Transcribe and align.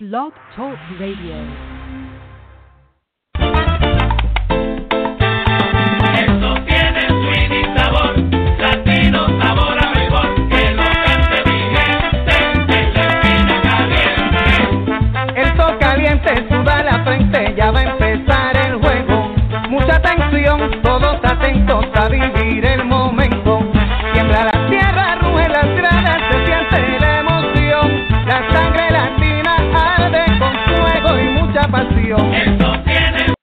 Blog 0.00 0.32
Talk 0.56 0.78
Radio. 0.98 1.36
Esto 6.14 6.54
tiene 6.64 7.06
swing 7.06 7.52
y 7.52 7.78
sabor, 7.78 8.16
latino 8.58 9.26
sabor 9.42 9.76
a 9.78 9.90
mejor, 9.90 10.48
que 10.48 10.70
lo 10.70 10.84
cante 10.84 11.38
mi 11.44 11.60
gente 11.76 12.34
en 12.78 12.94
la 12.94 13.02
esquina 13.08 13.60
caliente. 13.60 15.38
Esto 15.38 15.78
caliente 15.78 16.48
suda 16.48 16.82
la 16.82 17.04
frente, 17.04 17.54
ya 17.54 17.70
va 17.70 17.80
a 17.80 17.82
empezar 17.82 18.56
el 18.56 18.76
juego. 18.76 19.34
Mucha 19.68 19.96
atención, 19.96 20.80
todos 20.82 21.18
atentos 21.24 21.84
a 21.94 22.08
vivir 22.08 22.64
el 22.64 22.79
pasión. 31.70 32.34
Esto 32.34 32.72
tiene 32.84 33.34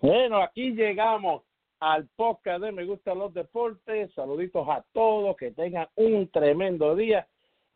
Bueno, 0.00 0.42
aquí 0.42 0.72
llegamos 0.72 1.42
al 1.80 2.08
podcast 2.16 2.62
de 2.62 2.72
Me 2.72 2.84
Gustan 2.84 3.18
los 3.18 3.34
Deportes. 3.34 4.12
Saluditos 4.14 4.68
a 4.68 4.84
todos, 4.92 5.36
que 5.36 5.50
tengan 5.50 5.88
un 5.96 6.28
tremendo 6.28 6.94
día. 6.94 7.26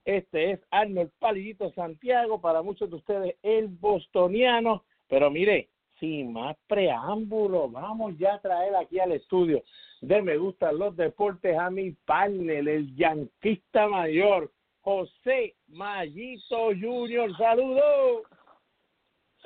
Este 0.04 0.52
es 0.52 0.60
Arnold 0.70 1.10
Palillito 1.18 1.72
Santiago, 1.72 2.40
para 2.40 2.62
muchos 2.62 2.90
de 2.90 2.96
ustedes 2.96 3.36
el 3.42 3.68
bostoniano. 3.68 4.84
Pero 5.08 5.30
mire, 5.30 5.70
sin 5.98 6.32
más 6.32 6.56
preámbulo, 6.66 7.68
vamos 7.68 8.16
ya 8.18 8.34
a 8.34 8.40
traer 8.40 8.76
aquí 8.76 9.00
al 9.00 9.12
estudio 9.12 9.62
de 10.00 10.22
Me 10.22 10.36
Gustan 10.36 10.78
los 10.78 10.96
Deportes 10.96 11.58
a 11.58 11.70
mi 11.70 11.92
partner, 11.92 12.68
el 12.68 12.94
yanquista 12.94 13.88
mayor, 13.88 14.52
José 14.82 15.54
Mayito 15.68 16.66
Junior. 16.78 17.34
Saludos. 17.36 18.26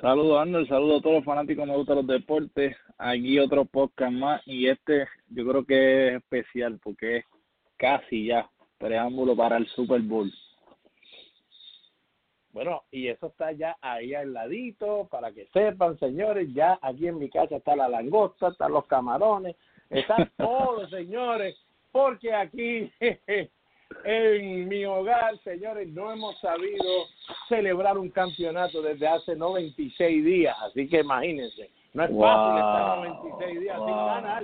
Saludos 0.01 0.39
Arnold, 0.39 0.69
saludos 0.69 0.99
a 0.99 1.03
todos 1.03 1.15
los 1.17 1.25
fanáticos 1.25 1.67
me 1.67 1.75
gustan 1.75 1.97
los 1.97 2.07
deportes. 2.07 2.73
Aquí 2.97 3.37
otro 3.37 3.65
podcast 3.65 4.13
más 4.13 4.41
y 4.47 4.67
este 4.69 5.09
yo 5.27 5.45
creo 5.45 5.65
que 5.65 6.07
es 6.07 6.13
especial 6.15 6.79
porque 6.81 7.17
es 7.17 7.25
casi 7.75 8.27
ya 8.27 8.49
preámbulo 8.77 9.35
para 9.35 9.57
el 9.57 9.67
Super 9.67 9.99
Bowl. 9.99 10.31
Bueno, 12.53 12.83
y 12.91 13.09
eso 13.09 13.27
está 13.27 13.51
ya 13.51 13.75
ahí 13.81 14.13
al 14.13 14.31
ladito, 14.31 15.09
para 15.11 15.33
que 15.33 15.47
sepan, 15.47 15.99
señores, 15.99 16.47
ya 16.53 16.79
aquí 16.81 17.07
en 17.07 17.19
mi 17.19 17.29
casa 17.29 17.57
está 17.57 17.75
la 17.75 17.89
langosta, 17.89 18.47
están 18.47 18.71
los 18.71 18.87
camarones, 18.87 19.57
están 19.89 20.31
todos, 20.37 20.89
señores, 20.91 21.57
porque 21.91 22.33
aquí 22.33 22.89
en 24.03 24.67
mi 24.67 24.85
hogar, 24.85 25.37
señores, 25.39 25.87
no 25.89 26.11
hemos 26.11 26.37
sabido 26.39 26.85
celebrar 27.47 27.97
un 27.97 28.09
campeonato 28.09 28.81
desde 28.81 29.07
hace 29.07 29.35
96 29.35 30.23
días, 30.25 30.55
así 30.61 30.87
que 30.87 30.99
imagínense, 30.99 31.69
no 31.93 32.03
es 32.03 32.09
fácil 32.11 32.57
estar 32.57 32.97
Wow, 32.97 33.05
96 33.05 33.59
días 33.59 33.77
sin 33.77 33.85
wow. 33.95 34.05
ganar. 34.05 34.43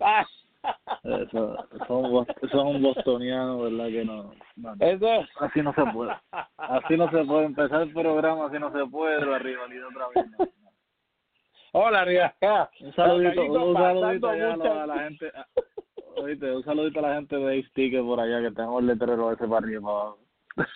Ah, 0.00 0.26
Eso, 1.02 1.56
son, 1.88 2.26
son 2.52 2.82
bostonianos, 2.82 3.62
¿verdad? 3.62 3.86
Que 3.88 4.04
no, 4.04 4.32
no, 4.56 4.76
Así 5.40 5.60
no 5.60 5.72
se 5.74 5.84
puede. 5.86 6.12
Así 6.56 6.96
no 6.96 7.10
se 7.10 7.24
puede 7.24 7.46
empezar 7.46 7.82
el 7.82 7.92
programa, 7.92 8.46
así 8.46 8.58
no 8.60 8.70
se 8.70 8.86
puede, 8.86 9.26
la 9.26 9.38
rivalidad 9.40 9.88
otra 9.88 10.08
vez. 10.14 10.30
no. 10.38 10.48
Hola, 11.72 12.04
Riga. 12.04 12.34
Un 12.80 12.94
saludito, 12.94 13.40
Gallito, 13.42 13.64
un 13.64 13.74
pasando 13.74 14.00
saludito 14.02 14.28
allá 14.28 14.52
a 14.52 14.56
muchas- 14.56 14.74
la, 14.76 14.82
a 14.82 14.86
la 14.86 14.98
gente. 15.04 15.28
a- 15.34 15.46
Oíste, 16.16 16.50
un 16.54 16.64
saludito 16.64 16.98
a 16.98 17.02
la 17.02 17.14
gente 17.16 17.36
de 17.36 17.62
Sticker 17.64 18.02
por 18.02 18.20
allá 18.20 18.40
que 18.40 18.54
tengo 18.54 18.78
el 18.80 18.86
letrero 18.86 19.32
ese 19.32 19.46
para 19.46 19.58
arriba 19.58 19.90
abajo. 19.90 20.18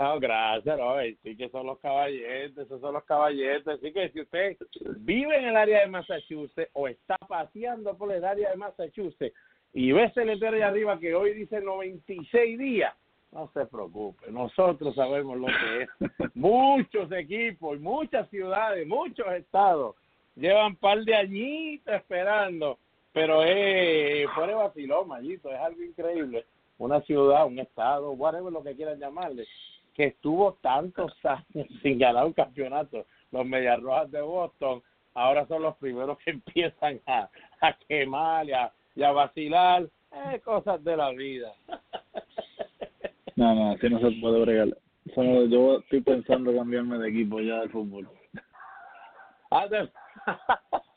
Ah, 0.00 0.16
gracias, 0.18 0.78
no, 0.78 0.94
sí 1.22 1.36
que 1.36 1.50
son 1.50 1.66
los 1.66 1.78
caballetes, 1.80 2.56
esos 2.56 2.80
son 2.80 2.94
los 2.94 3.04
caballetes. 3.04 3.66
Así 3.66 3.92
que 3.92 4.08
si 4.10 4.22
usted 4.22 4.56
vive 5.00 5.36
en 5.36 5.46
el 5.46 5.56
área 5.56 5.80
de 5.80 5.88
Massachusetts 5.88 6.70
o 6.72 6.88
está 6.88 7.16
paseando 7.28 7.94
por 7.98 8.10
el 8.12 8.24
área 8.24 8.50
de 8.50 8.56
Massachusetts 8.56 9.36
y 9.74 9.92
ve 9.92 10.04
ese 10.04 10.24
letrero 10.24 10.56
ahí 10.56 10.62
arriba 10.62 10.98
que 10.98 11.14
hoy 11.14 11.34
dice 11.34 11.60
96 11.60 12.58
días, 12.58 12.94
no 13.32 13.50
se 13.52 13.66
preocupe, 13.66 14.30
nosotros 14.30 14.94
sabemos 14.94 15.36
lo 15.36 15.46
que 15.48 15.82
es. 15.82 15.90
Muchos 16.34 17.12
equipos 17.12 17.76
y 17.76 17.80
muchas 17.80 18.30
ciudades, 18.30 18.86
muchos 18.86 19.26
estados 19.32 19.96
llevan 20.38 20.76
par 20.76 21.04
de 21.04 21.14
añitos 21.14 21.92
esperando, 21.92 22.78
pero 23.12 23.42
es 23.42 24.28
fuera 24.30 24.52
de 24.52 24.54
vacilón, 24.54 25.08
Mayito, 25.08 25.50
es 25.50 25.58
algo 25.58 25.82
increíble. 25.82 26.46
Una 26.78 27.00
ciudad, 27.02 27.46
un 27.46 27.58
estado, 27.58 28.12
whatever 28.12 28.52
lo 28.52 28.62
que 28.62 28.76
quieran 28.76 29.00
llamarle, 29.00 29.46
que 29.94 30.04
estuvo 30.04 30.54
tantos 30.60 31.12
años 31.24 31.66
sin 31.82 31.98
ganar 31.98 32.26
un 32.26 32.32
campeonato. 32.32 33.06
Los 33.32 33.44
Medias 33.44 33.80
Rojas 33.80 34.10
de 34.10 34.20
Boston 34.20 34.82
ahora 35.14 35.46
son 35.46 35.62
los 35.62 35.76
primeros 35.76 36.18
que 36.18 36.30
empiezan 36.32 37.00
a, 37.06 37.28
a 37.60 37.76
quemar 37.88 38.46
y 38.46 38.52
a, 38.52 38.72
y 38.94 39.02
a 39.02 39.12
vacilar. 39.12 39.88
Eh, 40.10 40.40
cosas 40.40 40.82
de 40.82 40.96
la 40.96 41.10
vida. 41.10 41.52
No, 43.36 43.54
no, 43.54 43.72
así 43.72 43.90
no 43.90 44.00
se 44.00 44.10
puede 44.20 44.40
bregar. 44.40 44.68
Solo 45.14 45.44
yo 45.46 45.78
estoy 45.78 46.00
pensando 46.00 46.54
cambiarme 46.54 46.98
de 46.98 47.08
equipo 47.10 47.40
ya 47.40 47.60
del 47.60 47.70
fútbol. 47.70 48.08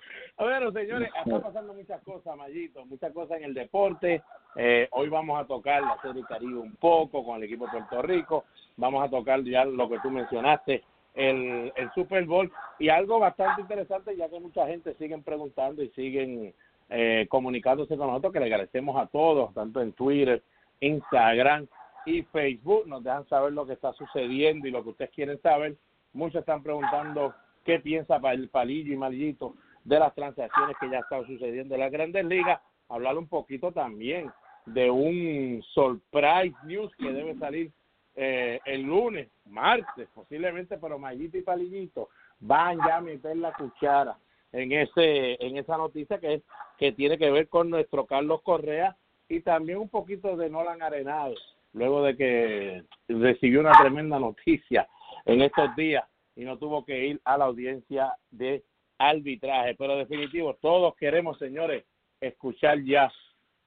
Bueno, 0.41 0.71
señores, 0.71 1.11
están 1.23 1.39
pasando 1.39 1.71
muchas 1.71 2.01
cosas, 2.01 2.35
Mayito, 2.35 2.83
muchas 2.87 3.13
cosas 3.13 3.37
en 3.37 3.43
el 3.43 3.53
deporte. 3.53 4.23
Eh, 4.55 4.87
hoy 4.89 5.07
vamos 5.07 5.39
a 5.39 5.45
tocar 5.45 5.83
la 5.83 6.01
Serie 6.01 6.23
Caribe 6.27 6.57
un 6.57 6.75
poco 6.77 7.23
con 7.23 7.37
el 7.37 7.43
equipo 7.43 7.65
de 7.65 7.73
Puerto 7.73 8.01
Rico. 8.01 8.45
Vamos 8.75 9.05
a 9.05 9.09
tocar 9.11 9.43
ya 9.43 9.65
lo 9.65 9.87
que 9.87 9.99
tú 9.99 10.09
mencionaste, 10.09 10.83
el, 11.13 11.71
el 11.75 11.91
Super 11.93 12.25
Bowl. 12.25 12.51
Y 12.79 12.89
algo 12.89 13.19
bastante 13.19 13.61
interesante, 13.61 14.17
ya 14.17 14.29
que 14.29 14.39
mucha 14.39 14.65
gente 14.65 14.95
siguen 14.95 15.21
preguntando 15.21 15.83
y 15.83 15.89
siguen 15.89 16.55
eh, 16.89 17.27
comunicándose 17.29 17.95
con 17.95 18.07
nosotros, 18.07 18.33
que 18.33 18.39
le 18.39 18.45
agradecemos 18.45 18.97
a 18.97 19.05
todos, 19.05 19.53
tanto 19.53 19.79
en 19.79 19.93
Twitter, 19.93 20.41
Instagram 20.79 21.67
y 22.07 22.23
Facebook. 22.23 22.87
Nos 22.87 23.03
dejan 23.03 23.27
saber 23.27 23.53
lo 23.53 23.67
que 23.67 23.73
está 23.73 23.93
sucediendo 23.93 24.67
y 24.67 24.71
lo 24.71 24.81
que 24.81 24.89
ustedes 24.89 25.11
quieren 25.11 25.39
saber. 25.43 25.75
Muchos 26.13 26.39
están 26.39 26.63
preguntando 26.63 27.31
qué 27.63 27.79
piensa 27.79 28.19
el 28.31 28.49
Palillo 28.49 28.91
y 28.91 28.97
Malillito 28.97 29.53
de 29.83 29.99
las 29.99 30.13
transacciones 30.13 30.75
que 30.79 30.89
ya 30.89 30.99
están 30.99 31.25
sucediendo 31.25 31.75
en 31.75 31.81
las 31.81 31.91
grandes 31.91 32.25
ligas. 32.25 32.61
Hablar 32.89 33.17
un 33.17 33.27
poquito 33.27 33.71
también 33.71 34.31
de 34.65 34.89
un 34.89 35.63
surprise 35.73 36.55
news 36.63 36.91
que 36.97 37.11
debe 37.11 37.35
salir 37.35 37.71
eh, 38.15 38.59
el 38.65 38.81
lunes, 38.83 39.29
martes, 39.45 40.07
posiblemente, 40.13 40.77
pero 40.77 40.99
Mayito 40.99 41.37
y 41.37 41.41
Palillito 41.41 42.09
van 42.39 42.77
ya 42.85 42.97
a 42.97 43.01
meter 43.01 43.37
la 43.37 43.53
cuchara 43.53 44.17
en 44.51 44.71
ese 44.73 45.37
en 45.45 45.57
esa 45.57 45.77
noticia 45.77 46.19
que 46.19 46.35
es 46.35 46.43
que 46.77 46.91
tiene 46.91 47.17
que 47.17 47.31
ver 47.31 47.47
con 47.47 47.69
nuestro 47.69 48.05
Carlos 48.05 48.41
Correa 48.41 48.97
y 49.29 49.41
también 49.41 49.77
un 49.77 49.87
poquito 49.87 50.35
de 50.35 50.49
Nolan 50.49 50.81
Arenado 50.81 51.35
luego 51.73 52.03
de 52.03 52.17
que 52.17 52.83
recibió 53.07 53.61
una 53.61 53.71
tremenda 53.79 54.19
noticia 54.19 54.87
en 55.25 55.41
estos 55.41 55.73
días 55.75 56.03
y 56.35 56.43
no 56.43 56.57
tuvo 56.57 56.83
que 56.83 57.05
ir 57.05 57.21
a 57.23 57.37
la 57.37 57.45
audiencia 57.45 58.13
de 58.31 58.63
arbitraje. 59.09 59.75
Pero 59.75 59.97
definitivo, 59.97 60.55
todos 60.61 60.95
queremos, 60.95 61.37
señores, 61.39 61.85
escuchar 62.19 62.81
ya 62.83 63.11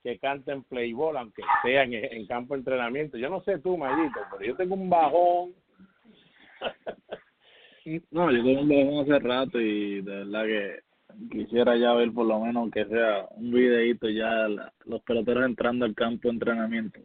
que 0.03 0.19
canten 0.19 0.63
playball, 0.65 1.17
aunque 1.17 1.43
sea 1.63 1.83
en, 1.85 1.95
en 1.95 2.27
campo 2.27 2.55
de 2.55 2.59
entrenamiento. 2.59 3.17
Yo 3.17 3.31
no 3.31 3.41
sé 3.43 3.59
tú, 3.59 3.77
Mayito, 3.79 4.21
pero 4.33 4.45
yo 4.45 4.57
tengo 4.57 4.75
un 4.75 4.91
bajón. 4.91 5.55
No, 8.11 8.31
yo 8.31 8.43
tengo 8.43 8.61
un 8.63 8.69
bajón 8.69 9.01
hace 9.03 9.19
rato 9.27 9.61
y 9.61 10.01
de 10.03 10.17
verdad 10.25 10.45
que 10.47 10.81
quisiera 11.31 11.77
ya 11.77 11.93
ver 11.93 12.13
por 12.13 12.27
lo 12.27 12.41
menos 12.41 12.57
aunque 12.57 12.85
sea 12.87 13.27
un 13.33 13.51
videito 13.53 14.09
ya 14.09 14.49
la- 14.49 14.73
los 14.87 15.03
peloteros 15.03 15.45
entrando 15.45 15.85
al 15.85 15.95
campo 15.95 16.29
de 16.29 16.35
entrenamiento. 16.35 17.01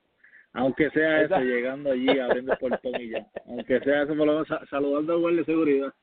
Aunque 0.54 0.90
sea 0.92 1.22
eso, 1.22 1.38
llegando 1.40 1.92
allí, 1.92 2.18
abriendo 2.20 2.54
el 2.54 2.58
portón 2.58 3.00
y 3.00 3.10
ya. 3.10 3.28
Aunque 3.46 3.80
sea 3.82 4.04
eso, 4.04 4.16
por 4.16 4.26
lo 4.26 4.34
menos 4.34 4.48
sa- 4.48 4.66
saludando 4.68 5.14
al 5.14 5.20
guardia 5.20 5.40
de 5.42 5.46
seguridad. 5.46 5.94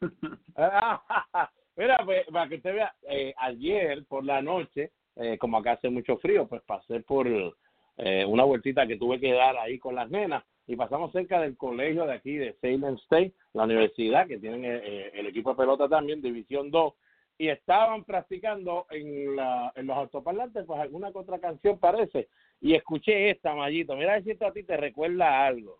Mira, 1.78 1.96
pues, 2.04 2.26
para 2.26 2.48
que 2.48 2.56
usted 2.56 2.74
vea, 2.74 2.94
eh, 3.08 3.32
ayer 3.38 4.04
por 4.06 4.24
la 4.24 4.42
noche, 4.42 4.90
eh, 5.16 5.38
como 5.38 5.56
acá 5.56 5.72
hace 5.72 5.88
mucho 5.88 6.18
frío, 6.18 6.46
pues 6.46 6.60
pasé 6.62 7.00
por 7.00 7.26
eh, 7.28 8.24
una 8.26 8.44
vueltita 8.44 8.86
que 8.86 8.96
tuve 8.96 9.18
que 9.18 9.32
dar 9.32 9.56
ahí 9.56 9.78
con 9.78 9.94
las 9.94 10.10
nenas 10.10 10.44
y 10.68 10.76
pasamos 10.76 11.10
cerca 11.12 11.40
del 11.40 11.56
colegio 11.56 12.04
de 12.04 12.12
aquí 12.12 12.36
de 12.36 12.54
Salem 12.60 12.94
State, 12.96 13.32
la 13.54 13.64
universidad, 13.64 14.28
que 14.28 14.38
tienen 14.38 14.64
eh, 14.64 14.80
eh, 14.84 15.10
el 15.14 15.26
equipo 15.26 15.50
de 15.50 15.56
pelota 15.56 15.88
también, 15.88 16.20
División 16.20 16.70
2, 16.70 16.94
y 17.38 17.48
estaban 17.48 18.04
practicando 18.04 18.86
en, 18.90 19.34
la, 19.34 19.72
en 19.74 19.86
los 19.86 19.96
autoparlantes, 19.96 20.66
pues 20.66 20.78
alguna 20.78 21.10
otra 21.14 21.38
canción 21.38 21.78
parece, 21.78 22.28
y 22.60 22.74
escuché 22.74 23.30
esta, 23.30 23.54
Mayito. 23.54 23.96
Mira 23.96 24.20
si 24.22 24.32
esto 24.32 24.46
a 24.46 24.52
ti 24.52 24.62
te 24.62 24.76
recuerda 24.76 25.46
algo. 25.46 25.78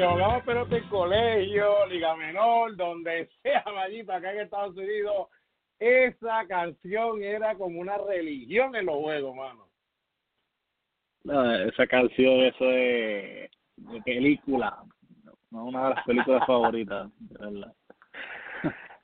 Que 0.00 0.06
jugamos 0.06 0.42
pelota 0.44 0.76
en 0.78 0.88
colegio, 0.88 1.86
liga 1.86 2.16
menor, 2.16 2.74
donde 2.76 3.28
sea, 3.42 3.62
Mayito, 3.74 4.12
acá 4.12 4.32
en 4.32 4.40
Estados 4.40 4.74
Unidos, 4.76 5.28
esa 5.78 6.46
canción 6.46 7.22
era 7.22 7.54
como 7.54 7.80
una 7.80 7.98
religión 7.98 8.74
en 8.76 8.86
los 8.86 8.96
juegos, 8.96 9.36
mano. 9.36 9.68
No, 11.24 11.54
esa 11.54 11.86
canción, 11.86 12.40
eso 12.40 12.64
es 12.70 13.50
de 13.76 14.02
película, 14.04 14.82
una 15.50 15.88
de 15.88 15.94
las 15.94 16.04
películas 16.06 16.46
favoritas, 16.46 17.10
de 17.18 17.38
verdad. 17.50 17.74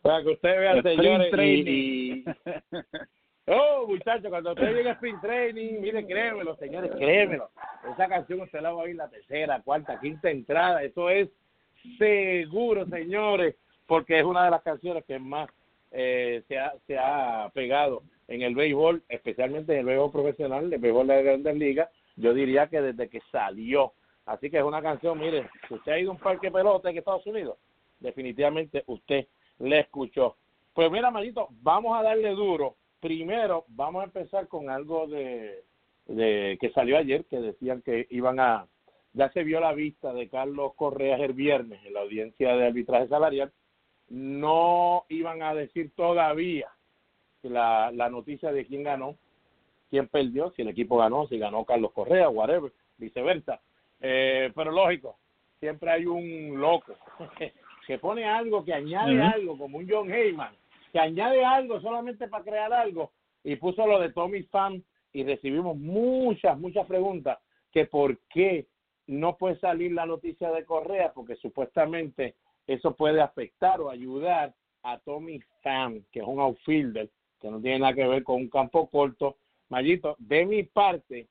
Para 0.00 0.22
que 0.22 0.30
usted 0.30 0.58
vea, 0.60 0.76
Sprint 0.76 1.00
señores, 1.00 1.26
y- 1.26 1.30
training. 1.30 1.64
y, 1.66 2.24
Oh, 3.48 3.86
muchachos, 3.86 4.28
cuando 4.28 4.50
usted 4.50 4.74
llegue 4.74 4.88
a 4.88 4.94
Spring 4.94 5.20
Training, 5.20 5.80
mire, 5.80 6.04
créemelo, 6.04 6.56
señores, 6.56 6.90
créemelo. 6.90 7.48
Esa 7.92 8.08
canción 8.08 8.40
usted 8.40 8.60
la 8.60 8.72
va 8.72 8.80
a 8.80 8.84
oír 8.84 8.96
la 8.96 9.08
tercera, 9.08 9.62
cuarta, 9.62 10.00
quinta 10.00 10.30
entrada. 10.30 10.82
Eso 10.82 11.08
es 11.10 11.28
seguro, 11.96 12.86
señores, 12.86 13.54
porque 13.86 14.18
es 14.18 14.24
una 14.24 14.46
de 14.46 14.50
las 14.50 14.62
canciones 14.62 15.04
que 15.04 15.20
más 15.20 15.48
eh, 15.92 16.42
se, 16.48 16.58
ha, 16.58 16.74
se 16.88 16.98
ha 16.98 17.48
pegado 17.54 18.02
en 18.26 18.42
el 18.42 18.56
béisbol, 18.56 19.04
especialmente 19.08 19.74
en 19.74 19.80
el 19.80 19.86
béisbol 19.86 20.10
profesional, 20.10 20.72
el 20.72 20.80
béisbol 20.80 21.06
de 21.06 21.14
la 21.14 21.22
Grandes 21.22 21.56
Ligas. 21.56 21.88
Yo 22.16 22.34
diría 22.34 22.66
que 22.66 22.80
desde 22.80 23.08
que 23.08 23.20
salió. 23.30 23.92
Así 24.24 24.50
que 24.50 24.58
es 24.58 24.64
una 24.64 24.82
canción, 24.82 25.20
mire, 25.20 25.48
si 25.68 25.74
usted 25.74 25.92
ha 25.92 25.98
ido 26.00 26.10
a 26.10 26.14
un 26.14 26.20
parque 26.20 26.50
pelota 26.50 26.90
en 26.90 26.98
Estados 26.98 27.24
Unidos, 27.28 27.58
definitivamente 28.00 28.82
usted 28.86 29.28
le 29.60 29.78
escuchó. 29.78 30.36
Pues 30.74 30.90
mira, 30.90 31.12
Mayito, 31.12 31.46
vamos 31.62 31.96
a 31.96 32.02
darle 32.02 32.30
duro. 32.30 32.74
Primero, 33.06 33.66
vamos 33.68 34.02
a 34.02 34.06
empezar 34.06 34.48
con 34.48 34.68
algo 34.68 35.06
de, 35.06 35.62
de 36.06 36.58
que 36.60 36.70
salió 36.70 36.98
ayer, 36.98 37.24
que 37.26 37.38
decían 37.38 37.80
que 37.82 38.08
iban 38.10 38.40
a, 38.40 38.66
ya 39.12 39.30
se 39.30 39.44
vio 39.44 39.60
la 39.60 39.72
vista 39.74 40.12
de 40.12 40.28
Carlos 40.28 40.72
Correa 40.74 41.16
el 41.18 41.32
viernes 41.32 41.78
en 41.86 41.94
la 41.94 42.00
audiencia 42.00 42.56
de 42.56 42.66
arbitraje 42.66 43.06
salarial, 43.06 43.52
no 44.08 45.04
iban 45.08 45.40
a 45.44 45.54
decir 45.54 45.92
todavía 45.94 46.68
la, 47.44 47.92
la 47.92 48.10
noticia 48.10 48.50
de 48.50 48.66
quién 48.66 48.82
ganó, 48.82 49.14
quién 49.88 50.08
perdió, 50.08 50.50
si 50.50 50.62
el 50.62 50.68
equipo 50.70 50.96
ganó, 50.96 51.28
si 51.28 51.38
ganó 51.38 51.64
Carlos 51.64 51.92
Correa, 51.92 52.28
whatever, 52.28 52.72
viceversa. 52.98 53.60
Eh, 54.00 54.50
pero 54.52 54.72
lógico, 54.72 55.16
siempre 55.60 55.92
hay 55.92 56.06
un 56.06 56.60
loco 56.60 56.96
que 57.86 57.98
pone 58.00 58.24
algo, 58.24 58.64
que 58.64 58.74
añade 58.74 59.22
algo, 59.22 59.56
como 59.56 59.78
un 59.78 59.88
John 59.88 60.12
Heyman, 60.12 60.56
que 60.96 61.00
añade 61.00 61.44
algo 61.44 61.78
solamente 61.82 62.26
para 62.26 62.42
crear 62.42 62.72
algo, 62.72 63.12
y 63.44 63.56
puso 63.56 63.86
lo 63.86 64.00
de 64.00 64.14
Tommy 64.14 64.44
Pham, 64.44 64.82
y 65.12 65.24
recibimos 65.24 65.76
muchas, 65.76 66.58
muchas 66.58 66.86
preguntas, 66.86 67.38
que 67.70 67.84
por 67.84 68.18
qué 68.30 68.66
no 69.06 69.36
puede 69.36 69.58
salir 69.58 69.92
la 69.92 70.06
noticia 70.06 70.50
de 70.52 70.64
Correa, 70.64 71.12
porque 71.12 71.36
supuestamente 71.36 72.36
eso 72.66 72.96
puede 72.96 73.20
afectar 73.20 73.78
o 73.78 73.90
ayudar 73.90 74.54
a 74.84 74.98
Tommy 75.00 75.38
Pham, 75.62 76.02
que 76.10 76.20
es 76.20 76.26
un 76.26 76.40
outfielder, 76.40 77.10
que 77.42 77.50
no 77.50 77.60
tiene 77.60 77.80
nada 77.80 77.92
que 77.92 78.08
ver 78.08 78.24
con 78.24 78.36
un 78.36 78.48
campo 78.48 78.88
corto. 78.88 79.36
Mayito, 79.68 80.16
de 80.18 80.46
mi 80.46 80.62
parte, 80.62 81.28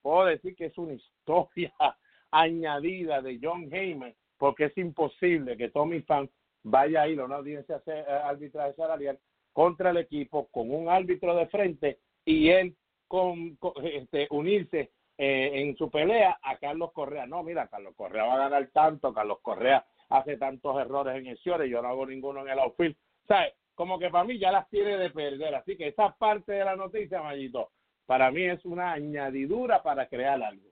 puedo 0.00 0.26
decir 0.26 0.54
que 0.54 0.66
es 0.66 0.78
una 0.78 0.92
historia 0.92 1.74
añadida 2.30 3.20
de 3.20 3.40
John 3.42 3.68
Heyman, 3.68 4.14
porque 4.36 4.66
es 4.66 4.78
imposible 4.78 5.56
que 5.56 5.70
Tommy 5.70 6.02
Pham 6.02 6.28
vaya 6.62 7.02
a 7.02 7.08
ir 7.08 7.20
a 7.20 7.24
una 7.24 7.36
audiencia 7.36 7.82
eh, 7.86 8.04
arbitraje 8.24 8.74
salarial 8.74 9.18
contra 9.52 9.90
el 9.90 9.98
equipo 9.98 10.48
con 10.48 10.70
un 10.72 10.88
árbitro 10.88 11.34
de 11.34 11.46
frente 11.46 11.98
y 12.24 12.50
él 12.50 12.76
con, 13.06 13.56
con- 13.56 13.72
este, 13.84 14.26
unirse 14.30 14.90
eh, 15.16 15.50
en 15.54 15.76
su 15.76 15.90
pelea 15.90 16.38
a 16.42 16.56
Carlos 16.58 16.92
Correa. 16.92 17.26
No, 17.26 17.42
mira, 17.42 17.66
Carlos 17.68 17.94
Correa 17.96 18.24
va 18.24 18.34
a 18.34 18.48
ganar 18.48 18.68
tanto, 18.72 19.12
Carlos 19.12 19.38
Correa 19.42 19.84
hace 20.10 20.36
tantos 20.36 20.78
errores 20.80 21.16
en 21.16 21.26
el 21.26 21.38
y 21.66 21.70
yo 21.70 21.82
no 21.82 21.88
hago 21.88 22.06
ninguno 22.06 22.42
en 22.42 22.50
el 22.50 22.58
outfield. 22.58 22.96
¿Sabes? 23.26 23.54
Como 23.74 23.98
que 23.98 24.10
para 24.10 24.24
mí 24.24 24.38
ya 24.38 24.50
las 24.50 24.68
tiene 24.70 24.96
de 24.96 25.10
perder. 25.10 25.54
Así 25.54 25.76
que 25.76 25.88
esa 25.88 26.14
parte 26.16 26.52
de 26.52 26.64
la 26.64 26.76
noticia, 26.76 27.22
Mayito, 27.22 27.70
para 28.06 28.30
mí 28.30 28.44
es 28.44 28.64
una 28.64 28.92
añadidura 28.92 29.82
para 29.82 30.08
crear 30.08 30.42
algo. 30.42 30.66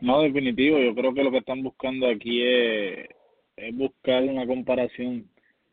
No, 0.00 0.22
definitivo. 0.22 0.78
Yo 0.78 0.94
creo 0.94 1.12
que 1.12 1.24
lo 1.24 1.30
que 1.30 1.38
están 1.38 1.62
buscando 1.62 2.08
aquí 2.08 2.42
es, 2.42 3.08
es 3.60 3.74
buscar 3.76 4.22
una 4.24 4.46
comparación 4.46 5.28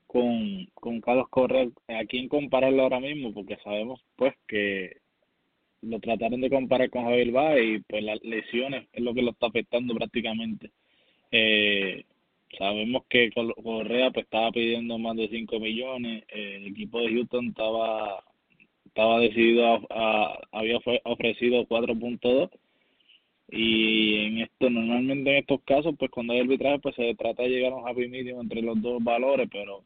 con, 0.07 0.65
con 0.73 1.01
Carlos 1.01 1.27
Correa. 1.29 1.67
¿A 1.87 2.05
quién 2.05 2.27
compararlo 2.27 2.83
ahora 2.83 2.99
mismo? 2.99 3.33
Porque 3.33 3.57
sabemos 3.63 4.01
pues 4.15 4.33
que 4.47 4.97
lo 5.81 5.99
trataron 5.99 6.41
de 6.41 6.49
comparar 6.49 6.89
con 6.89 7.03
Javier 7.03 7.31
Baez 7.31 7.63
y 7.77 7.79
pues 7.83 8.03
las 8.03 8.21
lesiones 8.23 8.87
es 8.93 9.03
lo 9.03 9.13
que 9.13 9.21
lo 9.21 9.31
está 9.31 9.47
afectando 9.47 9.93
prácticamente. 9.93 10.71
Eh, 11.31 12.05
sabemos 12.57 13.03
que 13.09 13.29
Correa 13.31 14.11
pues 14.11 14.25
estaba 14.25 14.51
pidiendo 14.51 14.97
más 14.97 15.15
de 15.17 15.27
5 15.29 15.59
millones. 15.59 16.23
eh, 16.29 16.55
el 16.57 16.67
equipo 16.67 17.01
de 17.01 17.09
Houston 17.13 17.47
estaba 17.47 18.23
estaba 18.85 19.19
decidido 19.19 19.65
a, 19.67 19.81
a- 19.89 20.39
había 20.53 20.77
ofre- 20.77 21.01
ofrecido 21.03 21.65
4.2 21.67 22.49
y 23.49 24.25
en 24.25 24.37
esto 24.39 24.69
normalmente 24.69 25.29
en 25.31 25.37
estos 25.37 25.61
casos 25.63 25.95
pues 25.97 26.09
cuando 26.11 26.33
hay 26.33 26.39
arbitraje 26.39 26.79
pues 26.79 26.95
se 26.95 27.13
trata 27.15 27.43
de 27.43 27.49
llegar 27.49 27.73
a 27.73 27.75
un 27.75 27.87
happy 27.87 28.07
medium 28.07 28.41
entre 28.41 28.61
los 28.61 28.81
dos 28.81 29.03
valores 29.03 29.47
pero 29.51 29.83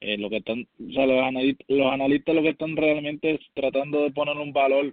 eh, 0.00 0.18
lo 0.18 0.28
que 0.28 0.38
están 0.38 0.66
o 0.88 0.92
sea 0.92 1.06
los 1.06 1.22
analistas, 1.22 1.66
los 1.68 1.92
analistas 1.92 2.34
lo 2.34 2.42
que 2.42 2.48
están 2.50 2.76
realmente 2.76 3.32
es 3.32 3.40
tratando 3.54 4.02
de 4.02 4.10
poner 4.10 4.36
un 4.36 4.52
valor 4.52 4.92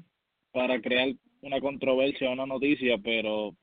para 0.52 0.80
crear 0.82 1.10
una 1.42 1.60
controversia 1.60 2.30
una 2.30 2.46
noticia 2.46 2.98
pero 3.00 3.56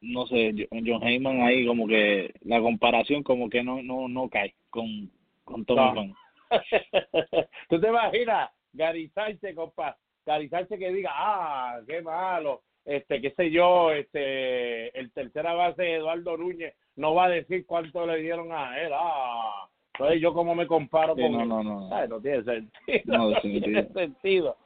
no 0.00 0.26
sé 0.26 0.68
John 0.70 1.02
Heyman 1.02 1.42
ahí 1.42 1.66
como 1.66 1.86
que 1.86 2.34
la 2.42 2.60
comparación 2.60 3.22
como 3.22 3.48
que 3.48 3.62
no 3.62 3.82
no 3.82 4.08
no 4.08 4.28
cae 4.28 4.54
con 4.70 5.10
con 5.44 5.64
Tommy 5.64 6.08
No. 6.08 6.16
¿Tú 7.68 7.80
te 7.80 7.88
imaginas 7.88 8.50
Gary 8.72 9.08
Sánchez, 9.08 9.54
compa? 9.54 9.96
Gary 10.24 10.48
Sánchez 10.48 10.78
que 10.78 10.92
diga, 10.92 11.10
ah, 11.12 11.80
qué 11.86 12.02
malo, 12.02 12.62
este, 12.86 13.20
qué 13.20 13.30
sé 13.32 13.50
yo, 13.50 13.90
este, 13.92 14.98
el 14.98 15.10
tercera 15.12 15.52
base 15.52 15.94
Eduardo 15.94 16.36
Núñez 16.38 16.74
no 16.96 17.14
va 17.14 17.24
a 17.26 17.30
decir 17.30 17.66
cuánto 17.66 18.06
le 18.06 18.16
dieron 18.22 18.52
a 18.52 18.80
él, 18.80 18.92
ah, 18.94 19.68
entonces 19.92 20.20
yo 20.20 20.32
cómo 20.32 20.54
me 20.54 20.66
comparo 20.66 21.14
Sí, 21.14 21.22
con 21.22 21.32
no, 21.32 21.42
él? 21.42 21.48
no, 21.48 21.62
no. 21.62 21.94
Ay, 21.94 22.08
no 22.08 22.20
tiene 22.20 22.42
sentido, 22.44 23.18
No, 23.18 23.32
tiene 23.42 23.88
sentido. 23.92 24.56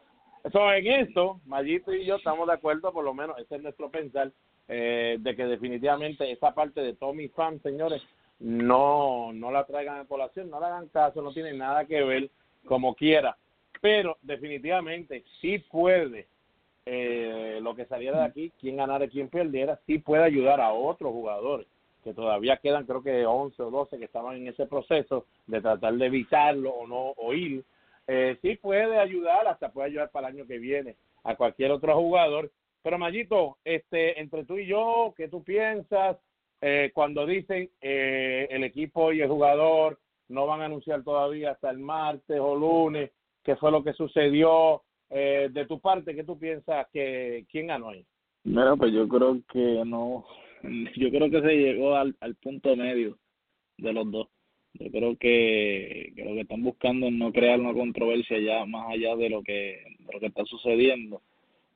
So, 0.53 0.73
en 0.73 0.87
esto, 0.87 1.41
Mayito 1.47 1.93
y 1.93 2.05
yo 2.05 2.17
estamos 2.17 2.47
de 2.47 2.55
acuerdo, 2.55 2.93
por 2.93 3.05
lo 3.05 3.13
menos 3.15 3.39
ese 3.39 3.57
es 3.57 3.63
nuestro 3.63 3.91
pensar, 3.91 4.31
eh, 4.69 5.17
de 5.19 5.37
que 5.37 5.45
definitivamente 5.47 6.31
esa 6.31 6.55
parte 6.55 6.81
de 6.81 6.95
Tommy 6.95 7.29
Fan, 7.29 7.61
señores, 7.63 8.03
no, 8.39 9.33
no 9.33 9.51
la 9.51 9.65
traigan 9.65 9.99
a 9.99 10.05
colación, 10.07 10.49
no 10.49 10.61
le 10.61 10.67
hagan 10.67 10.89
caso, 10.89 11.21
no 11.23 11.33
tiene 11.33 11.53
nada 11.53 11.85
que 11.85 12.03
ver 12.03 12.31
como 12.65 12.95
quiera. 12.95 13.37
Pero 13.81 14.17
definitivamente 14.23 15.25
sí 15.41 15.59
puede, 15.59 16.27
eh, 16.87 17.59
lo 17.63 17.75
que 17.75 17.87
saliera 17.87 18.19
de 18.21 18.25
aquí, 18.25 18.53
quien 18.59 18.77
ganara 18.77 19.05
y 19.05 19.09
quien 19.09 19.29
perdiera, 19.29 19.79
sí 19.87 19.99
puede 19.99 20.25
ayudar 20.25 20.61
a 20.61 20.73
otros 20.73 21.13
jugadores, 21.13 21.67
que 22.03 22.15
todavía 22.15 22.57
quedan 22.57 22.87
creo 22.87 23.03
que 23.03 23.27
11 23.27 23.63
o 23.63 23.71
12 23.71 23.99
que 23.99 24.05
estaban 24.05 24.37
en 24.37 24.49
ese 24.49 24.67
proceso 24.67 25.27
de 25.47 25.61
tratar 25.61 25.95
de 25.95 26.07
evitarlo 26.07 26.71
o 26.71 26.87
no 26.87 27.13
oír. 27.17 27.65
Eh, 28.07 28.39
sí 28.43 28.57
puede 28.57 28.99
ayudar, 28.99 29.47
hasta 29.47 29.71
puede 29.71 29.89
ayudar 29.89 30.11
para 30.11 30.29
el 30.29 30.37
año 30.37 30.47
que 30.47 30.59
viene 30.59 30.97
a 31.25 31.37
cualquier 31.37 31.71
otro 31.71 31.95
jugador. 31.97 32.51
Pero 32.83 32.99
Mayito, 32.99 33.59
este, 33.65 34.19
entre 34.19 34.45
tú 34.45 34.57
y 34.57 34.67
yo, 34.67 35.13
¿qué 35.17 35.29
tú 35.29 35.45
piensas? 35.45 36.17
Eh, 36.63 36.91
cuando 36.95 37.27
dicen 37.27 37.71
eh, 37.81 38.47
el 38.51 38.65
equipo 38.65 39.13
y 39.13 39.21
el 39.21 39.29
jugador 39.29 39.99
no 40.29 40.47
van 40.47 40.61
a 40.61 40.67
anunciar 40.67 41.03
todavía 41.03 41.53
hasta 41.53 41.71
el 41.71 41.79
martes 41.79 42.39
o 42.39 42.55
lunes 42.55 43.11
qué 43.43 43.57
fue 43.57 43.71
lo 43.71 43.83
que 43.83 43.93
sucedió. 43.93 44.83
Eh, 45.11 45.49
de 45.53 45.67
tu 45.67 45.81
parte, 45.81 46.15
¿qué 46.15 46.25
tú 46.25 46.39
piensas 46.39 46.87
que 46.93 47.45
quién 47.51 47.67
ganó 47.67 47.91
ahí? 47.91 48.05
Mira, 48.45 48.77
pues 48.77 48.93
yo 48.93 49.09
creo 49.09 49.41
que 49.53 49.83
no, 49.85 50.25
yo 50.97 51.11
creo 51.11 51.31
que 51.31 51.41
se 51.41 51.57
llegó 51.57 51.97
al, 51.97 52.17
al 52.21 52.35
punto 52.37 52.75
medio 52.77 53.19
de 53.77 53.93
los 53.93 54.11
dos. 54.11 54.29
Yo 54.75 54.91
creo 54.91 55.17
que, 55.17 56.13
lo 56.17 56.35
que 56.35 56.41
están 56.43 56.63
buscando 56.63 57.07
es 57.07 57.13
no 57.13 57.33
crear 57.33 57.61
una 57.61 57.75
controversia 57.75 58.39
ya 58.39 58.65
más 58.67 58.91
allá 58.91 59.17
de 59.17 59.29
lo 59.29 59.43
que, 59.43 59.83
lo 60.13 60.21
que 60.21 60.27
está 60.27 60.45
sucediendo. 60.45 61.23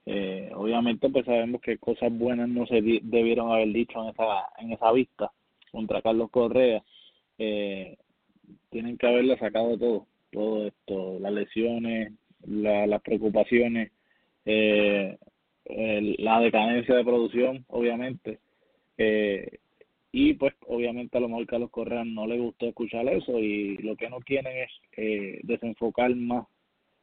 Eh, 0.06 0.50
obviamente 0.54 1.08
pues 1.08 1.24
sabemos 1.24 1.60
que 1.60 1.78
cosas 1.78 2.16
buenas 2.16 2.48
no 2.48 2.66
se 2.66 2.82
debieron 2.82 3.50
haber 3.50 3.72
dicho 3.72 4.02
en 4.02 4.10
esa, 4.10 4.48
en 4.58 4.72
esa 4.72 4.92
vista 4.92 5.32
contra 5.72 6.02
Carlos 6.02 6.30
Correa. 6.30 6.84
Eh, 7.38 7.96
tienen 8.70 8.96
que 8.96 9.06
haberle 9.06 9.36
sacado 9.38 9.76
todo, 9.76 10.06
todo 10.30 10.66
esto, 10.66 11.18
las 11.20 11.32
lesiones, 11.32 12.12
la, 12.46 12.86
las 12.86 13.02
preocupaciones, 13.02 13.92
eh, 14.44 15.16
la 15.66 16.40
decadencia 16.40 16.94
de 16.94 17.04
producción, 17.04 17.64
obviamente. 17.68 18.38
Eh, 18.98 19.58
y 20.12 20.34
pues 20.34 20.54
obviamente 20.68 21.18
a 21.18 21.20
lo 21.20 21.28
mejor 21.28 21.46
Carlos 21.46 21.70
Correa 21.70 22.04
no 22.04 22.26
le 22.26 22.38
gustó 22.38 22.66
escuchar 22.66 23.08
eso 23.08 23.38
y 23.40 23.76
lo 23.78 23.96
que 23.96 24.08
no 24.08 24.20
quieren 24.20 24.56
es 24.56 24.70
eh, 24.96 25.40
desenfocar 25.42 26.14
más 26.14 26.46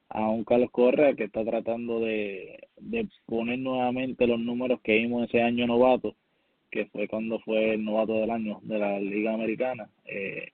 a 0.07 0.29
un 0.29 0.45
Carlos 0.45 0.71
Correa 0.71 1.13
que 1.15 1.25
está 1.25 1.43
tratando 1.43 2.00
de, 2.00 2.67
de 2.77 3.07
poner 3.25 3.60
nuevamente 3.60 4.27
los 4.27 4.39
números 4.39 4.79
que 4.81 4.95
vimos 4.95 5.27
ese 5.27 5.41
año 5.41 5.67
novato 5.67 6.15
que 6.71 6.86
fue 6.86 7.07
cuando 7.07 7.39
fue 7.39 7.74
el 7.74 7.83
novato 7.83 8.13
del 8.13 8.31
año 8.31 8.60
de 8.63 8.79
la 8.79 9.00
Liga 9.00 9.33
Americana. 9.33 9.89
Eh, 10.05 10.53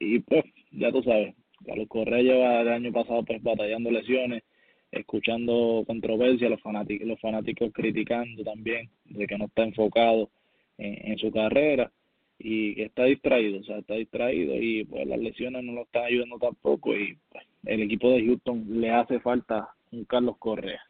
y 0.00 0.18
pues, 0.18 0.44
ya 0.72 0.90
tú 0.90 1.02
sabes, 1.02 1.34
Carlos 1.64 1.88
Correa 1.88 2.22
lleva 2.22 2.60
el 2.60 2.68
año 2.68 2.92
pasado 2.92 3.24
pues 3.24 3.42
batallando 3.42 3.90
lesiones, 3.90 4.42
escuchando 4.90 5.84
controversia, 5.86 6.48
los 6.48 6.60
fanáticos, 6.60 7.06
los 7.06 7.20
fanáticos 7.20 7.72
criticando 7.72 8.44
también 8.44 8.90
de 9.04 9.26
que 9.26 9.38
no 9.38 9.46
está 9.46 9.64
enfocado 9.64 10.30
en, 10.78 11.16
su 11.18 11.30
carrera 11.30 11.90
y 12.38 12.80
está 12.82 13.04
distraído, 13.04 13.60
o 13.60 13.64
sea, 13.64 13.78
está 13.78 13.94
distraído 13.94 14.54
y 14.56 14.84
pues 14.84 15.06
las 15.06 15.18
lesiones 15.18 15.64
no 15.64 15.72
lo 15.72 15.82
están 15.82 16.04
ayudando 16.04 16.38
tampoco 16.38 16.94
y 16.94 17.16
pues, 17.30 17.44
el 17.64 17.82
equipo 17.82 18.10
de 18.10 18.26
Houston 18.26 18.80
le 18.80 18.90
hace 18.90 19.20
falta 19.20 19.70
un 19.92 20.04
Carlos 20.04 20.36
Correa. 20.38 20.82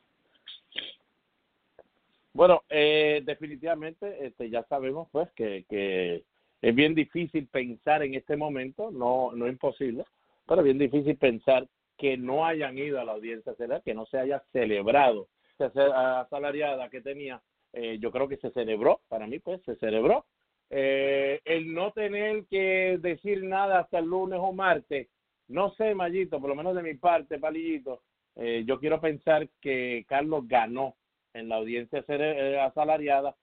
Bueno, 2.33 2.63
eh, 2.69 3.23
definitivamente 3.25 4.27
este, 4.27 4.51
ya 4.51 4.63
sabemos 4.65 5.09
pues 5.11 5.31
que, 5.31 5.65
que 5.71 6.25
es 6.61 6.75
bien 6.75 6.95
difícil 6.95 7.47
pensar 7.47 8.03
en 8.03 8.15
este 8.15 8.37
momento, 8.37 8.91
no, 8.91 9.33
no 9.33 9.47
imposible, 9.47 10.05
pero 10.47 10.62
bien 10.62 10.79
difícil 10.79 11.17
pensar 11.17 11.67
que 11.97 12.17
no 12.17 12.45
hayan 12.45 12.76
ido 12.79 13.00
a 13.00 13.05
la 13.05 13.12
audiencia 13.12 13.55
celebrar, 13.55 13.83
que 13.83 13.95
no 13.95 14.07
se 14.07 14.19
haya 14.19 14.43
celebrado 14.53 15.29
esa 15.59 16.21
asalariada 16.21 16.91
que 16.91 17.00
tenía. 17.00 17.43
Eh, 17.73 17.99
yo 18.00 18.11
creo 18.11 18.29
que 18.29 18.37
se 18.37 18.50
celebró, 18.50 19.00
para 19.09 19.26
mí 19.26 19.38
pues 19.38 19.62
se 19.62 19.76
celebró. 19.76 20.26
Eh, 20.69 21.41
el 21.45 21.73
no 21.73 21.93
tener 21.93 22.47
que 22.47 22.99
decir 23.00 23.43
nada 23.45 23.81
hasta 23.81 23.99
el 23.99 24.07
lunes 24.07 24.38
o 24.43 24.53
martes, 24.53 25.09
no 25.49 25.71
sé, 25.75 25.95
Mayito, 25.95 26.41
por 26.41 26.50
lo 26.50 26.57
menos 26.57 26.75
de 26.75 26.83
mi 26.83 26.95
parte, 26.95 27.38
Palillito, 27.38 28.03
eh, 28.35 28.65
yo 28.67 28.79
quiero 28.79 29.00
pensar 29.00 29.49
que 29.61 30.05
Carlos 30.09 30.47
ganó 30.47 30.97
en 31.33 31.49
la 31.49 31.57
audiencia 31.57 32.05
eh, 32.09 32.59
asalariada. 32.61 33.37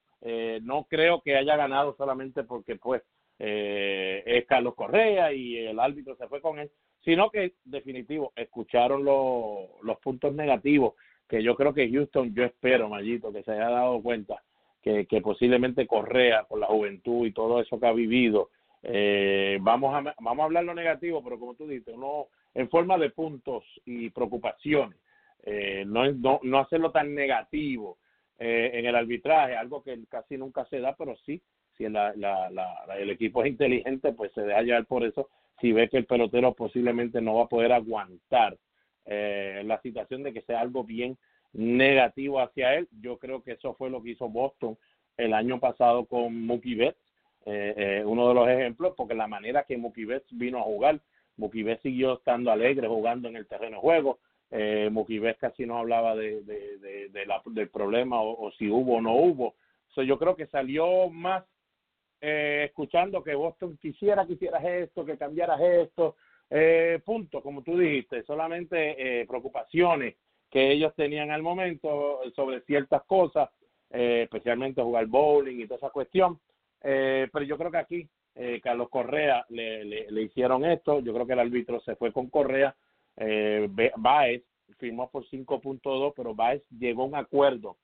No 0.62 0.86
creo 0.89 1.22
que 1.22 1.36
haya 1.36 1.57
ganado 1.57 1.95
solamente 1.98 2.45
porque 2.45 2.77
pues 2.77 3.03
eh, 3.39 4.24
es 4.25 4.45
Carlos 4.45 4.75
Correa 4.75 5.33
y 5.33 5.57
el 5.57 5.79
árbitro 5.79 6.15
se 6.15 6.27
fue 6.27 6.41
con 6.41 6.60
él, 6.60 6.72
sino 7.03 7.29
que 7.29 7.53
definitivo 7.65 8.31
escucharon 8.36 9.03
los 9.03 9.98
puntos 10.01 10.33
negativos 10.33 10.93
que 11.27 11.41
yo 11.41 11.55
creo 11.55 11.74
que 11.74 11.89
Houston, 11.89 12.33
yo 12.36 12.43
espero, 12.43 12.89
Mayito, 12.89 13.31
que 13.31 13.43
se 13.43 13.51
haya 13.51 13.69
dado 13.69 14.01
cuenta 14.01 14.43
que, 14.81 15.05
que 15.05 15.22
posiblemente 15.22 15.88
Correa 15.88 16.43
por 16.43 16.60
la 16.60 16.67
juventud 16.67 17.25
y 17.25 17.31
todo 17.31 17.62
eso 17.62 17.79
que 17.79 17.88
ha 17.88 17.93
vivido, 17.93 18.50
eh, 18.83 19.57
vamos 19.62 19.95
a 19.95 20.13
vamos 20.19 20.41
a 20.41 20.45
hablar 20.45 20.65
lo 20.65 20.74
negativo, 20.74 21.24
pero 21.24 21.39
como 21.39 21.55
tú 21.55 21.67
dices, 21.67 21.95
no 21.98 22.27
en 22.53 22.69
forma 22.69 22.98
de 22.98 23.10
puntos 23.10 23.63
y 23.86 24.10
preocupaciones 24.10 25.00
eh, 25.43 25.83
no, 25.86 26.10
no, 26.13 26.39
no 26.43 26.60
hacerlo 26.60 26.91
tan 26.91 27.13
negativo 27.13 27.98
eh, 28.39 28.72
en 28.74 28.86
el 28.86 28.95
arbitraje, 28.95 29.55
algo 29.55 29.83
que 29.83 30.00
casi 30.10 30.38
nunca 30.38 30.65
se 30.65 30.79
da, 30.79 30.95
pero 30.95 31.15
sí, 31.25 31.41
si 31.77 31.88
la, 31.89 32.13
la, 32.15 32.50
la, 32.50 32.98
el 32.98 33.10
equipo 33.10 33.43
es 33.43 33.50
inteligente, 33.50 34.13
pues 34.13 34.31
se 34.33 34.41
deja 34.41 34.62
llevar 34.62 34.86
por 34.86 35.03
eso. 35.03 35.29
Si 35.63 35.72
ve 35.72 35.88
que 35.88 35.96
el 35.96 36.05
pelotero 36.05 36.53
posiblemente 36.53 37.22
no 37.22 37.36
va 37.36 37.43
a 37.43 37.48
poder 37.48 37.72
aguantar 37.72 38.58
eh, 39.05 39.63
la 39.63 39.79
situación 39.79 40.22
de 40.22 40.34
que 40.34 40.41
sea 40.41 40.60
algo 40.60 40.84
bien 40.84 41.17
negativo 41.53 42.41
hacia 42.41 42.75
él, 42.75 42.89
yo 43.00 43.17
creo 43.17 43.41
que 43.41 43.53
eso 43.53 43.74
fue 43.75 43.89
lo 43.89 44.03
que 44.03 44.10
hizo 44.10 44.27
Boston 44.27 44.77
el 45.15 45.34
año 45.34 45.62
pasado 45.62 46.03
con 46.03 46.46
Mookie 46.46 46.75
Betts, 46.75 47.00
eh, 47.46 47.74
eh, 47.77 48.03
uno 48.05 48.27
de 48.27 48.34
los 48.34 48.50
ejemplos, 48.50 48.93
porque 48.98 49.15
la 49.15 49.27
manera 49.27 49.63
que 49.63 49.77
Mookie 49.77 50.03
Betts 50.03 50.27
vino 50.38 50.60
a 50.60 50.63
jugar, 50.63 51.00
Mookie 51.38 51.63
Betts 51.63 51.84
siguió 51.84 52.15
estando 52.15 52.51
alegre 52.51 52.89
jugando 52.89 53.29
en 53.29 53.38
el 53.38 53.48
terreno 53.48 53.77
de 53.77 53.82
juego, 53.84 54.20
eh, 54.51 54.91
casi 55.39 55.65
no 55.65 55.77
hablaba 55.77 56.13
de, 56.17 56.41
de, 56.41 57.08
de, 57.08 57.25
la, 57.25 57.41
del 57.46 57.70
problema 57.70 58.22
o, 58.22 58.51
si 58.60 58.70
hubo 58.70 58.98
o 58.98 59.01
no 59.01 59.15
hubo. 59.15 59.55
So, 59.96 60.03
yo 60.03 60.20
creo 60.20 60.36
que 60.36 60.48
salió 60.48 61.08
más 61.08 61.46
eh, 62.25 62.63
escuchando 62.70 63.22
que 63.22 63.36
Boston 63.36 63.77
quisiera 63.82 64.25
que 64.25 64.34
hicieras 64.34 64.63
esto, 64.63 65.06
que 65.06 65.18
cambiaras 65.18 65.60
esto, 65.60 66.15
eh, 66.50 67.01
punto, 67.03 67.42
como 67.42 67.62
tú 67.63 67.77
dijiste, 67.77 68.24
solamente 68.24 69.22
eh, 69.22 69.25
preocupaciones 69.25 70.15
que 70.50 70.72
ellos 70.72 70.94
tenían 70.96 71.32
al 71.32 71.42
momento 71.42 72.22
sobre 72.34 72.62
ciertas 72.62 73.03
cosas, 73.03 73.50
eh, 73.89 74.22
especialmente 74.24 74.82
jugar 74.82 75.08
bowling 75.08 75.60
y 75.60 75.65
toda 75.65 75.80
esa 75.80 75.89
cuestión. 75.89 76.39
Eh, 76.82 77.27
pero 77.34 77.44
yo 77.44 77.58
creo 77.58 77.72
que 77.72 77.77
aquí 77.77 78.10
eh, 78.36 78.62
Carlos 78.63 78.88
Correa 78.89 79.46
le, 79.50 79.84
le, 79.84 80.10
le, 80.10 80.22
hicieron 80.22 80.63
esto, 80.63 81.01
yo 81.01 81.13
creo 81.13 81.27
que 81.27 81.34
el 81.34 81.39
árbitro 81.39 81.82
se 81.82 81.96
fue 81.98 82.13
con 82.13 82.30
Correa 82.30 82.74
eh, 83.18 83.70
Baez 83.98 84.44
firmó 84.77 85.10
por 85.10 85.25
5.2, 85.25 86.13
pero 86.15 86.34
Baez 86.34 86.63
llegó 86.70 87.03
a 87.03 87.08
un 87.08 87.15
acuerdo 87.15 87.77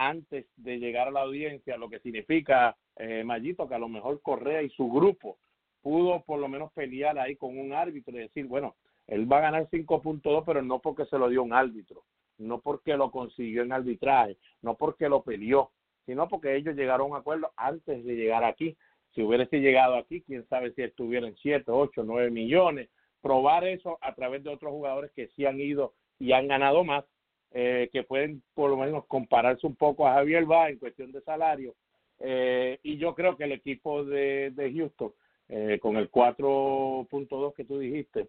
antes 0.00 0.46
de 0.56 0.78
llegar 0.78 1.08
a 1.08 1.10
la 1.10 1.20
audiencia, 1.20 1.76
lo 1.76 1.90
que 1.90 1.98
significa, 2.00 2.74
eh, 2.96 3.22
Mayito, 3.22 3.68
que 3.68 3.74
a 3.74 3.78
lo 3.78 3.88
mejor 3.88 4.22
Correa 4.22 4.62
y 4.62 4.70
su 4.70 4.90
grupo 4.90 5.36
pudo 5.82 6.22
por 6.24 6.40
lo 6.40 6.48
menos 6.48 6.72
pelear 6.72 7.18
ahí 7.18 7.36
con 7.36 7.58
un 7.58 7.74
árbitro 7.74 8.16
y 8.16 8.20
decir, 8.20 8.46
bueno, 8.46 8.76
él 9.06 9.30
va 9.30 9.38
a 9.38 9.42
ganar 9.42 9.68
5.2, 9.68 10.42
pero 10.46 10.62
no 10.62 10.78
porque 10.78 11.04
se 11.04 11.18
lo 11.18 11.28
dio 11.28 11.42
un 11.42 11.52
árbitro, 11.52 12.04
no 12.38 12.60
porque 12.60 12.96
lo 12.96 13.10
consiguió 13.10 13.62
en 13.62 13.72
arbitraje, 13.72 14.38
no 14.62 14.74
porque 14.74 15.06
lo 15.06 15.22
peleó, 15.22 15.70
sino 16.06 16.28
porque 16.28 16.56
ellos 16.56 16.76
llegaron 16.76 17.08
a 17.08 17.10
un 17.10 17.16
acuerdo 17.16 17.52
antes 17.56 18.02
de 18.02 18.16
llegar 18.16 18.42
aquí. 18.42 18.78
Si 19.14 19.22
hubiese 19.22 19.60
llegado 19.60 19.96
aquí, 19.96 20.22
quién 20.22 20.46
sabe 20.48 20.72
si 20.72 20.82
estuvieran 20.82 21.34
7, 21.42 21.70
8, 21.70 22.04
9 22.04 22.30
millones, 22.30 22.88
probar 23.20 23.66
eso 23.66 23.98
a 24.00 24.14
través 24.14 24.42
de 24.44 24.50
otros 24.50 24.72
jugadores 24.72 25.10
que 25.12 25.28
sí 25.36 25.44
han 25.44 25.60
ido 25.60 25.92
y 26.18 26.32
han 26.32 26.48
ganado 26.48 26.84
más, 26.84 27.04
eh, 27.52 27.88
que 27.92 28.04
pueden 28.04 28.42
por 28.54 28.70
lo 28.70 28.76
menos 28.76 29.06
compararse 29.06 29.66
un 29.66 29.76
poco 29.76 30.06
a 30.06 30.14
Javier 30.14 30.50
Va 30.50 30.68
en 30.68 30.78
cuestión 30.78 31.12
de 31.12 31.20
salario. 31.22 31.74
Eh, 32.18 32.78
y 32.82 32.98
yo 32.98 33.14
creo 33.14 33.36
que 33.36 33.44
el 33.44 33.52
equipo 33.52 34.04
de, 34.04 34.50
de 34.50 34.72
Houston, 34.72 35.12
eh, 35.48 35.78
con 35.80 35.96
el 35.96 36.10
4.2 36.10 37.54
que 37.54 37.64
tú 37.64 37.78
dijiste, 37.78 38.28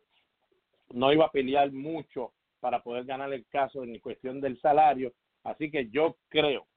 no 0.94 1.12
iba 1.12 1.26
a 1.26 1.32
pelear 1.32 1.72
mucho 1.72 2.32
para 2.60 2.82
poder 2.82 3.06
ganar 3.06 3.32
el 3.34 3.46
caso 3.48 3.84
en 3.84 4.00
cuestión 4.00 4.40
del 4.42 4.60
salario. 4.60 5.14
Así 5.44 5.72
que 5.72 5.90
yo 5.90 6.18
creo, 6.30 6.68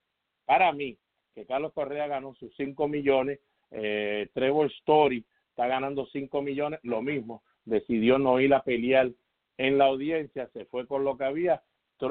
para 0.45 0.73
mí, 0.73 0.97
que 1.35 1.47
Carlos 1.47 1.73
Correa 1.73 2.07
ganó 2.07 2.35
sus 2.35 2.55
5 2.57 2.89
millones, 2.89 3.41
eh, 3.71 4.29
Trevor 4.35 4.71
Story 4.79 5.25
está 5.51 5.67
ganando 5.67 6.07
5 6.07 6.43
millones, 6.43 6.81
lo 6.83 7.03
mismo 7.03 7.43
decidió 7.65 8.19
no 8.19 8.41
ir 8.41 8.55
a 8.55 8.63
pelear 8.63 9.11
en 9.57 9.79
la 9.79 9.87
audiencia, 9.87 10.49
se 10.53 10.65
fue 10.67 10.87
con 10.87 11.05
lo 11.05 11.17
que 11.17 11.25
había. 11.25 11.63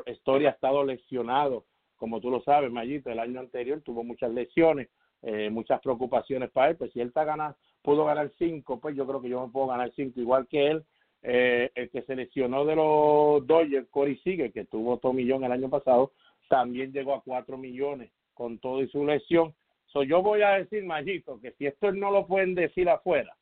Story 0.05 0.45
ha 0.45 0.51
estado 0.51 0.83
lesionado, 0.83 1.65
como 1.95 2.19
tú 2.19 2.29
lo 2.29 2.41
sabes, 2.41 2.71
Mayito, 2.71 3.09
el 3.09 3.19
año 3.19 3.39
anterior 3.39 3.81
tuvo 3.81 4.03
muchas 4.03 4.31
lesiones, 4.31 4.89
eh, 5.21 5.49
muchas 5.49 5.79
preocupaciones 5.81 6.51
para 6.51 6.71
él, 6.71 6.77
pues 6.77 6.91
si 6.91 6.99
él 6.99 7.07
está 7.07 7.23
ganando, 7.23 7.57
pudo 7.81 8.05
ganar 8.05 8.31
cinco, 8.37 8.79
pues 8.79 8.95
yo 8.95 9.05
creo 9.07 9.21
que 9.21 9.29
yo 9.29 9.45
me 9.45 9.51
puedo 9.51 9.67
ganar 9.67 9.91
cinco 9.95 10.19
igual 10.19 10.47
que 10.47 10.67
él. 10.67 10.85
Eh, 11.25 11.71
el 11.75 11.89
que 11.89 12.01
se 12.01 12.17
lesionó 12.17 12.65
de 12.65 12.75
los 12.75 13.47
Dodgers, 13.47 13.87
Corey 13.89 14.17
Sigue, 14.17 14.51
que 14.51 14.65
tuvo 14.65 14.95
otro 14.95 15.13
millón 15.13 15.45
el 15.45 15.53
año 15.53 15.69
pasado, 15.69 16.11
también 16.49 16.91
llegó 16.91 17.15
a 17.15 17.21
cuatro 17.21 17.57
millones 17.57 18.11
con 18.33 18.59
todo 18.59 18.81
y 18.81 18.89
su 18.89 19.05
lesión. 19.05 19.53
So, 19.85 20.03
yo 20.03 20.21
voy 20.21 20.41
a 20.41 20.57
decir, 20.57 20.83
Mayito, 20.83 21.39
que 21.39 21.51
si 21.53 21.65
esto 21.65 21.93
no 21.93 22.11
lo 22.11 22.27
pueden 22.27 22.55
decir 22.55 22.89
afuera, 22.89 23.37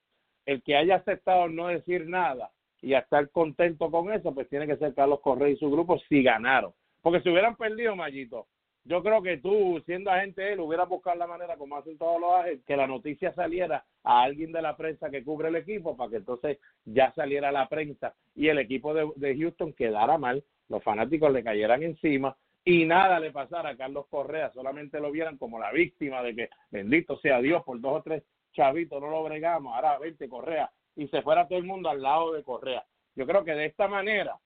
el 0.46 0.62
que 0.62 0.75
haya 0.75 0.98
aceptado 0.98 1.48
no 1.50 1.67
decir 1.67 2.08
nada 2.08 2.51
y 2.82 2.94
a 2.94 3.00
estar 3.00 3.30
contento 3.30 3.92
con 3.92 4.12
eso, 4.12 4.34
pues 4.34 4.50
tiene 4.50 4.68
que 4.68 4.78
ser 4.78 4.94
Carlos 4.94 5.22
Correa 5.22 5.50
y 5.50 5.58
su 5.58 5.70
grupo 5.70 6.00
si 6.10 6.24
ganaron. 6.24 6.74
Porque 7.02 7.22
si 7.22 7.30
hubieran 7.30 7.56
perdido, 7.56 7.96
Mayito, 7.96 8.48
yo 8.84 9.04
creo 9.04 9.22
que 9.22 9.38
tú, 9.38 9.82
siendo 9.86 10.10
agente 10.10 10.42
de 10.42 10.54
él, 10.54 10.60
hubieras 10.60 10.90
buscado 10.90 11.18
la 11.18 11.28
manera, 11.28 11.56
como 11.56 11.78
hacen 11.78 11.98
todos 11.98 12.20
los 12.20 12.34
agentes, 12.34 12.66
que 12.66 12.76
la 12.76 12.88
noticia 12.88 13.32
saliera 13.34 13.86
a 14.04 14.24
alguien 14.24 14.52
de 14.52 14.62
la 14.62 14.76
prensa 14.76 15.12
que 15.12 15.24
cubre 15.24 15.50
el 15.50 15.56
equipo 15.56 15.96
para 15.96 16.10
que 16.10 16.18
entonces 16.18 16.58
ya 16.86 17.14
saliera 17.14 17.52
la 17.52 17.70
prensa 17.70 18.16
y 18.34 18.48
el 18.48 18.58
equipo 18.58 18.94
de, 18.94 19.38
Houston 19.38 19.74
quedara 19.74 20.18
mal, 20.18 20.44
los 20.68 20.84
fanáticos 20.84 21.32
le 21.32 21.44
cayeran 21.44 21.84
encima 21.84 22.36
y 22.66 22.86
nada 22.86 23.20
le 23.20 23.32
pasara 23.32 23.70
a 23.70 23.78
Carlos 23.78 24.08
Correa, 24.10 24.52
solamente 24.52 25.00
lo 25.00 25.12
vieran 25.12 25.38
como 25.38 25.60
la 25.60 25.72
víctima 25.72 26.24
de 26.24 26.36
que 26.36 26.50
bendito 26.72 27.18
sea 27.18 27.40
Dios 27.40 27.64
por 27.64 27.80
dos 27.80 28.00
o 28.00 28.02
tres 28.02 28.24
Chavito, 28.54 29.00
no 29.00 29.10
lo 29.10 29.24
bregamos, 29.24 29.74
ahora 29.74 29.98
vente 29.98 30.28
Correa, 30.28 30.70
y 31.01 31.08
se 31.08 31.24
fuera 31.24 31.48
todo 31.48 31.58
el 31.58 31.65
mundo 31.65 31.89
al 31.89 32.01
lado 32.01 32.34
de 32.34 32.43
Correa. 32.43 32.86
Yo 33.15 33.25
creo 33.25 33.43
que 33.43 33.53
de 33.53 33.65
esta 33.65 33.88
manera 33.88 34.38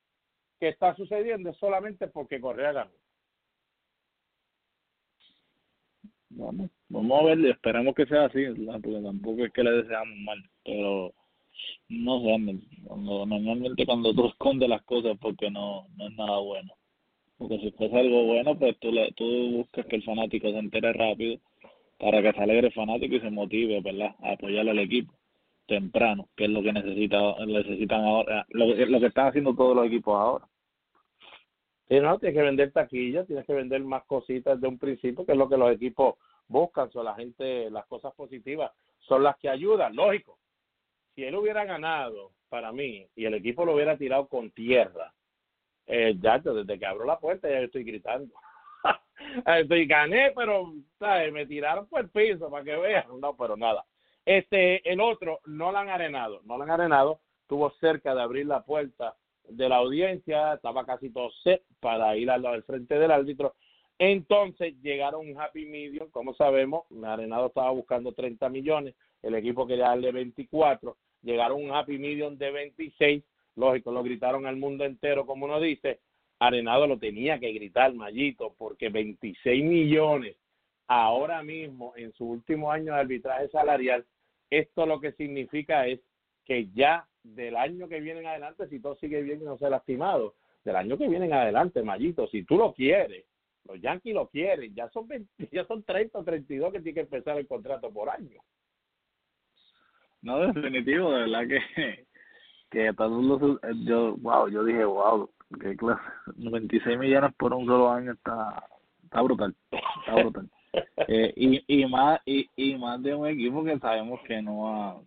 que 0.57 0.69
está 0.69 0.95
sucediendo 0.95 1.49
es 1.49 1.57
solamente 1.57 2.07
porque 2.07 2.39
Correa 2.39 2.71
ganó. 2.71 2.91
Bueno, 6.29 6.69
vamos 6.87 7.19
a 7.19 7.23
ver, 7.25 7.45
esperamos 7.45 7.93
que 7.93 8.05
sea 8.05 8.25
así, 8.25 8.45
porque 8.81 9.01
tampoco 9.03 9.45
es 9.45 9.51
que 9.51 9.63
le 9.63 9.71
deseamos 9.71 10.17
mal, 10.19 10.41
pero 10.63 11.13
no 11.89 12.21
sé, 12.21 12.59
cuando, 12.85 13.25
normalmente 13.25 13.85
cuando 13.85 14.13
tú 14.13 14.27
escondes 14.27 14.69
las 14.69 14.83
cosas 14.83 15.17
porque 15.19 15.51
no, 15.51 15.87
no 15.97 16.07
es 16.07 16.15
nada 16.15 16.39
bueno. 16.39 16.73
Porque 17.37 17.59
si 17.59 17.71
fuese 17.71 17.99
algo 17.99 18.23
bueno, 18.23 18.57
pues 18.57 18.79
tú, 18.79 18.93
le, 18.93 19.11
tú 19.11 19.25
buscas 19.57 19.85
que 19.87 19.97
el 19.97 20.03
fanático 20.03 20.49
se 20.49 20.57
entere 20.57 20.93
rápido 20.93 21.37
para 21.97 22.21
que 22.21 22.31
se 22.31 22.41
alegre 22.41 22.67
el 22.67 22.73
fanático 22.73 23.15
y 23.15 23.19
se 23.19 23.29
motive, 23.29 23.81
¿verdad? 23.81 24.15
A 24.21 24.31
apoyar 24.31 24.69
al 24.69 24.79
equipo 24.79 25.14
temprano, 25.67 26.29
que 26.35 26.45
es 26.45 26.49
lo 26.49 26.61
que 26.61 26.73
necesita, 26.73 27.45
necesitan 27.45 28.03
ahora, 28.03 28.45
lo, 28.49 28.67
lo 28.67 28.99
que 28.99 29.07
están 29.07 29.27
haciendo 29.27 29.55
todos 29.55 29.75
los 29.75 29.87
equipos 29.87 30.15
ahora. 30.15 30.47
Sí, 31.87 31.99
no, 31.99 32.17
tienes 32.17 32.37
que 32.37 32.43
vender 32.43 32.71
taquillas, 32.71 33.27
tienes 33.27 33.45
que 33.45 33.53
vender 33.53 33.83
más 33.83 34.03
cositas 34.05 34.59
de 34.59 34.67
un 34.67 34.79
principio, 34.79 35.25
que 35.25 35.33
es 35.33 35.37
lo 35.37 35.47
que 35.47 35.57
los 35.57 35.71
equipos 35.71 36.15
buscan, 36.47 36.91
son 36.91 37.05
la 37.05 37.15
gente, 37.15 37.69
las 37.69 37.85
cosas 37.85 38.13
positivas 38.15 38.71
son 38.99 39.23
las 39.23 39.37
que 39.37 39.49
ayudan, 39.49 39.95
lógico. 39.95 40.39
Si 41.13 41.23
él 41.23 41.35
hubiera 41.35 41.63
ganado, 41.65 42.31
para 42.49 42.71
mí, 42.71 43.07
y 43.15 43.25
el 43.25 43.35
equipo 43.35 43.65
lo 43.65 43.75
hubiera 43.75 43.97
tirado 43.97 44.27
con 44.27 44.51
tierra, 44.51 45.13
eh, 45.87 46.15
ya 46.19 46.39
desde 46.39 46.79
que 46.79 46.85
abro 46.85 47.05
la 47.05 47.19
puerta 47.19 47.49
ya 47.49 47.59
estoy 47.59 47.83
gritando. 47.83 48.33
estoy 49.45 49.85
gané, 49.85 50.31
pero 50.35 50.73
¿sabes? 50.97 51.31
me 51.31 51.45
tiraron 51.45 51.87
por 51.87 52.01
el 52.01 52.09
piso 52.09 52.49
para 52.49 52.63
que 52.63 52.75
vean. 52.75 53.05
No, 53.19 53.35
pero 53.35 53.55
nada. 53.55 53.85
Este, 54.25 54.91
el 54.91 54.99
otro 55.01 55.39
no 55.45 55.71
lo 55.71 55.77
han 55.77 55.89
arenado, 55.89 56.41
no 56.45 56.57
lo 56.57 56.63
han 56.63 56.71
arenado, 56.71 57.19
estuvo 57.41 57.69
cerca 57.79 58.15
de 58.15 58.21
abrir 58.21 58.47
la 58.47 58.63
puerta 58.63 59.15
de 59.47 59.69
la 59.69 59.77
audiencia, 59.77 60.55
estaba 60.55 60.85
casi 60.85 61.11
todo 61.11 61.29
set 61.43 61.63
para 61.79 62.17
ir 62.17 62.31
al, 62.31 62.45
al 62.45 62.63
frente 62.63 62.97
del 62.97 63.11
árbitro. 63.11 63.53
Entonces 63.99 64.73
llegaron 64.81 65.29
un 65.29 65.39
happy 65.39 65.65
medium, 65.65 66.09
como 66.09 66.33
sabemos, 66.33 66.83
Arenado 67.03 67.47
estaba 67.47 67.71
buscando 67.71 68.11
30 68.13 68.49
millones, 68.49 68.95
el 69.21 69.35
equipo 69.35 69.65
quería 69.65 69.89
darle 69.89 70.11
24, 70.11 70.97
llegaron 71.21 71.63
un 71.63 71.71
happy 71.71 71.97
medium 71.97 72.37
de 72.37 72.51
26, 72.51 73.23
lógico, 73.55 73.91
lo 73.91 74.03
gritaron 74.03 74.47
al 74.47 74.57
mundo 74.57 74.83
entero, 74.83 75.25
como 75.25 75.45
uno 75.45 75.61
dice, 75.61 75.99
Arenado 76.39 76.87
lo 76.87 76.97
tenía 76.97 77.39
que 77.39 77.53
gritar, 77.53 77.93
Mallito, 77.93 78.53
porque 78.57 78.89
26 78.89 79.63
millones 79.63 80.35
ahora 80.87 81.41
mismo, 81.41 81.93
en 81.95 82.11
su 82.13 82.25
último 82.25 82.71
año 82.71 82.93
de 82.93 82.99
arbitraje 82.99 83.47
salarial, 83.49 84.05
esto 84.59 84.85
lo 84.85 84.99
que 84.99 85.11
significa 85.13 85.87
es 85.87 85.99
que 86.45 86.69
ya 86.73 87.07
del 87.23 87.55
año 87.55 87.87
que 87.87 87.99
viene 87.99 88.21
en 88.21 88.27
adelante, 88.27 88.67
si 88.67 88.79
todo 88.79 88.95
sigue 88.95 89.21
bien 89.21 89.41
y 89.41 89.45
no 89.45 89.57
se 89.57 89.65
ha 89.65 89.69
lastimado, 89.69 90.35
del 90.63 90.75
año 90.75 90.97
que 90.97 91.07
viene 91.07 91.25
en 91.25 91.33
adelante, 91.33 91.83
Mallito, 91.83 92.27
si 92.27 92.43
tú 92.43 92.57
lo 92.57 92.73
quieres, 92.73 93.25
los 93.65 93.79
Yankees 93.81 94.13
lo 94.13 94.27
quieren, 94.29 94.73
ya 94.75 94.89
son 94.89 95.07
20, 95.07 95.29
ya 95.51 95.65
son 95.65 95.83
30 95.83 96.17
o 96.17 96.23
32 96.23 96.71
que 96.71 96.79
tiene 96.79 96.93
que 96.93 97.01
empezar 97.01 97.37
el 97.37 97.47
contrato 97.47 97.91
por 97.91 98.09
año. 98.09 98.39
No, 100.21 100.39
definitivo, 100.39 101.11
de 101.11 101.19
verdad 101.19 101.47
que, 101.47 102.07
que 102.71 102.93
todos 102.93 103.59
yo, 103.83 104.17
wow, 104.17 104.47
yo 104.49 104.63
dije, 104.63 104.83
wow, 104.83 105.29
qué 105.61 105.75
clase, 105.75 106.01
96 106.35 106.97
millones 106.97 107.33
por 107.37 107.53
un 107.53 107.65
solo 107.67 107.91
año 107.91 108.13
está, 108.13 108.67
está 109.03 109.21
brutal, 109.21 109.55
está 109.71 110.15
brutal. 110.15 110.49
eh, 111.07 111.33
y, 111.35 111.81
y 111.81 111.85
más 111.85 112.19
y, 112.25 112.49
y 112.55 112.75
más 112.75 113.01
de 113.01 113.15
un 113.15 113.27
equipo 113.27 113.63
que 113.63 113.77
sabemos 113.79 114.19
que 114.27 114.41
no 114.41 114.63
va, 114.63 114.95
o 114.95 115.03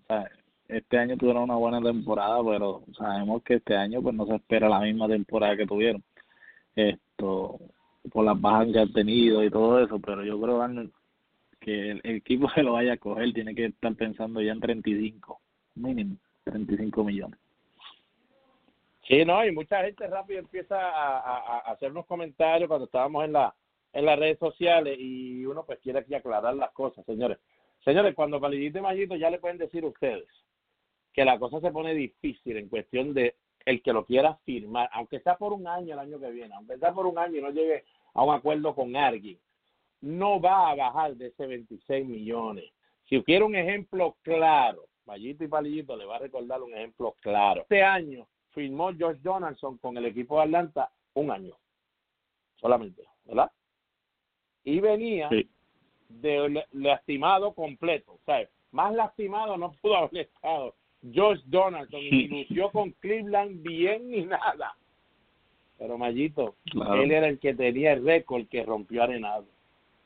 este 0.69 0.99
año 0.99 1.17
tuvieron 1.17 1.45
una 1.45 1.57
buena 1.57 1.81
temporada, 1.81 2.41
pero 2.45 2.83
sabemos 2.97 3.43
que 3.43 3.55
este 3.55 3.75
año 3.75 4.03
pues 4.03 4.15
no 4.15 4.27
se 4.27 4.37
espera 4.37 4.69
la 4.69 4.81
misma 4.81 5.09
temporada 5.09 5.57
que 5.57 5.67
tuvieron. 5.67 6.03
Esto 6.77 7.59
por 8.13 8.25
las 8.25 8.41
bajas 8.41 8.69
que 8.73 8.79
han 8.79 8.93
tenido 8.93 9.43
y 9.43 9.51
todo 9.51 9.83
eso, 9.83 9.99
pero 9.99 10.25
yo 10.25 10.41
creo 10.41 10.61
que 11.61 11.91
el, 11.91 12.01
equipo 12.05 12.49
que 12.55 12.63
lo 12.63 12.75
vaya 12.75 12.95
a 12.95 12.99
coger 12.99 13.33
tiene 13.33 13.55
que 13.55 13.67
estar 13.67 13.95
pensando 13.95 14.41
ya 14.41 14.53
en 14.53 14.61
35, 14.61 15.40
mínimo 15.75 16.16
35 16.45 17.05
millones. 17.05 17.38
Sí, 19.07 19.25
no, 19.25 19.45
y 19.45 19.53
mucha 19.53 19.83
gente 19.83 20.07
rápido 20.07 20.40
empieza 20.40 20.79
a, 20.79 21.19
a, 21.19 21.59
a 21.59 21.59
hacernos 21.73 22.05
comentarios 22.07 22.69
cuando 22.69 22.85
estábamos 22.85 23.25
en 23.25 23.33
la 23.33 23.55
en 23.92 24.05
las 24.05 24.18
redes 24.18 24.38
sociales 24.38 24.96
y 24.98 25.44
uno 25.46 25.64
pues 25.64 25.79
quiere 25.81 26.01
aquí 26.01 26.14
aclarar 26.14 26.55
las 26.55 26.72
cosas, 26.72 27.05
señores. 27.07 27.38
Señores, 27.85 28.14
cuando 28.14 28.40
Validito 28.40 28.79
y 28.79 28.83
Mallito 28.83 29.16
ya 29.16 29.31
le 29.31 29.38
pueden 29.38 29.59
decir 29.59 29.85
ustedes 29.85 30.29
que 31.12 31.24
la 31.24 31.38
cosa 31.38 31.61
se 31.61 31.70
pone 31.70 31.94
difícil 31.94 32.57
en 32.57 32.68
cuestión 32.68 33.14
de 33.14 33.37
el 33.64 33.83
que 33.83 33.92
lo 33.92 34.05
quiera 34.05 34.37
firmar, 34.44 34.88
aunque 34.92 35.20
sea 35.20 35.37
por 35.37 35.53
un 35.53 35.66
año 35.66 35.92
el 35.92 35.98
año 35.98 36.18
que 36.18 36.31
viene, 36.31 36.55
aunque 36.55 36.79
sea 36.79 36.92
por 36.92 37.07
un 37.07 37.18
año 37.18 37.38
y 37.38 37.42
no 37.42 37.51
llegue 37.51 37.85
a 38.14 38.24
un 38.24 38.35
acuerdo 38.35 38.74
con 38.74 38.96
alguien, 38.96 39.38
no 40.01 40.40
va 40.40 40.70
a 40.70 40.74
bajar 40.74 41.16
de 41.16 41.27
ese 41.27 41.46
26 41.46 42.07
millones. 42.07 42.64
Si 43.09 43.22
quiere 43.24 43.44
un 43.44 43.57
ejemplo 43.57 44.16
claro, 44.22 44.87
Mallito 45.07 45.44
y 45.44 45.48
Palillito 45.48 45.96
le 45.96 46.05
va 46.05 46.16
a 46.16 46.20
recordar 46.20 46.62
un 46.62 46.74
ejemplo 46.74 47.14
claro. 47.20 47.62
Este 47.62 47.83
año 47.83 48.27
firmó 48.51 48.92
George 48.94 49.20
Donaldson 49.22 49.79
con 49.79 49.96
el 49.96 50.07
equipo 50.07 50.37
de 50.37 50.44
Atlanta 50.44 50.90
un 51.14 51.31
año, 51.31 51.57
solamente, 52.57 53.03
¿verdad? 53.24 53.51
Y 54.68 54.81
venía 54.81 55.28
Sí. 55.31 55.48
de 56.09 56.64
lastimado 56.72 57.52
completo, 57.52 58.12
o 58.12 58.18
sea, 58.26 58.46
más 58.72 58.94
lastimado 58.94 59.57
no 59.57 59.72
pudo 59.81 59.96
haber 59.96 60.26
estado 60.26 60.74
George 61.12 61.42
Donaldson 61.46 62.00
y 62.00 62.11
ni 62.11 62.26
lució 62.28 62.70
con 62.70 62.90
Cleveland 62.92 63.62
bien 63.62 64.11
ni 64.11 64.24
nada. 64.24 64.74
Pero 65.78 65.96
Mallito, 65.96 66.54
Claro. 66.70 67.02
él 67.02 67.12
era 67.12 67.28
el 67.28 67.38
que 67.38 67.54
tenía 67.54 67.92
el 67.92 68.04
récord 68.04 68.46
que 68.48 68.62
rompió 68.64 69.02
Arenado. 69.04 69.46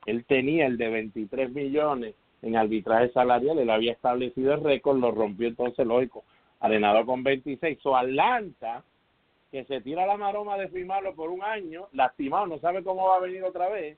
Él 0.07 0.25
tenía 0.27 0.67
el 0.67 0.77
de 0.77 0.89
23 0.91 1.51
millones 1.53 2.15
en 2.43 2.57
arbitraje 2.57 3.09
salarial, 3.13 3.59
él 3.59 3.71
había 3.71 3.93
establecido 3.93 4.55
el 4.55 4.63
récord, 4.65 4.99
lo 4.99 5.11
rompió 5.13 5.49
entonces, 5.49 5.87
lógico, 5.87 6.25
Arenado 6.61 7.05
con 7.07 7.23
26. 7.25 7.79
So 7.81 7.97
Atlanta, 7.97 8.85
que 9.51 9.65
se 9.65 9.81
tira 9.81 10.07
la 10.07 10.17
maroma 10.17 10.57
de 10.59 10.69
firmarlo 10.69 11.15
por 11.15 11.31
un 11.31 11.43
año, 11.43 11.89
lastimado, 11.93 12.47
no 12.47 12.59
sabe 12.59 12.83
cómo 12.85 13.07
va 13.09 13.17
a 13.17 13.21
venir 13.21 13.43
otra 13.45 13.69
vez, 13.69 13.97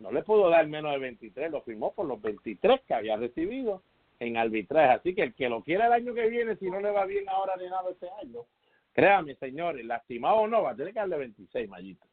no 0.00 0.10
le 0.10 0.22
pudo 0.22 0.48
dar 0.50 0.66
menos 0.66 0.90
de 0.92 0.98
23, 0.98 1.50
lo 1.52 1.62
firmó 1.62 1.92
por 1.94 2.06
los 2.06 2.20
23 2.20 2.80
que 2.82 2.94
había 2.94 3.16
recibido 3.16 3.82
en 4.18 4.36
arbitraje. 4.36 4.92
Así 4.92 5.14
que 5.14 5.22
el 5.22 5.34
que 5.34 5.48
lo 5.48 5.62
quiera 5.62 5.86
el 5.86 5.92
año 5.92 6.12
que 6.14 6.28
viene, 6.28 6.56
si 6.56 6.68
no 6.70 6.80
le 6.80 6.90
va 6.90 7.04
bien 7.06 7.28
ahora 7.28 7.56
de 7.56 7.70
nada 7.70 7.90
este 7.90 8.08
año, 8.22 8.40
créame, 8.92 9.34
señores, 9.36 9.84
lastimado 9.84 10.36
o 10.38 10.46
no, 10.48 10.62
va 10.62 10.70
a 10.72 10.76
tener 10.76 10.92
que 10.92 10.98
darle 11.00 11.16
26, 11.18 11.68
Mallito. 11.68 12.04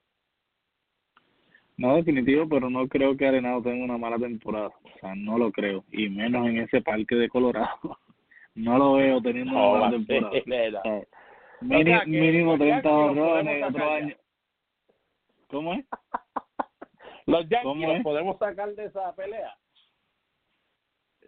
No, 1.77 1.95
definitivo, 1.95 2.47
pero 2.49 2.69
no 2.69 2.87
creo 2.87 3.15
que 3.15 3.27
Arenado 3.27 3.61
tenga 3.61 3.85
una 3.85 3.97
mala 3.99 4.17
temporada. 4.17 4.69
O 4.83 4.99
sea, 4.99 5.13
no 5.15 5.37
lo 5.37 5.51
creo. 5.51 5.83
Y 5.91 6.09
menos 6.09 6.47
en 6.47 6.57
ese 6.59 6.81
parque 6.81 7.15
de 7.15 7.29
Colorado. 7.29 7.79
No 8.55 8.75
lo 8.75 8.93
veo 8.93 9.21
teniendo 9.21 9.51
una 9.51 9.61
No, 9.61 9.71
mala 9.77 9.91
temporada. 9.91 10.31
ser, 10.31 10.43
¿verdad? 10.47 10.79
O 10.79 10.83
sea, 10.83 10.93
O 10.97 11.05
mini- 11.65 11.83
sea, 11.91 11.99
que 12.01 12.07
mínimo 12.09 12.49
los 12.57 12.59
30 12.59 12.75
Yankees 12.75 12.91
los 12.91 13.09
honrones 13.11 13.43
podemos 13.45 13.69
otro 13.69 13.91
año. 13.91 14.15
¿Cómo 15.47 15.73
es? 15.75 15.85
Los 17.27 17.41
Yankees 17.41 17.63
¿Cómo 17.63 17.87
los 17.87 17.97
es? 17.97 18.03
podemos 18.03 18.37
sacar 18.39 18.73
de 18.73 18.85
esa 18.85 19.13
pelea. 19.15 19.55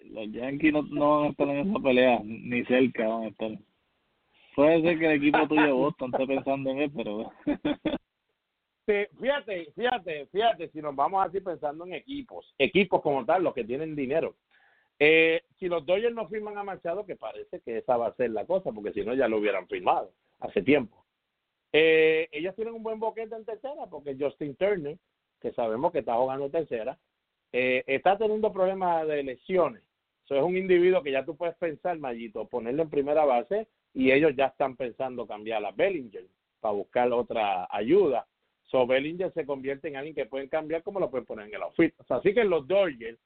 Los 0.05 0.31
Yankees 0.31 0.73
no, 0.73 0.81
no 0.83 1.17
van 1.17 1.25
a 1.25 1.29
estar 1.29 1.49
en 1.49 1.69
esa 1.69 1.79
pelea, 1.79 2.19
ni 2.23 2.65
cerca 2.65 3.07
van 3.07 3.23
a 3.23 3.27
estar. 3.27 3.51
Puede 4.55 4.81
ser 4.81 4.99
que 4.99 5.05
el 5.05 5.11
equipo 5.17 5.47
tuyo 5.47 5.75
Boston 5.75 6.11
esté 6.13 6.27
pensando 6.27 6.69
en 6.71 6.79
él, 6.79 6.91
pero 6.95 7.31
Sí, 8.89 9.05
fíjate, 9.21 9.71
fíjate, 9.75 10.25
fíjate, 10.31 10.69
si 10.69 10.81
nos 10.81 10.95
vamos 10.95 11.23
así 11.23 11.39
pensando 11.41 11.85
en 11.85 11.93
equipos, 11.93 12.55
equipos 12.57 13.03
como 13.03 13.23
tal, 13.23 13.43
los 13.43 13.53
que 13.53 13.63
tienen 13.63 13.95
dinero. 13.95 14.35
Eh, 14.97 15.43
si 15.59 15.67
los 15.67 15.85
Dodgers 15.85 16.15
no 16.15 16.27
firman 16.27 16.57
a 16.57 16.63
Machado, 16.63 17.05
que 17.05 17.15
parece 17.15 17.61
que 17.61 17.77
esa 17.77 17.97
va 17.97 18.07
a 18.07 18.15
ser 18.15 18.31
la 18.31 18.47
cosa, 18.47 18.71
porque 18.71 18.91
si 18.91 19.01
no 19.05 19.13
ya 19.13 19.27
lo 19.27 19.37
hubieran 19.37 19.67
firmado 19.67 20.11
hace 20.39 20.63
tiempo. 20.63 21.05
Eh, 21.71 22.29
ellos 22.31 22.55
tienen 22.55 22.73
un 22.73 22.81
buen 22.81 22.99
boquete 22.99 23.35
en 23.35 23.45
tercera, 23.45 23.85
porque 23.91 24.17
Justin 24.19 24.55
Turner, 24.55 24.97
que 25.39 25.51
sabemos 25.53 25.91
que 25.91 25.99
está 25.99 26.15
jugando 26.15 26.49
tercera, 26.49 26.97
eh, 27.51 27.83
está 27.87 28.17
teniendo 28.17 28.51
problemas 28.51 29.07
de 29.07 29.23
lesiones. 29.23 29.83
Eso 30.25 30.35
es 30.35 30.43
un 30.43 30.55
individuo 30.55 31.01
que 31.01 31.11
ya 31.11 31.25
tú 31.25 31.35
puedes 31.35 31.55
pensar, 31.55 31.97
Mayito, 31.97 32.47
ponerlo 32.47 32.83
en 32.83 32.89
primera 32.89 33.25
base 33.25 33.67
y 33.93 34.11
ellos 34.11 34.33
ya 34.35 34.47
están 34.47 34.75
pensando 34.75 35.25
cambiar 35.25 35.65
a 35.65 35.71
Bellinger 35.71 36.25
para 36.59 36.75
buscar 36.75 37.11
otra 37.11 37.67
ayuda. 37.71 38.27
So 38.65 38.85
Bellinger 38.85 39.33
se 39.33 39.45
convierte 39.45 39.87
en 39.87 39.95
alguien 39.95 40.13
que 40.13 40.27
pueden 40.27 40.47
cambiar 40.47 40.83
como 40.83 40.99
lo 40.99 41.09
pueden 41.09 41.25
poner 41.25 41.47
en 41.47 41.55
el 41.55 41.63
outfit. 41.63 41.95
Así 42.09 42.33
que 42.33 42.41
en 42.41 42.51
los 42.51 42.67
Dodgers 42.67 43.17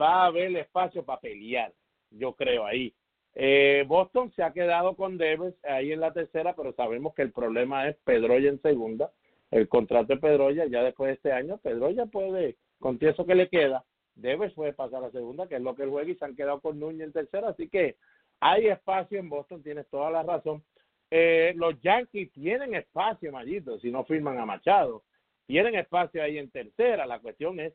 va 0.00 0.22
a 0.22 0.26
haber 0.26 0.56
espacio 0.56 1.04
para 1.04 1.20
pelear, 1.20 1.72
yo 2.10 2.34
creo 2.34 2.64
ahí. 2.64 2.94
Eh, 3.34 3.84
Boston 3.86 4.32
se 4.34 4.42
ha 4.42 4.52
quedado 4.52 4.96
con 4.96 5.18
Devers 5.18 5.56
ahí 5.64 5.92
en 5.92 6.00
la 6.00 6.12
tercera, 6.12 6.54
pero 6.54 6.72
sabemos 6.72 7.14
que 7.14 7.22
el 7.22 7.32
problema 7.32 7.88
es 7.88 7.96
Pedroya 8.04 8.48
en 8.48 8.60
segunda. 8.62 9.12
El 9.50 9.68
contrato 9.68 10.14
de 10.14 10.20
Pedroya, 10.20 10.66
ya 10.66 10.82
después 10.82 11.08
de 11.08 11.14
este 11.14 11.32
año, 11.32 11.58
Pedroya 11.58 12.06
puede, 12.06 12.56
con 12.78 12.98
eso 13.00 13.24
que 13.24 13.34
le 13.34 13.48
queda, 13.48 13.84
Devers 14.14 14.54
puede 14.54 14.72
pasar 14.72 15.04
a 15.04 15.10
segunda, 15.10 15.46
que 15.46 15.56
es 15.56 15.62
lo 15.62 15.74
que 15.74 15.84
él 15.84 15.90
juega, 15.90 16.10
y 16.10 16.16
se 16.16 16.24
han 16.24 16.36
quedado 16.36 16.60
con 16.60 16.78
Núñez 16.78 17.06
en 17.06 17.12
tercera. 17.12 17.48
Así 17.48 17.68
que 17.68 17.96
hay 18.40 18.66
espacio 18.66 19.18
en 19.18 19.28
Boston, 19.28 19.62
tienes 19.62 19.88
toda 19.88 20.10
la 20.10 20.22
razón. 20.22 20.62
Eh, 21.10 21.54
los 21.56 21.80
Yankees 21.80 22.32
tienen 22.32 22.74
espacio, 22.74 23.32
Mallito, 23.32 23.78
si 23.78 23.90
no 23.90 24.04
firman 24.04 24.38
a 24.38 24.46
Machado. 24.46 25.04
Tienen 25.46 25.76
espacio 25.76 26.22
ahí 26.22 26.36
en 26.36 26.50
tercera. 26.50 27.06
La 27.06 27.20
cuestión 27.20 27.58
es 27.60 27.72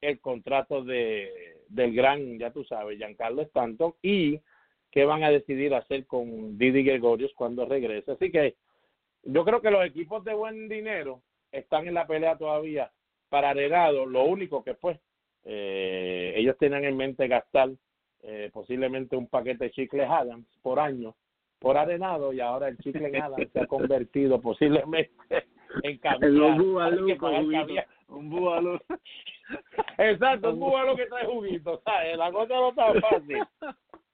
el 0.00 0.20
contrato 0.20 0.82
de 0.82 1.30
del 1.68 1.94
gran, 1.94 2.38
ya 2.38 2.50
tú 2.50 2.64
sabes, 2.64 2.98
Giancarlo 2.98 3.42
Stanton 3.42 3.94
y 4.02 4.40
qué 4.90 5.04
van 5.04 5.24
a 5.24 5.30
decidir 5.30 5.72
hacer 5.74 6.06
con 6.06 6.58
Didi 6.58 6.82
Gregorius 6.82 7.32
cuando 7.34 7.64
regrese. 7.64 8.12
Así 8.12 8.30
que 8.30 8.56
yo 9.24 9.44
creo 9.44 9.60
que 9.60 9.70
los 9.70 9.84
equipos 9.84 10.24
de 10.24 10.34
buen 10.34 10.68
dinero 10.68 11.22
están 11.50 11.86
en 11.86 11.94
la 11.94 12.06
pelea 12.06 12.36
todavía 12.36 12.90
para 13.28 13.50
Arenado. 13.50 14.06
Lo 14.06 14.24
único 14.24 14.62
que 14.64 14.74
pues 14.74 14.98
eh, 15.44 16.34
ellos 16.36 16.56
tienen 16.58 16.84
en 16.84 16.96
mente 16.96 17.28
gastar 17.28 17.70
eh, 18.22 18.50
posiblemente 18.52 19.16
un 19.16 19.26
paquete 19.28 19.64
de 19.64 19.70
chicles 19.70 20.08
Adams 20.08 20.46
por 20.62 20.78
año 20.78 21.14
por 21.58 21.76
Arenado 21.76 22.32
y 22.32 22.40
ahora 22.40 22.68
el 22.68 22.76
chicle 22.78 23.06
en 23.06 23.22
Adams 23.22 23.50
se 23.52 23.60
ha 23.60 23.66
convertido 23.66 24.40
posiblemente 24.40 25.12
en 25.82 25.98
caviar. 25.98 26.30
Un 28.08 28.28
bubalú. 28.28 28.78
Exacto, 29.98 30.50
un 30.50 30.60
cubano 30.60 30.96
que 30.96 31.06
trae 31.06 31.24
juguito, 31.26 31.80
¿sabes? 31.84 32.16
La 32.18 32.30
cosa 32.32 32.54
no 32.54 32.68
está 32.70 32.92
fácil. 33.00 33.42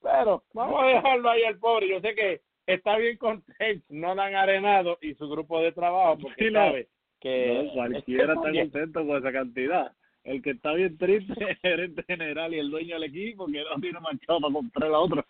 Pero 0.02 0.44
vamos 0.52 0.82
a 0.82 0.86
dejarlo 0.86 1.30
ahí 1.30 1.42
al 1.44 1.58
pobre. 1.58 1.88
Yo 1.88 2.00
sé 2.00 2.14
que 2.14 2.42
está 2.68 2.96
bien 2.98 3.16
contento, 3.16 3.84
no 3.88 4.14
la 4.14 4.26
han 4.26 4.34
arenado 4.34 4.98
y 5.00 5.14
su 5.14 5.28
grupo 5.28 5.60
de 5.60 5.72
trabajo 5.72 6.18
porque 6.20 6.44
Sí, 6.46 6.50
no. 6.50 6.60
sabe 6.60 6.88
que 7.20 7.62
No, 7.64 7.72
cualquiera 7.72 8.34
está 8.34 8.52
contento 8.52 9.06
con 9.06 9.16
esa 9.18 9.32
cantidad. 9.32 9.92
El 10.24 10.42
que 10.42 10.50
está 10.50 10.72
bien 10.74 10.96
triste 10.98 11.32
es 11.38 11.48
el 11.48 11.56
gerente 11.56 12.02
general 12.06 12.54
y 12.54 12.58
el 12.58 12.70
dueño 12.70 12.94
del 12.94 13.04
equipo 13.04 13.46
que 13.46 13.62
no 13.64 13.80
tiene 13.80 13.98
manchado 14.00 14.40
para 14.40 14.52
comprar 14.52 14.90
la 14.90 14.98
otra. 14.98 15.24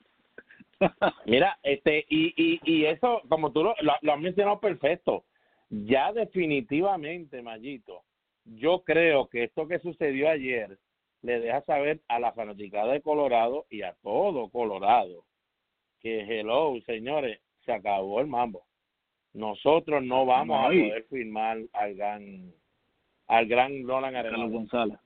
Mira, 1.27 1.59
este, 1.63 2.05
y, 2.09 2.33
y, 2.37 2.61
y 2.65 2.85
eso, 2.87 3.23
como 3.29 3.53
tú 3.53 3.65
lo, 3.65 3.75
lo, 3.81 3.93
lo 4.01 4.13
has 4.13 4.21
mencionado 4.21 4.61
perfecto, 4.61 5.25
ya 5.71 6.13
definitivamente, 6.13 7.43
Mayito, 7.43 8.03
yo 8.45 8.83
creo 8.85 9.29
que 9.29 9.45
esto 9.45 9.67
que 9.69 9.79
sucedió 9.81 10.29
ayer 10.31 10.79
le 11.23 11.41
deja 11.41 11.63
saber 11.63 12.01
a 12.09 12.19
la 12.21 12.33
fanaticada 12.33 12.93
de 12.93 13.03
Colorado 13.03 13.67
y 13.71 13.83
a 13.83 13.95
todo 14.03 14.49
Colorado 14.51 15.25
que, 16.01 16.21
hello, 16.41 16.75
señores, 16.87 17.41
se 17.65 17.73
acabó 17.73 18.21
el 18.21 18.27
mambo. 18.27 18.63
Nosotros 19.35 20.03
no 20.03 20.25
vamos 20.27 20.57
No, 20.61 20.67
a 20.67 20.69
poder 20.69 21.05
firmar 21.11 21.59
al 21.73 21.95
gran, 21.95 22.53
al 23.27 23.47
gran 23.47 23.83
Nolan 23.83 24.13
Carlos 24.15 24.33
Arenado. 24.33 24.51
González. 24.51 24.99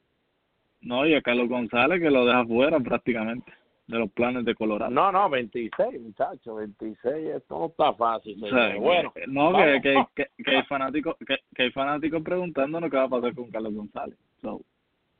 No, 0.80 1.06
y 1.06 1.14
a 1.14 1.22
Carlos 1.22 1.48
González 1.48 2.00
que 2.00 2.10
lo 2.10 2.24
deja 2.24 2.44
fuera 2.46 2.80
prácticamente 2.80 3.52
de 3.86 3.98
los 3.98 4.10
planes 4.12 4.44
de 4.44 4.54
Colorado. 4.54 4.90
No, 4.90 5.12
no, 5.12 5.28
26, 5.28 6.00
muchachos, 6.00 6.56
26, 6.56 7.28
esto 7.36 7.58
no 7.58 7.66
está 7.66 7.92
fácil. 7.94 8.42
O 8.42 8.48
sea, 8.48 8.58
señores. 8.72 8.80
bueno, 8.80 9.12
que- 9.12 9.26
no, 9.26 9.52
que, 9.56 9.80
que, 9.82 10.04
que, 10.14 10.26
que 10.44 10.50
hay 10.56 10.62
fanáticos 10.64 11.16
que, 11.26 11.36
que 11.54 11.62
hay 11.64 11.70
fanáticos 11.72 12.22
preguntándonos 12.22 12.90
qué 12.90 12.96
va 12.96 13.04
a 13.04 13.08
pasar 13.08 13.34
con 13.34 13.50
Carlos 13.50 13.74
González. 13.74 14.16
So, 14.40 14.60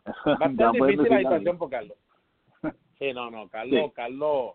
Va 0.27 0.69
a 0.69 0.73
puedes 0.73 0.97
difícil 0.99 1.11
la 1.13 1.19
situación 1.19 1.59
por 1.59 1.71
Carlos. 1.71 1.97
Sí, 2.99 3.13
no, 3.13 3.31
no, 3.33 3.49
Carlos, 3.49 3.81
Sí. 3.87 3.93
Carlos, 3.97 4.53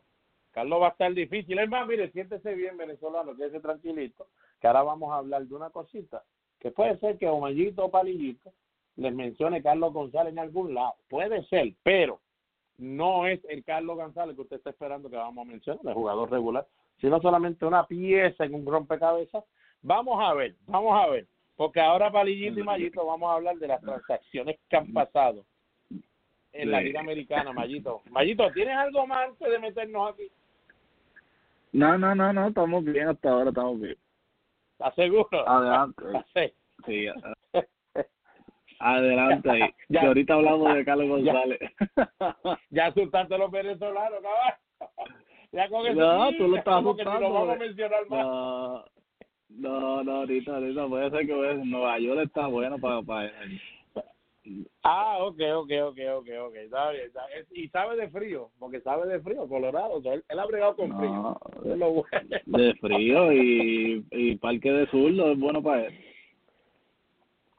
Carlos 0.57 0.81
va 0.81 0.87
a 0.87 0.89
estar 0.89 1.13
difícil. 1.13 1.59
Es 1.59 1.69
más, 1.69 1.87
mire, 1.87 2.11
siéntese 2.11 2.55
bien, 2.55 2.77
venezolano, 2.77 3.35
quédese 3.35 3.59
tranquilito, 3.59 4.25
que 4.59 4.65
ahora 4.65 4.81
vamos 4.81 5.11
a 5.11 5.17
hablar 5.17 5.45
de 5.45 5.53
una 5.53 5.69
cosita, 5.69 6.23
que 6.59 6.71
puede 6.71 6.97
ser 6.97 7.19
que 7.19 7.27
Omayito 7.27 7.85
o 7.85 7.91
Palillito 7.91 8.51
les 8.95 9.13
mencione 9.13 9.61
Carlos 9.61 9.93
González 9.93 10.33
en 10.33 10.39
algún 10.39 10.73
lado. 10.73 10.95
Puede 11.09 11.43
ser, 11.43 11.73
pero 11.83 12.19
no 12.79 13.27
es 13.27 13.39
el 13.49 13.63
Carlos 13.63 13.97
González 13.97 14.35
que 14.35 14.41
usted 14.41 14.55
está 14.55 14.71
esperando 14.71 15.11
que 15.11 15.15
vamos 15.17 15.45
a 15.45 15.51
mencionar, 15.51 15.85
el 15.85 15.93
jugador 15.93 16.31
regular, 16.31 16.65
sino 16.99 17.21
solamente 17.21 17.63
una 17.63 17.85
pieza 17.85 18.43
en 18.43 18.55
un 18.55 18.65
rompecabezas. 18.65 19.43
Vamos 19.83 20.19
a 20.19 20.33
ver, 20.33 20.55
vamos 20.65 20.99
a 20.99 21.05
ver, 21.07 21.27
porque 21.55 21.81
ahora 21.81 22.11
Palillito 22.11 22.59
y 22.59 22.63
Mayito 22.63 23.05
vamos 23.05 23.29
a 23.29 23.35
hablar 23.35 23.57
de 23.57 23.67
las 23.67 23.81
transacciones 23.81 24.57
que 24.67 24.75
han 24.75 24.91
pasado 24.91 25.45
en 26.51 26.71
la. 26.71 26.81
Liga 26.81 26.99
Americana, 26.99 27.53
Mayito. 27.53 28.01
Mayito, 28.09 28.51
¿tienes 28.53 28.75
algo 28.75 29.05
más 29.05 29.29
antes 29.29 29.51
de 29.51 29.59
meternos 29.59 30.11
aquí? 30.11 30.31
No, 31.73 31.97
no, 31.97 32.15
no, 32.15 32.33
no, 32.33 32.47
estamos 32.47 32.83
bien 32.83 33.09
hasta 33.09 33.29
ahora, 33.29 33.49
estamos 33.49 33.79
bien. 33.79 33.95
¿Estás 34.73 34.95
seguro? 34.95 35.49
Adelante. 35.49 36.03
Sí. 36.33 36.53
Sí, 36.85 37.07
a- 37.07 37.63
adelante 38.79 39.49
ahí. 39.49 39.61
Ya. 39.89 40.01
Que 40.01 40.07
ahorita 40.07 40.33
hablamos 40.35 40.73
de 40.73 40.85
Carlos 40.85 41.23
Ya. 41.23 41.33
González. 41.33 41.59
Ya 42.69 42.85
asustaste 42.87 43.35
a 43.35 43.37
los 43.37 43.51
venezolanos, 43.51 44.19
cabrón. 44.21 45.17
Ya 45.51 45.69
con 45.69 45.85
eso. 45.87 45.95
No, 45.95 46.31
tú 46.33 46.47
lo 46.47 46.53
ya 46.53 46.59
estás 46.59 46.73
asustando, 46.75 47.19
lo 47.21 47.33
vamos 47.33 47.55
a 47.55 47.59
mencionar 47.59 48.07
más. 48.09 48.19
No, 48.19 48.85
no, 49.49 50.03
no, 50.03 50.11
ahorita, 50.17 50.55
ahorita 50.55 50.87
puede 50.87 51.09
ser 51.09 51.25
que 51.25 51.33
pues, 51.33 51.65
Nueva 51.65 51.97
York 51.99 52.21
está 52.25 52.47
bueno 52.47 52.77
para, 52.77 53.01
para 53.01 53.31
Ah, 54.83 55.17
ok, 55.21 55.39
ok, 55.55 55.71
ok, 55.83 55.99
ok, 56.15 56.27
ok. 56.47 56.55
Está 56.55 56.91
bien, 56.91 57.05
está 57.05 57.27
bien. 57.27 57.45
Y 57.51 57.67
sabe 57.69 57.95
de 57.97 58.09
frío, 58.09 58.49
porque 58.59 58.81
sabe 58.81 59.07
de 59.07 59.19
frío, 59.19 59.47
Colorado. 59.47 59.93
O 59.93 60.01
sea, 60.01 60.13
él, 60.13 60.23
él 60.29 60.39
ha 60.39 60.45
bregado 60.45 60.75
con 60.75 60.97
frío. 60.97 61.09
no, 61.11 61.39
Eso 61.61 61.73
es 61.73 61.77
lo 61.77 61.91
bueno. 61.91 62.29
de 62.45 62.73
frío 62.75 63.33
y, 63.33 64.05
y 64.11 64.35
Parque 64.37 64.71
de 64.71 64.87
Zurdo 64.87 65.31
es 65.31 65.39
bueno 65.39 65.61
para 65.61 65.87
él. 65.87 65.93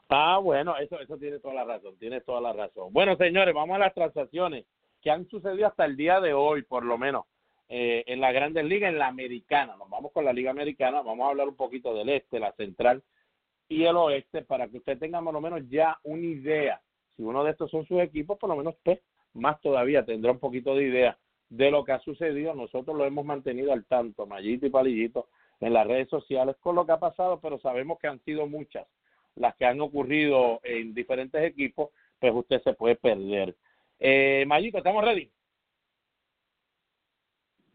Ah, 0.08 0.38
bueno, 0.38 0.76
eso, 0.78 0.98
eso 1.00 1.18
tiene 1.18 1.38
toda 1.38 1.54
la 1.54 1.64
razón, 1.64 1.96
tiene 1.98 2.22
toda 2.22 2.40
la 2.40 2.52
razón. 2.54 2.92
Bueno, 2.92 3.16
señores, 3.16 3.54
vamos 3.54 3.76
a 3.76 3.80
las 3.80 3.94
transacciones 3.94 4.64
que 5.02 5.10
han 5.10 5.28
sucedido 5.28 5.66
hasta 5.66 5.84
el 5.84 5.96
día 5.96 6.20
de 6.20 6.32
hoy, 6.32 6.62
por 6.62 6.82
lo 6.84 6.96
menos, 6.96 7.26
eh, 7.68 8.04
en 8.06 8.20
la 8.20 8.32
Grandes 8.32 8.64
Ligas, 8.64 8.90
en 8.90 8.98
la 8.98 9.08
Americana. 9.08 9.76
Nos 9.76 9.90
vamos 9.90 10.10
con 10.12 10.24
la 10.24 10.32
Liga 10.32 10.50
Americana, 10.50 11.02
vamos 11.02 11.26
a 11.26 11.30
hablar 11.30 11.48
un 11.48 11.56
poquito 11.56 11.94
del 11.94 12.08
este, 12.08 12.40
la 12.40 12.52
central 12.52 13.02
y 13.68 13.84
el 13.84 13.96
oeste, 13.96 14.42
para 14.42 14.68
que 14.68 14.78
usted 14.78 14.98
tenga 14.98 15.22
por 15.22 15.34
lo 15.34 15.40
menos 15.40 15.62
ya 15.68 15.98
una 16.02 16.24
idea. 16.24 16.80
Si 17.16 17.22
uno 17.22 17.44
de 17.44 17.50
estos 17.50 17.70
son 17.70 17.86
sus 17.86 18.00
equipos, 18.00 18.38
por 18.38 18.48
lo 18.48 18.56
menos 18.56 18.74
usted 18.76 19.00
más 19.34 19.60
todavía 19.60 20.04
tendrá 20.04 20.32
un 20.32 20.38
poquito 20.38 20.74
de 20.74 20.84
idea 20.84 21.18
de 21.48 21.70
lo 21.70 21.84
que 21.84 21.92
ha 21.92 22.00
sucedido. 22.00 22.54
Nosotros 22.54 22.96
lo 22.96 23.04
hemos 23.04 23.24
mantenido 23.24 23.72
al 23.72 23.84
tanto, 23.84 24.26
Mayito 24.26 24.66
y 24.66 24.70
Palillito, 24.70 25.28
en 25.60 25.72
las 25.72 25.86
redes 25.86 26.08
sociales 26.08 26.56
con 26.60 26.74
lo 26.76 26.86
que 26.86 26.92
ha 26.92 27.00
pasado, 27.00 27.40
pero 27.40 27.58
sabemos 27.58 27.98
que 27.98 28.06
han 28.06 28.20
sido 28.24 28.46
muchas 28.46 28.86
las 29.38 29.54
que 29.56 29.64
han 29.64 29.80
ocurrido 29.80 30.60
en 30.62 30.92
diferentes 30.94 31.42
equipos, 31.42 31.90
pues 32.18 32.32
usted 32.34 32.60
se 32.62 32.74
puede 32.74 32.96
perder. 32.96 33.56
Eh, 33.98 34.46
¿estamos 34.74 35.04
ready? 35.04 35.30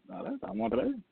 Vale, 0.03 0.29
estamos 0.35 0.71
ready. 0.71 1.03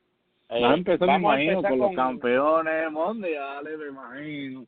Eh, 0.54 0.60
Vas 0.62 0.70
a 0.72 0.74
empezar, 0.74 1.08
me 1.08 1.14
imagino, 1.16 1.52
empezar 1.52 1.70
con 1.70 1.78
los 1.78 1.96
campeones 1.96 2.92
mundiales, 2.92 3.78
me 3.78 3.86
imagino. 3.88 4.66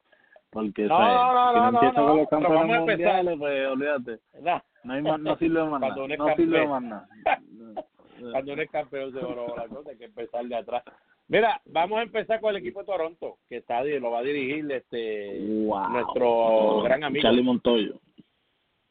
Porque, 0.51 0.83
No, 0.85 0.99
no, 0.99 1.05
si 1.05 1.11
no, 1.14 1.53
no, 1.53 1.70
no, 1.73 1.79
empieza 1.79 2.01
no, 2.01 2.07
con 2.09 2.16
los 2.18 2.29
campeones 2.29 2.81
mundiales, 2.81 3.38
pues 3.38 3.68
olvídate. 3.68 4.18
No, 4.40 4.92
hay 4.92 5.03
más, 5.03 5.20
no 5.20 5.37
sirve 5.37 5.64
más 5.64 5.81
nada. 5.81 5.97
No 6.16 6.37
sirve 6.37 6.66
más 6.66 6.83
nada. 6.83 7.09
Cuando 8.33 8.53
eres 8.53 8.70
campeón 8.70 9.12
de 9.12 9.20
oro, 9.20 9.55
la 9.57 9.66
cosa 9.68 9.90
hay 9.90 9.97
que 9.99 10.05
empezar 10.05 10.44
de 10.47 10.57
atrás. 10.57 10.83
Mira, 11.27 11.61
vamos 11.66 11.99
a 11.99 12.03
empezar 12.03 12.40
con 12.40 12.51
el 12.51 12.57
equipo 12.57 12.81
de 12.81 12.87
Toronto, 12.87 13.38
que 13.49 13.57
está 13.57 13.83
lo 13.83 14.11
va 14.11 14.20
a 14.20 14.23
dirigir 14.23 14.70
este 14.70 15.40
Wow. 15.66 15.88
nuestro 15.90 16.83
gran 16.83 17.03
amigo 17.05 17.23
Charlie 17.23 17.42
Montoyo. 17.42 17.94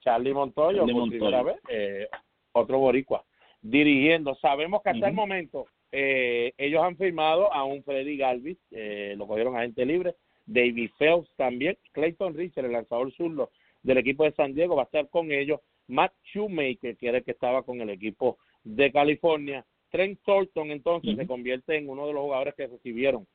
Charlie 0.01 0.33
Montoyo, 0.33 0.79
Charlie 0.79 0.93
por 0.93 1.01
Montoyo. 1.01 1.19
primera 1.19 1.43
vez, 1.43 1.57
eh, 1.69 2.07
otro 2.51 2.79
boricua, 2.79 3.23
dirigiendo. 3.61 4.35
Sabemos 4.35 4.81
que 4.83 4.89
hasta 4.89 5.05
el 5.07 5.13
Ujú. 5.13 5.21
momento 5.21 5.65
eh, 5.95 6.53
ellos 6.57 6.81
han 6.83 6.97
firmado 6.97 7.53
a 7.53 7.63
un 7.63 7.83
Freddy 7.83 8.17
Galvis, 8.17 8.57
eh, 8.71 9.13
lo 9.15 9.27
cogieron 9.27 9.55
a 9.55 9.61
gente 9.61 9.85
libre, 9.85 10.15
David 10.47 10.89
Phelps 10.97 11.29
también, 11.35 11.77
Clayton 11.91 12.33
Richard, 12.33 12.65
el 12.65 12.71
lanzador 12.71 13.11
zurdo 13.13 13.51
del 13.83 13.99
equipo 13.99 14.23
de 14.23 14.31
San 14.31 14.55
Diego, 14.55 14.75
va 14.75 14.81
a 14.81 14.85
estar 14.85 15.07
con 15.09 15.31
ellos, 15.31 15.59
Matt 15.87 16.11
Shoemaker, 16.33 16.97
que 16.97 17.07
era 17.07 17.19
el 17.19 17.23
que 17.23 17.29
estaba 17.29 17.61
con 17.61 17.79
el 17.79 17.91
equipo 17.91 18.39
de 18.63 18.91
California, 18.91 19.63
Trent 19.91 20.19
Thornton 20.25 20.71
entonces 20.71 21.15
se 21.15 21.27
convierte 21.27 21.77
en 21.77 21.87
uno 21.87 22.07
de 22.07 22.13
los 22.13 22.23
jugadores 22.23 22.55
que 22.55 22.65
recibieron 22.65 23.27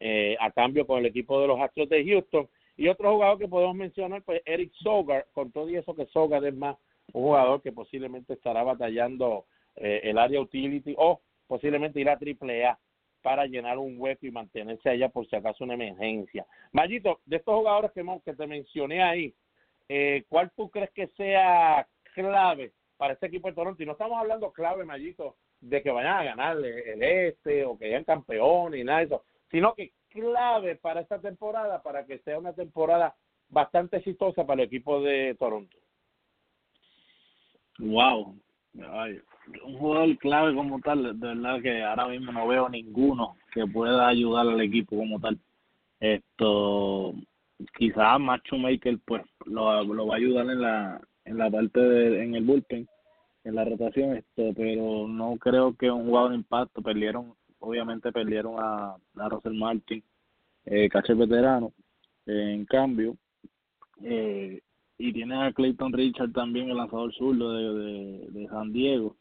eh, 0.00 0.38
a 0.40 0.50
cambio 0.50 0.86
con 0.86 1.00
el 1.00 1.06
equipo 1.06 1.38
de 1.38 1.48
los 1.48 1.60
Astros 1.60 1.90
de 1.90 2.02
Houston, 2.02 2.48
y 2.78 2.88
otro 2.88 3.12
jugador 3.12 3.38
que 3.38 3.48
podemos 3.48 3.76
mencionar, 3.76 4.22
pues 4.22 4.40
Eric 4.46 4.72
Sogar, 4.72 5.26
con 5.34 5.52
todo 5.52 5.68
y 5.68 5.76
eso 5.76 5.94
que 5.94 6.06
Sogar 6.06 6.42
es 6.46 6.54
más 6.54 6.78
un 7.12 7.24
jugador 7.24 7.60
que 7.60 7.72
posiblemente 7.72 8.32
estará 8.32 8.62
batallando 8.62 9.44
eh, 9.76 10.00
el 10.04 10.16
área 10.16 10.40
utility 10.40 10.94
o 10.96 11.20
posiblemente 11.46 12.00
ir 12.00 12.08
a 12.08 12.18
triple 12.18 12.66
A 12.66 12.78
para 13.22 13.46
llenar 13.46 13.78
un 13.78 13.96
hueco 13.98 14.26
y 14.26 14.30
mantenerse 14.30 14.88
allá 14.88 15.08
por 15.08 15.26
si 15.26 15.34
acaso 15.34 15.64
una 15.64 15.74
emergencia. 15.74 16.46
Mayito, 16.72 17.20
de 17.24 17.36
estos 17.36 17.56
jugadores 17.56 17.90
que, 17.92 18.04
que 18.24 18.34
te 18.34 18.46
mencioné 18.46 19.02
ahí, 19.02 19.34
eh, 19.88 20.24
¿cuál 20.28 20.50
tú 20.56 20.70
crees 20.70 20.90
que 20.92 21.08
sea 21.08 21.86
clave 22.14 22.72
para 22.96 23.14
este 23.14 23.26
equipo 23.26 23.48
de 23.48 23.54
Toronto? 23.54 23.82
Y 23.82 23.86
no 23.86 23.92
estamos 23.92 24.18
hablando 24.18 24.52
clave, 24.52 24.84
Mayito, 24.84 25.36
de 25.60 25.82
que 25.82 25.90
vayan 25.90 26.18
a 26.18 26.24
ganar 26.24 26.56
el 26.58 27.02
este 27.02 27.64
o 27.64 27.76
que 27.76 27.88
sean 27.88 28.04
campeones 28.04 28.80
y 28.80 28.84
nada 28.84 29.00
de 29.00 29.06
eso, 29.06 29.24
sino 29.50 29.74
que 29.74 29.92
clave 30.08 30.76
para 30.76 31.00
esta 31.00 31.20
temporada, 31.20 31.82
para 31.82 32.06
que 32.06 32.18
sea 32.20 32.38
una 32.38 32.52
temporada 32.52 33.16
bastante 33.48 33.98
exitosa 33.98 34.44
para 34.46 34.62
el 34.62 34.68
equipo 34.68 35.00
de 35.00 35.34
Toronto. 35.38 35.76
Wow. 37.78 38.36
Ay, 38.90 39.20
un 39.64 39.78
jugador 39.78 40.16
clave 40.18 40.54
como 40.54 40.80
tal, 40.80 41.18
de 41.18 41.26
verdad 41.28 41.62
que 41.62 41.82
ahora 41.82 42.08
mismo 42.08 42.32
no 42.32 42.46
veo 42.46 42.68
ninguno 42.68 43.36
que 43.52 43.66
pueda 43.66 44.08
ayudar 44.08 44.46
al 44.46 44.60
equipo 44.60 44.96
como 44.96 45.20
tal. 45.20 45.38
Esto, 46.00 47.14
quizás 47.78 48.20
Macho 48.20 48.56
Maker 48.56 48.98
pues 49.04 49.22
lo, 49.46 49.82
lo 49.82 50.06
va 50.06 50.14
a 50.14 50.18
ayudar 50.18 50.50
en 50.50 50.60
la 50.60 51.00
en 51.26 51.38
la 51.38 51.50
parte 51.50 51.80
de, 51.80 52.22
en 52.22 52.34
el 52.34 52.44
bullpen, 52.44 52.88
en 53.44 53.54
la 53.54 53.64
rotación, 53.64 54.16
esto, 54.16 54.52
pero 54.56 55.06
no 55.08 55.36
creo 55.38 55.74
que 55.76 55.90
un 55.90 56.06
jugador 56.06 56.30
de 56.30 56.36
impacto 56.36 56.82
perdieron, 56.82 57.34
obviamente 57.58 58.12
perdieron 58.12 58.54
a, 58.58 58.96
a 59.16 59.28
Russell 59.28 59.54
Martin, 59.54 60.02
eh, 60.64 60.88
catcher 60.88 61.16
veterano, 61.16 61.72
en 62.26 62.64
cambio, 62.64 63.16
eh, 64.02 64.60
y 64.98 65.12
tiene 65.12 65.42
a 65.42 65.52
Clayton 65.52 65.92
Richard 65.92 66.32
también, 66.32 66.70
el 66.70 66.76
lanzador 66.76 67.12
zurdo 67.14 67.52
de, 67.52 68.26
de, 68.28 68.48
San 68.48 68.72
Diego. 68.72 69.16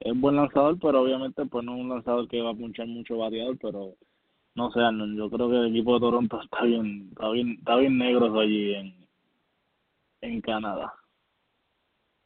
Es 0.00 0.18
buen 0.18 0.36
lanzador, 0.36 0.78
pero 0.78 1.02
obviamente 1.02 1.46
pues 1.46 1.64
no 1.64 1.74
es 1.74 1.80
un 1.80 1.88
lanzador 1.88 2.28
que 2.28 2.42
va 2.42 2.50
a 2.50 2.54
punchar 2.54 2.86
mucho 2.86 3.18
bateador, 3.18 3.56
pero 3.60 3.94
no 4.54 4.70
sé, 4.70 4.80
yo 5.16 5.30
creo 5.30 5.48
que 5.48 5.56
el 5.56 5.68
equipo 5.68 5.94
de 5.94 6.00
Toronto 6.00 6.40
está 6.42 6.64
bien, 6.64 7.08
está 7.10 7.30
bien, 7.30 7.50
está 7.58 7.76
bien 7.76 7.98
negro 7.98 8.38
allí 8.38 8.74
en, 8.74 8.94
en 10.20 10.40
Canadá. 10.40 10.92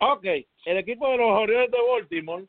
Ok, 0.01 0.25
el 0.25 0.77
equipo 0.77 1.09
de 1.09 1.19
los 1.19 1.31
Orioles 1.31 1.71
de 1.71 1.79
Baltimore, 1.91 2.47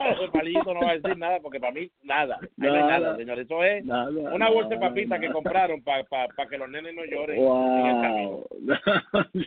el 0.00 0.30
palito 0.30 0.74
no 0.74 0.80
va 0.80 0.90
a 0.90 0.98
decir 0.98 1.16
nada 1.16 1.40
porque 1.40 1.60
para 1.60 1.72
mí 1.72 1.90
nada, 2.02 2.38
ahí 2.40 2.48
no 2.56 2.74
hay 2.74 2.80
Nada. 2.82 3.00
nada, 3.00 3.16
señor. 3.16 3.38
Eso 3.38 3.64
es 3.64 3.84
Nada, 3.84 4.10
una 4.10 4.50
bolsa 4.50 4.70
de 4.70 4.78
papitas 4.78 5.20
que 5.20 5.30
compraron 5.30 5.82
para 5.82 6.48
que 6.48 6.58
los 6.58 6.68
nenes 6.68 6.94
no 6.94 7.04
lloren. 7.04 7.38
Wow. 7.40 8.46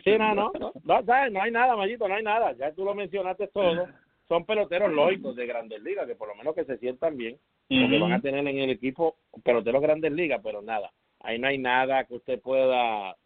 Sí, 0.04 0.18
no, 0.18 0.34
no, 0.34 0.52
no, 0.58 0.72
no, 0.84 1.04
¿sabes? 1.04 1.32
no 1.32 1.42
hay 1.42 1.50
nada, 1.50 1.76
Mayito, 1.76 2.08
no 2.08 2.14
hay 2.14 2.22
nada. 2.22 2.52
Ya 2.52 2.72
tú 2.72 2.84
lo 2.84 2.94
mencionaste 2.94 3.48
todo. 3.48 3.88
Son 4.28 4.44
peloteros 4.44 4.92
lógicos 4.92 5.34
de 5.36 5.46
Grandes 5.46 5.82
Ligas, 5.82 6.06
que 6.06 6.14
por 6.14 6.28
lo 6.28 6.34
menos 6.34 6.54
que 6.54 6.64
se 6.64 6.76
sientan 6.78 7.16
bien, 7.16 7.38
porque 7.68 7.96
Ujú. 7.96 8.00
van 8.04 8.12
a 8.12 8.20
tener 8.20 8.46
en 8.46 8.58
el 8.58 8.70
equipo 8.70 9.16
peloteros 9.42 9.80
Grandes 9.80 10.12
Ligas, 10.12 10.40
pero 10.42 10.60
nada. 10.60 10.92
Ahí 11.20 11.38
no 11.38 11.48
hay 11.48 11.58
nada 11.58 12.04
que 12.04 12.14
usted 12.14 12.40
pueda. 12.40 13.16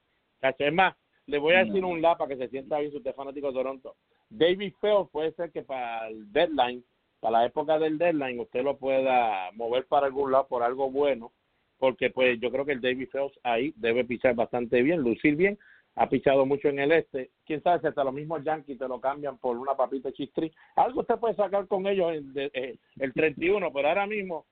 Es 0.59 0.73
más, 0.73 0.95
le 1.27 1.39
voy 1.39 1.55
a 1.55 1.65
decir 1.65 1.85
un 1.85 2.01
la 2.01 2.17
para 2.17 2.29
que 2.29 2.37
se 2.37 2.49
sienta 2.49 2.79
bien 2.79 2.91
si 2.91 2.97
usted 2.99 3.11
es 3.11 3.17
fanático 3.17 3.49
de 3.49 3.53
Toronto. 3.53 3.97
David 4.31 4.73
Field 4.81 5.09
puede 5.11 5.33
ser 5.33 5.51
que 5.53 5.63
para 5.63 6.09
el 6.09 6.33
deadline, 6.33 6.83
para 7.23 7.39
la 7.39 7.47
época 7.47 7.79
del 7.79 7.99
deadline, 7.99 8.41
usted 8.41 8.65
lo 8.65 8.77
pueda 8.79 9.53
mover 9.53 9.87
para 9.87 10.07
algún 10.07 10.33
lado 10.33 10.49
por 10.49 10.65
algo 10.65 10.91
bueno, 10.91 11.31
porque 11.79 12.11
pues 12.11 12.41
yo 12.41 12.51
creo 12.51 12.65
que 12.67 12.73
el 12.73 12.81
David 12.81 13.09
Fields 13.13 13.39
ahí 13.45 13.73
debe 13.77 14.05
pichar 14.05 14.35
bastante 14.35 14.83
bien, 14.83 15.01
lucir 15.03 15.37
bien, 15.37 15.57
ha 15.95 16.09
pichado 16.09 16.45
mucho 16.47 16.69
en 16.69 16.81
el 16.81 16.91
este, 16.91 17.31
quién 17.47 17.63
sabe 17.63 17.81
si 17.81 17.87
hasta 17.87 18.03
los 18.03 18.13
mismos 18.13 18.43
Yankees 18.43 18.77
te 18.79 18.89
lo 18.89 19.01
cambian 19.01 19.39
por 19.39 19.57
una 19.57 19.75
papita 19.77 20.11
chistri, 20.11 20.51
algo 20.75 21.03
usted 21.03 21.17
puede 21.19 21.35
sacar 21.35 21.69
con 21.69 21.87
ellos 21.87 22.13
en- 22.13 22.33
de- 22.33 22.51
eh, 22.55 22.77
el 22.99 23.13
31, 23.13 23.73
pero 23.73 23.89
ahora 23.89 24.07
mismo 24.07 24.45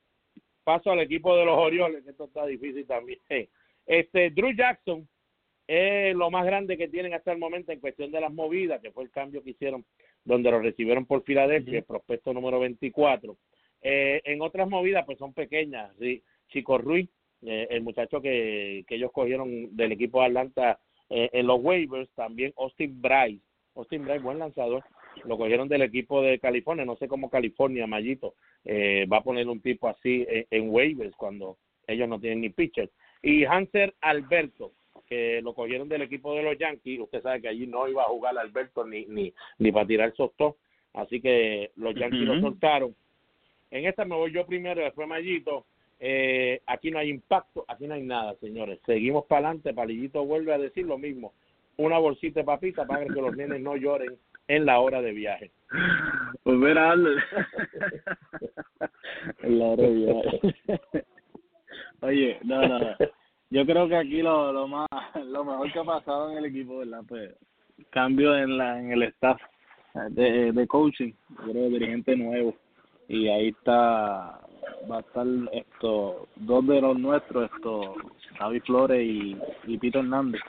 paso 0.62 0.92
al 0.92 1.00
equipo 1.00 1.34
de 1.36 1.46
los 1.46 1.58
Orioles, 1.58 2.06
esto 2.06 2.26
está 2.26 2.46
difícil 2.46 2.86
también. 2.86 3.18
Este 3.86 4.30
Drew 4.30 4.52
Jackson 4.54 5.08
es 5.66 6.14
lo 6.14 6.30
más 6.30 6.44
grande 6.46 6.76
que 6.76 6.88
tienen 6.88 7.14
hasta 7.14 7.32
el 7.32 7.38
momento 7.38 7.72
en 7.72 7.80
cuestión 7.80 8.10
de 8.12 8.20
las 8.20 8.32
movidas, 8.32 8.80
que 8.80 8.92
fue 8.92 9.04
el 9.04 9.10
cambio 9.10 9.42
que 9.42 9.50
hicieron 9.50 9.84
donde 10.24 10.50
lo 10.50 10.60
recibieron 10.60 11.06
por 11.06 11.24
Filadelfia, 11.24 11.78
el 11.78 11.84
prospecto 11.84 12.32
número 12.32 12.60
24. 12.60 13.36
Eh, 13.82 14.20
en 14.24 14.42
otras 14.42 14.68
movidas, 14.68 15.04
pues 15.06 15.18
son 15.18 15.32
pequeñas. 15.32 15.94
¿sí? 15.98 16.22
Chico 16.48 16.78
Ruiz, 16.78 17.08
eh, 17.42 17.66
el 17.70 17.82
muchacho 17.82 18.20
que, 18.20 18.84
que 18.86 18.96
ellos 18.96 19.12
cogieron 19.12 19.74
del 19.76 19.92
equipo 19.92 20.20
de 20.20 20.26
Atlanta 20.26 20.78
eh, 21.08 21.30
en 21.32 21.46
los 21.46 21.60
waivers, 21.62 22.10
también 22.14 22.52
Austin 22.56 23.00
Bryce. 23.00 23.42
Austin 23.74 24.04
Bryce, 24.04 24.20
buen 24.20 24.38
lanzador. 24.38 24.84
Lo 25.24 25.38
cogieron 25.38 25.68
del 25.68 25.82
equipo 25.82 26.22
de 26.22 26.38
California. 26.38 26.84
No 26.84 26.96
sé 26.96 27.08
cómo 27.08 27.30
California, 27.30 27.86
Mayito, 27.86 28.34
eh, 28.64 29.06
va 29.10 29.18
a 29.18 29.24
poner 29.24 29.48
un 29.48 29.60
tipo 29.60 29.88
así 29.88 30.24
en, 30.28 30.46
en 30.50 30.70
waivers 30.70 31.16
cuando 31.16 31.58
ellos 31.86 32.08
no 32.08 32.20
tienen 32.20 32.42
ni 32.42 32.50
pitcher. 32.50 32.90
Y 33.22 33.44
Hanser 33.44 33.94
Alberto, 34.00 34.72
que 35.10 35.42
lo 35.42 35.54
cogieron 35.54 35.88
del 35.88 36.02
equipo 36.02 36.34
de 36.34 36.44
los 36.44 36.56
Yankees. 36.56 37.00
Usted 37.00 37.20
sabe 37.20 37.42
que 37.42 37.48
allí 37.48 37.66
no 37.66 37.88
iba 37.88 38.02
a 38.02 38.06
jugar 38.06 38.38
Alberto 38.38 38.86
ni, 38.86 39.04
ni, 39.06 39.34
ni 39.58 39.72
para 39.72 39.86
tirar 39.86 40.14
sostó. 40.14 40.56
Así 40.94 41.20
que 41.20 41.72
los 41.76 41.94
Yankees 41.96 42.22
lo 42.22 42.40
soltaron. 42.40 42.94
En 43.72 43.86
esta 43.86 44.04
me 44.04 44.14
voy 44.14 44.32
yo 44.32 44.46
primero, 44.46 44.82
después 44.82 45.08
Mayito. 45.08 45.66
Eh, 45.98 46.62
aquí 46.66 46.90
no 46.90 46.98
hay 46.98 47.10
impacto, 47.10 47.64
aquí 47.68 47.86
no 47.86 47.94
hay 47.94 48.02
nada, 48.02 48.34
señores. 48.36 48.78
Seguimos 48.86 49.26
para 49.26 49.48
adelante. 49.48 49.74
Palillito 49.74 50.24
vuelve 50.24 50.54
a 50.54 50.58
decir 50.58 50.86
lo 50.86 50.96
mismo. 50.96 51.34
Una 51.76 51.98
bolsita 51.98 52.40
de 52.40 52.44
papita 52.44 52.86
para 52.86 53.04
que 53.04 53.20
los 53.20 53.36
nenes 53.36 53.60
no 53.60 53.76
lloren 53.76 54.16
en 54.46 54.64
la 54.64 54.78
hora 54.78 55.02
de 55.02 55.12
viaje. 55.12 55.50
Pues 56.44 56.56
mira. 56.56 56.94
En 59.42 59.58
la 59.58 59.64
hora 59.66 59.82
de 59.82 59.90
viaje. 59.90 60.40
Oye, 62.00 62.38
no, 62.42 62.66
no, 62.66 62.78
no. 62.78 62.96
Yo 63.50 63.66
creo 63.66 63.88
que 63.88 63.96
aquí 63.96 64.22
lo, 64.22 64.52
lo 64.52 64.68
más, 64.68 64.88
lo 65.26 65.44
mejor 65.44 65.72
que 65.72 65.78
ha 65.78 65.84
pasado 65.84 66.30
en 66.30 66.38
el 66.38 66.44
equipo, 66.46 66.78
¿verdad? 66.78 67.02
Pues 67.08 67.34
cambio 67.90 68.36
en 68.36 68.56
la, 68.58 68.78
en 68.78 68.92
el 68.92 69.02
staff 69.04 69.40
de, 70.10 70.52
de 70.52 70.66
coaching, 70.66 71.12
yo 71.46 71.52
creo 71.52 71.68
dirigente 71.70 72.16
nuevo 72.16 72.54
y 73.08 73.26
ahí 73.28 73.48
está 73.48 74.40
va 74.90 74.98
a 74.98 75.00
estar 75.00 75.26
esto 75.52 76.28
dos 76.36 76.66
de 76.66 76.80
los 76.80 76.98
nuestros 76.98 77.50
esto 77.52 77.94
Javi 78.38 78.60
Flores 78.60 79.02
y, 79.04 79.36
y 79.66 79.78
Pito 79.78 79.98
Hernández 79.98 80.40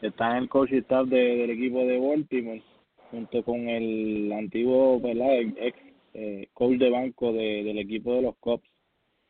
están 0.00 0.32
en 0.36 0.42
el 0.44 0.48
coaching 0.48 0.78
staff 0.78 1.06
de- 1.08 1.36
del 1.36 1.50
equipo 1.50 1.80
de 1.80 1.98
Baltimore 1.98 2.62
junto 3.10 3.42
con 3.42 3.68
el 3.68 4.32
antiguo 4.32 4.98
¿verdad? 5.00 5.34
ex 5.58 5.78
eh, 6.14 6.48
coach 6.54 6.78
de 6.78 6.90
banco 6.90 7.32
de, 7.32 7.64
del 7.64 7.78
equipo 7.78 8.14
de 8.14 8.22
los 8.22 8.36
Cubs 8.36 8.62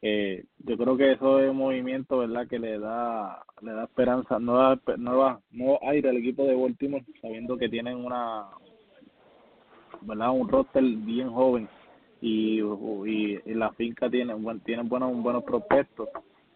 eh, 0.09 0.45
yo 0.59 0.77
creo 0.77 0.97
que 0.97 1.13
eso 1.13 1.41
es 1.41 1.51
un 1.51 1.57
movimiento 1.57 2.19
verdad 2.19 2.47
que 2.47 2.61
le 2.61 2.79
da 2.79 3.45
le 3.61 3.73
da 3.73 3.85
esperanza 3.85 4.39
nueva 4.39 4.79
nueva 4.99 5.41
nuevo 5.51 5.81
aire 5.89 6.11
al 6.11 6.19
equipo 6.19 6.45
de 6.45 6.55
Baltimore 6.55 7.05
sabiendo 7.21 7.57
que 7.57 7.69
tienen 7.69 7.97
una 7.97 8.47
verdad 10.03 10.31
un 10.31 10.49
roster 10.49 10.85
bien 10.85 11.29
joven 11.31 11.69
y, 12.21 12.61
y, 12.61 13.55
la 13.55 13.73
finca 13.73 14.09
tiene 14.09 14.35
buen, 14.35 14.61
tienen 14.61 14.89
buenos 14.89 15.15
buenos 15.23 15.43
prospectos. 15.45 16.09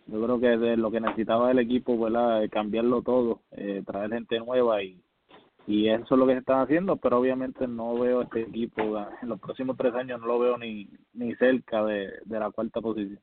Yo 0.07 0.23
creo 0.23 0.41
que 0.41 0.57
de 0.57 0.77
lo 0.77 0.91
que 0.91 1.01
necesitaba 1.01 1.51
el 1.51 1.59
equipo 1.59 1.99
verdad 1.99 2.49
cambiarlo 2.51 3.03
todo 3.03 3.41
eh, 3.51 3.83
traer 3.85 4.13
gente 4.13 4.39
nueva 4.39 4.81
y 4.83 5.03
y 5.67 5.89
eso 5.89 6.15
es 6.15 6.19
lo 6.19 6.27
que 6.27 6.33
se 6.35 6.39
están 6.39 6.61
haciendo 6.61 6.97
pero 6.97 7.19
obviamente 7.19 7.67
no 7.69 7.95
veo 7.99 8.23
este 8.23 8.43
equipo 8.43 8.83
en 9.23 9.29
los 9.29 9.39
próximos 9.41 9.77
tres 9.77 9.95
años 9.95 10.21
no 10.21 10.27
lo 10.27 10.39
veo 10.39 10.57
ni 10.57 10.89
ni 11.13 11.35
cerca 11.35 11.85
de, 11.85 12.11
de 12.25 12.41
la 12.41 12.51
cuarta 12.51 12.81
posición 12.81 13.21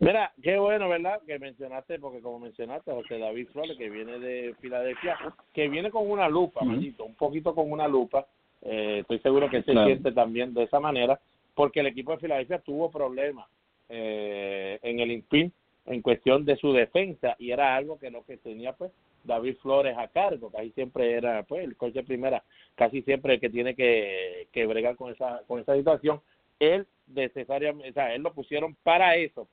Mira, 0.00 0.32
qué 0.42 0.56
bueno, 0.58 0.88
¿verdad? 0.88 1.20
Que 1.26 1.38
mencionaste, 1.40 1.98
porque 1.98 2.20
como 2.20 2.38
mencionaste, 2.38 2.92
José 2.92 3.18
David 3.18 3.48
Flores, 3.48 3.76
que 3.76 3.90
viene 3.90 4.18
de 4.20 4.54
Filadelfia, 4.60 5.18
que 5.52 5.68
viene 5.68 5.90
con 5.90 6.08
una 6.08 6.28
lupa. 6.28 6.62
Mayito, 6.64 7.04
un 7.04 7.16
poquito 7.16 7.52
con 7.54 7.70
una 7.72 7.88
lupa. 7.88 8.26
Eh, 8.62 8.98
estoy 9.00 9.18
seguro 9.20 9.50
que 9.50 9.62
se 9.62 9.72
Claro. 9.72 9.88
siente 9.88 10.12
también 10.12 10.54
de 10.54 10.64
esa 10.64 10.78
manera, 10.78 11.18
porque 11.54 11.80
el 11.80 11.86
equipo 11.88 12.12
de 12.12 12.18
Filadelfia 12.18 12.60
tuvo 12.60 12.90
problemas 12.90 13.48
eh, 13.88 14.78
en 14.82 15.00
el 15.00 15.10
INPIN 15.10 15.52
en 15.86 16.02
cuestión 16.02 16.44
de 16.44 16.56
su 16.56 16.72
defensa, 16.72 17.34
y 17.38 17.50
era 17.50 17.74
algo 17.74 17.98
que 17.98 18.10
lo 18.10 18.22
que 18.24 18.36
tenía, 18.36 18.74
pues, 18.74 18.92
David 19.24 19.56
Flores 19.62 19.96
a 19.96 20.06
cargo, 20.08 20.50
casi 20.50 20.70
siempre 20.72 21.12
era, 21.14 21.42
pues, 21.44 21.64
el 21.64 21.76
coche 21.76 22.00
de 22.00 22.04
primera, 22.04 22.44
casi 22.74 23.02
siempre 23.02 23.34
el 23.34 23.40
que 23.40 23.48
tiene 23.50 23.74
que, 23.74 24.46
que 24.52 24.66
bregar 24.66 24.96
con 24.96 25.10
esa, 25.12 25.40
con 25.48 25.58
esa 25.60 25.74
situación. 25.74 26.20
Él, 26.60 26.86
necesariamente, 27.06 27.90
o 27.90 27.92
sea, 27.94 28.14
él 28.14 28.22
lo 28.22 28.32
pusieron 28.34 28.76
para 28.82 29.16
eso, 29.16 29.48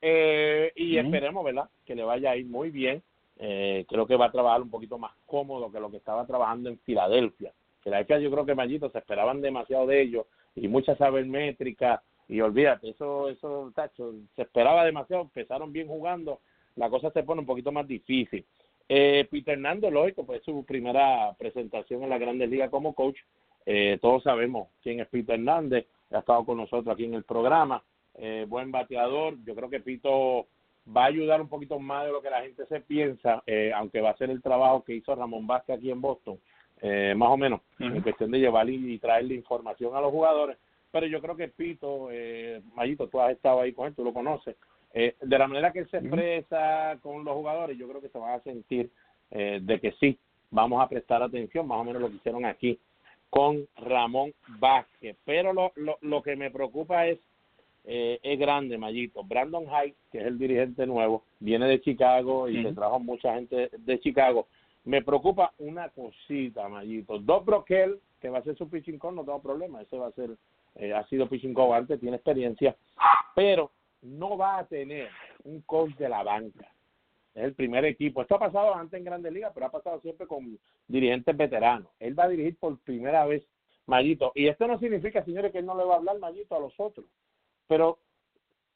eh, 0.00 0.72
y 0.76 0.98
esperemos, 0.98 1.44
¿verdad? 1.44 1.68
Que 1.84 1.94
le 1.94 2.02
vaya 2.02 2.32
a 2.32 2.36
ir 2.36 2.46
muy 2.46 2.70
bien. 2.70 3.02
Eh, 3.38 3.84
creo 3.88 4.06
que 4.06 4.16
va 4.16 4.26
a 4.26 4.32
trabajar 4.32 4.62
un 4.62 4.70
poquito 4.70 4.98
más 4.98 5.12
cómodo 5.26 5.70
que 5.70 5.80
lo 5.80 5.90
que 5.90 5.96
estaba 5.96 6.26
trabajando 6.26 6.68
en 6.68 6.78
Filadelfia. 6.80 7.52
Filadelfia 7.82 8.18
yo 8.20 8.30
creo 8.30 8.46
que 8.46 8.54
Mayito 8.54 8.90
se 8.90 8.98
esperaban 8.98 9.40
demasiado 9.40 9.86
de 9.86 10.02
ellos 10.02 10.26
y 10.54 10.68
mucha 10.68 10.96
sabermétrica 10.96 12.02
y 12.28 12.40
olvídate, 12.40 12.90
eso, 12.90 13.28
eso, 13.28 13.70
tacho, 13.74 14.14
se 14.34 14.42
esperaba 14.42 14.84
demasiado, 14.84 15.22
empezaron 15.22 15.72
bien 15.72 15.88
jugando, 15.88 16.40
la 16.76 16.88
cosa 16.88 17.10
se 17.10 17.22
pone 17.22 17.40
un 17.40 17.46
poquito 17.46 17.70
más 17.70 17.86
difícil. 17.86 18.46
Eh, 18.88 19.26
Peter 19.30 19.54
Hernández, 19.54 19.92
lógico, 19.92 20.24
pues 20.24 20.40
es 20.40 20.44
su 20.44 20.64
primera 20.64 21.34
presentación 21.38 22.02
en 22.02 22.10
la 22.10 22.18
Grandes 22.18 22.48
Ligas 22.48 22.70
como 22.70 22.94
coach. 22.94 23.18
Eh, 23.66 23.98
todos 24.00 24.22
sabemos 24.22 24.68
quién 24.82 25.00
es 25.00 25.08
Peter 25.08 25.34
Hernández, 25.34 25.86
ha 26.10 26.18
estado 26.18 26.44
con 26.44 26.58
nosotros 26.58 26.94
aquí 26.94 27.04
en 27.04 27.14
el 27.14 27.24
programa 27.24 27.82
eh, 28.16 28.46
buen 28.48 28.70
bateador. 28.70 29.36
Yo 29.44 29.54
creo 29.54 29.68
que 29.70 29.80
Pito 29.80 30.46
va 30.94 31.04
a 31.04 31.08
ayudar 31.08 31.40
un 31.40 31.48
poquito 31.48 31.78
más 31.78 32.06
de 32.06 32.12
lo 32.12 32.20
que 32.20 32.30
la 32.30 32.42
gente 32.42 32.66
se 32.66 32.80
piensa, 32.80 33.42
eh, 33.46 33.72
aunque 33.74 34.00
va 34.00 34.10
a 34.10 34.16
ser 34.16 34.30
el 34.30 34.42
trabajo 34.42 34.84
que 34.84 34.94
hizo 34.94 35.14
Ramón 35.14 35.46
Vázquez 35.46 35.78
aquí 35.78 35.90
en 35.90 36.00
Boston, 36.00 36.38
eh, 36.82 37.14
más 37.16 37.30
o 37.30 37.36
menos, 37.36 37.60
en 37.78 38.02
cuestión 38.02 38.30
de 38.30 38.40
llevar 38.40 38.68
y, 38.68 38.94
y 38.94 38.98
traerle 38.98 39.34
información 39.34 39.96
a 39.96 40.00
los 40.00 40.10
jugadores. 40.10 40.58
Pero 40.90 41.06
yo 41.06 41.20
creo 41.20 41.36
que 41.36 41.48
Pito, 41.48 42.08
eh, 42.12 42.60
Mayito, 42.74 43.08
tú 43.08 43.20
has 43.20 43.32
estado 43.32 43.60
ahí 43.60 43.72
con 43.72 43.88
él, 43.88 43.94
tú 43.94 44.04
lo 44.04 44.12
conoces. 44.12 44.56
Eh, 44.92 45.16
de 45.20 45.38
la 45.38 45.48
manera 45.48 45.72
que 45.72 45.80
él 45.80 45.90
se 45.90 45.96
expresa 45.96 46.98
con 47.02 47.24
los 47.24 47.34
jugadores, 47.34 47.76
yo 47.76 47.88
creo 47.88 48.00
que 48.00 48.10
se 48.10 48.18
van 48.18 48.38
a 48.38 48.42
sentir 48.42 48.90
eh, 49.32 49.58
de 49.60 49.80
que 49.80 49.90
sí, 49.98 50.16
vamos 50.50 50.80
a 50.80 50.88
prestar 50.88 51.20
atención, 51.20 51.66
más 51.66 51.80
o 51.80 51.84
menos 51.84 52.00
lo 52.00 52.10
que 52.10 52.16
hicieron 52.16 52.44
aquí 52.44 52.78
con 53.28 53.66
Ramón 53.76 54.32
Vázquez. 54.60 55.16
Pero 55.24 55.52
lo, 55.52 55.72
lo, 55.74 55.98
lo 56.02 56.22
que 56.22 56.36
me 56.36 56.52
preocupa 56.52 57.08
es 57.08 57.18
eh, 57.86 58.18
es 58.22 58.38
grande, 58.38 58.78
Mayito. 58.78 59.22
Brandon 59.24 59.66
Hyde, 59.66 59.94
que 60.10 60.18
es 60.18 60.24
el 60.24 60.38
dirigente 60.38 60.86
nuevo, 60.86 61.24
viene 61.38 61.66
de 61.66 61.80
Chicago 61.82 62.48
y 62.48 62.62
se 62.62 62.72
trajo 62.72 62.98
mucha 62.98 63.34
gente 63.34 63.70
de 63.76 64.00
Chicago. 64.00 64.46
Me 64.84 65.02
preocupa 65.02 65.52
una 65.58 65.90
cosita, 65.90 66.68
Mayito. 66.68 67.18
Doc 67.18 67.44
Broquel, 67.44 68.00
que 68.20 68.30
va 68.30 68.38
a 68.38 68.42
ser 68.42 68.56
su 68.56 68.68
pitching 68.70 68.98
coach, 68.98 69.14
no 69.14 69.24
tengo 69.24 69.42
problema. 69.42 69.82
Ese 69.82 69.98
va 69.98 70.08
a 70.08 70.12
ser, 70.12 70.30
eh, 70.76 70.94
ha 70.94 71.06
sido 71.08 71.28
pitching 71.28 71.52
coach 71.52 71.74
antes, 71.74 72.00
tiene 72.00 72.16
experiencia, 72.16 72.74
pero 73.34 73.70
no 74.00 74.36
va 74.38 74.58
a 74.58 74.66
tener 74.66 75.08
un 75.44 75.60
coach 75.62 75.94
de 75.96 76.08
la 76.08 76.22
banca. 76.22 76.66
Es 77.34 77.44
el 77.44 77.54
primer 77.54 77.84
equipo. 77.84 78.22
Esto 78.22 78.36
ha 78.36 78.38
pasado 78.38 78.74
antes 78.74 78.96
en 78.96 79.04
Grandes 79.04 79.32
Ligas, 79.32 79.52
pero 79.52 79.66
ha 79.66 79.70
pasado 79.70 80.00
siempre 80.00 80.26
con 80.26 80.58
dirigentes 80.86 81.36
veteranos. 81.36 81.88
Él 81.98 82.18
va 82.18 82.24
a 82.24 82.28
dirigir 82.28 82.56
por 82.56 82.78
primera 82.78 83.26
vez, 83.26 83.44
Mayito. 83.86 84.32
Y 84.34 84.46
esto 84.46 84.66
no 84.68 84.78
significa, 84.78 85.24
señores, 85.24 85.52
que 85.52 85.58
él 85.58 85.66
no 85.66 85.76
le 85.76 85.84
va 85.84 85.94
a 85.94 85.96
hablar, 85.98 86.18
Mayito, 86.18 86.56
a 86.56 86.60
los 86.60 86.72
otros 86.78 87.04
pero 87.66 87.98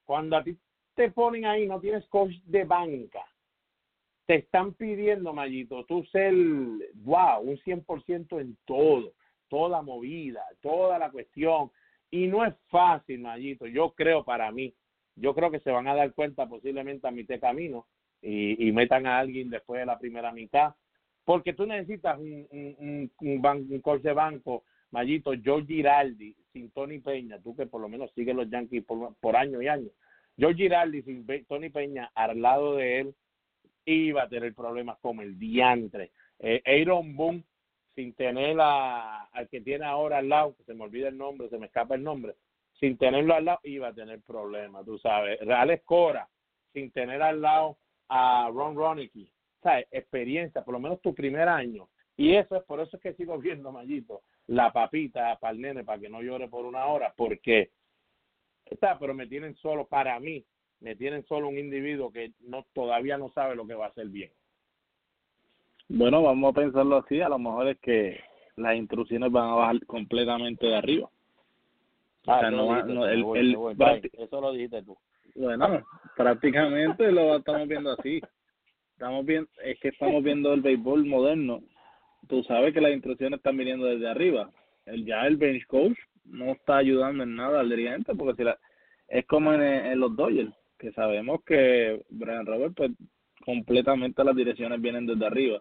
cuando 0.05 0.37
a 0.37 0.44
ti 0.44 0.57
te 0.94 1.11
ponen 1.11 1.44
ahí 1.44 1.66
no 1.66 1.81
tienes 1.81 2.07
coach 2.09 2.35
de 2.44 2.64
banca 2.64 3.24
te 4.29 4.35
están 4.35 4.74
pidiendo, 4.74 5.33
Mayito, 5.33 5.87
tú 5.87 6.05
ser, 6.12 6.35
wow, 6.96 7.40
un 7.40 7.57
100% 7.57 8.38
en 8.42 8.59
todo, 8.66 9.14
toda 9.48 9.81
movida, 9.81 10.44
toda 10.61 10.98
la 10.98 11.11
cuestión. 11.11 11.70
Y 12.11 12.27
no 12.27 12.44
es 12.44 12.55
fácil, 12.68 13.20
Mayito, 13.20 13.66
yo 13.66 13.94
creo 13.94 14.24
para 14.24 14.53
mí, 14.53 14.74
yo 15.16 15.35
creo 15.35 15.51
que 15.51 15.61
se 15.61 15.70
van 15.70 15.88
a 15.88 15.94
dar 15.94 16.12
cuenta 16.12 16.46
posiblemente 16.46 17.09
a 17.09 17.11
mitad 17.11 17.40
camino 17.40 17.87
y, 18.20 18.68
y 18.68 18.70
metan 18.70 19.07
a 19.07 19.18
alguien 19.18 19.48
después 19.48 19.81
de 19.81 19.87
la 19.87 19.98
primera 19.98 20.31
mitad, 20.31 20.74
porque 21.24 21.55
tú 21.55 21.64
necesitas 21.64 22.18
un, 22.18 22.46
un, 22.51 23.11
un, 23.20 23.81
un, 23.83 24.03
de 24.03 24.12
banco, 24.12 24.64
Mayito, 24.90 25.33
George 25.42 25.66
Giraldi, 25.66 26.35
sin 26.53 26.70
Tony 26.70 26.98
Peña, 26.98 27.38
tú 27.40 27.55
que 27.55 27.66
por 27.66 27.81
lo 27.81 27.88
menos 27.88 28.11
sigues 28.14 28.35
los 28.35 28.48
Yankees 28.48 28.85
por, 28.85 29.14
por 29.16 29.37
años 29.37 29.62
y 29.62 29.68
años, 29.68 29.92
George 30.37 30.62
Giraldi 30.62 31.03
sin 31.03 31.27
Tony 31.46 31.68
Peña 31.68 32.11
al 32.14 32.40
lado 32.40 32.77
de 32.77 33.01
él, 33.01 33.14
iba 33.85 34.22
a 34.22 34.29
tener 34.29 34.55
problemas 34.55 34.98
como 35.01 35.22
el 35.22 35.38
diantre. 35.38 36.11
Eh, 36.38 36.62
Aaron 36.64 37.16
Boone, 37.16 37.44
sin 37.94 38.14
tener 38.14 38.57
a, 38.61 39.24
al 39.24 39.48
que 39.48 39.61
tiene 39.61 39.85
ahora 39.85 40.18
al 40.18 40.29
lado, 40.29 40.55
que 40.57 40.64
se 40.64 40.74
me 40.74 40.85
olvida 40.85 41.09
el 41.09 41.18
nombre, 41.18 41.48
se 41.48 41.59
me 41.59 41.66
escapa 41.66 41.96
el 41.96 42.03
nombre, 42.03 42.35
sin 42.79 42.96
tenerlo 42.96 43.35
al 43.35 43.44
lado, 43.46 43.61
iba 43.64 43.88
a 43.88 43.94
tener 43.94 44.20
problemas, 44.22 44.85
tú 44.85 44.98
sabes. 44.98 45.40
Real 45.40 45.81
Cora, 45.85 46.29
sin 46.72 46.92
tener 46.92 47.20
al 47.22 47.40
lado 47.40 47.79
a 48.09 48.51
Ron 48.53 48.77
Ronicky, 48.77 49.31
¿sabes? 49.62 49.87
Experiencia, 49.90 50.62
por 50.62 50.74
lo 50.74 50.81
menos 50.81 51.01
tu 51.01 51.14
primer 51.14 51.48
año. 51.48 51.88
Y 52.16 52.35
eso 52.35 52.57
es 52.57 52.62
por 52.64 52.81
eso 52.81 52.96
es 52.96 53.03
que 53.03 53.14
sigo 53.14 53.38
viendo, 53.38 53.72
Mayito, 53.72 54.22
la 54.48 54.72
papita 54.72 55.38
para 55.38 55.54
el 55.54 55.61
nene, 55.61 55.84
para 55.84 56.00
que 56.00 56.08
no 56.08 56.22
llore 56.22 56.48
por 56.48 56.66
una 56.66 56.87
hora, 56.87 57.14
porque 57.16 57.70
está, 58.66 58.98
pero 58.98 59.14
me 59.14 59.26
tienen 59.26 59.54
solo 59.56 59.87
para 59.87 60.18
mí 60.20 60.44
me 60.80 60.96
tienen 60.96 61.24
solo 61.26 61.48
un 61.48 61.58
individuo 61.58 62.12
que 62.12 62.32
no 62.40 62.64
todavía 62.72 63.18
no 63.18 63.30
sabe 63.30 63.56
lo 63.56 63.66
que 63.66 63.74
va 63.74 63.87
a 63.87 63.88
hacer 63.88 64.08
bien. 64.08 64.30
Bueno, 65.88 66.22
vamos 66.22 66.50
a 66.52 66.61
pensarlo 66.61 66.98
así, 66.98 67.20
a 67.20 67.28
lo 67.28 67.38
mejor 67.38 67.68
es 67.68 67.78
que 67.80 68.20
las 68.56 68.76
intrusiones 68.76 69.32
van 69.32 69.50
a 69.50 69.54
bajar 69.54 69.87
completamente 69.87 70.66
de 70.66 70.76
arriba. 70.76 71.08
Ah, 72.26 72.50
no, 72.50 73.06
el, 73.06 73.56
eso 74.12 74.40
lo 74.40 74.52
dijiste 74.52 74.82
tú. 74.82 74.96
Bueno, 75.34 75.82
prácticamente 76.16 77.11
lo 77.11 77.37
estamos 77.37 77.66
viendo 77.66 77.92
así. 77.92 78.20
Estamos 78.92 79.24
viendo, 79.24 79.48
es 79.64 79.78
que 79.80 79.88
estamos 79.88 80.22
viendo 80.22 80.52
el 80.52 80.61
béisbol 80.61 81.06
moderno. 81.06 81.62
Tú 82.28 82.42
sabes 82.44 82.74
que 82.74 82.80
las 82.80 82.92
intrusiones 82.92 83.38
están 83.38 83.56
viniendo 83.56 83.86
desde 83.86 84.08
arriba. 84.08 84.50
El, 84.86 85.04
ya 85.04 85.26
el 85.26 85.36
bench 85.36 85.66
coach 85.66 85.98
no 86.24 86.52
está 86.52 86.76
ayudando 86.76 87.22
en 87.22 87.34
nada 87.34 87.60
al 87.60 87.70
dirigente 87.70 88.14
porque 88.14 88.36
si 88.36 88.44
la, 88.44 88.58
es 89.08 89.26
como 89.26 89.52
en, 89.52 89.62
en 89.62 89.98
los 89.98 90.14
Dodgers 90.14 90.52
que 90.78 90.92
sabemos 90.92 91.42
que 91.44 92.04
Brian 92.08 92.46
Robert, 92.46 92.74
pues 92.76 92.92
completamente 93.44 94.22
las 94.24 94.36
direcciones 94.36 94.80
vienen 94.80 95.06
desde 95.06 95.26
arriba. 95.26 95.60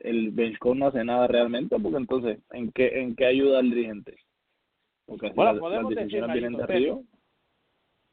El 0.00 0.30
bench 0.30 0.58
coach 0.58 0.76
no 0.76 0.88
hace 0.88 1.04
nada 1.04 1.26
realmente, 1.26 1.76
porque 1.78 1.96
entonces, 1.96 2.38
¿en 2.50 2.70
qué, 2.72 3.00
en 3.00 3.14
qué 3.14 3.26
ayuda 3.26 3.60
al 3.60 3.70
dirigente? 3.70 4.16
Porque 5.06 5.30
bueno, 5.30 5.58
podemos 5.58 5.94
decir, 5.94 6.24
vienen 6.26 6.54
de 6.54 6.62
arriba. 6.62 6.98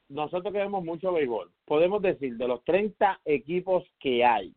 Nosotros 0.09 0.53
queremos 0.53 0.83
mucho 0.83 1.11
béisbol. 1.11 1.51
Podemos 1.65 2.01
decir, 2.01 2.37
de 2.37 2.47
los 2.47 2.63
30 2.63 3.21
equipos 3.25 3.83
que 3.99 4.23
hay, 4.23 4.53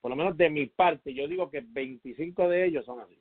por 0.00 0.10
lo 0.10 0.16
menos 0.16 0.36
de 0.36 0.50
mi 0.50 0.66
parte, 0.66 1.12
yo 1.12 1.26
digo 1.26 1.50
que 1.50 1.60
25 1.60 2.48
de 2.48 2.66
ellos 2.66 2.84
son 2.84 3.00
así. 3.00 3.18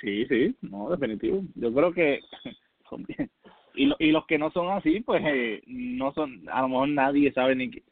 Sí, 0.00 0.26
sí, 0.26 0.56
no, 0.62 0.90
definitivo. 0.90 1.42
Yo 1.54 1.72
creo 1.72 1.92
que 1.92 2.20
son 2.88 3.04
bien, 3.04 3.30
y, 3.74 3.92
y 3.98 4.12
los 4.12 4.26
que 4.26 4.38
no 4.38 4.50
son 4.50 4.70
así 4.70 5.00
pues 5.00 5.22
eh, 5.26 5.62
no 5.66 6.12
son 6.12 6.48
a 6.50 6.62
lo 6.62 6.68
mejor 6.68 6.88
nadie 6.88 7.32
sabe 7.32 7.56
ni 7.56 7.70
que 7.70 7.82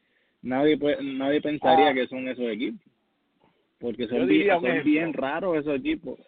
nadie 0.42 0.78
puede, 0.78 1.02
nadie 1.02 1.40
pensaría 1.40 1.88
ah. 1.88 1.94
que 1.94 2.06
son 2.06 2.28
esos 2.28 2.48
equipos 2.48 2.80
porque 3.78 4.06
son, 4.06 4.28
bien, 4.28 4.48
son 4.48 4.84
bien 4.84 5.12
raros 5.12 5.58
esos 5.58 5.78
equipos 5.78 6.18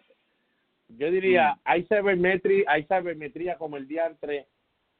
yo 0.89 1.09
diría 1.09 1.53
mm. 1.53 1.59
hay 1.63 1.83
sabermetría 1.85 2.63
hay 2.67 2.83
sabermetría 2.83 3.57
como 3.57 3.77
el 3.77 3.87
diantre 3.87 4.47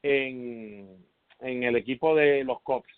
en 0.02 0.98
en 1.40 1.64
el 1.64 1.76
equipo 1.76 2.16
de 2.16 2.44
los 2.44 2.62
Cops 2.62 2.94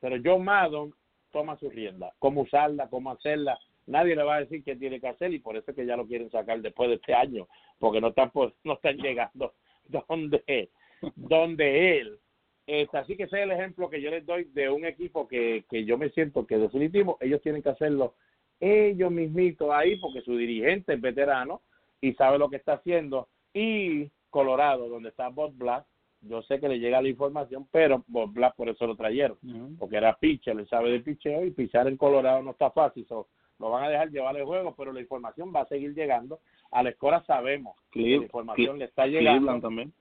pero 0.00 0.16
John 0.24 0.44
Maddon 0.44 0.92
toma 1.32 1.56
su 1.58 1.70
rienda 1.70 2.12
cómo 2.18 2.42
usarla 2.42 2.88
cómo 2.88 3.10
hacerla 3.10 3.58
nadie 3.86 4.16
le 4.16 4.22
va 4.22 4.36
a 4.36 4.40
decir 4.40 4.64
qué 4.64 4.76
tiene 4.76 5.00
que 5.00 5.08
hacer 5.08 5.32
y 5.32 5.38
por 5.38 5.56
eso 5.56 5.70
es 5.70 5.76
que 5.76 5.86
ya 5.86 5.96
lo 5.96 6.06
quieren 6.06 6.30
sacar 6.30 6.60
después 6.60 6.88
de 6.88 6.96
este 6.96 7.14
año 7.14 7.48
porque 7.78 8.00
no 8.00 8.08
están 8.08 8.30
no 8.64 8.72
están 8.74 8.96
llegando 8.96 9.54
donde, 9.88 10.70
donde 11.14 11.98
él 11.98 12.18
está. 12.66 13.00
Así 13.00 13.16
que 13.16 13.24
ese 13.24 13.36
es 13.38 13.42
el 13.44 13.52
ejemplo 13.52 13.88
que 13.88 14.00
yo 14.00 14.10
les 14.10 14.26
doy 14.26 14.44
de 14.44 14.68
un 14.68 14.84
equipo 14.84 15.28
que, 15.28 15.64
que 15.70 15.84
yo 15.84 15.96
me 15.98 16.10
siento 16.10 16.46
que 16.46 16.58
definitivo 16.58 17.18
ellos 17.20 17.40
tienen 17.42 17.62
que 17.62 17.70
hacerlo 17.70 18.14
ellos 18.60 19.10
mismitos 19.10 19.70
ahí 19.70 19.96
porque 19.96 20.22
su 20.22 20.36
dirigente 20.36 20.94
es 20.94 21.00
veterano 21.00 21.62
y 22.00 22.14
sabe 22.14 22.38
lo 22.38 22.48
que 22.48 22.56
está 22.56 22.74
haciendo. 22.74 23.28
Y 23.52 24.10
Colorado, 24.30 24.88
donde 24.88 25.10
está 25.10 25.28
Bob 25.28 25.52
Black, 25.56 25.84
yo 26.22 26.42
sé 26.42 26.60
que 26.60 26.68
le 26.68 26.78
llega 26.78 27.02
la 27.02 27.08
información, 27.08 27.66
pero 27.70 28.04
Black 28.08 28.54
por 28.56 28.68
eso 28.68 28.86
lo 28.86 28.96
trajeron, 28.96 29.36
porque 29.78 29.96
era 29.96 30.16
pitcher, 30.16 30.56
le 30.56 30.66
sabe 30.66 30.90
de 30.90 31.00
picheo 31.00 31.44
y 31.44 31.50
pichar 31.50 31.86
en 31.88 31.96
Colorado 31.96 32.42
no 32.42 32.52
está 32.52 32.70
fácil. 32.70 33.06
So, 33.06 33.28
lo 33.58 33.70
van 33.70 33.84
a 33.84 33.88
dejar 33.88 34.10
llevar 34.10 34.36
el 34.36 34.44
juego, 34.44 34.74
pero 34.76 34.92
la 34.92 35.00
información 35.00 35.52
va 35.54 35.62
a 35.62 35.68
seguir 35.68 35.94
llegando. 35.94 36.40
A 36.70 36.82
la 36.82 36.90
escuela 36.90 37.22
sabemos 37.26 37.76
que 37.90 38.00
la 38.00 38.24
información 38.24 38.78
le 38.78 38.86
está 38.86 39.06
llegando. 39.06 39.38
Cleveland 39.40 39.62
también. 39.62 39.92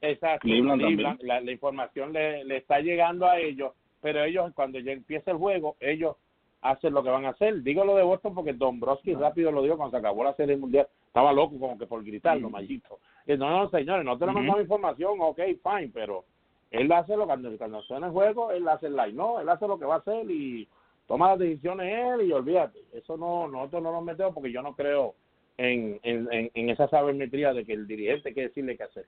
Exacto, 0.00 0.48
La, 0.48 1.52
información 1.52 2.12
le, 2.12 2.44
le 2.44 2.56
está 2.56 2.80
llegando 2.80 3.26
a 3.26 3.38
ellos, 3.38 3.72
pero 4.00 4.24
ellos 4.24 4.52
cuando 4.54 4.80
ya 4.80 4.90
empieza 4.90 5.30
el 5.30 5.36
juego, 5.36 5.76
ellos 5.78 6.16
hacen 6.62 6.94
lo 6.94 7.02
que 7.02 7.10
van 7.10 7.26
a 7.26 7.30
hacer. 7.30 7.62
Digo 7.62 7.84
lo 7.84 7.96
de 7.96 8.02
Boston 8.02 8.34
porque 8.34 8.52
Don 8.52 8.80
Broski 8.80 9.14
rápido 9.14 9.52
lo 9.52 9.62
dijo 9.62 9.76
cuando 9.76 9.92
se 9.92 9.98
acabó 9.98 10.24
la 10.24 10.34
serie 10.34 10.56
mundial. 10.56 10.88
Estaba 11.12 11.30
loco 11.30 11.58
como 11.60 11.76
que 11.76 11.86
por 11.86 12.02
gritarlo, 12.02 12.48
mm. 12.48 12.52
mallito. 12.52 12.98
Y 13.26 13.36
no, 13.36 13.50
no, 13.50 13.68
señores, 13.68 14.02
no 14.02 14.16
tenemos 14.16 14.42
más 14.44 14.60
información, 14.60 15.18
ok, 15.20 15.40
fine, 15.62 15.90
pero 15.92 16.24
él 16.70 16.90
hace 16.90 17.18
lo 17.18 17.26
cuando, 17.26 17.54
cuando 17.58 17.82
suena 17.82 18.06
el 18.06 18.12
juego, 18.14 18.50
él 18.50 18.66
hace 18.66 18.86
el 18.86 18.96
line, 18.96 19.12
no, 19.12 19.38
él 19.38 19.46
hace 19.46 19.68
lo 19.68 19.78
que 19.78 19.84
va 19.84 19.96
a 19.96 19.98
hacer 19.98 20.30
y 20.30 20.66
toma 21.06 21.28
las 21.28 21.40
decisiones 21.40 22.14
él 22.14 22.28
y 22.28 22.32
olvídate. 22.32 22.78
Eso 22.94 23.18
no, 23.18 23.46
nosotros 23.46 23.82
no 23.82 23.92
nos 23.92 24.02
metemos 24.02 24.32
porque 24.32 24.50
yo 24.50 24.62
no 24.62 24.74
creo 24.74 25.14
en, 25.58 26.00
en, 26.02 26.50
en, 26.54 26.70
esa 26.70 26.88
sabermetría 26.88 27.52
de 27.52 27.66
que 27.66 27.74
el 27.74 27.86
dirigente 27.86 28.32
quiere 28.32 28.48
decirle 28.48 28.78
qué 28.78 28.84
hacer. 28.84 29.04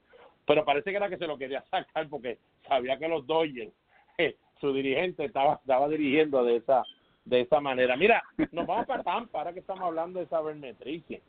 Pero 0.46 0.62
parece 0.66 0.90
que 0.90 0.98
era 0.98 1.08
que 1.08 1.16
se 1.16 1.26
lo 1.26 1.38
quería 1.38 1.64
sacar 1.70 2.06
porque 2.10 2.36
sabía 2.68 2.98
que 2.98 3.08
los 3.08 3.26
Dodgers, 3.26 3.72
eh, 4.18 4.36
su 4.60 4.74
dirigente 4.74 5.24
estaba, 5.24 5.54
estaba 5.54 5.88
dirigiendo 5.88 6.44
de 6.44 6.56
esa 6.56 6.84
de 7.24 7.40
esa 7.40 7.60
manera. 7.60 7.96
Mira, 7.96 8.22
nos 8.52 8.66
vamos 8.66 8.84
para 8.84 9.02
Tampa, 9.02 9.38
ahora 9.38 9.54
que 9.54 9.60
estamos 9.60 9.84
hablando 9.84 10.20
de 10.20 10.26
sabermetría. 10.26 11.20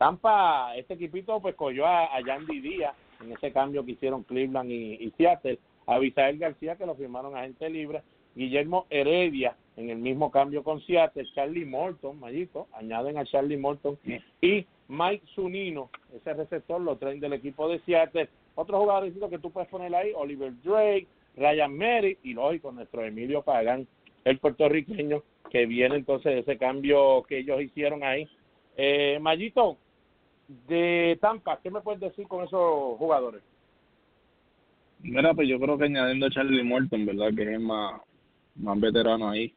Tampa, 0.00 0.74
este 0.76 0.94
equipito 0.94 1.42
pues 1.42 1.54
cogió 1.54 1.84
a, 1.84 2.16
a 2.16 2.22
Yandy 2.22 2.58
Díaz 2.60 2.96
en 3.22 3.32
ese 3.32 3.52
cambio 3.52 3.84
que 3.84 3.90
hicieron 3.92 4.22
Cleveland 4.22 4.70
y, 4.70 4.94
y 4.94 5.12
Seattle, 5.18 5.58
a 5.86 5.98
Bisael 5.98 6.38
García 6.38 6.76
que 6.76 6.86
lo 6.86 6.94
firmaron 6.94 7.36
a 7.36 7.42
gente 7.42 7.68
libre, 7.68 8.00
Guillermo 8.34 8.86
Heredia 8.88 9.54
en 9.76 9.90
el 9.90 9.98
mismo 9.98 10.30
cambio 10.30 10.64
con 10.64 10.80
Seattle, 10.86 11.28
Charlie 11.34 11.66
Morton, 11.66 12.18
Mayito, 12.18 12.66
añaden 12.72 13.18
a 13.18 13.26
Charlie 13.26 13.58
Morton. 13.58 13.98
Y 14.40 14.64
Mike 14.88 15.26
Zunino, 15.34 15.90
ese 16.14 16.32
receptor 16.32 16.80
lo 16.80 16.96
traen 16.96 17.20
del 17.20 17.34
equipo 17.34 17.68
de 17.68 17.80
Seattle. 17.80 18.30
Otros 18.54 18.80
jugadores 18.80 19.12
que 19.28 19.38
tú 19.38 19.50
puedes 19.50 19.68
poner 19.68 19.94
ahí, 19.94 20.12
Oliver 20.16 20.50
Drake, 20.62 21.08
Ryan 21.36 21.76
Merritt 21.76 22.20
y 22.22 22.32
lógico 22.32 22.72
nuestro 22.72 23.04
Emilio 23.04 23.42
Pagán, 23.42 23.86
el 24.24 24.38
puertorriqueño, 24.38 25.22
que 25.50 25.66
viene 25.66 25.96
entonces 25.96 26.32
de 26.32 26.40
ese 26.40 26.56
cambio 26.56 27.22
que 27.24 27.40
ellos 27.40 27.60
hicieron 27.60 28.02
ahí. 28.02 28.26
Eh, 28.78 29.18
Mayito, 29.20 29.76
de 30.66 31.18
Tampa, 31.20 31.60
¿qué 31.62 31.70
me 31.70 31.80
puedes 31.80 32.00
decir 32.00 32.26
con 32.26 32.44
esos 32.44 32.98
jugadores? 32.98 33.42
Mira, 35.02 35.32
pues 35.32 35.48
yo 35.48 35.60
creo 35.60 35.78
que 35.78 35.84
añadiendo 35.84 36.26
a 36.26 36.30
Charlie 36.30 36.64
Morton, 36.64 37.06
¿verdad? 37.06 37.32
Que 37.34 37.54
es 37.54 37.60
más, 37.60 38.00
más 38.56 38.80
veterano 38.80 39.30
ahí, 39.30 39.54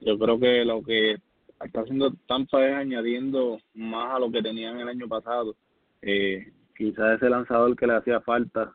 yo 0.00 0.18
creo 0.18 0.40
que 0.40 0.64
lo 0.64 0.82
que 0.82 1.16
está 1.60 1.82
haciendo 1.82 2.14
Tampa 2.26 2.66
es 2.66 2.74
añadiendo 2.74 3.58
más 3.74 4.16
a 4.16 4.18
lo 4.18 4.30
que 4.30 4.42
tenían 4.42 4.80
el 4.80 4.88
año 4.88 5.06
pasado. 5.06 5.54
Eh, 6.00 6.50
quizás 6.76 7.16
ese 7.16 7.28
lanzador 7.28 7.76
que 7.76 7.86
le 7.86 7.96
hacía 7.96 8.20
falta 8.22 8.74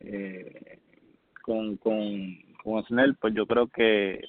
eh, 0.00 0.78
con, 1.42 1.78
con, 1.78 2.36
con 2.62 2.84
Snell, 2.84 3.16
pues 3.16 3.34
yo 3.34 3.46
creo 3.46 3.68
que, 3.68 4.20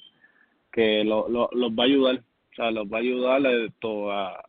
que 0.72 1.04
lo, 1.04 1.28
lo, 1.28 1.50
los 1.52 1.70
va 1.72 1.82
a 1.82 1.86
ayudar. 1.86 2.16
O 2.52 2.54
sea, 2.56 2.70
los 2.70 2.86
va 2.90 2.96
a 2.96 3.00
ayudar 3.00 3.46
esto 3.46 4.10
a, 4.10 4.47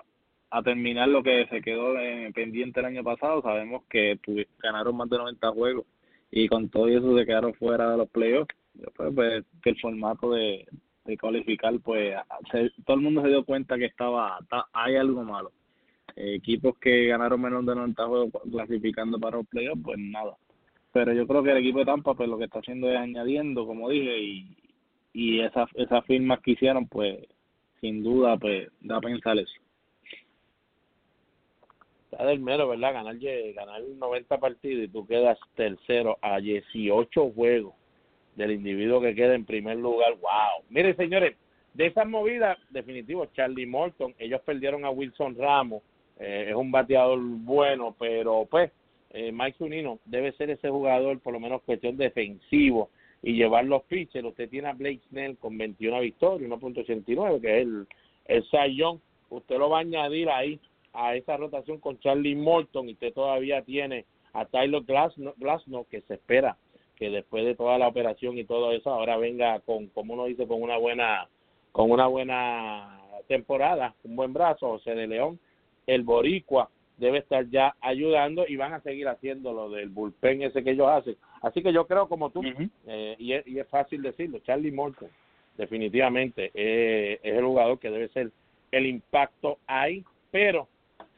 a 0.51 0.63
terminar 0.63 1.07
lo 1.09 1.23
que 1.23 1.45
se 1.47 1.61
quedó 1.61 1.93
pendiente 2.33 2.79
el 2.79 2.87
año 2.87 3.03
pasado. 3.03 3.41
Sabemos 3.41 3.83
que 3.89 4.19
ganaron 4.61 4.97
más 4.97 5.09
de 5.09 5.17
90 5.17 5.51
juegos 5.51 5.85
y 6.31 6.47
con 6.47 6.69
todo 6.69 6.87
eso 6.87 7.17
se 7.17 7.25
quedaron 7.25 7.53
fuera 7.53 7.91
de 7.91 7.97
los 7.97 8.09
playoffs. 8.09 8.55
Pues, 8.95 9.13
pues, 9.13 9.45
que 9.61 9.71
el 9.71 9.79
formato 9.79 10.31
de, 10.31 10.65
de 11.05 11.17
cualificar, 11.17 11.73
pues 11.81 12.15
todo 12.85 12.97
el 12.97 13.03
mundo 13.03 13.21
se 13.21 13.29
dio 13.29 13.43
cuenta 13.43 13.77
que 13.77 13.85
estaba 13.85 14.39
hay 14.73 14.95
algo 14.95 15.23
malo. 15.23 15.51
Eh, 16.15 16.35
equipos 16.35 16.77
que 16.79 17.07
ganaron 17.07 17.41
menos 17.41 17.65
de 17.65 17.75
90 17.75 18.05
juegos 18.05 18.31
clasificando 18.49 19.19
para 19.19 19.37
los 19.37 19.47
playoffs, 19.47 19.81
pues 19.83 19.97
nada. 19.99 20.35
Pero 20.91 21.13
yo 21.13 21.27
creo 21.27 21.43
que 21.43 21.51
el 21.51 21.57
equipo 21.57 21.79
de 21.79 21.85
Tampa, 21.85 22.13
pues 22.15 22.29
lo 22.29 22.37
que 22.37 22.45
está 22.45 22.59
haciendo 22.59 22.89
es 22.89 22.97
añadiendo, 22.97 23.67
como 23.67 23.89
dije, 23.89 24.19
y, 24.19 24.57
y 25.13 25.41
esas 25.41 25.69
esas 25.75 26.05
firmas 26.05 26.39
que 26.41 26.51
hicieron 26.51 26.87
pues 26.87 27.17
sin 27.81 28.03
duda 28.03 28.37
pues 28.37 28.69
da 28.81 28.97
a 28.97 29.01
pensar 29.01 29.37
eso 29.37 29.58
está 32.11 32.25
del 32.25 32.39
mero, 32.39 32.67
¿verdad? 32.67 32.93
Ganar, 32.93 33.17
ganar 33.17 33.81
90 33.81 34.37
partidos 34.39 34.85
y 34.85 34.87
tú 34.87 35.05
quedas 35.05 35.37
tercero 35.55 36.17
a 36.21 36.39
18 36.39 37.31
juegos 37.31 37.73
del 38.35 38.51
individuo 38.51 39.01
que 39.01 39.13
queda 39.13 39.35
en 39.35 39.45
primer 39.45 39.77
lugar. 39.77 40.13
¡Wow! 40.15 40.65
Miren, 40.69 40.95
señores, 40.95 41.35
de 41.73 41.85
esas 41.87 42.07
movidas, 42.07 42.57
definitivo, 42.71 43.27
Charlie 43.27 43.67
Morton, 43.67 44.15
ellos 44.17 44.41
perdieron 44.41 44.85
a 44.85 44.89
Wilson 44.89 45.35
Ramos, 45.37 45.83
eh, 46.19 46.47
es 46.49 46.55
un 46.55 46.71
bateador 46.71 47.19
bueno, 47.21 47.95
pero 47.97 48.47
pues 48.49 48.71
eh, 49.11 49.31
Mike 49.31 49.57
Zunino 49.57 49.99
debe 50.05 50.31
ser 50.33 50.49
ese 50.49 50.69
jugador, 50.69 51.19
por 51.19 51.33
lo 51.33 51.39
menos 51.39 51.61
cuestión 51.61 51.95
defensivo, 51.95 52.89
y 53.21 53.33
llevar 53.33 53.65
los 53.65 53.83
pitchers. 53.83 54.25
Usted 54.25 54.49
tiene 54.49 54.69
a 54.69 54.73
Blake 54.73 55.01
Snell 55.09 55.37
con 55.37 55.57
21 55.57 55.99
victorias, 55.99 56.49
1.89, 56.49 57.41
que 57.41 57.57
es 57.57 57.61
el, 57.67 57.87
el 58.25 58.49
Sayón. 58.49 59.01
Usted 59.29 59.57
lo 59.57 59.69
va 59.69 59.77
a 59.77 59.81
añadir 59.81 60.29
ahí 60.29 60.59
a 60.93 61.15
esa 61.15 61.37
rotación 61.37 61.79
con 61.79 61.99
Charlie 61.99 62.35
Morton 62.35 62.89
y 62.89 62.93
usted 62.93 63.13
todavía 63.13 63.61
tiene 63.61 64.05
a 64.33 64.45
Tyler 64.45 64.83
Glasnow, 64.83 65.85
que 65.89 66.01
se 66.01 66.15
espera 66.15 66.57
que 66.95 67.09
después 67.09 67.45
de 67.45 67.55
toda 67.55 67.77
la 67.77 67.87
operación 67.87 68.37
y 68.37 68.43
todo 68.43 68.71
eso 68.73 68.91
ahora 68.91 69.17
venga 69.17 69.59
con 69.61 69.87
como 69.87 70.13
uno 70.13 70.25
dice 70.25 70.45
con 70.47 70.61
una 70.61 70.77
buena 70.77 71.27
con 71.71 71.89
una 71.91 72.07
buena 72.07 72.99
temporada 73.27 73.95
un 74.03 74.17
buen 74.17 74.33
brazo 74.33 74.67
José 74.67 74.95
de 74.95 75.07
León 75.07 75.39
el 75.87 76.03
boricua 76.03 76.69
debe 76.99 77.19
estar 77.19 77.49
ya 77.49 77.75
ayudando 77.81 78.45
y 78.47 78.57
van 78.57 78.73
a 78.73 78.81
seguir 78.81 79.07
haciendo 79.07 79.53
lo 79.53 79.69
del 79.69 79.89
bullpen 79.89 80.43
ese 80.43 80.63
que 80.63 80.71
ellos 80.71 80.89
hacen. 80.89 81.15
Así 81.41 81.63
que 81.63 81.71
yo 81.71 81.87
creo 81.87 82.09
como 82.09 82.29
tú 82.29 82.41
eh, 82.85 83.15
y, 83.17 83.33
es, 83.33 83.47
y, 83.47 83.57
es, 83.59 83.67
fácil 83.69 84.01
decirlo 84.01 84.39
Charlie 84.39 84.71
Morton 84.71 85.09
definitivamente 85.57 86.51
eh, 86.53 87.19
es 87.23 87.33
el 87.33 87.45
jugador 87.45 87.79
que 87.79 87.89
debe 87.89 88.09
ser 88.09 88.31
el 88.71 88.85
impacto 88.85 89.57
ahí 89.65 90.03
pero 90.31 90.67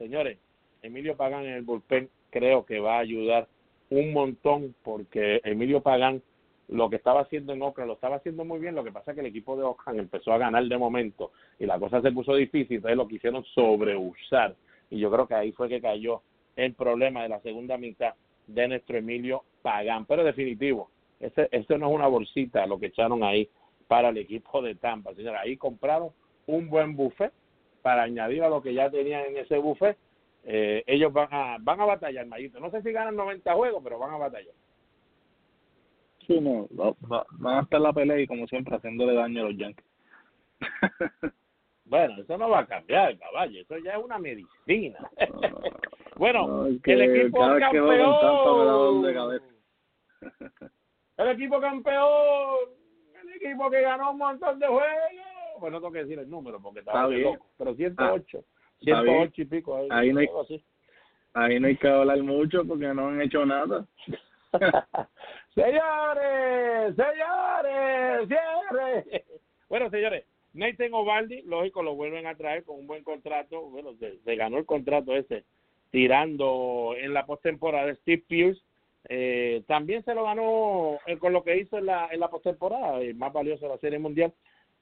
señores, 0.02 0.39
Emilio 0.82 1.16
Pagán 1.16 1.45
en 1.45 1.54
el 1.54 1.62
bullpen 1.62 2.10
creo 2.32 2.66
que 2.66 2.80
va 2.80 2.95
a 2.95 3.02
ayudar 3.02 3.47
un 3.91 4.14
montón 4.14 4.74
porque 4.84 5.41
Emilio 5.43 5.82
Pagán 5.82 6.24
lo 6.70 6.89
que 6.89 6.95
estaba 6.95 7.22
haciendo 7.22 7.54
en 7.54 7.62
Oakland 7.62 7.89
lo 7.89 7.93
estaba 7.95 8.16
haciendo 8.16 8.45
muy 8.45 8.60
bien, 8.60 8.74
lo 8.74 8.84
que 8.84 8.91
pasa 8.91 9.12
es 9.12 9.16
que 9.16 9.22
el 9.22 9.28
equipo 9.28 9.56
de 9.58 9.64
Oakland 9.64 9.99
empezó 9.99 10.32
a 10.32 10.38
ganar 10.38 10.64
de 10.64 10.78
momento 10.78 11.32
y 11.60 11.66
la 11.66 11.78
cosa 11.78 12.02
se 12.02 12.12
puso 12.12 12.34
difícil, 12.34 12.78
entonces 12.78 12.97
lo 12.97 13.08
quisieron 13.08 13.43
sobreusar. 13.54 14.56
Y 14.89 14.99
yo 14.99 15.12
creo 15.12 15.28
que 15.28 15.36
ahí 15.36 15.52
fue 15.52 15.70
que 15.70 15.82
cayó 15.82 16.22
el 16.56 16.74
problema 16.74 17.24
de 17.24 17.30
la 17.30 17.41
segunda 17.41 17.78
mitad 17.78 18.14
de 18.47 18.70
nuestro 18.70 18.97
Emilio 18.97 19.43
Pagán, 19.62 20.06
pero 20.06 20.24
definitivo, 20.24 20.89
este, 21.20 21.47
este 21.52 21.78
no 21.78 21.89
es 21.89 21.95
una 21.95 22.08
bolsita 22.08 22.66
lo 22.66 22.80
que 22.80 22.88
echaron 22.88 23.24
ahí 23.24 23.47
para 23.88 24.10
el 24.10 24.18
equipo 24.18 24.62
de 24.62 24.76
Tampa, 24.76 25.14
señora, 25.14 25.41
ahí 25.41 25.58
compraron 25.58 26.10
un 26.47 26.70
buen 26.70 26.95
buffet 26.95 27.34
para 27.82 28.04
añadir 28.04 28.44
a 28.44 28.50
lo 28.50 28.62
que 28.62 28.74
ya 28.74 28.90
tenían 28.90 29.26
en 29.26 29.38
ese 29.38 29.58
buffet, 29.58 29.98
eh, 30.44 30.84
ellos 30.88 31.14
van 31.14 31.28
a 31.32 31.58
van 31.60 31.80
a 31.80 31.86
batallar, 31.86 32.26
Mayito. 32.26 32.60
No 32.60 32.72
sé 32.72 32.82
si 32.82 32.92
ganan 32.92 33.16
90 33.16 33.54
juegos, 33.54 33.84
pero 33.84 34.00
van 34.00 34.14
a 34.14 34.18
batallar. 34.18 34.54
Sí, 36.28 36.40
no, 36.40 36.68
van 36.72 37.58
a 37.58 37.62
estar 37.62 37.82
la 37.82 37.94
pelea 37.94 38.20
y 38.20 38.28
como 38.28 38.48
siempre 38.48 38.76
haciéndole 38.76 39.14
daño 39.14 39.42
a 39.42 39.50
los 39.50 39.58
Yankees. 39.58 39.86
bueno, 41.86 42.22
eso 42.22 42.38
no 42.38 42.50
va 42.50 42.60
a 42.60 42.66
cambiar, 42.66 43.18
caballo, 43.18 43.62
eso 43.62 43.78
ya 43.80 43.94
es 43.94 44.04
una 44.04 44.18
medicina. 44.20 45.00
bueno, 46.16 46.68
el 46.68 47.02
equipo 47.02 47.40
campeón. 47.60 49.06
el 51.18 51.28
equipo 51.30 51.60
campeón, 51.60 52.56
el 53.22 53.30
equipo 53.36 53.70
que 53.70 53.82
ganó 53.82 54.12
un 54.12 54.18
montón 54.18 54.60
de 54.60 54.68
juegos 54.68 55.31
pues 55.62 55.72
no 55.72 55.80
tengo 55.80 55.93
que 55.93 55.99
decir 55.99 56.20
el 56.20 56.30
número 56.30 56.59
porque 56.62 56.80
estaba 56.80 57.07
loco, 57.07 57.45
pero 57.57 57.76
108, 57.76 58.39
ah, 58.39 58.64
108 58.82 59.41
y 59.41 59.45
pico. 59.45 59.78
Ahí, 59.78 59.88
ahí, 59.91 60.12
no 60.12 60.20
hay, 60.20 60.28
ahí 61.34 61.59
no 61.59 61.68
hay 61.68 61.78
que 61.78 61.88
hablar 61.88 62.22
mucho 62.24 62.66
porque 62.66 62.88
no 62.88 63.09
han 63.09 63.22
hecho 63.22 63.45
nada. 63.45 63.86
señores, 65.55 66.95
señores, 66.95 68.28
señores. 68.28 69.24
Bueno, 69.70 69.89
señores, 69.89 70.26
Nathan 70.53 70.93
Ovaldi, 70.93 71.43
lógico, 71.43 71.84
lo 71.84 71.95
vuelven 71.95 72.26
a 72.26 72.36
traer 72.36 72.64
con 72.64 72.80
un 72.80 72.88
buen 72.88 73.03
contrato. 73.03 73.62
Bueno, 73.70 73.91
se, 73.99 74.36
ganó 74.36 74.57
el 74.57 74.66
contrato 74.66 75.16
ese 75.16 75.45
tirando 75.91 76.95
en 76.97 77.14
la 77.14 77.26
postemporada. 77.26 77.93
Steve 77.95 78.24
Pierce 78.28 78.62
eh, 79.09 79.64
también 79.68 80.03
se 80.03 80.16
lo 80.16 80.24
ganó 80.24 80.97
eh, 81.05 81.18
con 81.18 81.34
lo 81.34 81.43
que 81.43 81.57
hizo 81.57 81.78
en 81.78 81.86
la, 81.86 82.09
en 82.12 82.20
la 82.20 82.30
postemporada, 82.30 82.99
el 82.99 83.16
más 83.16 83.32
valioso 83.32 83.66
de 83.66 83.74
la 83.74 83.78
Serie 83.78 83.99
Mundial. 83.99 84.34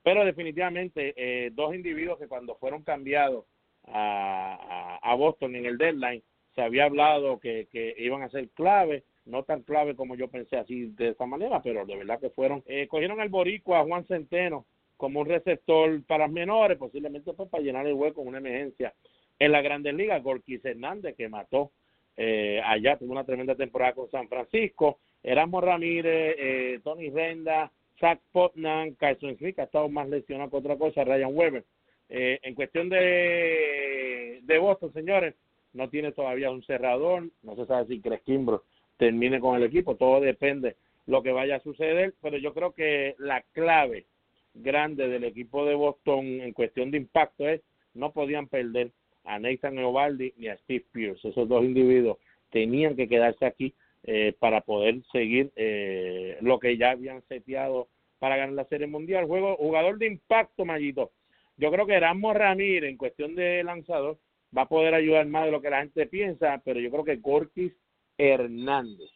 Pero 0.04 0.26
definitivamente 0.26 1.14
eh, 1.18 1.52
dos 1.52 1.76
individuos 1.76 2.18
que 2.18 2.28
cuando 2.28 2.56
fueron 2.56 2.84
cambiados 2.84 3.46
a, 3.86 5.00
a, 5.02 5.16
Boston 5.16 5.56
en 5.56 5.66
el 5.66 5.78
deadline 5.78 6.24
se 6.56 6.62
había 6.62 6.86
hablado 6.86 7.40
que, 7.40 7.68
que 7.72 7.96
iban 7.98 8.22
a 8.22 8.30
ser 8.30 8.50
clave, 8.50 9.04
no 9.26 9.44
tan 9.44 9.62
clave 9.64 9.96
como 9.96 10.16
yo 10.16 10.28
pensé 10.28 10.58
así 10.58 10.88
de 10.88 11.10
esa 11.10 11.26
manera, 11.26 11.62
pero 11.62 11.86
de 11.86 11.96
verdad 11.96 12.20
que 12.20 12.30
fueron. 12.30 12.64
Eh, 12.66 12.88
cogieron 12.88 13.22
el 13.22 13.30
boricua 13.30 13.84
Juan 13.84 14.06
Centeno 14.06 14.66
como 14.98 15.22
un 15.22 15.28
receptor 15.28 16.04
para 16.06 16.28
menores, 16.28 16.78
posiblemente 16.78 17.34
pues 17.34 17.50
para 17.50 17.64
llenar 17.64 17.88
el 17.88 17.94
hueco 17.94 18.22
en 18.22 18.28
una 18.28 18.38
emergencia. 18.40 18.94
En 19.38 19.54
la 19.54 19.62
Grandes 19.62 19.94
Ligas, 19.94 20.22
Gorkis 20.22 20.64
Hernández, 20.66 21.16
que 21.16 21.30
mató 21.30 21.72
eh, 22.18 22.62
allá, 22.66 22.98
tuvo 22.98 23.14
una 23.14 23.24
tremenda 23.24 23.56
temporada 23.56 23.94
con 23.94 24.12
San 24.12 24.28
Francisco. 24.28 25.00
Erasmo 25.24 25.62
Ramírez, 25.62 26.36
eh, 26.38 26.80
Tony 26.84 27.10
Renda, 27.10 27.72
Zach 28.00 28.20
Potnan, 28.32 28.94
Carson 28.96 29.38
Smith, 29.38 29.60
ha 29.60 29.64
estado 29.64 29.90
más 29.90 30.08
lesionado 30.10 30.50
que 30.50 30.58
otra 30.58 30.78
cosa, 30.78 31.04
Ryan 31.04 31.32
Weber. 31.34 31.66
Eh, 32.10 32.40
en 32.44 32.56
cuestión 32.56 32.90
de, 32.90 34.40
de 34.44 34.58
Boston, 34.58 34.92
señores, 34.94 35.36
no 35.74 35.90
tiene 35.90 36.12
todavía 36.12 36.50
un 36.50 36.64
cerrador, 36.64 37.30
no 37.44 37.56
se 37.56 37.66
sabe 37.66 37.88
si 37.88 38.02
Chris 38.02 38.22
Kimbrough 38.22 38.64
termine 38.98 39.40
con 39.40 39.56
el 39.56 39.64
equipo, 39.64 39.96
todo 39.96 40.20
depende 40.20 40.76
lo 41.06 41.24
que 41.24 41.32
vaya 41.32 41.58
a 41.58 41.62
suceder, 41.62 42.14
pero 42.22 42.38
yo 42.38 42.54
creo 42.54 42.74
que 42.74 43.16
la 43.20 43.44
clave 43.54 44.06
grande 44.54 45.08
del 45.08 45.24
equipo 45.24 45.66
de 45.66 45.76
Boston 45.76 46.42
en 46.42 46.54
cuestión 46.54 46.92
de 46.92 46.98
impacto 46.98 47.48
es 47.48 47.62
no 47.94 48.12
podían 48.12 48.48
perder 48.48 48.92
a 49.24 49.40
Nathan 49.40 49.78
Eovaldi 49.78 50.34
ni 50.38 50.48
a 50.48 50.58
Steve 50.58 50.86
Pierce, 50.92 51.30
esos 51.30 51.48
dos 51.48 51.64
individuos 51.64 52.18
tenían 52.52 52.96
que 52.96 53.08
quedarse 53.08 53.46
aquí 53.46 53.74
eh, 54.04 54.34
para 54.40 54.62
poder 54.62 55.02
seguir 55.12 55.52
eh, 55.56 56.38
lo 56.42 56.60
que 56.60 56.78
ya 56.78 56.92
habían 56.92 57.22
seteado 57.28 57.88
para 58.20 58.38
ganar 58.38 58.54
la 58.54 58.66
Serie 58.66 58.88
Mundial. 58.88 59.26
Juego, 59.26 59.56
jugador 59.58 59.98
de 59.98 60.08
impacto, 60.08 60.66
Mayito. 60.66 61.12
Yo 61.58 61.72
creo 61.72 61.86
que 61.86 61.96
Erasmo 61.96 62.34
Ramírez, 62.34 62.90
en 62.90 62.98
cuestión 62.98 63.36
de 63.36 63.64
lanzador, 63.64 64.18
va 64.58 64.64
a 64.64 64.70
poder 64.70 64.94
ayudar 64.94 65.26
más 65.28 65.46
de 65.46 65.52
lo 65.52 65.62
que 65.62 65.70
la 65.70 65.82
gente 65.82 66.06
piensa, 66.06 66.62
pero 66.64 66.80
yo 66.80 66.90
creo 66.90 67.04
que 67.04 67.22
Corquis 67.22 67.74
Hernández 68.18 69.10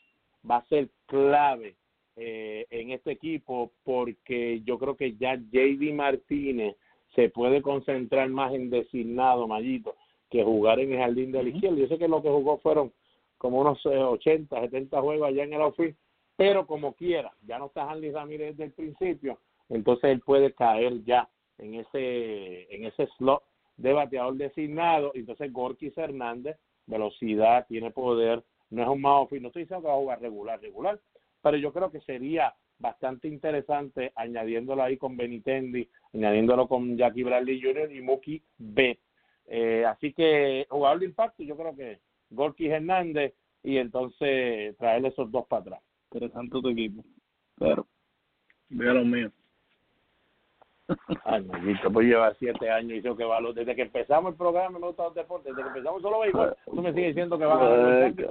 va 0.49 0.57
a 0.57 0.65
ser 0.65 0.89
clave 1.05 1.75
eh, 2.15 2.65
en 2.69 2.91
este 2.91 3.11
equipo 3.11 3.71
porque 3.83 4.61
yo 4.65 4.77
creo 4.77 4.95
que 4.95 5.15
ya 5.15 5.35
JD 5.35 5.93
Martínez 5.93 6.75
se 7.15 7.29
puede 7.29 7.61
concentrar 7.61 8.29
más 8.29 8.53
en 8.53 8.69
designado, 8.69 9.47
Mayito, 9.47 9.95
que 10.29 10.43
jugar 10.43 10.79
en 10.79 10.93
el 10.93 10.99
jardín 10.99 11.31
de 11.31 11.43
la 11.43 11.49
izquierda. 11.49 11.77
Yo 11.77 11.87
sé 11.87 11.97
que 11.97 12.07
lo 12.07 12.21
que 12.21 12.29
jugó 12.29 12.57
fueron 12.57 12.91
como 13.43 13.59
unos 13.59 13.85
80, 13.85 14.57
eh, 14.57 14.61
70 14.61 15.01
juegos 15.01 15.27
allá 15.27 15.43
en 15.43 15.51
el 15.51 15.61
outfield, 15.61 15.97
pero 16.37 16.65
como 16.65 16.93
quiera, 16.93 17.33
ya 17.45 17.59
no 17.59 17.65
está 17.65 17.91
Hanley 17.91 18.09
Ramírez 18.09 18.51
desde 18.51 18.63
el 18.63 18.71
principio, 18.71 19.37
entonces 19.67 20.11
él 20.11 20.21
puede 20.21 20.53
caer 20.53 21.03
ya 21.03 21.29
en 21.57 21.73
ese 21.73 22.73
en 22.73 22.85
ese 22.85 23.07
slot 23.17 23.43
de 23.75 23.91
bateador 23.91 24.35
designado, 24.35 25.11
entonces 25.13 25.51
Gorkis 25.51 25.97
Hernández, 25.97 26.55
velocidad, 26.85 27.67
tiene 27.67 27.91
poder, 27.91 28.41
no 28.69 28.81
es 28.81 28.87
un 28.87 29.01
más 29.01 29.29
no 29.29 29.47
estoy 29.49 29.63
diciendo 29.63 29.81
que 29.81 29.87
va 29.89 29.95
a 29.95 29.97
jugar 29.97 30.21
regular, 30.21 30.61
regular, 30.61 31.01
pero 31.41 31.57
yo 31.57 31.73
creo 31.73 31.91
que 31.91 31.99
sería 31.99 32.55
bastante 32.79 33.27
interesante 33.27 34.13
añadiéndolo 34.15 34.83
ahí 34.83 34.95
con 34.95 35.17
Benitendi, 35.17 35.89
añadiéndolo 36.13 36.69
con 36.69 36.95
Jackie 36.95 37.23
Bradley 37.23 37.61
Jr. 37.61 37.91
y 37.91 38.01
Mookie 38.01 38.41
B. 38.57 38.97
Eh, 39.47 39.83
así 39.85 40.13
que 40.13 40.65
jugador 40.69 40.99
de 40.99 41.05
impacto, 41.07 41.43
yo 41.43 41.57
creo 41.57 41.75
que 41.75 41.99
Gorky 42.33 42.67
Hernández 42.67 43.33
y 43.63 43.77
entonces 43.77 44.75
traerle 44.77 45.09
esos 45.09 45.31
dos 45.31 45.45
para 45.47 45.61
atrás. 45.61 45.81
Interesante 46.11 46.61
tu 46.61 46.69
equipo. 46.69 47.03
Pero, 47.57 47.87
vea 48.69 48.93
los 48.93 49.05
míos. 49.05 49.31
Ay, 51.23 51.43
maldito, 51.45 51.91
pues 51.91 52.07
lleva 52.07 52.33
siete 52.35 52.69
años 52.69 52.91
y 52.91 53.01
yo 53.01 53.15
que 53.15 53.23
va 53.23 53.39
desde 53.53 53.75
que 53.75 53.83
empezamos 53.83 54.33
el 54.33 54.37
programa 54.37 54.79
me 54.79 54.87
gusta 54.87 55.03
los 55.03 55.15
deportes, 55.15 55.55
desde 55.55 55.63
que 55.63 55.67
empezamos 55.69 56.01
solo 56.01 56.19
béisbol, 56.19 56.55
tú 56.65 56.81
me 56.81 56.93
sigues 56.93 57.15
diciendo 57.15 57.37
que 57.37 57.45
van 57.45 57.57
a 57.57 57.69
ganar 57.69 57.87
los 57.87 58.15
Yankees, 58.15 58.27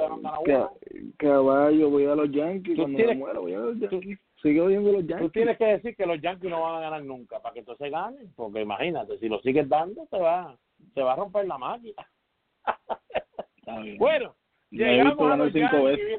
que 1.18 1.26
Caballo, 1.26 1.90
voy 1.90 2.04
a 2.04 2.14
los 2.14 2.30
Yankees, 2.30 2.76
cuando 2.76 2.98
me 2.98 3.14
muero 3.14 3.40
voy 3.40 3.54
a 3.54 3.58
los 3.58 3.78
Yankees. 3.78 4.18
Sigue 4.42 4.60
oyendo 4.60 4.92
los 4.92 5.06
Yankees. 5.06 5.26
Tú 5.26 5.30
tienes 5.30 5.56
que 5.56 5.64
decir 5.64 5.96
que 5.96 6.04
los 6.04 6.20
Yankees 6.20 6.50
no 6.50 6.60
van 6.60 6.76
a 6.76 6.80
ganar 6.80 7.02
nunca 7.04 7.40
para 7.40 7.54
que 7.54 7.60
entonces 7.60 7.90
ganen, 7.90 8.32
porque 8.34 8.60
imagínate, 8.60 9.18
si 9.18 9.28
lo 9.28 9.40
sigues 9.40 9.68
dando, 9.68 10.06
te 10.10 10.18
va, 10.18 10.54
te 10.94 11.02
va 11.02 11.14
a 11.14 11.16
romper 11.16 11.46
la 11.46 11.58
máquina. 11.58 12.06
Bueno, 13.98 14.34
llegamos 14.70 15.32
a 15.32 15.36
los 15.36 15.52
Yankees, 15.52 16.18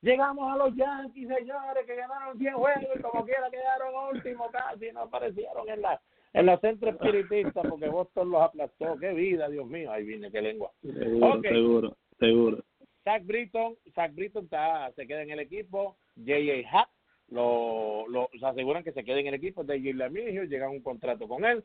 llegamos 0.00 0.52
a 0.52 0.56
los 0.56 0.74
Yankees, 0.76 1.28
señores, 1.28 1.86
que 1.86 1.96
ganaron 1.96 2.38
100 2.38 2.54
juegos 2.54 2.88
y 2.96 3.02
como 3.02 3.24
quiera 3.24 3.50
quedaron 3.50 4.14
últimos 4.14 4.50
casi, 4.50 4.92
no 4.92 5.02
aparecieron 5.02 5.68
en 5.68 5.82
la 5.82 6.00
en 6.36 6.44
la 6.44 6.58
centro 6.58 6.90
espiritista 6.90 7.62
porque 7.62 7.88
Boston 7.88 8.30
los 8.30 8.42
aplastó. 8.42 8.98
Qué 8.98 9.14
vida, 9.14 9.48
Dios 9.48 9.66
mío. 9.66 9.90
Ahí 9.90 10.04
viene, 10.04 10.30
qué 10.30 10.42
lengua. 10.42 10.70
Seguro, 10.82 11.40
seguro, 11.40 11.96
seguro. 12.18 12.64
Zach 13.04 13.24
Britton, 13.24 13.76
Zach 13.94 14.12
Britton 14.14 14.44
está, 14.44 14.92
se 14.92 15.06
queda 15.06 15.22
en 15.22 15.30
el 15.30 15.40
equipo. 15.40 15.96
J.A. 16.16 16.68
Happ 16.70 16.90
lo, 17.28 18.06
lo 18.08 18.28
se 18.38 18.44
aseguran 18.44 18.84
que 18.84 18.92
se 18.92 19.04
quede 19.04 19.20
en 19.20 19.28
el 19.28 19.34
equipo. 19.34 19.64
De. 19.64 19.78
Lamigio 19.94 20.44
llegan 20.44 20.72
un 20.72 20.82
contrato 20.82 21.26
con 21.26 21.44
él. 21.46 21.64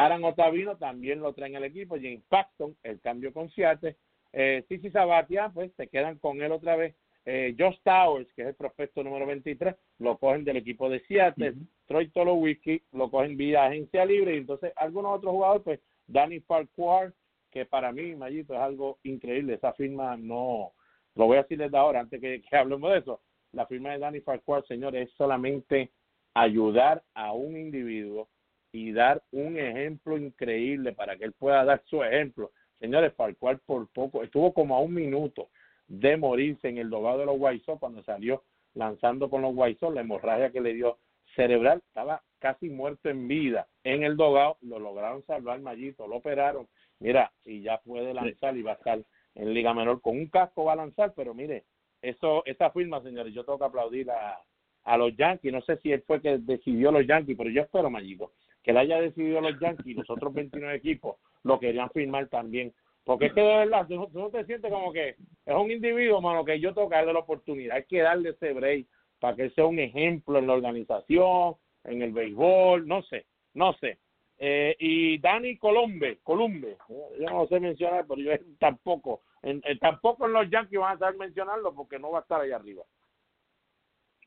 Aran 0.00 0.24
Otavino 0.24 0.78
también 0.78 1.20
lo 1.20 1.34
traen 1.34 1.56
al 1.56 1.64
equipo. 1.64 1.96
James 1.96 2.22
Paxton, 2.30 2.74
el 2.84 3.00
cambio 3.00 3.34
con 3.34 3.50
Seattle. 3.50 3.98
Eh, 4.32 4.64
Sisi 4.66 4.90
Sabatia, 4.90 5.50
pues 5.52 5.72
se 5.74 5.88
quedan 5.88 6.18
con 6.18 6.40
él 6.40 6.52
otra 6.52 6.74
vez. 6.74 6.94
Eh, 7.26 7.54
Josh 7.58 7.76
Towers, 7.82 8.32
que 8.32 8.40
es 8.40 8.48
el 8.48 8.54
prospecto 8.54 9.04
número 9.04 9.26
23, 9.26 9.76
lo 9.98 10.16
cogen 10.16 10.42
del 10.42 10.56
equipo 10.56 10.88
de 10.88 11.00
Seattle. 11.00 11.52
Troy 11.86 12.08
Tolowitzki 12.08 12.82
lo 12.92 13.10
cogen 13.10 13.36
vía 13.36 13.66
agencia 13.66 14.06
libre. 14.06 14.36
Y 14.36 14.38
entonces 14.38 14.72
algunos 14.76 15.18
otros 15.18 15.32
jugadores, 15.32 15.64
pues 15.64 15.80
Danny 16.06 16.40
Farquhar, 16.40 17.12
que 17.50 17.66
para 17.66 17.92
mí, 17.92 18.16
Mayito, 18.16 18.54
es 18.54 18.60
algo 18.60 19.00
increíble. 19.02 19.52
Esa 19.52 19.74
firma 19.74 20.16
no, 20.16 20.72
lo 21.14 21.26
voy 21.26 21.36
a 21.36 21.42
decir 21.42 21.58
desde 21.58 21.76
ahora, 21.76 22.00
antes 22.00 22.18
que, 22.22 22.40
que 22.48 22.56
hablemos 22.56 22.90
de 22.90 22.98
eso. 23.00 23.20
La 23.52 23.66
firma 23.66 23.90
de 23.90 23.98
Danny 23.98 24.20
Farquhar, 24.20 24.64
señores, 24.66 25.08
es 25.10 25.14
solamente 25.16 25.90
ayudar 26.32 27.02
a 27.12 27.34
un 27.34 27.58
individuo 27.58 28.30
y 28.72 28.92
dar 28.92 29.22
un 29.32 29.58
ejemplo 29.58 30.16
increíble 30.16 30.92
para 30.92 31.16
que 31.16 31.24
él 31.24 31.32
pueda 31.32 31.64
dar 31.64 31.82
su 31.86 32.02
ejemplo. 32.02 32.52
Señores, 32.78 33.12
Farquhar 33.14 33.58
por 33.60 33.88
poco, 33.88 34.22
estuvo 34.22 34.54
como 34.54 34.76
a 34.76 34.80
un 34.80 34.94
minuto 34.94 35.48
de 35.86 36.16
morirse 36.16 36.68
en 36.68 36.78
el 36.78 36.88
dogado 36.88 37.18
de 37.18 37.26
los 37.26 37.36
White 37.38 37.64
Sox 37.64 37.80
cuando 37.80 38.02
salió 38.04 38.44
lanzando 38.74 39.28
con 39.28 39.42
los 39.42 39.52
White 39.54 39.80
Sox, 39.80 39.94
la 39.94 40.02
hemorragia 40.02 40.50
que 40.50 40.60
le 40.60 40.74
dio 40.74 40.98
cerebral, 41.34 41.82
estaba 41.88 42.22
casi 42.38 42.70
muerto 42.70 43.08
en 43.08 43.28
vida 43.28 43.68
en 43.84 44.02
el 44.02 44.16
dogado, 44.16 44.56
lo 44.62 44.78
lograron 44.78 45.24
salvar 45.26 45.60
Mallito, 45.60 46.06
lo 46.06 46.16
operaron, 46.16 46.68
mira, 46.98 47.32
y 47.44 47.62
ya 47.62 47.78
puede 47.78 48.14
lanzar 48.14 48.56
y 48.56 48.62
va 48.62 48.72
a 48.72 48.74
estar 48.74 49.00
en 49.34 49.54
Liga 49.54 49.74
Menor 49.74 50.00
con 50.00 50.16
un 50.16 50.28
casco 50.28 50.64
va 50.64 50.72
a 50.72 50.76
lanzar, 50.76 51.12
pero 51.14 51.34
mire, 51.34 51.64
eso, 52.02 52.42
esa 52.46 52.70
firma, 52.70 53.02
señores, 53.02 53.34
yo 53.34 53.44
tengo 53.44 53.58
que 53.58 53.64
aplaudir 53.64 54.10
a, 54.10 54.38
a 54.84 54.96
los 54.96 55.14
Yankees, 55.16 55.52
no 55.52 55.60
sé 55.62 55.76
si 55.78 55.92
él 55.92 56.02
fue 56.06 56.20
que 56.20 56.38
decidió 56.38 56.90
los 56.90 57.06
Yankees, 57.06 57.36
pero 57.36 57.50
yo 57.50 57.62
espero, 57.62 57.90
Mallito, 57.90 58.32
que 58.62 58.70
él 58.72 58.76
haya 58.78 59.00
decidido 59.00 59.40
los 59.40 59.58
Yankees 59.60 59.96
los 59.96 60.10
otros 60.10 60.32
29 60.34 60.74
equipos 60.76 61.16
lo 61.44 61.58
querían 61.58 61.90
firmar 61.90 62.28
también, 62.28 62.72
porque 63.04 63.26
es 63.26 63.32
que 63.32 63.40
de 63.40 63.46
verdad, 63.56 63.86
tú, 63.88 64.08
no- 64.12 64.30
te 64.30 64.44
sientes 64.44 64.70
como 64.70 64.92
que 64.92 65.10
es 65.46 65.54
un 65.54 65.70
individuo, 65.70 66.20
mano, 66.20 66.44
que 66.44 66.60
yo 66.60 66.74
tengo 66.74 66.88
que 66.90 66.96
darle 66.96 67.12
la 67.14 67.20
oportunidad, 67.20 67.76
hay 67.76 67.84
que 67.84 68.00
darle 68.02 68.30
ese 68.30 68.52
break 68.52 68.86
para 69.18 69.36
que 69.36 69.50
sea 69.50 69.64
un 69.64 69.78
ejemplo 69.78 70.38
en 70.38 70.46
la 70.46 70.52
organización, 70.54 71.54
en 71.84 72.02
el 72.02 72.12
béisbol, 72.12 72.86
no 72.86 73.02
sé, 73.02 73.26
no 73.54 73.72
sé. 73.74 73.98
Eh, 74.38 74.74
y 74.78 75.18
Dani 75.18 75.56
Colombe, 75.58 76.18
Columbe, 76.22 76.76
yo 77.18 77.26
no 77.30 77.46
sé 77.46 77.60
mencionar, 77.60 78.06
pero 78.06 78.20
yo 78.20 78.32
tampoco, 78.58 79.22
en, 79.42 79.60
en- 79.64 79.78
tampoco 79.78 80.26
en 80.26 80.32
los 80.34 80.48
Yankees 80.50 80.78
van 80.80 80.96
a 80.96 80.98
saber 80.98 81.16
mencionarlo 81.18 81.74
porque 81.74 81.98
no 81.98 82.10
va 82.10 82.18
a 82.18 82.22
estar 82.22 82.40
ahí 82.40 82.52
arriba. 82.52 82.82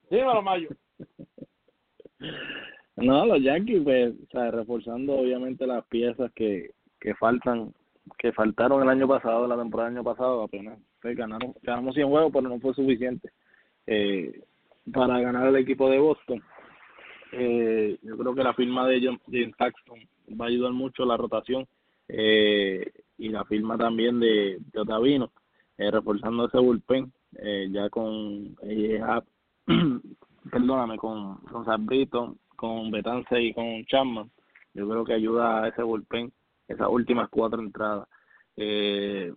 Dímelo, 0.10 0.42
Mayo. 0.42 0.70
No, 2.96 3.26
los 3.26 3.42
Yankees, 3.42 3.82
pues, 3.84 4.14
o 4.14 4.32
sea, 4.32 4.52
reforzando 4.52 5.14
obviamente 5.14 5.66
las 5.66 5.84
piezas 5.86 6.32
que, 6.34 6.72
que 7.00 7.16
faltan, 7.16 7.74
que 8.18 8.32
faltaron 8.34 8.84
el 8.84 8.90
año 8.90 9.08
pasado, 9.08 9.48
la 9.48 9.58
temporada 9.58 9.90
del 9.90 9.98
año 9.98 10.04
pasado, 10.06 10.44
apenas 10.44 10.78
pues, 11.02 11.18
ganaron, 11.18 11.54
ganamos 11.64 11.96
100 11.96 12.08
juegos, 12.10 12.32
pero 12.32 12.50
no 12.50 12.60
fue 12.60 12.74
suficiente 12.74 13.32
eh, 13.88 14.42
para 14.92 15.20
ganar 15.20 15.48
el 15.48 15.56
equipo 15.56 15.90
de 15.90 16.00
Boston. 16.00 16.42
Eh, 17.32 17.98
yo 18.04 18.16
creo 18.18 18.36
que 18.36 18.44
la 18.44 18.54
firma 18.54 18.88
de 18.88 19.02
John- 19.04 19.20
James 19.32 19.56
va 20.40 20.46
a 20.46 20.48
ayudar 20.50 20.72
mucho 20.72 21.04
la 21.04 21.18
rotación 21.18 21.66
eh, 22.08 22.92
y 23.18 23.30
la 23.30 23.44
firma 23.46 23.76
también 23.78 24.20
de, 24.20 24.60
de 24.72 24.80
Otavino, 24.80 25.32
eh, 25.80 25.90
reforzando 25.90 26.46
ese 26.46 26.60
bullpen 26.60 27.12
eh, 27.38 27.68
ya 27.72 27.90
con 27.90 28.56
eh, 28.62 29.02
perdóname, 30.52 30.98
con, 30.98 31.38
con 31.38 31.66
con 32.56 32.92
Betance 32.92 33.42
y 33.42 33.54
con 33.54 33.86
Chapman. 33.86 34.30
Yo 34.74 34.88
creo 34.90 35.06
que 35.06 35.14
ayuda 35.14 35.64
a 35.64 35.68
ese 35.68 35.84
bullpen, 35.84 36.32
esas 36.68 36.88
últimas 36.90 37.30
cuatro 37.30 37.62
entradas. 37.62 38.08
Eh, 38.56 39.34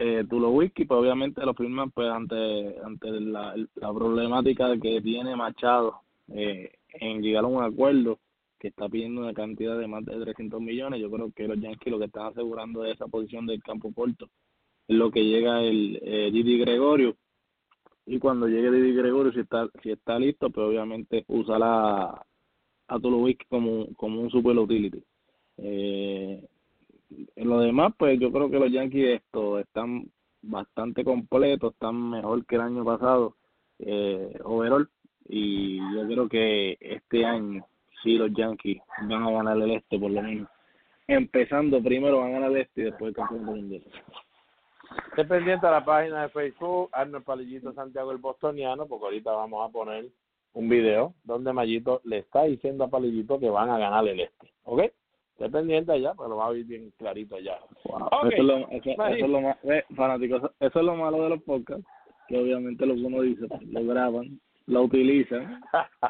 eh, 0.00 0.24
Tulowitzki, 0.28 0.84
pues 0.84 1.00
obviamente 1.00 1.44
lo 1.44 1.54
firman 1.54 1.90
pues 1.90 2.08
ante 2.08 2.78
ante 2.84 3.10
la, 3.10 3.54
la 3.74 3.92
problemática 3.92 4.78
que 4.80 5.00
tiene 5.00 5.34
Machado 5.34 6.02
eh, 6.28 6.70
en 7.00 7.20
llegar 7.20 7.44
a 7.44 7.48
un 7.48 7.64
acuerdo 7.64 8.20
que 8.60 8.68
está 8.68 8.88
pidiendo 8.88 9.22
una 9.22 9.34
cantidad 9.34 9.76
de 9.76 9.88
más 9.88 10.04
de 10.04 10.20
300 10.20 10.60
millones. 10.60 11.00
Yo 11.00 11.10
creo 11.10 11.32
que 11.34 11.48
los 11.48 11.60
Yankees 11.60 11.90
lo 11.90 11.98
que 11.98 12.04
están 12.04 12.26
asegurando 12.26 12.82
de 12.82 12.92
esa 12.92 13.06
posición 13.08 13.46
del 13.46 13.62
campo 13.62 13.92
corto 13.92 14.28
es 14.86 14.96
lo 14.96 15.10
que 15.10 15.24
llega 15.24 15.62
el 15.62 15.98
eh, 16.02 16.30
Didi 16.32 16.58
Gregorio 16.58 17.16
y 18.06 18.18
cuando 18.20 18.46
llegue 18.46 18.70
Didi 18.70 18.94
Gregorio 18.94 19.32
si 19.32 19.40
está 19.40 19.68
si 19.82 19.90
está 19.90 20.18
listo 20.18 20.50
pues 20.50 20.66
obviamente 20.66 21.24
usará 21.26 22.24
a 22.88 22.98
Tulowitzki 22.98 23.46
como 23.48 23.86
como 23.96 24.20
un 24.20 24.30
super 24.30 24.58
utility. 24.58 25.02
Eh, 25.58 26.42
en 27.36 27.48
lo 27.48 27.60
demás 27.60 27.92
pues 27.98 28.18
yo 28.18 28.30
creo 28.32 28.50
que 28.50 28.58
los 28.58 28.70
Yankees 28.70 29.20
esto 29.22 29.58
están 29.58 30.10
bastante 30.42 31.04
completos 31.04 31.72
están 31.72 32.10
mejor 32.10 32.44
que 32.46 32.56
el 32.56 32.62
año 32.62 32.84
pasado 32.84 33.36
eh, 33.78 34.38
overall. 34.44 34.88
Y 35.30 35.78
yo 35.94 36.06
creo 36.06 36.28
que 36.28 36.78
este 36.80 37.24
año 37.24 37.64
sí 38.02 38.16
los 38.16 38.32
Yankees 38.32 38.80
van 39.02 39.22
a 39.22 39.30
ganar 39.30 39.56
el 39.58 39.72
este 39.72 39.98
por 39.98 40.10
lo 40.10 40.22
menos. 40.22 40.48
Empezando 41.06 41.82
primero 41.82 42.18
van 42.18 42.30
a 42.30 42.32
ganar 42.32 42.50
el 42.50 42.56
este 42.58 42.80
y 42.82 42.84
después 42.84 43.08
el 43.10 43.14
campeonato 43.14 43.52
mundial 43.52 43.82
Esté 45.10 45.24
pendiente 45.24 45.66
a 45.66 45.70
la 45.70 45.84
página 45.84 46.22
de 46.22 46.28
Facebook, 46.30 46.88
Arnold 46.92 47.24
Palillito 47.24 47.72
Santiago 47.72 48.12
el 48.12 48.18
Bostoniano, 48.18 48.86
porque 48.86 49.04
ahorita 49.06 49.32
vamos 49.32 49.68
a 49.68 49.72
poner 49.72 50.06
un 50.58 50.68
video 50.68 51.14
donde 51.22 51.52
Mayito 51.52 52.00
le 52.02 52.18
está 52.18 52.42
diciendo 52.42 52.82
a 52.82 52.88
Palillito 52.88 53.38
que 53.38 53.48
van 53.48 53.70
a 53.70 53.78
ganar 53.78 54.06
el 54.08 54.18
este. 54.18 54.52
¿Ok? 54.64 54.80
Esté 55.34 55.48
pendiente 55.50 55.92
allá, 55.92 56.14
pero 56.16 56.30
lo 56.30 56.36
va 56.38 56.46
a 56.46 56.50
ver 56.50 56.64
bien 56.64 56.92
clarito 56.98 57.36
allá. 57.36 57.60
Wow. 57.84 58.08
Eso, 58.28 58.28
es 58.28 58.42
lo, 58.42 58.68
eso, 58.70 58.90
es 58.90 59.30
lo 59.30 59.94
fanáticos, 59.94 60.38
eso, 60.38 60.54
eso 60.58 60.80
es 60.80 60.84
lo 60.84 60.96
malo 60.96 61.22
de 61.22 61.28
los 61.28 61.42
podcasts, 61.44 61.86
que 62.26 62.36
obviamente 62.36 62.84
lo 62.86 62.96
que 62.96 63.02
uno 63.02 63.22
dice, 63.22 63.46
pues, 63.46 63.62
lo 63.68 63.84
graban, 63.86 64.40
lo 64.66 64.82
utilizan 64.82 65.60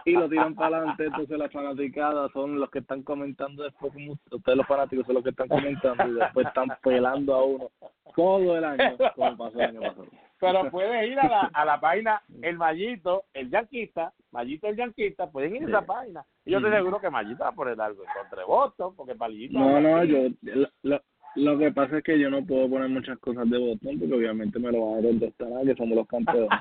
y 0.06 0.12
lo 0.12 0.30
tiran 0.30 0.54
para 0.54 0.78
adelante, 0.78 1.04
entonces 1.04 1.38
las 1.38 1.52
fanaticadas 1.52 2.32
son 2.32 2.58
los 2.58 2.70
que 2.70 2.78
están 2.78 3.02
comentando 3.02 3.64
después, 3.64 3.92
como 3.92 4.12
ustedes 4.30 4.56
los 4.56 4.66
fanáticos 4.66 5.04
son 5.04 5.16
los 5.16 5.24
que 5.24 5.30
están 5.30 5.48
comentando 5.48 6.08
y 6.08 6.14
después 6.14 6.46
están 6.46 6.68
pelando 6.82 7.34
a 7.34 7.44
uno 7.44 7.70
todo 8.16 8.56
el 8.56 8.64
año, 8.64 8.96
como 9.14 9.36
pasó 9.36 9.60
el 9.60 9.76
año 9.76 9.80
pasado. 9.80 10.27
Pero 10.40 10.70
puedes 10.70 11.08
ir 11.10 11.18
a 11.18 11.28
la, 11.28 11.40
a 11.52 11.64
la 11.64 11.80
página 11.80 12.22
El 12.42 12.56
Mallito, 12.58 13.24
el 13.34 13.50
Yanquista, 13.50 14.12
Mallito 14.30 14.68
el 14.68 14.76
Yanquista, 14.76 15.30
pueden 15.30 15.56
ir 15.56 15.62
a 15.64 15.68
esa 15.68 15.80
Sí. 15.80 15.86
página. 15.86 16.24
Y 16.44 16.52
yo 16.52 16.60
te 16.60 16.66
Ujú. 16.66 16.74
aseguro 16.74 17.00
que 17.00 17.10
Mallito 17.10 17.42
va 17.44 17.48
a 17.50 17.52
poner 17.54 17.80
algo 17.80 18.02
en 18.04 18.10
contra 18.20 18.38
de 18.40 18.44
Boston, 18.46 18.94
porque 18.96 19.14
Palillito... 19.14 19.58
No, 19.58 19.80
no, 19.80 20.04
yo, 20.04 20.28
lo, 20.42 20.68
lo, 20.82 21.02
lo 21.34 21.58
que 21.58 21.72
pasa 21.72 21.98
es 21.98 22.04
que 22.04 22.18
yo 22.18 22.30
no 22.30 22.44
puedo 22.44 22.68
poner 22.70 22.88
muchas 22.88 23.18
cosas 23.18 23.48
de 23.50 23.58
Boston 23.58 23.98
porque 23.98 24.14
obviamente 24.14 24.58
me 24.58 24.70
lo 24.72 24.90
van 24.92 25.00
a 25.00 25.08
contestar 25.08 25.48
que 25.64 25.74
somos 25.74 25.96
los 25.96 26.06
campeones. 26.06 26.48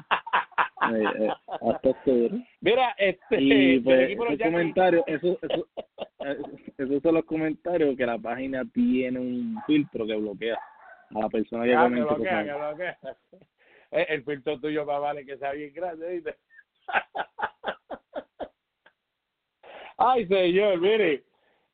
Eh, 0.94 1.04
eh, 1.20 1.30
hasta 1.50 1.90
octubre. 1.90 2.48
Mira, 2.62 2.96
este... 3.00 3.42
Y 3.42 3.80
pues 3.80 4.12
esos 4.12 4.38
comentarios, 4.40 5.04
eso, 5.08 5.38
eso, 5.42 5.68
eh, 6.20 6.38
esos 6.78 7.02
son 7.02 7.16
los 7.16 7.26
comentarios 7.26 7.98
que 7.98 8.06
la 8.06 8.18
página 8.20 8.64
tiene 8.74 9.20
un 9.20 9.60
filtro 9.66 10.06
que 10.06 10.16
bloquea 10.16 10.56
a 11.16 11.20
la 11.20 11.30
persona 11.30 11.66
que 11.66 11.74
Ah, 11.74 11.80
que 11.80 11.84
comenta. 11.90 12.14
bloquea, 12.14 12.32
cosas. 12.32 12.46
que 12.46 12.54
bloquea. 12.54 12.98
Eh, 13.92 14.06
El 14.10 14.24
filtro 14.24 14.60
tuyo 14.60 14.86
más 14.86 15.02
vale 15.02 15.26
que 15.26 15.38
sea 15.38 15.52
bien 15.52 15.74
grande, 15.74 16.10
¿viste? 16.14 16.36
Ay, 19.98 20.28
señor, 20.28 20.80
mire. 20.80 21.24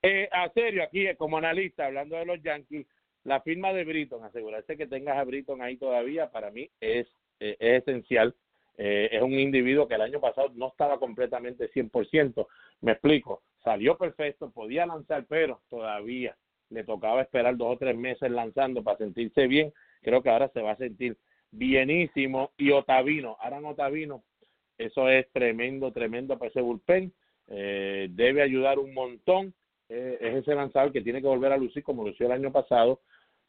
Eh, 0.01 0.29
a 0.31 0.49
serio, 0.49 0.83
aquí 0.83 1.07
eh, 1.07 1.15
como 1.15 1.37
analista, 1.37 1.85
hablando 1.85 2.15
de 2.17 2.25
los 2.25 2.41
Yankees, 2.41 2.85
la 3.23 3.41
firma 3.41 3.71
de 3.71 3.85
Britton, 3.85 4.23
asegurarse 4.23 4.75
que 4.75 4.87
tengas 4.87 5.17
a 5.17 5.23
Britton 5.23 5.61
ahí 5.61 5.77
todavía, 5.77 6.29
para 6.29 6.51
mí 6.51 6.69
es, 6.81 7.07
eh, 7.39 7.55
es 7.59 7.81
esencial. 7.83 8.35
Eh, 8.77 9.09
es 9.11 9.21
un 9.21 9.33
individuo 9.33 9.87
que 9.87 9.95
el 9.95 10.01
año 10.01 10.19
pasado 10.19 10.49
no 10.55 10.69
estaba 10.69 10.99
completamente 10.99 11.69
100%. 11.69 12.47
Me 12.81 12.93
explico, 12.93 13.43
salió 13.63 13.97
perfecto, 13.97 14.51
podía 14.51 14.85
lanzar, 14.85 15.25
pero 15.27 15.61
todavía 15.69 16.35
le 16.69 16.83
tocaba 16.83 17.21
esperar 17.21 17.55
dos 17.55 17.75
o 17.75 17.77
tres 17.77 17.95
meses 17.95 18.29
lanzando 18.31 18.83
para 18.83 18.97
sentirse 18.97 19.47
bien. 19.47 19.71
Creo 20.01 20.21
que 20.23 20.29
ahora 20.29 20.49
se 20.49 20.61
va 20.61 20.71
a 20.71 20.77
sentir 20.77 21.17
bienísimo. 21.53 22.51
Y 22.57 22.71
Otavino, 22.71 23.37
Aran 23.39 23.65
Otavino, 23.65 24.23
eso 24.77 25.09
es 25.09 25.31
tremendo, 25.31 25.91
tremendo 25.91 26.37
para 26.37 26.49
ese 26.49 26.61
bullpen. 26.61 27.13
Eh, 27.47 28.07
debe 28.11 28.41
ayudar 28.41 28.79
un 28.79 28.93
montón. 28.93 29.53
Eh, 29.89 30.17
es 30.19 30.35
ese 30.35 30.55
lanzador 30.55 30.91
que 30.91 31.01
tiene 31.01 31.21
que 31.21 31.27
volver 31.27 31.51
a 31.51 31.57
lucir 31.57 31.83
como 31.83 32.05
lució 32.05 32.25
el 32.25 32.31
año 32.33 32.51
pasado. 32.51 33.01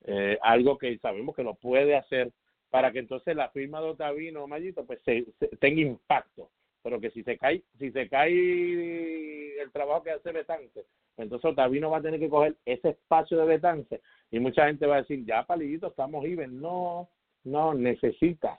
Eh, 0.04 0.38
algo 0.42 0.76
que 0.78 0.98
sabemos 0.98 1.34
que 1.34 1.42
lo 1.42 1.54
puede 1.54 1.96
hacer 1.96 2.30
para 2.70 2.92
que 2.92 2.98
entonces 2.98 3.34
la 3.36 3.50
firma 3.50 3.80
de 3.80 3.88
Otavino, 3.88 4.46
Mayito, 4.46 4.84
pues 4.84 5.00
se, 5.04 5.24
tenga 5.60 5.80
impacto. 5.80 6.50
Pero 6.82 7.00
que 7.00 7.10
si 7.10 7.22
se 7.22 7.38
cae, 7.38 7.62
si 7.78 7.90
se 7.92 8.08
cae 8.08 9.62
el 9.62 9.72
trabajo 9.72 10.02
que 10.02 10.10
hace 10.10 10.32
Betance, 10.32 10.84
entonces 11.16 11.50
Otavino 11.50 11.88
va 11.88 11.98
a 11.98 12.02
tener 12.02 12.20
que 12.20 12.28
coger 12.28 12.56
ese 12.66 12.90
espacio 12.90 13.38
de 13.38 13.46
Betance 13.46 14.02
y 14.30 14.38
mucha 14.38 14.66
gente 14.66 14.86
va 14.86 14.96
a 14.96 15.02
decir, 15.02 15.24
ya 15.24 15.46
palillito, 15.46 15.86
estamos 15.86 16.24
even. 16.26 16.60
No, 16.60 17.08
no, 17.44 17.74
necesitas 17.74 18.58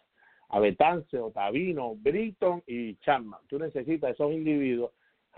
a 0.50 0.60
Betance, 0.60 1.20
Otavino, 1.20 1.96
Britton 1.96 2.64
y 2.68 2.96
Chapman. 2.98 3.42
Tú 3.48 3.60
necesitas 3.60 4.12
esos 4.12 4.32
individuos 4.32 4.92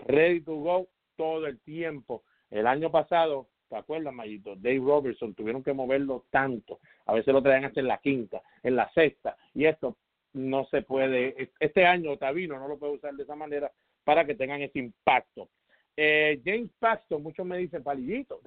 ready 0.06 0.40
to 0.42 0.54
go 0.54 0.88
todo 1.16 1.46
el 1.46 1.58
tiempo. 1.60 2.22
El 2.50 2.66
año 2.66 2.90
pasado, 2.90 3.48
¿te 3.68 3.76
acuerdas, 3.76 4.14
Mayito? 4.14 4.54
Dave 4.56 4.78
Robertson 4.78 5.34
tuvieron 5.34 5.62
que 5.62 5.72
moverlo 5.72 6.26
tanto. 6.30 6.78
A 7.06 7.14
veces 7.14 7.32
lo 7.34 7.42
traían 7.42 7.64
hasta 7.64 7.80
en 7.80 7.88
la 7.88 7.98
quinta, 7.98 8.42
en 8.62 8.76
la 8.76 8.90
sexta. 8.92 9.36
Y 9.54 9.64
esto 9.64 9.96
no 10.34 10.64
se 10.66 10.82
puede. 10.82 11.50
Este 11.58 11.86
año 11.86 12.12
Otavino 12.12 12.58
no 12.58 12.68
lo 12.68 12.78
puede 12.78 12.94
usar 12.94 13.14
de 13.14 13.22
esa 13.22 13.34
manera 13.34 13.72
para 14.04 14.24
que 14.24 14.34
tengan 14.34 14.62
ese 14.62 14.78
impacto. 14.78 15.48
Eh, 15.96 16.40
James 16.44 16.70
Paxton, 16.78 17.22
muchos 17.22 17.44
me 17.44 17.58
dicen, 17.58 17.82
palillito, 17.82 18.40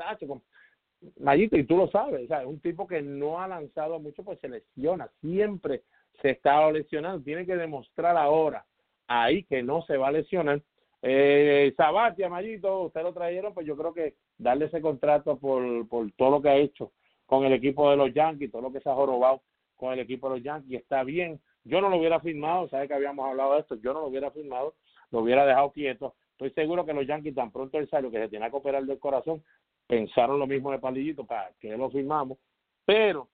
Mayito, 1.19 1.57
y 1.57 1.65
tú 1.65 1.77
lo 1.77 1.87
sabes, 1.87 2.29
es 2.29 2.45
un 2.45 2.59
tipo 2.59 2.87
que 2.87 3.01
no 3.01 3.41
ha 3.41 3.47
lanzado 3.47 3.99
mucho, 3.99 4.23
pues 4.23 4.39
se 4.39 4.49
lesiona, 4.49 5.09
siempre 5.19 5.81
se 6.21 6.31
está 6.31 6.71
lesionando, 6.71 7.23
tiene 7.23 7.45
que 7.45 7.55
demostrar 7.55 8.15
ahora 8.17 8.65
ahí 9.07 9.43
que 9.43 9.63
no 9.63 9.81
se 9.83 9.97
va 9.97 10.09
a 10.09 10.11
lesionar. 10.11 10.61
Eh, 11.01 11.73
Sabatia, 11.75 12.29
Mayito, 12.29 12.83
usted 12.83 13.01
lo 13.01 13.13
trajeron, 13.13 13.53
pues 13.53 13.65
yo 13.65 13.75
creo 13.75 13.93
que 13.93 14.15
darle 14.37 14.65
ese 14.65 14.81
contrato 14.81 15.37
por, 15.37 15.87
por 15.87 16.11
todo 16.11 16.29
lo 16.31 16.41
que 16.41 16.49
ha 16.49 16.57
hecho 16.57 16.91
con 17.25 17.45
el 17.45 17.53
equipo 17.53 17.89
de 17.89 17.97
los 17.97 18.13
Yankees, 18.13 18.51
todo 18.51 18.61
lo 18.61 18.71
que 18.71 18.81
se 18.81 18.89
ha 18.89 18.93
jorobado 18.93 19.41
con 19.75 19.93
el 19.93 19.99
equipo 19.99 20.29
de 20.29 20.35
los 20.35 20.43
Yankees, 20.43 20.81
está 20.81 21.03
bien. 21.03 21.39
Yo 21.63 21.81
no 21.81 21.89
lo 21.89 21.97
hubiera 21.97 22.19
firmado, 22.19 22.69
sabe 22.69 22.87
que 22.87 22.93
habíamos 22.93 23.25
hablado 23.27 23.53
de 23.53 23.61
esto, 23.61 23.75
yo 23.75 23.93
no 23.93 24.01
lo 24.01 24.07
hubiera 24.07 24.29
firmado, 24.29 24.75
lo 25.09 25.19
hubiera 25.21 25.45
dejado 25.45 25.71
quieto, 25.71 26.13
Estoy 26.41 26.63
seguro 26.63 26.87
que 26.87 26.93
los 26.93 27.05
Yankees, 27.05 27.35
tan 27.35 27.51
pronto 27.51 27.77
el 27.77 27.87
salió 27.87 28.09
que 28.09 28.17
se 28.17 28.29
tiene 28.29 28.49
que 28.49 28.55
operar 28.55 28.83
del 28.83 28.97
corazón, 28.97 29.43
pensaron 29.91 30.39
lo 30.39 30.47
mismo 30.47 30.71
de 30.71 30.79
Palillito 30.79 31.25
para 31.25 31.51
que 31.59 31.75
lo 31.75 31.89
firmamos. 31.89 32.37
Pero 32.85 33.27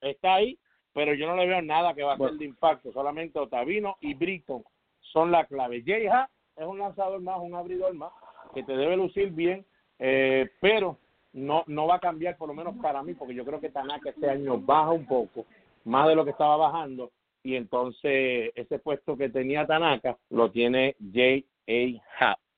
está 0.00 0.34
ahí, 0.34 0.58
pero 0.92 1.14
yo 1.14 1.28
no 1.28 1.36
le 1.36 1.46
veo 1.46 1.62
nada 1.62 1.94
que 1.94 2.02
va 2.02 2.14
a 2.14 2.18
ser 2.18 2.32
de 2.32 2.46
impacto. 2.46 2.92
Solamente 2.92 3.38
Otavino 3.38 3.96
y 4.00 4.14
Britton 4.14 4.64
son 5.12 5.30
la 5.30 5.46
clave. 5.46 5.84
Jay 5.86 6.08
es 6.56 6.66
un 6.66 6.80
lanzador 6.80 7.20
más, 7.20 7.38
un 7.38 7.54
abridor 7.54 7.94
más, 7.94 8.10
que 8.52 8.64
te 8.64 8.76
debe 8.76 8.96
lucir 8.96 9.30
bien, 9.30 9.64
eh, 10.00 10.50
pero 10.60 10.98
no, 11.32 11.62
no 11.68 11.86
va 11.86 11.94
a 11.94 12.00
cambiar, 12.00 12.36
por 12.36 12.48
lo 12.48 12.54
menos 12.54 12.74
para 12.82 13.00
mí, 13.04 13.14
porque 13.14 13.36
yo 13.36 13.44
creo 13.44 13.60
que 13.60 13.70
Tanaka 13.70 14.10
este 14.10 14.28
año 14.28 14.58
baja 14.58 14.90
un 14.90 15.06
poco, 15.06 15.46
más 15.84 16.08
de 16.08 16.16
lo 16.16 16.24
que 16.24 16.32
estaba 16.32 16.56
bajando, 16.56 17.12
y 17.44 17.54
entonces 17.54 18.50
ese 18.56 18.80
puesto 18.80 19.16
que 19.16 19.28
tenía 19.28 19.64
Tanaka 19.64 20.18
lo 20.30 20.50
tiene 20.50 20.96
Jay 21.12 21.46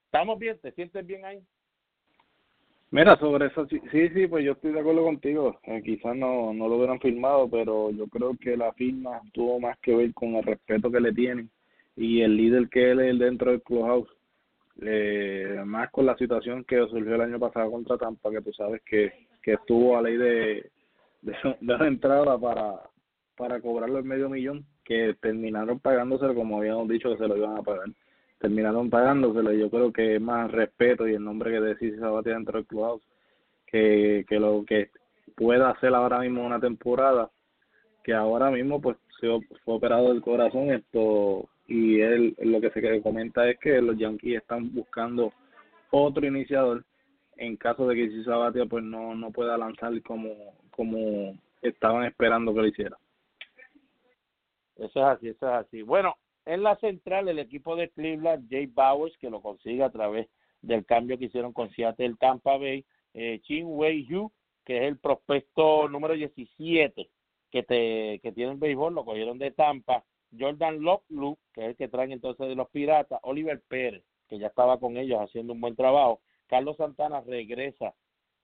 ¿Estamos 0.07 0.39
bien? 0.39 0.59
¿Te 0.61 0.73
sientes 0.73 1.07
bien 1.07 1.27
ahí? 1.27 1.43
Mira, 2.93 3.17
sobre 3.19 3.47
eso, 3.47 3.67
sí, 3.69 3.81
sí, 3.91 4.27
pues 4.27 4.45
yo 4.45 4.53
estoy 4.53 4.73
de 4.73 4.81
acuerdo 4.81 5.05
contigo. 5.05 5.61
Eh, 5.63 5.81
quizás 5.85 6.17
no, 6.17 6.53
no 6.53 6.69
lo 6.69 6.77
hubieran 6.77 6.99
firmado, 6.99 7.49
pero 7.49 7.91
yo 7.91 8.09
creo 8.09 8.37
que 8.37 8.57
la 8.57 8.73
firma 8.73 9.21
tuvo 9.33 9.61
más 9.61 9.79
que 9.79 9.95
ver 9.95 10.13
con 10.13 10.35
el 10.35 10.43
respeto 10.43 10.91
que 10.91 11.01
le 11.01 11.13
tienen 11.13 11.51
y 11.95 12.23
el 12.23 12.37
líder 12.37 12.69
que 12.69 12.91
él 12.91 13.01
es 13.01 13.19
dentro 13.19 13.53
del 13.53 13.63
clubhouse. 13.63 14.09
Eh, 14.83 15.63
más 15.65 15.91
con 15.91 16.07
la 16.07 16.17
situación 16.17 16.65
que 16.65 16.79
surgió 16.89 17.15
el 17.15 17.21
año 17.21 17.39
pasado 17.39 17.71
contra 17.71 17.97
Tampa, 17.97 18.31
que 18.31 18.41
tú 18.41 18.53
sabes 18.53 18.83
que, 18.85 19.13
que 19.43 19.53
estuvo 19.53 19.97
a 19.97 20.03
ley 20.03 20.17
de, 20.17 20.71
de, 21.23 21.35
de 21.61 21.87
entrada 21.87 22.39
para, 22.39 22.81
para 23.37 23.61
cobrarlo 23.61 23.99
el 23.99 24.05
medio 24.05 24.29
millón, 24.29 24.67
que 24.85 25.15
terminaron 25.21 25.79
pagándose 25.79 26.35
como 26.35 26.59
habíamos 26.59 26.89
dicho 26.89 27.11
que 27.11 27.19
se 27.19 27.29
lo 27.29 27.37
iban 27.37 27.57
a 27.57 27.63
pagar 27.63 27.89
terminaron 28.41 28.91
pagándoselo. 28.91 29.53
Yo 29.53 29.71
creo 29.71 29.93
que 29.93 30.19
más 30.19 30.51
respeto 30.51 31.07
y 31.07 31.15
el 31.15 31.23
nombre 31.23 31.53
que 31.53 31.61
decís 31.61 31.99
Sabatia 32.01 32.35
dentro 32.35 32.59
del 32.59 32.67
clubhouse 32.67 33.03
que, 33.67 34.25
que 34.29 34.41
lo 34.41 34.65
que 34.67 34.91
pueda 35.37 35.71
hacer 35.71 35.95
ahora 35.95 36.19
mismo 36.21 36.45
una 36.45 36.59
temporada 36.59 37.31
que 38.03 38.15
ahora 38.15 38.51
mismo 38.51 38.81
pues 38.81 38.97
se 39.21 39.29
fue 39.65 39.75
operado 39.75 40.09
del 40.09 40.23
corazón 40.23 40.71
esto 40.71 41.49
y 41.69 42.01
él 42.01 42.35
lo 42.43 42.61
que 42.61 42.71
se 42.71 43.03
comenta 43.03 43.49
es 43.49 43.59
que 43.59 43.81
los 43.81 43.97
Yankees 43.97 44.39
están 44.39 44.75
buscando 44.75 45.33
otro 45.91 46.27
iniciador 46.27 46.85
en 47.37 47.57
caso 47.57 47.87
de 47.87 47.95
que 47.95 48.09
si 48.09 48.25
Sabatia 48.25 48.65
pues 48.67 48.83
no 48.83 49.15
no 49.15 49.31
pueda 49.31 49.57
lanzar 49.59 49.93
como 50.03 50.31
como 50.71 51.39
estaban 51.61 52.05
esperando 52.05 52.55
que 52.55 52.61
lo 52.61 52.67
hiciera. 52.67 52.97
Eso 54.77 54.99
es 55.01 55.07
así, 55.07 55.29
eso 55.29 55.47
es 55.47 55.67
así. 55.67 55.83
Bueno, 55.83 56.17
en 56.51 56.63
la 56.65 56.77
central, 56.77 57.29
el 57.29 57.39
equipo 57.39 57.77
de 57.77 57.91
Cleveland, 57.91 58.49
Jay 58.51 58.67
Bowers, 58.67 59.17
que 59.19 59.31
lo 59.31 59.41
consigue 59.41 59.85
a 59.85 59.91
través 59.91 60.29
del 60.63 60.85
cambio 60.85 61.17
que 61.17 61.27
hicieron 61.27 61.53
con 61.53 61.71
Seattle 61.71 62.17
Tampa 62.19 62.57
Bay, 62.57 62.85
eh, 63.15 63.41
Chin 63.43 63.67
Wei 63.69 64.05
Yu, 64.07 64.33
que 64.65 64.79
es 64.79 64.83
el 64.85 64.99
prospecto 64.99 65.89
número 65.89 66.15
17 66.15 67.09
que, 67.51 67.63
te, 67.63 68.21
que 68.21 68.33
tiene 68.33 68.53
el 68.53 68.59
béisbol, 68.59 68.95
lo 68.95 69.05
cogieron 69.05 69.39
de 69.39 69.53
Tampa, 69.53 70.05
Jordan 70.37 70.83
Locklu, 70.83 71.39
que 71.53 71.63
es 71.63 71.67
el 71.69 71.77
que 71.77 71.89
traen 71.89 72.13
entonces 72.13 72.49
de 72.49 72.55
los 72.55 72.69
Piratas, 72.71 73.21
Oliver 73.23 73.63
Pérez, 73.69 74.03
que 74.29 74.39
ya 74.39 74.49
estaba 74.49 74.79
con 74.79 74.97
ellos 74.97 75.21
haciendo 75.21 75.53
un 75.53 75.61
buen 75.61 75.77
trabajo, 75.77 76.21
Carlos 76.47 76.77
Santana 76.77 77.21
regresa 77.21 77.95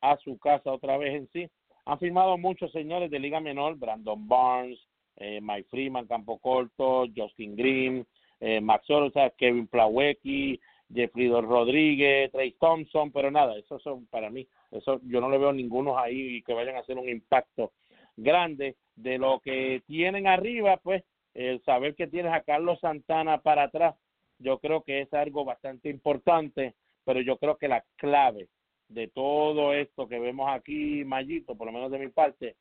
a 0.00 0.16
su 0.18 0.38
casa 0.38 0.72
otra 0.72 0.96
vez 0.96 1.14
en 1.14 1.28
sí. 1.32 1.50
Han 1.84 1.98
firmado 1.98 2.38
muchos 2.38 2.70
señores 2.72 3.10
de 3.10 3.18
Liga 3.18 3.40
Menor, 3.40 3.76
Brandon 3.76 4.26
Barnes, 4.28 4.78
eh, 5.16 5.40
Mike 5.42 5.68
Freeman, 5.70 6.06
Campo 6.06 6.38
Corto, 6.38 7.06
Justin 7.14 7.56
Green, 7.56 8.06
eh, 8.40 8.60
Max 8.60 8.88
Orza, 8.90 9.30
Kevin 9.30 9.66
Plawecki, 9.66 10.60
Jeffrey 10.92 11.28
Rodríguez, 11.28 12.30
Trey 12.30 12.52
Thompson, 12.60 13.10
pero 13.10 13.30
nada, 13.30 13.56
esos 13.56 13.82
son 13.82 14.06
para 14.06 14.30
mí, 14.30 14.46
eso 14.70 15.00
yo 15.04 15.20
no 15.20 15.28
le 15.28 15.38
veo 15.38 15.52
ninguno 15.52 15.98
ahí 15.98 16.42
que 16.42 16.54
vayan 16.54 16.76
a 16.76 16.80
hacer 16.80 16.98
un 16.98 17.08
impacto 17.08 17.72
grande. 18.16 18.76
De 18.94 19.18
lo 19.18 19.40
que 19.40 19.82
tienen 19.86 20.26
arriba, 20.26 20.78
pues 20.78 21.04
el 21.34 21.62
saber 21.64 21.94
que 21.94 22.06
tienes 22.06 22.32
a 22.32 22.40
Carlos 22.40 22.80
Santana 22.80 23.42
para 23.42 23.64
atrás, 23.64 23.94
yo 24.38 24.58
creo 24.58 24.82
que 24.82 25.02
es 25.02 25.12
algo 25.12 25.44
bastante 25.44 25.90
importante, 25.90 26.74
pero 27.04 27.20
yo 27.20 27.36
creo 27.36 27.58
que 27.58 27.68
la 27.68 27.84
clave 27.96 28.48
de 28.88 29.08
todo 29.08 29.74
esto 29.74 30.08
que 30.08 30.18
vemos 30.18 30.48
aquí, 30.50 31.04
Mayito, 31.04 31.56
por 31.56 31.66
lo 31.66 31.72
menos 31.72 31.90
de 31.90 31.98
mi 31.98 32.08
parte, 32.08 32.56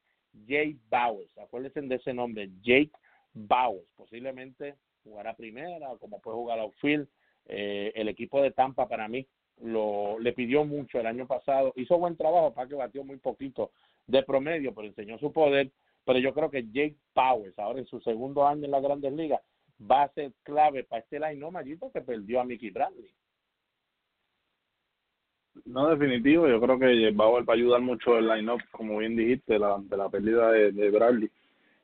Jake 0.46 0.78
Bowers. 0.90 1.38
Acuérdense 1.38 1.82
de 1.82 1.96
ese 1.96 2.14
nombre, 2.14 2.50
Jake 2.62 2.92
Bowers. 3.34 3.88
Posiblemente 3.96 4.76
jugará 5.04 5.36
primera, 5.36 5.90
como 6.00 6.20
puede 6.22 6.38
jugar 6.38 6.60
outfield. 6.60 7.08
Eh, 7.48 7.92
el 7.96 8.08
equipo 8.08 8.42
de 8.42 8.52
Tampa 8.52 8.88
para 8.88 9.08
mí 9.08 9.28
lo 9.62 10.20
le 10.20 10.34
pidió 10.34 10.66
mucho 10.66 11.00
el 11.00 11.08
año 11.08 11.28
pasado. 11.28 11.74
Hizo 11.76 11.98
buen 11.98 12.18
trabajo 12.18 12.54
para 12.54 12.68
que 12.68 12.76
batió 12.76 13.04
muy 13.04 13.18
poquito 13.18 13.72
de 14.08 14.24
promedio, 14.24 14.74
pero 14.74 14.88
enseñó 14.88 15.18
su 15.20 15.32
poder. 15.32 15.72
Pero 16.04 16.20
yo 16.20 16.34
creo 16.34 16.52
que 16.52 16.64
Jake 16.64 16.98
Bowers, 17.16 17.58
ahora 17.58 17.80
en 17.80 17.88
su 17.88 18.00
segundo 18.02 18.48
año 18.48 18.66
en 18.66 18.72
las 18.72 18.84
grandes 18.84 19.14
ligas, 19.14 19.42
va 19.80 20.04
a 20.04 20.14
ser 20.14 20.32
clave 20.44 20.84
para 20.84 21.02
este 21.02 21.20
line 21.20 21.36
no 21.36 21.52
Mallito 21.52 21.92
que 21.92 22.02
perdió 22.02 22.42
a 22.42 22.46
Mickey 22.46 22.70
Bradley. 22.70 23.12
No, 25.64 25.90
definitivo. 25.90 26.48
Yo 26.48 26.60
creo 26.60 26.78
que 26.78 27.12
va 27.12 27.26
a 27.26 27.54
ayudar 27.54 27.82
mucho 27.82 28.18
el 28.18 28.28
line-up, 28.28 28.62
como 28.72 28.98
bien 28.98 29.16
dijiste, 29.16 29.58
la, 29.58 29.78
de 29.80 29.98
la 29.98 30.10
pérdida 30.10 30.52
de, 30.52 30.72
de 30.72 30.90
Bradley. 30.92 31.30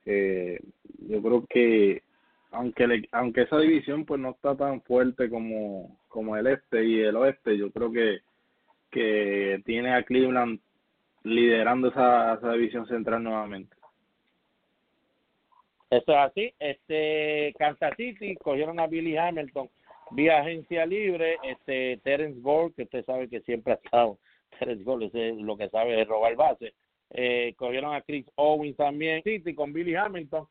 Eh, 0.06 0.60
yo 1.08 1.22
creo 1.22 1.46
que 1.48 2.04
aunque 2.52 3.08
aunque 3.12 3.42
esa 3.44 3.60
división 3.60 4.06
pues 4.06 4.20
no 4.20 4.32
está 4.32 4.56
tan 4.56 4.82
fuerte 4.82 5.30
como 5.30 5.98
como 6.10 6.36
el 6.36 6.48
este 6.48 6.84
y 6.84 7.00
el 7.02 7.16
oeste, 7.16 7.58
yo 7.58 7.72
creo 7.72 7.92
que 7.92 8.20
que 8.90 9.62
tiene 9.66 9.94
a 9.94 10.04
Cleveland 10.04 10.60
liderando 11.24 11.90
esa, 11.90 12.34
esa 12.34 12.52
división 12.54 12.86
central 12.88 13.24
nuevamente. 13.24 13.76
Eso 15.90 16.12
es 16.12 16.18
así. 16.18 16.54
Este 16.60 17.54
Kansas 17.58 17.96
City 17.96 18.36
cogieron 18.36 18.80
a 18.80 18.88
Billy 18.88 19.18
Hamilton 19.18 19.70
vía 20.12 20.40
agencia 20.40 20.86
libre, 20.86 21.38
este 21.44 22.00
Terence 22.04 22.40
Gore, 22.42 22.74
que 22.74 22.84
usted 22.84 23.06
sabe 23.06 23.30
que 23.30 23.42
siempre 23.42 23.74
ha 23.74 23.76
estado, 23.78 24.20
Terence 24.60 24.84
Gore 24.84 25.10
es 25.14 25.38
lo 25.38 25.58
que 25.58 25.70
sabe 25.70 25.96
de 25.96 26.06
robar 26.06 26.36
base, 26.36 26.74
eh, 27.12 27.54
cogieron 27.58 27.94
a 27.94 28.02
Chris 28.02 28.26
Owens 28.36 28.78
también, 28.78 29.24
City 29.24 29.54
con 29.54 29.74
Billy 29.74 29.96
Hamilton, 29.96 30.48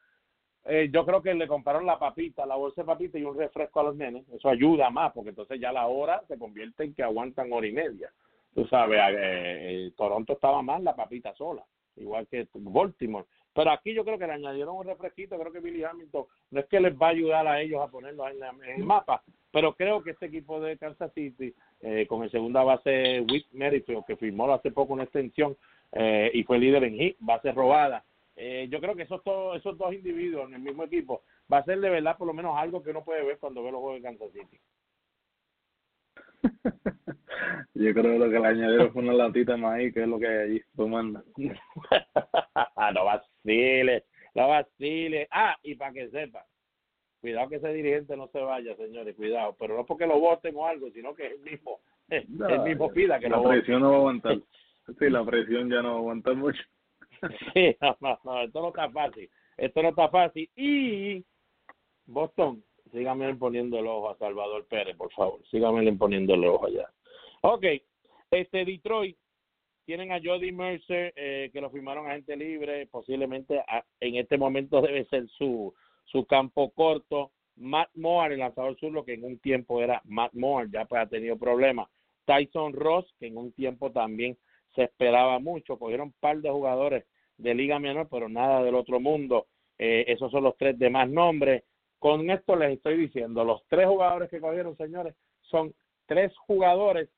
eh, 0.64 0.90
yo 0.92 1.06
creo 1.06 1.22
que 1.22 1.32
le 1.32 1.48
compraron 1.48 1.86
la 1.86 1.98
papita, 1.98 2.44
la 2.44 2.56
bolsa 2.56 2.82
de 2.82 2.86
papita 2.86 3.18
y 3.18 3.24
un 3.24 3.36
refresco 3.36 3.80
a 3.80 3.84
los 3.84 3.96
nenes, 3.96 4.28
eso 4.28 4.48
ayuda 4.48 4.90
más, 4.90 5.12
porque 5.12 5.30
entonces 5.30 5.58
ya 5.58 5.72
la 5.72 5.86
hora 5.86 6.22
se 6.28 6.38
convierte 6.38 6.84
en 6.84 6.94
que 6.94 7.02
aguantan 7.02 7.52
hora 7.52 7.66
y 7.66 7.72
media, 7.72 8.12
tú 8.54 8.66
sabes, 8.66 8.98
eh, 8.98 9.16
eh 9.18 9.92
Toronto 9.96 10.34
estaba 10.34 10.61
mal 10.61 10.84
la 10.84 10.94
papita 10.94 11.34
sola, 11.34 11.64
igual 11.96 12.26
que 12.26 12.46
Baltimore, 12.54 13.26
pero 13.54 13.70
aquí 13.72 13.92
yo 13.94 14.04
creo 14.04 14.18
que 14.18 14.26
le 14.26 14.34
añadieron 14.34 14.76
un 14.76 14.86
refresquito, 14.86 15.38
creo 15.38 15.52
que 15.52 15.61
Billy 15.61 15.82
Hamilton 15.82 16.24
no 16.50 16.61
es 16.61 16.66
que 16.66 16.80
les 16.80 16.94
va 16.94 17.08
a 17.08 17.11
ayudar 17.11 17.46
a 17.46 17.61
ellos 17.61 17.80
a 17.80 17.88
ponerlo 17.88 18.28
en, 18.28 18.40
el 18.76 18.84
mapa, 18.84 19.22
pero 19.53 19.74
creo 19.74 20.03
que 20.03 20.11
este 20.11 20.26
equipo 20.26 20.61
de 20.61 20.76
Kansas 20.78 21.12
City, 21.14 21.55
eh, 21.80 22.07
con 22.07 22.22
el 22.22 22.30
segunda 22.30 22.62
base 22.62 23.20
Whit 23.20 23.46
Merrifield, 23.53 24.05
que 24.07 24.16
firmó 24.16 24.53
hace 24.53 24.70
poco 24.70 24.92
una 24.92 25.05
extensión 25.05 25.57
eh, 25.92 26.30
y 26.34 26.42
fue 26.44 26.59
líder 26.59 26.84
en 26.84 26.94
hit, 26.94 27.16
base 27.20 27.53
robada, 27.53 28.05
eh, 28.36 28.68
yo 28.70 28.80
creo 28.80 28.94
que 28.94 29.03
esos, 29.03 29.20
esos 29.57 29.76
dos 29.76 29.92
individuos 29.92 30.48
en 30.48 30.55
el 30.55 30.62
mismo 30.62 30.84
equipo 30.84 31.22
va 31.53 31.59
a 31.59 31.64
ser 31.64 31.80
de 31.80 31.90
verdad 31.90 32.16
por 32.16 32.26
lo 32.26 32.32
menos 32.32 32.57
algo 32.57 32.82
que 32.82 32.90
uno 32.90 33.05
puede 33.05 33.24
ver 33.24 33.38
cuando 33.38 33.62
ve 33.62 33.72
los 33.72 33.80
juegos 33.80 34.01
de 34.01 34.09
Kansas 34.09 34.32
City. 34.32 34.61
Yo 37.74 37.92
creo 37.92 38.03
que 38.03 38.18
lo 38.18 38.30
que 38.30 38.38
le 38.38 38.46
añadieron 38.46 38.92
fue 38.92 39.03
una 39.03 39.12
latita 39.12 39.53
de 39.53 39.59
maíz, 39.59 39.92
que 39.92 40.03
es 40.03 40.09
lo 40.09 40.18
que 40.18 40.26
hay 40.26 40.38
allí 40.38 40.62
tomando. 40.76 41.22
no 41.36 43.05
vaciles, 43.05 44.05
no 44.34 44.48
vaciles. 44.48 45.28
Ah, 45.30 45.57
y 45.62 45.74
para 45.74 45.92
que 45.92 46.09
sepa, 46.11 46.44
cuidado 47.20 47.48
que 47.48 47.56
ese 47.56 47.72
dirigente 47.72 48.16
no 48.16 48.28
se 48.28 48.40
vaya, 48.40 48.74
señores, 48.76 49.14
cuidado. 49.16 49.54
Pero 49.58 49.76
no 49.76 49.86
porque 49.86 50.06
lo 50.06 50.18
voten 50.18 50.54
o 50.56 50.66
algo, 50.66 50.90
sino 50.90 51.14
que 51.14 51.26
el 51.26 51.38
mismo, 51.40 51.80
el 52.08 52.60
mismo 52.62 52.90
pida 52.92 53.18
que 53.20 53.28
la 53.28 53.36
lo 53.36 53.42
voten. 53.42 53.58
presión 53.58 53.82
no 53.82 53.90
va 53.90 53.94
a 53.96 53.98
aguantar. 53.98 54.38
Sí, 54.98 55.08
la 55.08 55.24
presión 55.24 55.70
ya 55.70 55.82
no 55.82 55.90
va 55.90 55.94
a 55.94 55.98
aguantar 55.98 56.34
mucho. 56.34 56.60
Sí, 57.54 57.76
no, 57.80 57.96
no, 58.00 58.18
no, 58.24 58.42
esto 58.42 58.60
no 58.62 58.68
está 58.68 58.90
fácil. 58.90 59.30
Esto 59.56 59.82
no 59.82 59.88
está 59.90 60.08
fácil. 60.08 60.50
Y 60.56 61.24
Boston, 62.06 62.64
síganme 62.90 63.32
poniendo 63.36 63.78
el 63.78 63.86
ojo 63.86 64.10
a 64.10 64.16
Salvador 64.18 64.66
Pérez, 64.66 64.96
por 64.96 65.12
favor. 65.12 65.40
Síganme 65.50 65.92
poniendo 65.92 66.34
el 66.34 66.44
ojo 66.44 66.66
allá. 66.66 66.90
Ok, 67.42 67.64
este 68.32 68.64
Detroit 68.64 69.16
tienen 69.84 70.10
a 70.12 70.20
Jody 70.22 70.50
Mercer, 70.50 71.12
eh, 71.14 71.50
que 71.52 71.60
lo 71.60 71.70
firmaron 71.70 72.06
a 72.08 72.14
gente 72.14 72.36
libre, 72.36 72.86
posiblemente 72.86 73.60
a- 73.60 73.84
en 74.00 74.16
este 74.16 74.38
momento 74.38 74.80
debe 74.80 75.04
ser 75.04 75.28
su, 75.28 75.72
su 76.05 76.26
campo 76.26 76.70
corto. 76.70 77.32
Matt 77.57 77.90
Moore, 77.94 78.34
el 78.34 78.40
lanzador 78.40 78.76
sur, 78.78 78.92
lo 78.92 79.05
que 79.05 79.14
en 79.14 79.24
un 79.24 79.38
tiempo 79.38 79.82
era 79.82 80.01
Matt 80.05 80.32
Moore, 80.32 80.68
ya 80.72 80.86
pues 80.86 81.03
ha 81.03 81.07
tenido 81.07 81.36
problemas. 81.36 81.88
Tyson 82.24 82.72
Ross, 82.72 83.12
que 83.18 83.26
en 83.26 83.36
un 83.36 83.53
tiempo 83.53 83.90
también 83.90 84.38
se 84.74 84.84
esperaba 84.84 85.38
mucho. 85.38 85.78
Cogieron 85.78 86.09
un 86.09 86.14
par 86.20 86.38
de 86.40 86.51
jugadores 86.51 87.05
de 87.36 87.55
Liga 87.55 87.78
Menor, 87.78 88.09
pero 88.11 88.28
nada 88.28 88.62
del 88.62 88.74
otro 88.74 89.01
mundo. 89.01 89.46
Eh, 89.78 90.05
esos 90.09 90.30
son 90.30 90.44
los 90.44 90.57
tres 90.57 90.78
demás 90.78 91.09
nombres. 91.09 91.64
Con 91.98 92.30
esto 92.30 92.57
les 92.57 92.72
estoy 92.72 92.96
diciendo, 92.96 93.44
los 93.44 93.62
tres 93.68 93.86
jugadores 93.86 94.30
que 94.30 94.40
cogieron, 94.40 94.76
señores, 94.76 95.14
son 95.42 95.74
tres 96.07 96.32
jugadores. 96.46 97.11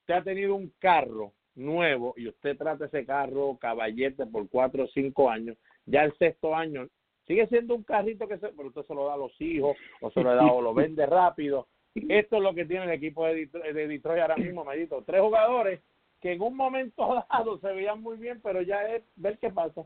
Usted 0.00 0.14
ha 0.14 0.22
tenido 0.22 0.54
un 0.54 0.72
carro 0.78 1.32
nuevo 1.54 2.14
y 2.16 2.28
usted 2.28 2.56
trata 2.56 2.86
ese 2.86 3.04
carro 3.04 3.58
caballete 3.58 4.26
por 4.26 4.48
cuatro 4.48 4.84
o 4.84 4.88
cinco 4.88 5.28
años, 5.30 5.56
ya 5.84 6.04
el 6.04 6.16
sexto 6.16 6.54
año 6.54 6.88
sigue 7.26 7.46
siendo 7.48 7.74
un 7.74 7.82
carrito 7.82 8.26
que 8.26 8.38
se, 8.38 8.48
pero 8.48 8.68
usted 8.68 8.82
se 8.82 8.94
lo 8.94 9.06
da 9.06 9.14
a 9.14 9.18
los 9.18 9.38
hijos 9.40 9.76
o 10.00 10.10
se 10.10 10.22
lo 10.22 10.34
da 10.34 10.46
o 10.46 10.60
lo 10.60 10.74
vende 10.74 11.06
rápido. 11.06 11.68
Esto 11.94 12.36
es 12.36 12.42
lo 12.42 12.54
que 12.54 12.64
tiene 12.64 12.84
el 12.84 12.90
equipo 12.92 13.26
de 13.26 13.34
Detroit, 13.34 13.74
de 13.74 13.86
Detroit 13.86 14.22
ahora 14.22 14.36
mismo, 14.36 14.64
Medito. 14.64 15.02
Tres 15.04 15.20
jugadores 15.20 15.80
que 16.20 16.32
en 16.32 16.40
un 16.40 16.56
momento 16.56 17.24
dado 17.30 17.58
se 17.58 17.72
veían 17.72 18.00
muy 18.00 18.16
bien, 18.16 18.40
pero 18.42 18.62
ya 18.62 18.82
es 18.88 19.02
ver 19.16 19.38
qué 19.38 19.50
pasa. 19.50 19.82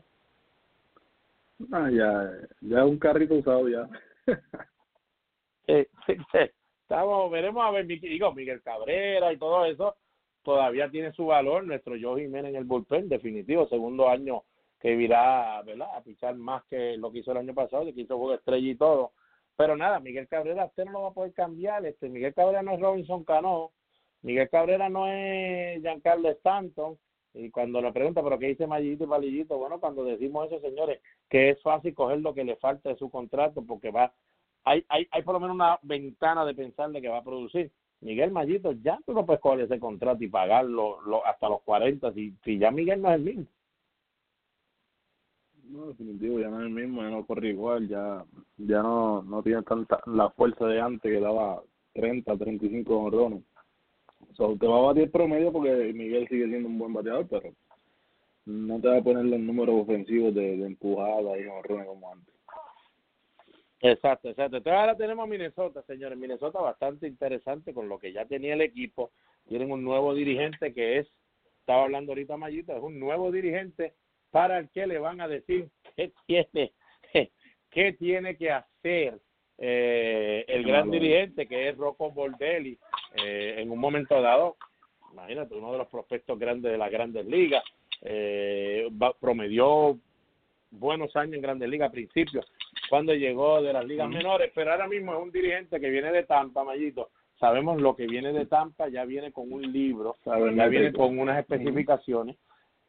Ah, 1.71 1.89
ya, 1.91 2.31
ya 2.61 2.85
un 2.85 2.97
carrito 2.99 3.35
usado 3.35 3.67
ya. 3.67 3.87
Eh, 5.69 5.89
estamos, 6.85 7.29
veremos 7.29 7.61
a 7.61 7.71
ver, 7.71 7.85
digo, 7.85 8.33
Miguel 8.33 8.61
Cabrera 8.61 9.33
y 9.33 9.37
todo 9.37 9.65
eso, 9.65 9.97
todavía 10.43 10.89
tiene 10.89 11.11
su 11.11 11.25
valor. 11.25 11.65
Nuestro 11.65 11.95
Joe 12.01 12.21
Jiménez 12.21 12.51
en 12.51 12.55
el 12.55 12.63
bullpen, 12.63 13.09
definitivo, 13.09 13.67
segundo 13.67 14.07
año 14.07 14.43
que 14.79 14.93
irá 14.93 15.61
¿verdad? 15.63 15.87
a 15.95 16.01
pichar 16.01 16.35
más 16.35 16.63
que 16.65 16.97
lo 16.97 17.11
que 17.11 17.19
hizo 17.19 17.31
el 17.31 17.37
año 17.37 17.53
pasado, 17.53 17.85
que 17.85 18.01
hizo 18.01 18.17
juego 18.17 18.35
estrella 18.35 18.69
y 18.69 18.75
todo. 18.75 19.13
Pero 19.55 19.75
nada, 19.75 19.99
Miguel 19.99 20.27
Cabrera 20.27 20.65
usted 20.65 20.85
no 20.85 20.91
lo 20.91 21.01
va 21.03 21.07
a 21.09 21.13
poder 21.13 21.33
cambiar. 21.33 21.85
este 21.85 22.09
Miguel 22.09 22.33
Cabrera 22.33 22.61
no 22.61 22.73
es 22.73 22.79
Robinson 22.79 23.23
Cano, 23.23 23.71
Miguel 24.21 24.49
Cabrera 24.49 24.89
no 24.89 25.07
es 25.07 25.81
Giancarlo 25.81 26.29
Stanton. 26.29 26.97
Y 27.33 27.51
cuando 27.51 27.81
le 27.81 27.91
pregunta, 27.91 28.23
¿pero 28.23 28.39
qué 28.39 28.47
dice 28.47 28.65
Mayito 28.65 29.03
y 29.03 29.07
Palillito? 29.07 29.57
Bueno, 29.57 29.79
cuando 29.79 30.03
decimos 30.03 30.47
eso, 30.47 30.59
señores, 30.59 31.01
que 31.29 31.51
es 31.51 31.61
fácil 31.61 31.93
coger 31.93 32.19
lo 32.19 32.33
que 32.33 32.43
le 32.43 32.55
falta 32.55 32.89
de 32.89 32.97
su 32.97 33.11
contrato 33.11 33.63
porque 33.63 33.91
va 33.91 34.11
hay, 34.63 34.83
hay, 34.89 35.07
hay 35.11 35.21
por 35.21 35.33
lo 35.33 35.39
menos 35.39 35.55
una 35.55 35.79
ventana 35.81 36.45
de 36.45 36.53
pensar 36.53 36.91
de 36.91 37.01
que 37.01 37.07
va 37.07 37.19
a 37.19 37.23
producir. 37.23 37.71
Miguel 38.01 38.31
Mayito, 38.31 38.73
ya 38.73 38.99
tú 39.05 39.13
no 39.13 39.25
puedes 39.25 39.41
coger 39.41 39.61
ese 39.61 39.79
contrato 39.79 40.23
y 40.23 40.27
pagarlo 40.27 41.01
lo, 41.01 41.25
hasta 41.25 41.49
los 41.49 41.61
40 41.61 42.11
si, 42.13 42.33
si 42.43 42.59
ya 42.59 42.69
Miguel 42.69 43.01
no 43.01 43.09
es 43.09 43.15
el 43.15 43.21
mismo. 43.21 43.45
No, 45.69 45.87
definitivo, 45.87 46.39
ya 46.39 46.49
no 46.49 46.59
es 46.59 46.67
el 46.67 46.69
mismo, 46.71 47.01
ya 47.01 47.09
no 47.09 47.25
corre 47.25 47.49
igual, 47.49 47.87
ya 47.87 48.23
ya 48.57 48.81
no 48.81 49.21
no 49.23 49.43
tiene 49.43 49.63
tanta 49.63 49.99
la 50.05 50.29
fuerza 50.29 50.65
de 50.65 50.79
antes 50.79 51.11
que 51.11 51.19
daba 51.19 51.61
30, 51.93 52.37
35 52.37 52.97
honrones. 52.97 53.43
O 54.31 54.35
sea, 54.35 54.57
te 54.57 54.67
va 54.67 54.77
a 54.77 54.93
batir 54.93 55.11
promedio 55.11 55.51
porque 55.51 55.91
Miguel 55.93 56.27
sigue 56.29 56.47
siendo 56.47 56.69
un 56.69 56.79
buen 56.79 56.93
bateador, 56.93 57.27
pero 57.27 57.53
no 58.45 58.79
te 58.79 58.87
va 58.87 58.97
a 58.97 59.03
poner 59.03 59.25
los 59.25 59.39
números 59.39 59.81
ofensivos 59.81 60.33
de, 60.33 60.57
de 60.57 60.65
empujada 60.67 61.37
y 61.37 61.45
honrones 61.47 61.87
como 61.87 62.13
antes. 62.13 62.33
Exacto, 63.81 64.29
exacto. 64.29 64.57
Entonces 64.57 64.79
ahora 64.79 64.95
tenemos 64.95 65.23
a 65.23 65.27
Minnesota, 65.27 65.83
señores. 65.83 66.17
Minnesota 66.17 66.59
bastante 66.59 67.07
interesante 67.07 67.73
con 67.73 67.89
lo 67.89 67.99
que 67.99 68.13
ya 68.13 68.25
tenía 68.25 68.53
el 68.53 68.61
equipo. 68.61 69.11
Tienen 69.47 69.71
un 69.71 69.83
nuevo 69.83 70.13
dirigente 70.13 70.73
que 70.73 70.99
es, 70.99 71.07
estaba 71.59 71.83
hablando 71.83 72.11
ahorita 72.11 72.37
Mayito, 72.37 72.75
es 72.75 72.81
un 72.81 72.99
nuevo 72.99 73.31
dirigente 73.31 73.93
para 74.37 74.59
el 74.59 74.69
que 74.69 74.85
le 74.85 74.99
van 74.99 75.19
a 75.19 75.27
decir 75.27 75.67
qué 75.95 76.11
tiene, 76.27 76.71
qué 77.71 77.93
tiene 77.93 78.37
que 78.37 78.51
hacer 78.51 79.17
eh, 79.57 80.45
el 80.47 80.63
gran 80.63 80.91
dirigente 80.91 81.47
que 81.47 81.69
es 81.69 81.75
Rocco 81.75 82.11
Bordelli 82.11 82.77
eh, 83.15 83.55
en 83.57 83.71
un 83.71 83.79
momento 83.79 84.21
dado. 84.21 84.57
Imagínate, 85.11 85.55
uno 85.55 85.71
de 85.71 85.79
los 85.79 85.87
prospectos 85.87 86.37
grandes 86.37 86.71
de 86.71 86.77
las 86.77 86.91
grandes 86.91 87.25
ligas. 87.25 87.63
Eh, 88.03 88.87
promedió 89.19 89.97
buenos 90.69 91.15
años 91.15 91.33
en 91.33 91.41
grandes 91.41 91.67
ligas 91.67 91.89
a 91.89 91.91
principios 91.91 92.45
cuando 92.91 93.15
llegó 93.15 93.59
de 93.63 93.73
las 93.73 93.85
ligas 93.85 94.07
menores, 94.07 94.51
pero 94.53 94.71
ahora 94.71 94.87
mismo 94.87 95.15
es 95.15 95.19
un 95.19 95.31
dirigente 95.31 95.79
que 95.79 95.89
viene 95.89 96.11
de 96.11 96.25
Tampa, 96.25 96.63
Mayito. 96.63 97.09
Sabemos 97.39 97.81
lo 97.81 97.95
que 97.95 98.05
viene 98.05 98.31
de 98.33 98.45
Tampa, 98.45 98.87
ya 98.87 99.03
viene 99.03 99.31
con 99.31 99.51
un 99.51 99.63
libro, 99.73 100.17
ya 100.23 100.67
viene 100.67 100.93
con 100.93 101.17
unas 101.17 101.39
especificaciones 101.39 102.35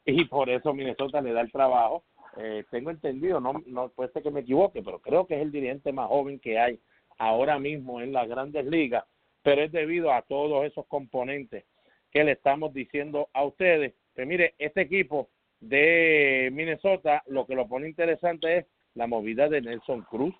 y 0.09 0.25
por 0.25 0.49
eso 0.49 0.73
Minnesota 0.73 1.21
le 1.21 1.33
da 1.33 1.43
el 1.43 1.53
trabajo. 1.53 2.05
Eh, 2.39 2.65
tengo 2.71 2.91
entendido, 2.91 3.41
no, 3.41 3.63
no 3.67 3.91
puede 3.91 4.11
ser 4.13 4.23
que 4.23 4.31
me 4.31 4.41
equivoque, 4.41 4.83
pero 4.83 5.01
creo 5.01 5.27
que 5.27 5.35
es 5.35 5.43
el 5.43 5.53
dirigente 5.53 5.93
más 5.93 6.09
joven 6.09 6.39
que 6.41 6.59
hay 6.59 6.81
ahora 7.19 7.59
mismo 7.59 8.01
en 8.01 8.13
las 8.13 8.27
grandes 8.27 8.65
ligas, 8.65 9.05
pero 9.43 9.63
es 9.63 9.73
debido 9.73 10.13
a 10.13 10.23
todos 10.23 10.65
esos 10.65 10.87
componentes 10.87 11.65
que 12.11 12.25
le 12.25 12.33
estamos 12.33 12.73
diciendo 12.73 13.29
a 13.35 13.45
ustedes. 13.45 13.95
Que 14.15 14.25
mire, 14.25 14.55
este 14.59 14.83
equipo 14.83 15.29
de 15.61 16.49
Minnesota, 16.53 17.23
lo 17.27 17.47
que 17.47 17.55
lo 17.55 17.69
pone 17.69 17.89
interesante 17.89 18.59
es 18.59 18.67
la 18.95 19.07
movida 19.07 19.49
de 19.49 19.61
Nelson 19.61 20.03
Cruz, 20.03 20.35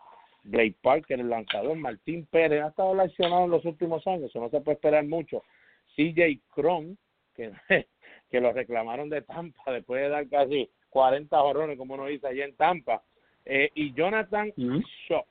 Blake 0.45 0.77
Parker, 0.81 1.21
el 1.21 1.29
lanzador, 1.29 1.77
Martín 1.77 2.27
Pérez, 2.31 2.63
ha 2.63 2.69
estado 2.69 2.95
lesionado 2.95 3.45
en 3.45 3.51
los 3.51 3.65
últimos 3.67 4.07
años, 4.07 4.31
eso 4.31 4.41
no 4.41 4.49
se 4.49 4.61
puede 4.61 4.77
esperar 4.77 5.05
mucho. 5.05 5.43
CJ 5.95 6.41
Cron, 6.55 6.97
que, 7.35 7.53
que 8.31 8.41
lo 8.41 8.53
reclamaron 8.53 9.09
de 9.09 9.23
Tampa 9.23 9.63
después 9.73 10.03
de 10.03 10.09
dar 10.09 10.29
casi 10.29 10.71
40 10.91 11.39
jorrones, 11.39 11.79
como 11.79 11.95
uno 11.95 12.07
dice 12.07 12.27
allá 12.27 12.45
en 12.45 12.57
Tampa, 12.57 13.03
eh, 13.45 13.71
y 13.75 13.93
Jonathan. 13.95 14.53
Shaw, 14.57 15.25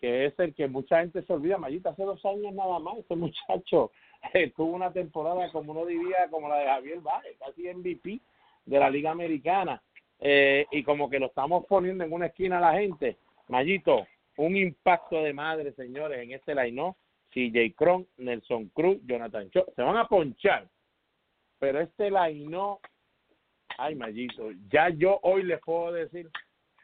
que 0.00 0.26
es 0.26 0.38
el 0.38 0.54
que 0.54 0.68
mucha 0.68 1.00
gente 1.00 1.22
se 1.22 1.32
olvida, 1.32 1.58
Mayita, 1.58 1.90
hace 1.90 2.02
dos 2.02 2.24
años 2.26 2.52
nada 2.52 2.78
más, 2.78 2.98
este 2.98 3.16
muchacho 3.16 3.90
eh, 4.34 4.52
tuvo 4.54 4.72
una 4.74 4.92
temporada, 4.92 5.50
como 5.50 5.72
uno 5.72 5.86
diría, 5.86 6.28
como 6.30 6.48
la 6.48 6.58
de 6.58 6.66
Javier 6.66 7.00
Baez, 7.00 7.38
casi 7.38 7.72
MVP 7.72 8.20
de 8.66 8.78
la 8.78 8.90
Liga 8.90 9.10
Americana, 9.10 9.82
eh, 10.20 10.66
y 10.70 10.82
como 10.82 11.10
que 11.10 11.18
lo 11.18 11.26
estamos 11.26 11.64
poniendo 11.66 12.04
en 12.04 12.12
una 12.12 12.26
esquina 12.26 12.58
a 12.58 12.72
la 12.72 12.78
gente. 12.78 13.16
Mayito, 13.48 14.06
un 14.36 14.56
impacto 14.56 15.22
de 15.22 15.32
madre, 15.32 15.72
señores, 15.72 16.22
en 16.22 16.32
este 16.32 16.54
line 16.54 16.94
CJ 17.30 17.74
Cron, 17.74 18.06
Nelson 18.18 18.68
Cruz, 18.68 18.98
Jonathan 19.06 19.48
Shaw, 19.48 19.64
se 19.74 19.82
van 19.82 19.96
a 19.96 20.06
ponchar, 20.06 20.68
pero 21.58 21.80
este 21.80 22.10
line 22.10 22.56
ay 23.78 23.94
Mayito, 23.94 24.50
ya 24.70 24.88
yo 24.90 25.18
hoy 25.22 25.42
les 25.42 25.60
puedo 25.60 25.92
decir 25.92 26.30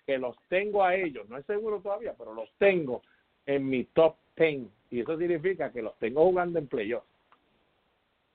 que 0.06 0.18
los 0.18 0.36
tengo 0.48 0.82
a 0.82 0.94
ellos, 0.94 1.28
no 1.28 1.36
es 1.36 1.46
seguro 1.46 1.80
todavía, 1.80 2.14
pero 2.18 2.34
los 2.34 2.50
tengo 2.58 3.02
en 3.46 3.68
mi 3.68 3.84
top 3.84 4.16
10 4.36 4.66
y 4.90 5.00
eso 5.00 5.16
significa 5.18 5.70
que 5.70 5.82
los 5.82 5.96
tengo 5.98 6.24
jugando 6.24 6.58
en 6.58 6.66
playoff. 6.66 7.04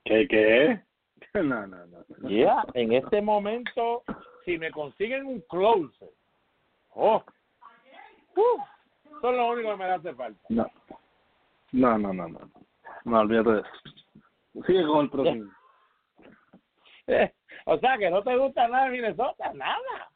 ¿Qué 0.04 0.28
qué? 0.28 0.80
No, 1.34 1.68
no, 1.68 1.86
no. 1.86 2.06
no. 2.20 2.30
Ya, 2.30 2.64
en 2.74 2.94
este 2.94 3.22
momento, 3.22 4.04
si 4.46 4.58
me 4.58 4.72
consiguen 4.72 5.26
un 5.26 5.42
closer, 5.50 6.10
oh, 6.94 7.22
uh, 8.38 9.20
son 9.22 9.36
lo 9.36 9.50
único 9.50 9.72
que 9.72 9.76
me 9.78 9.86
hace 9.86 10.14
falta. 10.14 10.40
No. 10.48 10.66
No, 11.74 11.98
no, 11.98 12.14
no, 12.14 12.28
no. 12.30 12.40
No, 13.04 13.20
olvídate 13.20 13.50
de 13.50 13.60
eso. 13.60 14.66
Sigue 14.66 14.86
con 14.86 15.06
el 15.06 15.10
próximo. 15.10 15.52
O 17.68 17.80
sea, 17.80 17.98
que 17.98 18.12
no 18.12 18.22
te 18.22 18.38
gusta 18.38 18.68
nada 18.68 18.86
de 18.86 18.92
Minnesota, 18.92 19.52
nada. 19.54 20.12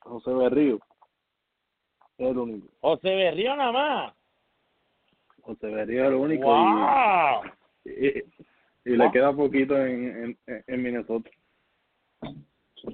José 0.00 0.30
Berrío. 0.34 0.78
Es 2.18 2.28
el 2.30 2.38
único. 2.38 2.68
José 2.80 3.14
Berrío 3.14 3.56
nada 3.56 3.72
más. 3.72 4.14
José 5.42 5.68
Berrío 5.68 6.02
es 6.02 6.08
el 6.08 6.14
único. 6.14 6.46
¡Wow! 6.46 7.42
Y, 7.84 8.06
y, 8.06 8.24
y 8.84 8.96
le 8.96 9.10
queda 9.12 9.32
poquito 9.32 9.76
en, 9.78 10.38
en, 10.46 10.64
en 10.66 10.82
Minnesota. 10.82 11.30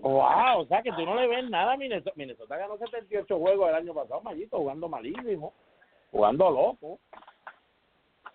Wow, 0.01 0.61
o 0.61 0.67
sea 0.67 0.83
que 0.83 0.93
tú 0.93 1.05
no 1.05 1.15
le 1.15 1.27
ves 1.27 1.51
nada 1.51 1.73
a 1.73 1.77
Minnesota. 1.77 2.13
Minnesota 2.17 2.57
ganó 2.57 2.79
78 2.79 3.39
juegos 3.39 3.69
el 3.69 3.75
año 3.75 3.93
pasado, 3.93 4.23
Mallito, 4.23 4.59
jugando 4.59 4.89
malísimo, 4.89 5.53
jugando 6.11 6.51
loco. 6.51 6.99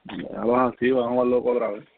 Déjalos 0.03 0.73
así, 0.73 0.91
vamos 0.91 1.07
a 1.07 1.11
jugar 1.11 1.27
loco 1.27 1.51
otra 1.51 1.71
vez. 1.71 1.96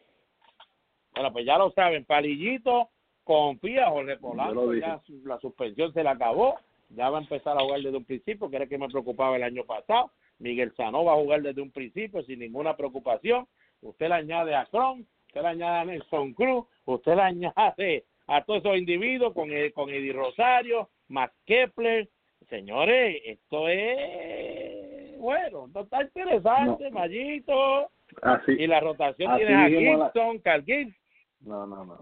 Bueno, 1.14 1.32
pues 1.32 1.44
ya 1.46 1.58
lo 1.58 1.70
saben, 1.72 2.04
Palillito 2.04 2.88
confía, 3.24 3.88
Jorge 3.90 4.16
Polanco, 4.16 4.54
ya 4.80 5.00
la 5.24 5.38
suspensión 5.40 5.92
se 5.92 6.02
le 6.02 6.08
acabó, 6.08 6.56
ya 6.90 7.10
va 7.10 7.18
a 7.18 7.22
empezar 7.22 7.56
a 7.56 7.60
jugar 7.60 7.80
desde 7.82 7.96
un 7.96 8.04
principio, 8.04 8.48
que 8.50 8.56
era 8.56 8.66
que 8.66 8.78
me 8.78 8.88
preocupaba 8.88 9.36
el 9.36 9.42
año 9.42 9.64
pasado. 9.64 10.10
Miguel 10.38 10.72
Sanó 10.76 11.04
va 11.04 11.12
a 11.12 11.16
jugar 11.16 11.42
desde 11.42 11.60
un 11.60 11.70
principio 11.70 12.22
sin 12.22 12.38
ninguna 12.40 12.76
preocupación. 12.76 13.46
Usted 13.82 14.08
le 14.08 14.14
añade 14.14 14.54
a 14.54 14.64
Cron, 14.66 15.06
usted 15.28 15.42
le 15.42 15.48
añade 15.48 15.78
a 15.78 15.84
Nelson 15.84 16.32
Cruz, 16.32 16.64
usted 16.86 17.14
le 17.14 17.22
añade 17.22 18.04
a 18.26 18.42
todos 18.44 18.60
esos 18.64 18.76
individuos 18.78 19.32
con, 19.34 19.50
el- 19.50 19.72
con 19.72 19.90
Eddie 19.90 20.12
Rosario, 20.12 20.88
Matt 21.08 21.32
Kepler. 21.44 22.08
Señores, 22.48 23.20
esto 23.26 23.68
es 23.68 25.18
bueno, 25.18 25.66
esto 25.66 25.80
está 25.80 26.02
interesante, 26.02 26.84
No. 26.90 26.98
Mallito. 26.98 27.90
Así, 28.22 28.52
Y 28.58 28.66
la 28.66 28.80
rotación 28.80 29.36
tiene 29.36 29.54
a 29.54 29.68
Gibson, 30.12 30.38
Carl 30.40 30.64
Gibbs. 30.64 30.96
No, 31.40 31.66
no, 31.66 31.84
no. 31.84 31.98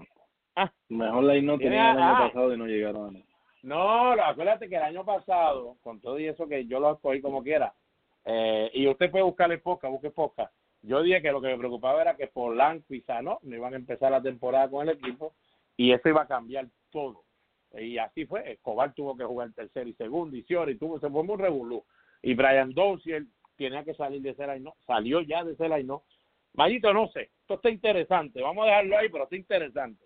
Ah, 0.57 0.73
Mejor 0.89 1.25
la 1.25 1.41
no 1.41 1.59
tenía 1.59 1.93
el 1.93 1.99
año 1.99 2.17
ah. 2.17 2.29
pasado 2.29 2.55
y 2.55 2.57
no 2.59 2.67
llegaron 2.67 3.17
a. 3.17 3.21
No, 3.63 4.13
acuérdate 4.13 4.69
que 4.69 4.77
el 4.77 4.83
año 4.83 5.05
pasado, 5.05 5.77
con 5.83 6.01
todo 6.01 6.19
y 6.19 6.27
eso 6.27 6.49
que 6.49 6.67
yo 6.67 6.79
lo 6.81 6.93
escogí 6.93 7.21
como 7.21 7.43
quiera, 7.43 7.75
eh, 8.25 8.71
y 8.73 8.87
usted 8.87 9.11
puede 9.11 9.25
buscarle 9.25 9.59
poca, 9.59 9.89
busque 9.89 10.11
poca. 10.11 10.51
Yo 10.83 11.03
dije 11.03 11.21
que 11.21 11.33
lo 11.33 11.41
que 11.41 11.49
me 11.49 11.59
preocupaba 11.59 12.01
era 12.01 12.17
que 12.17 12.29
Polanco 12.29 12.95
y 12.95 13.01
Sano 13.01 13.41
no 13.43 13.57
iban 13.57 13.75
a 13.75 13.77
empezar 13.77 14.13
la 14.13 14.23
temporada 14.23 14.71
con 14.71 14.89
el 14.89 14.95
equipo 14.97 15.35
y 15.77 15.93
eso 15.93 16.09
iba 16.09 16.23
a 16.23 16.29
cambiar 16.29 16.69
todo. 16.91 17.25
Y 17.73 17.99
así 17.99 18.27
fue. 18.27 18.53
Escobar 18.53 18.95
tuvo 18.95 19.17
que 19.17 19.25
jugar 19.25 19.53
tercero 19.53 19.89
y 19.89 19.95
segundo, 19.95 20.37
y 20.37 20.43
Ciori 20.45 20.77
tuvo, 20.77 21.01
se 21.01 21.11
fue 21.11 21.23
muy 21.25 21.37
revolú. 21.37 21.85
Y 22.23 22.35
Brian 22.35 22.73
Dozier 22.73 23.25
tenía 23.57 23.85
que 23.85 23.95
salir 23.95 24.23
de 24.23 24.31
ese 24.31 24.47
line, 24.47 24.61
no, 24.61 24.75
salió 24.87 25.21
ya 25.21 25.45
de 25.45 25.53
ese 25.53 25.69
line, 25.69 25.85
no. 25.85 26.05
Mayito, 26.55 26.93
no 26.93 27.09
sé, 27.09 27.31
esto 27.41 27.55
está 27.55 27.71
interesante, 27.71 28.41
vamos 28.43 28.65
a 28.65 28.69
dejarlo 28.71 28.99
ahí, 28.99 29.09
pero 29.09 29.25
está 29.25 29.37
interesante. 29.37 30.05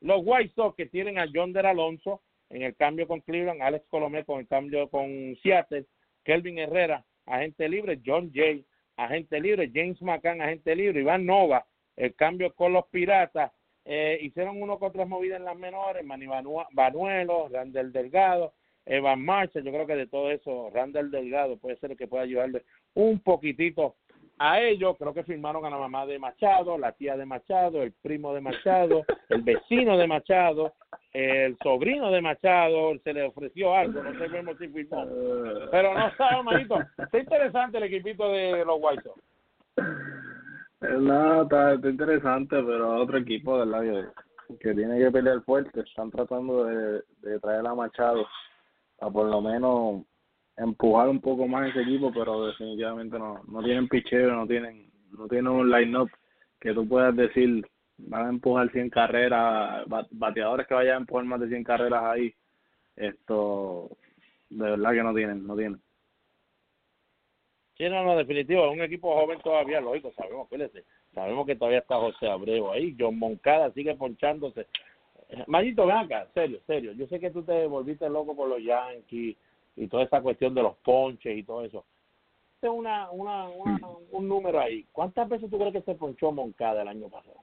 Los 0.00 0.22
White 0.24 0.54
Sox 0.54 0.76
que 0.76 0.86
tienen 0.86 1.18
a 1.18 1.26
John 1.32 1.52
Del 1.52 1.66
Alonso 1.66 2.22
en 2.48 2.62
el 2.62 2.74
cambio 2.74 3.06
con 3.06 3.20
Cleveland, 3.20 3.60
Alex 3.62 3.86
Colomé 3.88 4.24
con 4.24 4.40
el 4.40 4.48
cambio 4.48 4.88
con 4.88 5.36
Seattle, 5.42 5.86
Kelvin 6.24 6.58
Herrera, 6.58 7.04
agente 7.26 7.68
libre, 7.68 8.00
John 8.04 8.30
Jay, 8.34 8.64
agente 8.96 9.40
libre, 9.40 9.70
James 9.72 10.00
McCann, 10.02 10.40
agente 10.40 10.74
libre, 10.74 11.00
Iván 11.00 11.26
Nova, 11.26 11.66
el 11.96 12.14
cambio 12.14 12.54
con 12.54 12.72
los 12.72 12.86
Piratas, 12.88 13.52
eh, 13.84 14.18
hicieron 14.22 14.60
uno 14.62 14.78
con 14.78 14.92
tres 14.92 15.06
movidas 15.06 15.38
en 15.38 15.44
las 15.44 15.56
menores, 15.56 16.04
Manny 16.04 16.26
Banu- 16.26 16.66
Banuelo, 16.72 17.48
Randall 17.48 17.92
Delgado, 17.92 18.54
Evan 18.86 19.22
Marshall, 19.22 19.62
yo 19.64 19.70
creo 19.70 19.86
que 19.86 19.96
de 19.96 20.06
todo 20.06 20.30
eso, 20.30 20.70
Randall 20.72 21.10
Delgado 21.10 21.58
puede 21.58 21.76
ser 21.76 21.92
el 21.92 21.96
que 21.98 22.08
pueda 22.08 22.24
ayudarle 22.24 22.64
un 22.94 23.20
poquitito 23.20 23.96
a 24.42 24.58
ellos, 24.58 24.96
creo 24.98 25.12
que 25.12 25.22
firmaron 25.22 25.66
a 25.66 25.70
la 25.70 25.76
mamá 25.76 26.06
de 26.06 26.18
Machado, 26.18 26.78
la 26.78 26.92
tía 26.92 27.14
de 27.14 27.26
Machado, 27.26 27.82
el 27.82 27.92
primo 27.92 28.32
de 28.32 28.40
Machado, 28.40 29.04
el 29.28 29.42
vecino 29.42 29.98
de 29.98 30.06
Machado, 30.06 30.72
el 31.12 31.58
sobrino 31.62 32.10
de 32.10 32.22
Machado, 32.22 32.98
se 33.04 33.12
le 33.12 33.24
ofreció 33.24 33.74
algo, 33.74 34.02
no 34.02 34.18
sabemos 34.18 34.56
si 34.56 34.68
firmó. 34.68 35.06
Pero 35.70 35.92
no 35.92 36.10
sabe, 36.16 36.42
manito. 36.42 36.78
Está 36.96 37.18
interesante 37.18 37.76
el 37.76 37.84
equipito 37.84 38.32
de 38.32 38.64
los 38.64 38.78
White 38.80 39.02
Sox. 39.02 39.22
No, 40.98 41.42
está, 41.42 41.74
interesante, 41.74 42.62
pero 42.62 42.94
otro 42.94 43.18
equipo, 43.18 43.58
¿verdad? 43.58 43.82
Que, 44.48 44.56
que 44.58 44.74
tiene 44.74 45.00
que 45.00 45.10
pelear 45.10 45.42
fuerte. 45.42 45.80
Están 45.80 46.10
tratando 46.10 46.64
de, 46.64 47.02
de 47.18 47.38
traer 47.40 47.66
a 47.66 47.74
Machado 47.74 48.26
a 49.00 49.10
por 49.10 49.26
lo 49.26 49.42
menos 49.42 50.04
empujar 50.60 51.08
un 51.08 51.20
poco 51.20 51.46
más 51.46 51.70
ese 51.70 51.82
equipo, 51.82 52.12
pero 52.12 52.46
definitivamente 52.46 53.18
no, 53.18 53.42
no 53.48 53.62
tienen 53.62 53.88
picheo, 53.88 54.32
no 54.32 54.46
tienen, 54.46 54.90
no 55.16 55.26
tienen 55.26 55.48
un 55.48 55.70
line-up 55.70 56.10
que 56.60 56.74
tú 56.74 56.86
puedas 56.86 57.16
decir 57.16 57.66
van 57.98 58.26
a 58.26 58.28
empujar 58.30 58.70
100 58.70 58.90
carreras, 58.90 59.86
ba- 59.86 60.06
bateadores 60.10 60.66
que 60.66 60.74
vayan 60.74 60.94
a 60.94 61.00
empujar 61.00 61.24
más 61.24 61.40
de 61.40 61.48
100 61.48 61.64
carreras 61.64 62.02
ahí. 62.02 62.34
Esto, 62.96 63.90
de 64.48 64.70
verdad 64.70 64.92
que 64.92 65.02
no 65.02 65.14
tienen, 65.14 65.46
no 65.46 65.56
tienen. 65.56 65.80
Sí, 67.76 67.88
no, 67.88 68.04
no, 68.04 68.16
definitivo, 68.16 68.66
es 68.66 68.72
un 68.72 68.82
equipo 68.82 69.14
joven 69.14 69.38
todavía, 69.40 69.80
lógico, 69.80 70.12
sabemos, 70.12 70.48
fíjese, 70.50 70.84
sabemos 71.14 71.46
que 71.46 71.56
todavía 71.56 71.78
está 71.78 71.96
José 71.96 72.28
Abreu 72.28 72.70
ahí, 72.70 72.94
John 72.98 73.18
Moncada 73.18 73.72
sigue 73.72 73.94
ponchándose. 73.94 74.66
Mayito, 75.46 75.86
ven 75.86 76.08
serio, 76.34 76.60
serio, 76.66 76.92
yo 76.92 77.06
sé 77.06 77.18
que 77.20 77.30
tú 77.30 77.42
te 77.42 77.66
volviste 77.66 78.08
loco 78.10 78.36
por 78.36 78.48
los 78.48 78.62
Yankees 78.62 79.36
y 79.80 79.88
toda 79.88 80.04
esa 80.04 80.20
cuestión 80.20 80.54
de 80.54 80.62
los 80.62 80.76
ponches 80.78 81.36
y 81.36 81.42
todo 81.42 81.64
eso. 81.64 81.84
Este 82.56 82.68
una, 82.68 83.10
una, 83.10 83.48
una, 83.48 83.78
un 84.12 84.28
número 84.28 84.60
ahí, 84.60 84.84
¿cuántas 84.92 85.26
veces 85.28 85.50
tú 85.50 85.58
crees 85.58 85.72
que 85.72 85.80
se 85.82 85.94
ponchó 85.94 86.30
Moncada 86.30 86.82
el 86.82 86.88
año 86.88 87.08
pasado? 87.08 87.38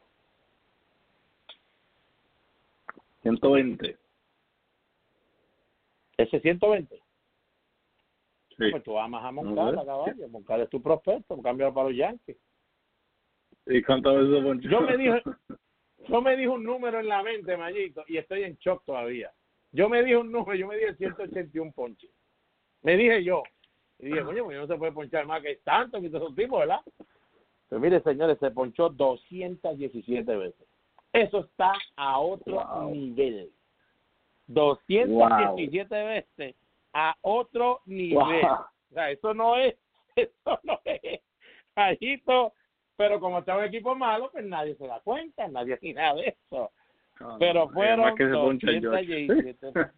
120. 3.23 3.97
Ese 6.17 6.39
120. 6.39 6.95
Sí. 8.57 8.71
Pues 8.71 8.83
tú 8.83 8.97
amas 8.99 9.23
a 9.23 9.31
No 9.31 9.43
Moncada, 9.43 9.79
sé. 9.81 9.85
caballo, 9.85 10.29
Moncada 10.29 10.63
es 10.63 10.69
tu 10.69 10.81
prospecto, 10.81 11.41
cámbialo 11.41 11.73
para 11.73 11.89
los 11.89 11.97
Yankees. 11.97 12.37
¿Y 13.65 13.81
cuántas 13.83 14.15
veces 14.15 14.35
se 14.37 14.41
ponchó? 14.43 14.69
Yo 14.69 14.81
me 14.81 14.97
dije- 14.97 15.23
Yo 16.07 16.21
me 16.21 16.37
dije 16.37 16.47
un 16.49 16.63
número 16.63 16.99
en 16.99 17.07
la 17.07 17.21
mente, 17.21 17.57
Mayito, 17.57 18.03
y 18.07 18.17
estoy 18.17 18.43
en 18.43 18.55
shock 18.57 18.83
todavía. 18.85 19.31
Yo 19.71 19.89
me 19.89 20.01
dije 20.03 20.15
un 20.17 20.31
número, 20.31 20.55
yo 20.55 20.67
me 20.67 20.77
dije 20.77 20.95
181 20.95 21.71
ponches. 21.73 22.09
Me 22.81 22.95
dije 22.97 23.23
yo. 23.23 23.43
Y 23.99 24.07
dije, 24.07 24.23
coño, 24.23 24.45
pues 24.45 24.57
no 24.57 24.67
se 24.67 24.75
puede 24.75 24.91
ponchar 24.91 25.25
más 25.25 25.41
que 25.41 25.55
tanto 25.57 25.99
que 25.99 26.07
esos 26.07 26.35
tipos, 26.35 26.59
¿verdad? 26.59 26.81
Pero 27.69 27.81
mire, 27.81 27.99
señores, 28.01 28.37
se 28.39 28.51
ponchó 28.51 28.89
217 28.89 30.35
veces. 30.35 30.67
Eso 31.13 31.39
está 31.39 31.73
a 31.95 32.19
otro 32.19 32.53
Wow. 32.63 32.91
nivel. 32.91 33.51
217 34.47 36.03
veces 36.03 36.55
a 36.93 37.15
otro 37.21 37.81
nivel. 37.85 38.41
Wow. 38.41 38.51
O 38.91 38.93
sea, 38.93 39.11
eso 39.11 39.33
no 39.33 39.55
es, 39.57 39.75
eso 40.15 40.59
no 40.63 40.79
es, 40.85 41.21
Mayito, 41.75 42.53
pero 42.95 43.19
como 43.19 43.39
está 43.39 43.57
un 43.57 43.65
equipo 43.65 43.95
malo, 43.95 44.31
pues 44.31 44.45
nadie 44.45 44.75
se 44.75 44.87
da 44.87 44.99
cuenta, 45.01 45.47
nadie 45.47 45.77
ni 45.81 45.93
nada 45.93 46.15
de 46.15 46.37
eso. 46.49 46.71
Pero 47.39 47.67
fueron 47.69 48.01
además 48.01 48.15
que 48.15 48.25
se 48.29 48.33
poncha 48.33 48.69
el 48.69 48.81
George. 48.81 49.27
217. 49.27 49.91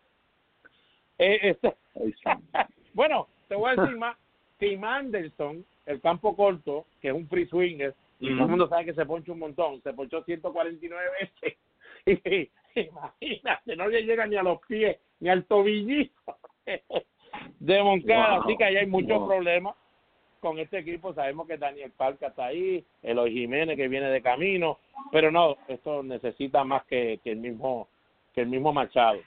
Eh, 1.20 1.40
este- 1.52 1.76
bueno, 2.94 3.28
te 3.48 3.56
voy 3.56 3.72
a 3.72 3.82
decir 3.82 3.98
más. 3.98 4.18
Tim 4.58 4.84
Anderson, 4.84 5.64
el 5.86 6.02
campo 6.02 6.36
corto, 6.36 6.86
que 7.02 7.08
es 7.10 7.14
un 7.14 7.28
free 7.30 7.46
swinger, 7.48 7.94
y 8.20 8.30
todo 8.34 8.44
el 8.44 8.50
mundo 8.50 8.68
sabe 8.68 8.84
que 8.86 8.94
se 8.94 9.06
poncha 9.06 9.32
un 9.32 9.40
montón, 9.40 9.82
se 9.84 9.94
ponchó 9.94 10.24
149 10.24 11.02
veces. 11.22 11.58
Y, 12.76 12.82
imagínate, 12.82 13.76
no 13.76 13.88
le 13.88 14.04
llega 14.04 14.26
ni 14.26 14.36
a 14.36 14.44
los 14.44 14.60
pies, 14.68 14.98
ni 15.20 15.30
al 15.30 15.44
tobillito 15.46 16.38
de 17.60 17.84
Moncada. 17.84 18.36
Wow. 18.38 18.44
Así 18.44 18.58
que 18.58 18.64
ahí 18.64 18.76
hay 18.78 18.86
muchos 18.86 19.18
Wow. 19.20 19.28
problemas 19.28 19.76
con 20.40 20.60
este 20.60 20.80
equipo. 20.80 21.14
Sabemos 21.14 21.48
que 21.48 21.58
Daniel 21.58 21.92
Parca 21.96 22.28
está 22.28 22.46
ahí, 22.48 22.84
Eloy 23.04 23.32
Jiménez 23.34 23.76
que 23.76 23.88
viene 23.88 24.10
de 24.10 24.22
camino, 24.22 24.80
pero 25.12 25.30
no, 25.32 25.58
esto 25.68 26.04
necesita 26.04 26.64
más 26.64 26.86
que, 26.86 27.20
que 27.24 27.32
el 27.32 27.38
mismo 27.40 27.88
que 28.34 28.42
el 28.42 28.48
mismo 28.48 28.72
Machado. 28.72 29.20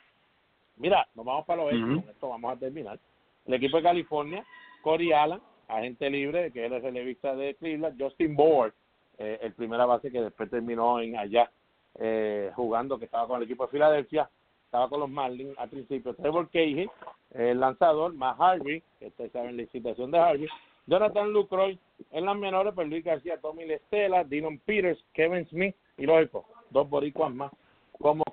Mira, 0.76 1.06
nos 1.14 1.24
vamos 1.24 1.44
para 1.46 1.64
los 1.64 1.72
Ujú. 1.72 2.00
con 2.02 2.10
esto 2.10 2.28
vamos 2.28 2.52
a 2.52 2.58
terminar. 2.58 2.98
El 3.46 3.54
equipo 3.54 3.76
de 3.76 3.82
California, 3.82 4.44
Corey 4.82 5.12
Allen, 5.12 5.40
agente 5.68 6.10
libre, 6.10 6.50
que 6.52 6.64
él 6.66 6.72
es 6.72 6.82
relevista 6.82 7.34
de 7.34 7.54
Cleveland, 7.54 8.00
Justin 8.00 8.36
Board, 8.36 8.72
eh, 9.18 9.38
el 9.42 9.52
primera 9.52 9.86
base 9.86 10.10
que 10.10 10.20
después 10.20 10.50
terminó 10.50 11.00
en 11.00 11.16
allá 11.16 11.50
eh, 11.98 12.50
jugando, 12.54 12.98
que 12.98 13.04
estaba 13.04 13.26
con 13.26 13.38
el 13.38 13.44
equipo 13.44 13.64
de 13.64 13.72
Filadelfia, 13.72 14.28
estaba 14.64 14.88
con 14.88 15.00
los 15.00 15.10
Marlins 15.10 15.56
al 15.58 15.68
principio, 15.68 16.14
Trevor 16.14 16.48
Cahill, 16.50 16.90
el 17.32 17.60
lanzador, 17.60 18.14
más 18.14 18.38
Harvey, 18.40 18.82
que 18.98 19.08
ustedes 19.08 19.32
saben 19.32 19.56
la 19.56 19.66
situación 19.66 20.10
de 20.10 20.18
Harvey, 20.18 20.48
Jonathan 20.86 21.32
Lucroy, 21.32 21.78
en 22.10 22.24
las 22.24 22.36
menores, 22.36 22.72
pues 22.74 22.88
Luis 22.88 23.04
García, 23.04 23.38
Tommy 23.40 23.66
Lestela, 23.66 24.24
Dylan 24.24 24.58
Peters, 24.58 25.04
Kevin 25.12 25.46
Smith 25.48 25.76
y 25.98 26.06
lógico, 26.06 26.46
dos 26.70 26.88
boricuas 26.88 27.32
más 27.32 27.52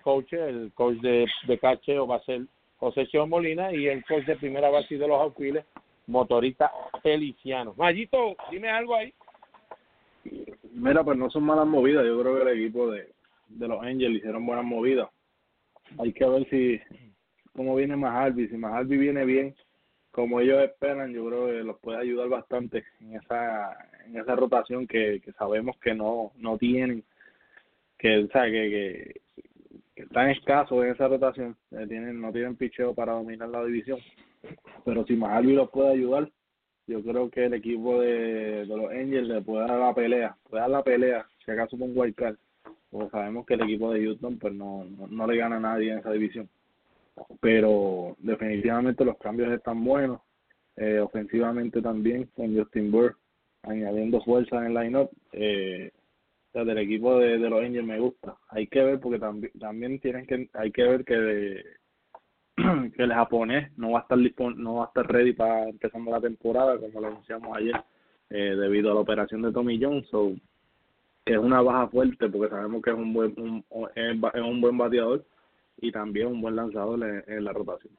como 0.10 0.22
coach, 0.22 0.34
el 0.34 0.72
coach 0.74 0.98
de, 0.98 1.28
de 1.48 1.58
cacheo 1.60 2.08
va 2.08 2.18
a 2.18 2.24
ser 2.24 2.42
José 2.78 3.08
Cheo 3.08 3.28
Molina 3.28 3.72
y 3.74 3.88
el 3.88 4.04
coach 4.06 4.26
de 4.26 4.36
primera 4.38 4.70
base 4.70 4.98
de 4.98 5.08
los 5.08 5.22
auxiles, 5.22 5.66
motorista 6.08 6.72
Feliciano. 7.04 7.74
Mayito, 7.78 8.36
dime 8.50 8.70
algo 8.70 8.96
ahí. 8.96 9.14
Mira, 10.74 11.04
pues 11.04 11.18
no 11.18 11.30
son 11.30 11.44
malas 11.44 11.68
movidas. 11.68 12.06
Yo 12.06 12.20
creo 12.22 12.36
que 12.36 12.42
el 12.42 12.60
equipo 12.60 12.92
de, 12.92 13.10
de 13.50 13.68
los 13.68 13.82
Angels 13.82 14.18
hicieron 14.18 14.46
buenas 14.46 14.66
movidas. 14.66 15.10
Hay 15.98 16.14
que 16.14 16.26
ver 16.26 16.50
si 16.50 16.80
cómo 17.56 17.76
viene 17.76 17.96
Mahalby. 17.96 18.48
Si 18.48 18.58
Mahalby 18.58 18.98
viene 18.98 19.26
bien, 19.26 19.56
como 20.12 20.40
ellos 20.40 20.64
esperan, 20.64 21.14
yo 21.14 21.28
creo 21.28 21.48
que 21.48 21.64
los 21.64 21.80
puede 21.80 22.00
ayudar 22.00 22.30
bastante 22.30 22.84
en 23.02 23.16
esa 23.16 23.76
en 24.06 24.18
esa 24.18 24.36
rotación 24.36 24.88
que, 24.88 25.22
que 25.24 25.32
sabemos 25.34 25.78
que 25.80 25.94
no 25.94 26.32
no 26.38 26.58
tienen. 26.58 27.04
Que, 27.98 28.20
o 28.20 28.28
sea, 28.30 28.46
que, 28.46 28.52
que, 28.52 29.22
están 30.04 30.30
escasos 30.30 30.84
en 30.84 30.92
esa 30.92 31.08
rotación, 31.08 31.56
eh, 31.72 31.86
tienen, 31.88 32.22
no 32.22 32.32
tienen 32.32 32.56
picheo 32.56 32.94
para 32.94 33.14
dominar 33.14 33.50
la 33.50 33.64
división, 33.66 34.00
pero 34.86 35.06
si 35.06 35.16
Mahalvi 35.16 35.54
los 35.54 35.70
puede 35.70 35.92
ayudar, 35.92 36.30
yo 36.88 37.04
creo 37.04 37.30
que 37.30 37.46
el 37.46 37.54
equipo 37.54 38.02
de, 38.02 38.66
los 38.66 38.92
Angels 38.92 39.28
le 39.28 39.42
puede 39.42 39.68
dar 39.68 39.80
la 39.80 39.94
pelea, 39.94 40.36
puede 40.50 40.62
dar 40.62 40.72
la 40.72 40.84
pelea, 40.84 41.28
si 41.46 41.52
acaso 41.52 41.78
con 41.78 41.96
Wildcard, 41.96 42.38
porque 42.90 43.12
sabemos 43.12 43.46
que 43.46 43.54
el 43.54 43.62
equipo 43.62 43.92
de 43.92 44.04
Houston 44.04 44.40
pues 44.40 44.54
no, 44.54 44.86
no, 44.86 45.08
no 45.08 45.28
le 45.28 45.38
gana 45.38 45.58
a 45.58 45.60
nadie 45.60 45.92
en 45.92 46.00
esa 46.00 46.12
división. 46.12 46.50
Pero 47.42 48.16
definitivamente 48.20 49.06
los 49.06 49.18
cambios 49.18 49.52
están 49.52 49.84
buenos, 49.84 50.22
eh, 50.78 51.00
ofensivamente 51.00 51.82
también, 51.82 52.30
con 52.36 52.58
Justin 52.58 52.90
Burr 52.90 53.16
añadiendo 53.64 54.22
fuerza 54.22 54.58
en 54.58 54.66
el 54.66 54.74
line-up. 54.74 55.10
Eh, 55.34 55.92
del 56.54 56.78
equipo 56.78 57.18
de, 57.20 57.38
los 57.38 57.62
Angels 57.62 57.86
me 57.86 58.00
gusta. 58.00 58.36
Hay 58.50 58.68
que 58.68 58.84
ver 58.84 59.00
porque 59.00 59.20
también 59.20 59.52
también 59.60 60.00
tienen 60.00 60.26
que 60.26 60.50
hay 60.54 60.72
que 60.72 60.84
ver 60.84 61.06
que 61.06 61.16
de, 61.16 61.66
que 62.96 63.04
el 63.04 63.14
japonés 63.14 63.72
no 63.78 63.92
va 63.92 64.00
a 64.00 64.02
estar 64.02 64.18
no 64.58 64.76
va 64.76 64.86
a 64.86 64.88
estar 64.88 65.08
ready 65.12 65.34
para 65.34 65.70
empezando 65.70 66.12
la 66.12 66.22
temporada 66.22 66.78
como 66.78 67.02
lo 67.02 67.08
anunciamos 67.08 67.56
ayer 67.56 67.76
eh, 68.30 68.56
debido 68.56 68.92
a 68.92 68.96
la 68.96 69.02
operación 69.02 69.42
de 69.42 69.52
Tommy 69.52 69.80
so, 70.10 70.34
que 71.26 71.34
es 71.34 71.40
una 71.40 71.62
baja 71.62 71.88
fuerte 71.88 72.30
porque 72.30 72.50
sabemos 72.50 72.82
que 72.82 72.90
es 72.90 72.96
un 72.96 73.14
buen 73.14 73.34
un, 73.38 73.64
es 73.96 74.42
un 74.42 74.62
buen 74.62 74.78
bateador 74.78 75.24
y 75.78 75.92
también 75.92 76.28
un 76.28 76.42
buen 76.42 76.56
lanzador 76.56 77.24
en 77.28 77.44
la 77.44 77.54
rotación 77.54 77.94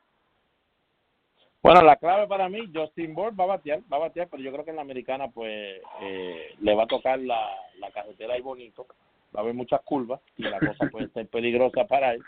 bueno, 1.62 1.82
la 1.82 1.96
clave 1.96 2.26
para 2.26 2.48
mí, 2.48 2.70
Justin 2.74 3.14
Bourne 3.14 3.36
va 3.36 3.44
a 3.44 3.48
batear, 3.48 3.80
va 3.92 3.98
a 3.98 4.00
batear, 4.00 4.28
pero 4.28 4.42
yo 4.42 4.50
creo 4.52 4.64
que 4.64 4.70
en 4.70 4.76
la 4.76 4.82
americana 4.82 5.28
pues 5.28 5.80
eh, 6.00 6.54
le 6.60 6.74
va 6.74 6.84
a 6.84 6.88
tocar 6.88 7.18
la, 7.18 7.50
la 7.78 7.90
carretera 7.90 8.34
ahí 8.34 8.40
bonito, 8.40 8.86
va 9.34 9.40
a 9.40 9.42
haber 9.42 9.54
muchas 9.54 9.80
curvas 9.82 10.20
y 10.36 10.42
la 10.42 10.58
cosa 10.58 10.88
puede 10.90 11.08
ser 11.08 11.28
peligrosa 11.28 11.86
para 11.86 12.14
él. 12.14 12.22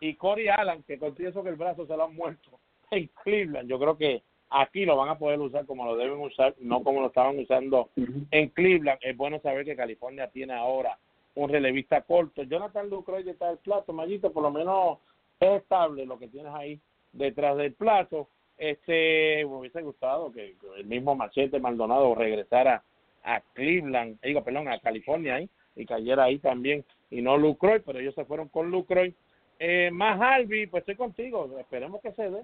Y 0.00 0.14
Corey 0.14 0.48
Allen, 0.48 0.82
que 0.84 0.98
confieso 0.98 1.42
que 1.42 1.50
el 1.50 1.56
brazo 1.56 1.86
se 1.86 1.96
lo 1.96 2.04
han 2.04 2.14
muerto 2.14 2.58
en 2.90 3.10
Cleveland, 3.22 3.68
yo 3.68 3.78
creo 3.78 3.98
que 3.98 4.22
aquí 4.50 4.84
lo 4.84 4.96
van 4.96 5.08
a 5.08 5.18
poder 5.18 5.40
usar 5.40 5.64
como 5.66 5.84
lo 5.84 5.96
deben 5.96 6.20
usar, 6.20 6.54
no 6.60 6.82
como 6.82 7.00
lo 7.00 7.06
estaban 7.08 7.38
usando 7.38 7.90
en 8.30 8.48
Cleveland. 8.48 8.98
Es 9.02 9.16
bueno 9.16 9.40
saber 9.40 9.64
que 9.64 9.76
California 9.76 10.28
tiene 10.28 10.54
ahora 10.54 10.98
un 11.36 11.48
relevista 11.48 12.02
corto. 12.02 12.42
Jonathan 12.42 12.90
Lucroy 12.90 13.28
está 13.28 13.48
del 13.48 13.58
plato, 13.58 13.92
Mayito, 13.92 14.32
por 14.32 14.42
lo 14.42 14.50
menos 14.50 14.98
es 15.38 15.62
estable 15.62 16.04
lo 16.04 16.18
que 16.18 16.28
tienes 16.28 16.52
ahí 16.52 16.80
detrás 17.12 17.56
del 17.56 17.74
plato 17.74 18.28
este 18.60 19.44
me 19.46 19.56
hubiese 19.56 19.80
gustado 19.80 20.30
que, 20.30 20.54
el 20.76 20.84
mismo 20.84 21.14
Machete 21.14 21.58
Maldonado 21.58 22.14
regresara 22.14 22.82
a 23.24 23.40
Cleveland, 23.54 24.20
digo, 24.22 24.44
perdón, 24.44 24.68
a 24.68 24.78
California 24.78 25.36
ahí, 25.36 25.48
y 25.74 25.86
cayera 25.86 26.24
ahí 26.24 26.38
también, 26.38 26.84
y 27.10 27.22
no 27.22 27.38
Lucroy, 27.38 27.80
pero 27.80 27.98
ellos 27.98 28.14
se 28.14 28.26
fueron 28.26 28.48
con 28.48 28.70
Lucroy. 28.70 29.14
Eh, 29.58 29.90
más 29.92 30.20
Albi, 30.20 30.66
pues 30.66 30.82
estoy 30.82 30.96
contigo, 30.96 31.50
esperemos 31.58 32.02
que 32.02 32.12
se 32.12 32.30
dé. 32.30 32.42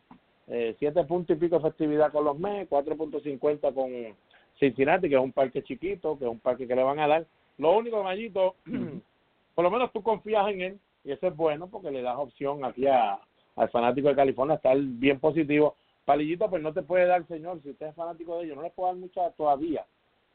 Eh, 0.48 0.74
siete 0.78 1.04
puntos 1.04 1.36
y 1.36 1.40
pico 1.40 1.58
de 1.58 1.68
efectividad 1.68 2.12
con 2.12 2.24
los 2.24 2.38
Mets, 2.38 2.70
4.50 2.70 3.74
con 3.74 4.16
Cincinnati, 4.58 5.08
que 5.08 5.16
es 5.16 5.20
un 5.20 5.32
parque 5.32 5.62
chiquito, 5.62 6.18
que 6.18 6.24
es 6.24 6.30
un 6.30 6.40
parque 6.40 6.66
que 6.66 6.74
le 6.74 6.82
van 6.82 6.98
a 6.98 7.08
dar. 7.08 7.26
Lo 7.58 7.76
único, 7.76 8.02
Mayito, 8.02 8.54
por 9.54 9.64
lo 9.64 9.70
menos 9.70 9.92
tú 9.92 10.02
confías 10.02 10.48
en 10.48 10.60
él, 10.62 10.78
y 11.04 11.12
eso 11.12 11.26
es 11.26 11.36
bueno 11.36 11.68
porque 11.68 11.90
le 11.90 12.00
das 12.00 12.16
opción 12.16 12.64
aquí 12.64 12.86
a, 12.86 13.18
al 13.56 13.68
fanático 13.70 14.08
de 14.08 14.16
California 14.16 14.54
a 14.54 14.56
estar 14.56 14.76
bien 14.78 15.20
positivo 15.20 15.76
Palillito, 16.06 16.48
pues 16.48 16.62
no 16.62 16.72
te 16.72 16.82
puede 16.82 17.04
dar, 17.04 17.26
señor, 17.26 17.60
si 17.62 17.70
usted 17.70 17.88
es 17.88 17.94
fanático 17.96 18.38
de 18.38 18.44
ellos, 18.44 18.56
no 18.56 18.62
le 18.62 18.70
puedo 18.70 18.88
dar 18.88 18.96
mucha 18.96 19.28
todavía, 19.32 19.84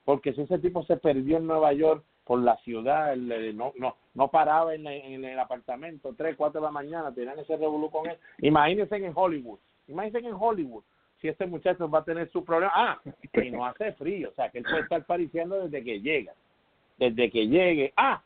porque 0.04 0.34
si 0.34 0.42
ese 0.42 0.60
tipo 0.60 0.84
se 0.84 0.98
perdió 0.98 1.38
en 1.38 1.48
Nueva 1.48 1.72
York 1.72 2.04
por 2.26 2.40
la 2.40 2.58
ciudad, 2.58 3.16
no, 3.16 3.72
no, 3.78 3.96
no 4.14 4.28
paraba 4.28 4.76
en, 4.76 4.86
el 4.86 5.40
apartamento, 5.40 6.14
3, 6.16 6.36
4 6.36 6.60
de 6.60 6.66
la 6.66 6.72
mañana, 6.72 7.14
tenían 7.14 7.40
ese 7.40 7.56
revolú 7.56 7.90
con 7.90 8.06
él. 8.06 8.18
Imagínense 8.40 8.98
en 8.98 9.14
Hollywood, 9.16 9.60
imagínense 9.88 10.28
en 10.28 10.36
Hollywood, 10.38 10.84
si 11.22 11.30
este 11.30 11.46
muchacho 11.46 11.90
va 11.90 12.00
a 12.00 12.04
tener 12.04 12.30
su 12.32 12.44
problema, 12.44 12.74
ah, 12.76 13.02
y 13.42 13.50
no 13.50 13.66
hace 13.66 13.94
frío, 13.94 14.30
o 14.30 14.34
sea, 14.34 14.50
que 14.50 14.58
él 14.58 14.66
puede 14.66 14.82
estar 14.82 15.06
pariciendo 15.06 15.58
desde 15.58 15.86
que 15.86 16.02
llega, 16.02 16.34
desde 16.98 17.32
que 17.32 17.48
llegue, 17.48 17.94
ah, 17.96 18.22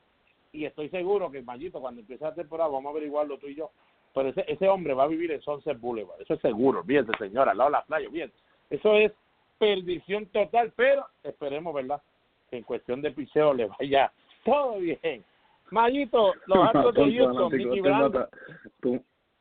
y 0.51 0.65
estoy 0.65 0.89
seguro 0.89 1.29
que 1.29 1.43
Mayito, 1.43 1.79
cuando 1.79 2.01
empiece 2.01 2.23
la 2.23 2.33
temporada, 2.33 2.71
vamos 2.71 2.87
a 2.87 2.91
averiguarlo 2.91 3.37
tú 3.37 3.47
y 3.47 3.55
yo, 3.55 3.69
pero 4.15 4.29
ese, 4.29 4.45
ese 4.47 4.67
hombre 4.69 4.93
va 4.93 5.03
a 5.03 5.07
vivir 5.07 5.31
en 5.31 5.41
Sunset 5.41 5.79
Boulevard, 5.79 6.21
eso 6.21 6.33
es 6.33 6.39
seguro, 6.39 6.83
fíjense 6.83 7.11
señora, 7.19 7.51
al 7.51 7.57
lado 7.57 7.69
de 7.69 7.77
la 7.77 7.85
playa, 7.85 8.09
bien, 8.09 8.31
eso 8.69 8.95
es 8.95 9.11
perdición 9.59 10.25
total, 10.27 10.71
pero 10.75 11.05
esperemos, 11.23 11.73
¿verdad? 11.73 12.01
Que 12.49 12.57
en 12.57 12.63
cuestión 12.63 13.01
de 13.01 13.11
piseo 13.11 13.53
le 13.53 13.67
vaya 13.67 14.11
todo 14.45 14.79
bien. 14.79 15.23
Mayito, 15.71 16.33
los 16.45 16.67
Astros 16.67 16.93
de 16.93 17.17
Houston, 17.17 17.51
Mickey 17.51 17.81
Brando. 17.81 18.29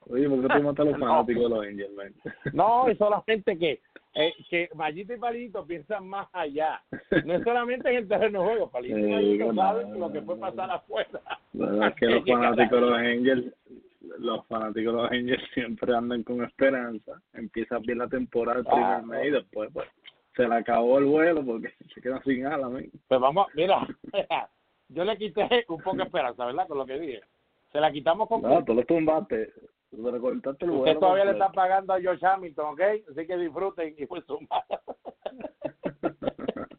Oye, 0.06 0.28
¿por 0.28 0.42
qué 0.42 0.54
tú 0.54 0.62
matas 0.62 0.86
a 0.86 0.90
los 0.90 0.98
fanáticos 0.98 1.42
de 1.42 1.48
los 1.48 1.64
Angels, 1.64 1.94
man? 1.94 2.14
No, 2.52 2.88
es 2.88 2.98
solamente 2.98 3.58
que 3.58 3.80
eh, 4.14 4.32
que 4.48 4.68
Mayito 4.74 5.12
y 5.14 5.18
Palito 5.18 5.66
piensan 5.66 6.06
más 6.08 6.28
allá. 6.32 6.82
No 7.24 7.34
es 7.34 7.42
solamente 7.42 7.90
en 7.90 7.96
el 7.96 8.08
terreno 8.08 8.40
de 8.40 8.48
juego, 8.48 8.70
Palito 8.70 8.98
y 8.98 9.02
Mayito 9.10 9.54
saben 9.54 9.98
lo 9.98 10.12
que 10.12 10.22
puede 10.22 10.40
pasar 10.40 10.70
afuera. 10.70 11.20
La 11.52 11.88
es 11.88 11.94
que 11.96 12.06
los 12.06 12.24
fanáticos 12.24 12.80
de 12.80 12.80
los 12.80 12.98
Angels 12.98 13.54
los 14.18 14.46
fanáticos 14.46 14.94
de 14.94 15.02
los 15.02 15.10
Angels 15.10 15.42
siempre 15.54 15.94
andan 15.94 16.22
con 16.22 16.44
esperanza. 16.44 17.20
Empieza 17.32 17.78
bien 17.78 17.98
la 17.98 18.08
temporada 18.08 18.60
el 18.60 18.64
primer 18.64 18.84
ah, 18.84 19.02
mes 19.02 19.26
y 19.26 19.30
después 19.30 19.70
pues 19.72 19.88
se 20.36 20.48
le 20.48 20.54
acabó 20.54 20.98
el 20.98 21.04
vuelo 21.04 21.44
porque 21.44 21.72
se 21.94 22.00
queda 22.00 22.22
sin 22.22 22.46
alas. 22.46 22.70
Pues 23.08 23.20
vamos, 23.20 23.46
mira, 23.54 23.86
yo 24.88 25.04
le 25.04 25.16
quité 25.16 25.64
un 25.68 25.80
poco 25.80 25.96
de 25.96 26.04
esperanza, 26.04 26.46
¿verdad? 26.46 26.68
Con 26.68 26.78
lo 26.78 26.86
que 26.86 26.98
dije. 26.98 27.22
Se 27.72 27.80
la 27.80 27.90
quitamos 27.90 28.28
con... 28.28 28.42
No, 28.42 28.64
tú 28.64 28.74
lo 28.74 28.84
tumbaste. 28.84 29.52
El 29.90 30.00
vuelo, 30.00 30.18
Usted 30.18 30.98
todavía 30.98 31.24
le 31.24 31.32
está 31.32 31.50
pagando 31.52 31.92
a 31.92 32.00
George 32.00 32.24
Hamilton, 32.26 32.72
¿ok? 32.72 32.80
Así 33.10 33.26
que 33.26 33.36
disfruten 33.36 33.94
y 33.96 34.06
fue 34.06 34.20
sumado. 34.22 34.64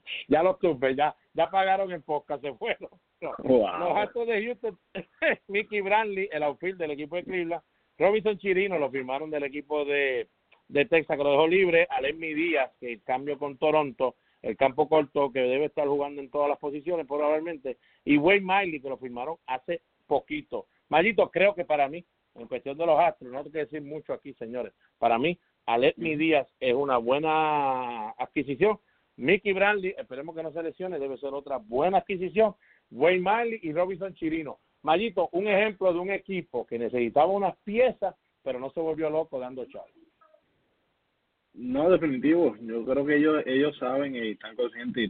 ya 0.28 0.44
los 0.44 0.60
tuve, 0.60 0.96
ya, 0.96 1.16
ya 1.34 1.50
pagaron 1.50 1.92
el 1.92 2.02
podcast, 2.02 2.42
se 2.42 2.54
fueron. 2.54 2.90
Los 3.22 3.98
actos 3.98 4.28
de 4.28 4.46
Houston, 4.46 4.78
Mickey 5.48 5.82
Brantley, 5.82 6.30
el 6.32 6.44
outfield 6.44 6.78
del 6.78 6.92
equipo 6.92 7.16
de 7.16 7.24
Cleveland, 7.24 7.64
Robinson 7.98 8.38
Chirino 8.38 8.78
lo 8.78 8.92
firmaron 8.92 9.30
del 9.30 9.44
equipo 9.44 9.86
de, 9.86 10.28
de 10.68 10.86
Texas 10.86 11.18
que 11.18 11.24
lo 11.24 11.32
dejó 11.32 11.48
libre, 11.48 11.88
Alemmi 11.90 12.34
Díaz, 12.34 12.72
que 12.80 12.94
el 12.94 13.04
cambio 13.04 13.38
con 13.38 13.58
Toronto, 13.58 14.16
el 14.42 14.58
campo 14.58 14.88
corto 14.88 15.32
que 15.32 15.40
debe 15.40 15.66
estar 15.66 15.88
jugando 15.88 16.22
en 16.22 16.30
todas 16.30 16.50
las 16.50 16.60
posiciones 16.60 17.08
probablemente, 17.08 17.78
y 18.04 18.18
Wayne 18.18 18.46
Miley 18.46 18.82
que 18.82 18.90
lo 18.90 18.98
firmaron 18.98 19.38
hace 19.48 19.82
poquito. 20.08 20.68
Maldito, 20.90 21.32
creo 21.32 21.56
que 21.56 21.66
para 21.66 21.88
mí, 21.88 22.06
en 22.36 22.48
cuestión 22.48 22.78
de 22.78 22.86
los 22.86 23.00
astros, 23.00 23.32
no 23.32 23.40
tengo 23.40 23.54
que 23.54 23.60
decir 23.60 23.82
mucho 23.82 24.14
aquí, 24.14 24.34
señores, 24.34 24.74
para 25.00 25.18
mí, 25.18 25.40
Alemmi 25.66 26.16
Díaz 26.16 26.48
es 26.60 26.76
una 26.76 26.98
buena 26.98 28.12
adquisición, 28.12 28.80
Mickey 29.18 29.54
Brantley, 29.54 29.96
esperemos 29.98 30.36
que 30.36 30.44
no 30.44 30.52
se 30.52 30.62
lesione, 30.62 31.00
debe 31.00 31.18
ser 31.18 31.34
otra 31.34 31.58
buena 31.58 32.00
adquisición. 32.00 32.56
Wayne 32.92 33.22
Miley 33.22 33.60
y 33.64 33.72
Robinson 33.72 34.14
Chirino. 34.14 34.60
Mayito, 34.84 35.30
un 35.32 35.48
ejemplo 35.48 35.92
de 35.94 36.00
un 36.00 36.12
equipo 36.12 36.66
que 36.66 36.78
necesitaba 36.78 37.28
unas 37.28 37.56
piezas, 37.64 38.16
pero 38.44 38.60
no 38.60 38.70
se 38.72 38.80
volvió 38.80 39.10
loco 39.10 39.40
dando 39.40 39.66
chavos. 39.66 39.90
No, 41.54 41.90
definitivo. 41.90 42.56
Yo 42.62 42.86
creo 42.86 43.06
que 43.06 43.16
ellos 43.16 43.44
ellos 43.46 43.78
saben 43.78 44.16
y 44.16 44.32
están 44.32 44.56
conscientes 44.56 45.10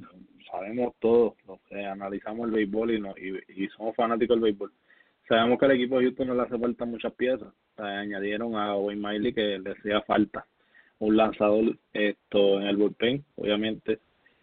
sabemos 0.49 0.93
todos, 0.99 1.33
analizamos 1.71 2.47
el 2.47 2.53
béisbol 2.53 2.91
y, 2.91 2.99
no, 2.99 3.13
y, 3.17 3.67
somos 3.69 3.95
fanáticos 3.95 4.35
del 4.35 4.43
béisbol. 4.43 4.71
Sabemos 5.27 5.59
que 5.59 5.65
al 5.65 5.71
equipo 5.71 5.97
de 5.97 6.05
Houston 6.05 6.27
no 6.27 6.35
le 6.35 6.43
hace 6.43 6.57
falta 6.57 6.85
muchas 6.85 7.13
piezas. 7.13 7.51
añadieron 7.77 8.55
a 8.55 8.77
Wayne 8.77 9.01
Miley 9.01 9.33
que 9.33 9.59
le 9.59 9.71
hacía 9.71 10.01
falta 10.01 10.45
un 10.99 11.17
lanzador 11.17 11.77
esto 11.93 12.59
en 12.59 12.67
el 12.67 12.77
bullpen, 12.77 13.23
obviamente. 13.35 13.99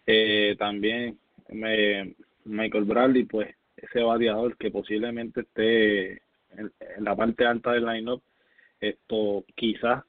Eh, 0.06 0.56
también 0.58 1.18
me, 1.50 2.14
Michael 2.44 2.84
Bradley, 2.84 3.24
pues 3.24 3.54
ese 3.76 4.02
bateador 4.02 4.56
que 4.56 4.70
posiblemente 4.70 5.42
esté 5.42 6.12
en, 6.56 6.72
la 6.98 7.16
parte 7.16 7.44
alta 7.44 7.72
del 7.72 7.86
line-up, 7.86 8.22
esto 8.80 9.44
quizás 9.54 10.04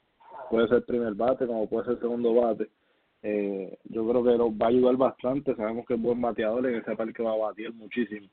puede 0.50 0.68
ser 0.68 0.84
primer 0.86 1.14
bate 1.14 1.48
como 1.48 1.70
puede 1.70 1.86
ser 1.86 2.00
segundo 2.00 2.34
bate. 2.34 2.68
Eh, 3.22 3.78
yo 3.86 4.08
creo 4.08 4.24
que 4.24 4.38
nos 4.38 4.52
va 4.52 4.66
a 4.66 4.70
ayudar 4.70 4.98
bastante, 4.98 5.56
sabemos 5.56 5.86
que 5.86 5.94
es 5.94 6.02
buen 6.02 6.20
bateador 6.20 6.68
en 6.68 6.76
ese 6.76 6.96
parque 6.96 7.24
va 7.24 7.34
a 7.34 7.38
batir 7.38 7.74
muchísimo 7.74 8.28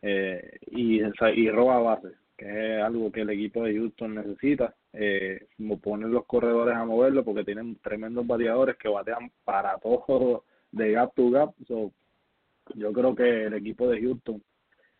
eh, 0.00 0.58
y, 0.70 1.02
y 1.02 1.50
roba 1.50 1.78
base, 1.80 2.08
que 2.38 2.46
es 2.76 2.82
algo 2.82 3.12
que 3.12 3.20
el 3.20 3.30
equipo 3.30 3.64
de 3.64 3.74
Houston 3.74 4.14
necesita, 4.14 4.74
eh, 4.92 5.46
poner 5.82 6.08
los 6.08 6.26
corredores 6.26 6.76
a 6.76 6.84
moverlo 6.84 7.24
porque 7.24 7.44
tienen 7.44 7.76
tremendos 7.76 8.26
bateadores 8.26 8.76
que 8.76 8.88
batean 8.88 9.30
para 9.44 9.78
todo 9.78 10.44
de 10.72 10.92
gap 10.92 11.14
to 11.14 11.30
gap, 11.30 11.54
yo 12.74 12.92
creo 12.92 13.14
que 13.14 13.44
el 13.44 13.54
equipo 13.54 13.88
de 13.88 14.00
Houston 14.00 14.42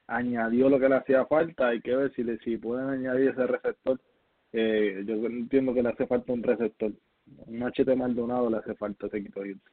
añadió 0.07 0.69
lo 0.69 0.79
que 0.79 0.89
le 0.89 0.97
hacía 0.97 1.25
falta. 1.27 1.69
Hay 1.69 1.81
que 1.81 1.95
ver 1.95 2.13
si, 2.15 2.25
le, 2.25 2.39
si 2.39 2.57
pueden 2.57 2.89
añadir 2.89 3.31
ese 3.31 3.47
receptor. 3.47 4.01
Eh, 4.53 5.05
yo 5.07 5.15
entiendo 5.27 5.73
que 5.73 5.83
le 5.83 5.91
hace 5.91 6.07
falta 6.07 6.33
un 6.33 6.43
receptor. 6.43 6.93
Un 7.47 7.59
machete 7.59 7.95
Maldonado 7.95 8.51
le 8.51 8.59
hace 8.59 8.75
falta 8.75 9.07
a 9.07 9.09
ese 9.09 9.19
equipo 9.19 9.41
de 9.41 9.51
Houston. 9.51 9.73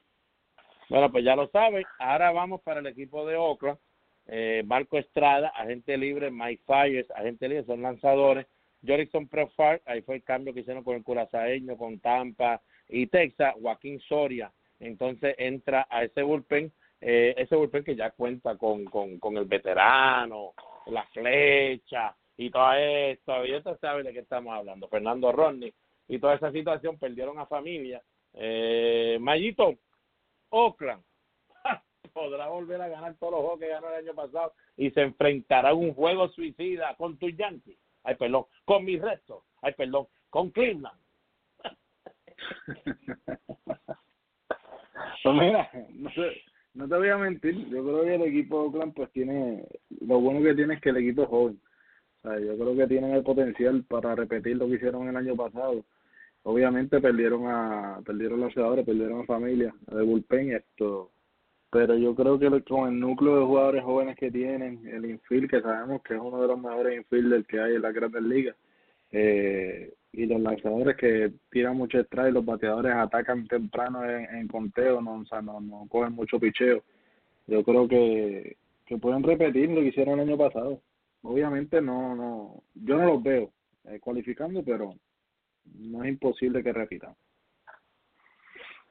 Bueno, 0.90 1.12
pues 1.12 1.26
ya 1.26 1.36
lo 1.36 1.48
saben. 1.48 1.84
Ahora 2.00 2.32
vamos 2.32 2.62
para 2.62 2.80
el 2.80 2.88
equipo 2.88 3.26
de 3.26 3.36
Oakland. 3.36 3.80
Eh, 4.28 4.62
Marco 4.66 4.98
Estrada, 4.98 5.50
agente 5.50 5.98
libre, 5.98 6.30
Mike 6.30 6.64
Fires, 6.66 7.10
agente 7.12 7.48
libre, 7.48 7.66
son 7.66 7.82
lanzadores. 7.82 8.46
Jorison 8.86 9.28
Profar, 9.28 9.82
ahí 9.86 10.02
fue 10.02 10.16
el 10.16 10.24
cambio 10.24 10.54
que 10.54 10.62
hicieron 10.62 10.84
con 10.84 10.96
el 10.96 11.04
curazaeño, 11.04 11.78
con 11.78 12.00
Tampa 12.00 12.62
y 12.88 13.08
Texas, 13.08 13.56
Joaquín 13.62 14.00
Soria, 14.02 14.52
entonces 14.80 15.36
entra 15.38 15.88
a 15.90 16.04
ese 16.04 16.22
bullpen, 16.22 16.72
eh, 17.02 17.34
ese 17.38 17.56
bullpen 17.56 17.84
que 17.84 17.96
ya 17.96 18.12
cuenta 18.12 18.58
con, 18.58 18.86
con, 18.86 19.20
con 19.20 19.38
el 19.38 19.46
veterano, 19.46 20.54
la 20.88 21.04
flecha 21.08 22.16
y 22.38 22.50
todo 22.50 22.74
esto, 22.74 23.46
y 23.46 23.56
usted 23.56 23.78
sabe 23.80 24.04
de 24.04 24.14
qué 24.14 24.20
estamos 24.20 24.54
hablando, 24.54 24.88
Fernando 24.88 25.32
Rodney, 25.32 25.74
y 26.08 26.20
toda 26.20 26.36
esa 26.36 26.52
situación, 26.52 26.98
perdieron 26.98 27.38
a 27.40 27.46
familia. 27.46 28.02
Eh, 28.34 29.18
Mayito, 29.20 29.76
Oakland, 30.50 31.04
podrá 32.14 32.48
volver 32.48 32.82
a 32.82 32.88
ganar 32.88 33.16
todos 33.16 33.34
los 33.34 33.42
juegos 33.42 33.60
que 33.60 33.68
ganó 33.68 33.90
el 33.90 34.06
año 34.06 34.14
pasado 34.14 34.54
y 34.78 34.92
se 34.92 35.02
enfrentará 35.02 35.70
a 35.70 35.74
un 35.74 35.94
juego 35.94 36.30
suicida 36.30 36.96
con 36.96 37.18
tus 37.18 37.36
Yankees, 37.36 37.78
ay 38.04 38.16
perdón, 38.16 38.46
con 38.66 38.86
mis 38.86 39.02
restos, 39.02 39.44
ay 39.62 39.74
perdón, 39.74 40.08
con 40.30 40.52
Cleveland. 40.52 41.00
pues 45.24 45.36
mira, 45.36 45.70
no, 45.94 46.10
sé, 46.12 46.42
no 46.74 46.88
te 46.88 46.96
voy 46.96 47.10
a 47.10 47.18
mentir, 47.18 47.68
yo 47.70 47.84
creo 47.84 48.04
que 48.04 48.16
el 48.16 48.22
equipo 48.24 48.62
de 48.62 48.68
Oakland 48.68 48.94
pues 48.94 49.12
tiene, 49.12 49.66
lo 50.02 50.20
bueno 50.20 50.42
que 50.42 50.56
tiene 50.56 50.76
es 50.76 50.82
que 50.82 50.90
el 50.90 50.98
equipo 50.98 51.24
es 51.24 51.30
joven, 51.30 51.60
o 52.22 52.30
sea, 52.30 52.40
yo 52.40 52.58
creo 52.58 52.76
que 52.76 52.88
tienen 52.88 53.12
el 53.12 53.24
potencial 53.24 53.84
para 53.84 54.16
repetir 54.16 54.58
lo 54.58 54.68
que 54.68 54.76
hicieron 54.76 55.08
el 55.08 55.16
año 55.16 55.36
pasado. 55.36 55.86
Obviamente 56.44 57.02
perdieron 57.02 57.48
a 57.48 58.00
perdieron 58.06 58.40
los 58.40 58.54
jugadores, 58.54 58.86
perdieron 58.86 59.22
a 59.22 59.26
familia, 59.26 59.74
de 59.88 60.02
bullpen 60.02 60.54
esto, 60.54 61.12
pero 61.70 61.98
yo 61.98 62.16
creo 62.16 62.40
que 62.40 62.64
con 62.64 62.90
el 62.90 63.00
núcleo 63.00 63.40
de 63.40 63.46
jugadores 63.46 63.84
jóvenes 63.84 64.16
que 64.16 64.32
tienen, 64.32 64.88
el 64.88 65.06
infield 65.06 65.50
que 65.50 65.62
sabemos 65.62 66.02
que 66.04 66.16
es 66.16 66.20
uno 66.20 66.42
de 66.42 66.48
los 66.48 66.60
mejores 66.60 66.98
infielders 66.98 67.48
que 67.48 67.60
hay 67.60 67.76
en 67.76 67.82
las 67.82 67.94
grandes 67.94 68.24
ligas, 68.24 68.56
eh, 69.12 69.94
y 70.12 70.26
los 70.26 70.42
lanzadores 70.42 70.96
que 70.98 71.32
tiran 71.52 71.78
mucho 71.78 72.00
strike, 72.00 72.34
los 72.34 72.46
bateadores 72.46 72.94
atacan 72.94 73.48
temprano 73.48 74.04
en, 74.10 74.26
en 74.36 74.48
conteo, 74.48 75.02
no, 75.02 75.20
o 75.20 75.26
sea, 75.26 75.42
no, 75.42 75.60
no 75.60 75.86
cogen 75.90 76.14
mucho 76.14 76.40
picheo. 76.40 76.84
Yo 77.46 77.64
creo 77.64 77.88
que, 77.88 78.58
que 78.86 78.98
pueden 78.98 79.24
repetir 79.24 79.70
lo 79.70 79.82
que 79.82 79.88
hicieron 79.88 80.20
el 80.20 80.28
año 80.28 80.38
pasado. 80.38 80.82
Obviamente 81.22 81.82
no, 81.82 82.16
no, 82.16 82.64
yo 82.74 82.98
no 82.98 83.06
los 83.06 83.24
veo 83.24 83.52
eh, 83.86 84.00
cualificando, 84.00 84.64
pero 84.64 84.96
no 85.66 86.04
es 86.04 86.10
imposible 86.10 86.64
que 86.64 86.74
repitan. 86.74 87.14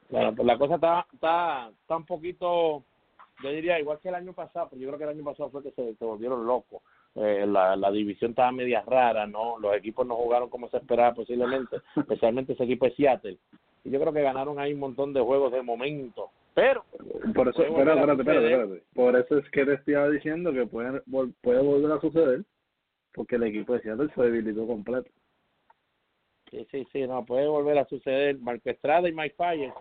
Pues 0.09 0.45
la 0.45 0.57
cosa 0.57 0.75
está, 0.75 1.05
está, 1.11 1.69
está 1.69 1.97
un 1.97 2.05
poquito, 2.05 2.83
yo 3.43 3.49
diría, 3.49 3.79
igual 3.79 3.99
que 3.99 4.09
el 4.09 4.15
año 4.15 4.33
pasado, 4.33 4.67
pero 4.69 4.81
yo 4.81 4.87
creo 4.87 4.97
que 4.97 5.03
el 5.03 5.17
año 5.17 5.23
pasado 5.23 5.49
fue 5.49 5.63
que 5.63 5.71
se, 5.71 5.95
se 5.95 6.05
volvieron 6.05 6.45
locos. 6.45 6.81
Eh, 7.15 7.45
la, 7.47 7.75
la 7.75 7.91
división 7.91 8.31
estaba 8.31 8.51
media 8.51 8.83
rara, 8.85 9.25
¿no? 9.25 9.57
Los 9.59 9.75
equipos 9.75 10.05
no 10.05 10.15
jugaron 10.15 10.49
como 10.49 10.69
se 10.69 10.77
esperaba 10.77 11.13
posiblemente, 11.13 11.77
especialmente 11.95 12.53
ese 12.53 12.63
equipo 12.63 12.85
de 12.85 12.95
Seattle. 12.95 13.37
Y 13.83 13.89
yo 13.89 13.99
creo 13.99 14.13
que 14.13 14.21
ganaron 14.21 14.59
ahí 14.59 14.73
un 14.73 14.79
montón 14.79 15.13
de 15.13 15.21
juegos 15.21 15.51
de 15.51 15.61
momento. 15.61 16.29
Pero, 16.53 16.83
por 17.35 17.47
eso, 17.49 17.63
espera, 17.63 17.93
espérate, 17.93 18.21
espérate, 18.21 18.51
espérate. 18.51 18.83
Por 18.93 19.15
eso 19.15 19.37
es 19.37 19.49
que 19.51 19.65
te 19.65 19.73
estaba 19.73 20.09
diciendo 20.09 20.51
que 20.53 20.65
puede, 20.65 21.01
puede 21.41 21.61
volver 21.61 21.91
a 21.91 22.01
suceder, 22.01 22.43
porque 23.13 23.35
el 23.35 23.43
equipo 23.43 23.73
de 23.73 23.81
Seattle 23.81 24.09
se 24.15 24.21
debilitó 24.21 24.65
completo. 24.65 25.09
Sí, 26.49 26.67
sí, 26.71 26.87
sí, 26.91 27.05
no, 27.05 27.25
puede 27.25 27.47
volver 27.47 27.77
a 27.77 27.85
suceder. 27.85 28.39
Marco 28.39 28.69
Estrada 28.69 29.07
y 29.09 29.13
Mike 29.13 29.35
Fire, 29.37 29.73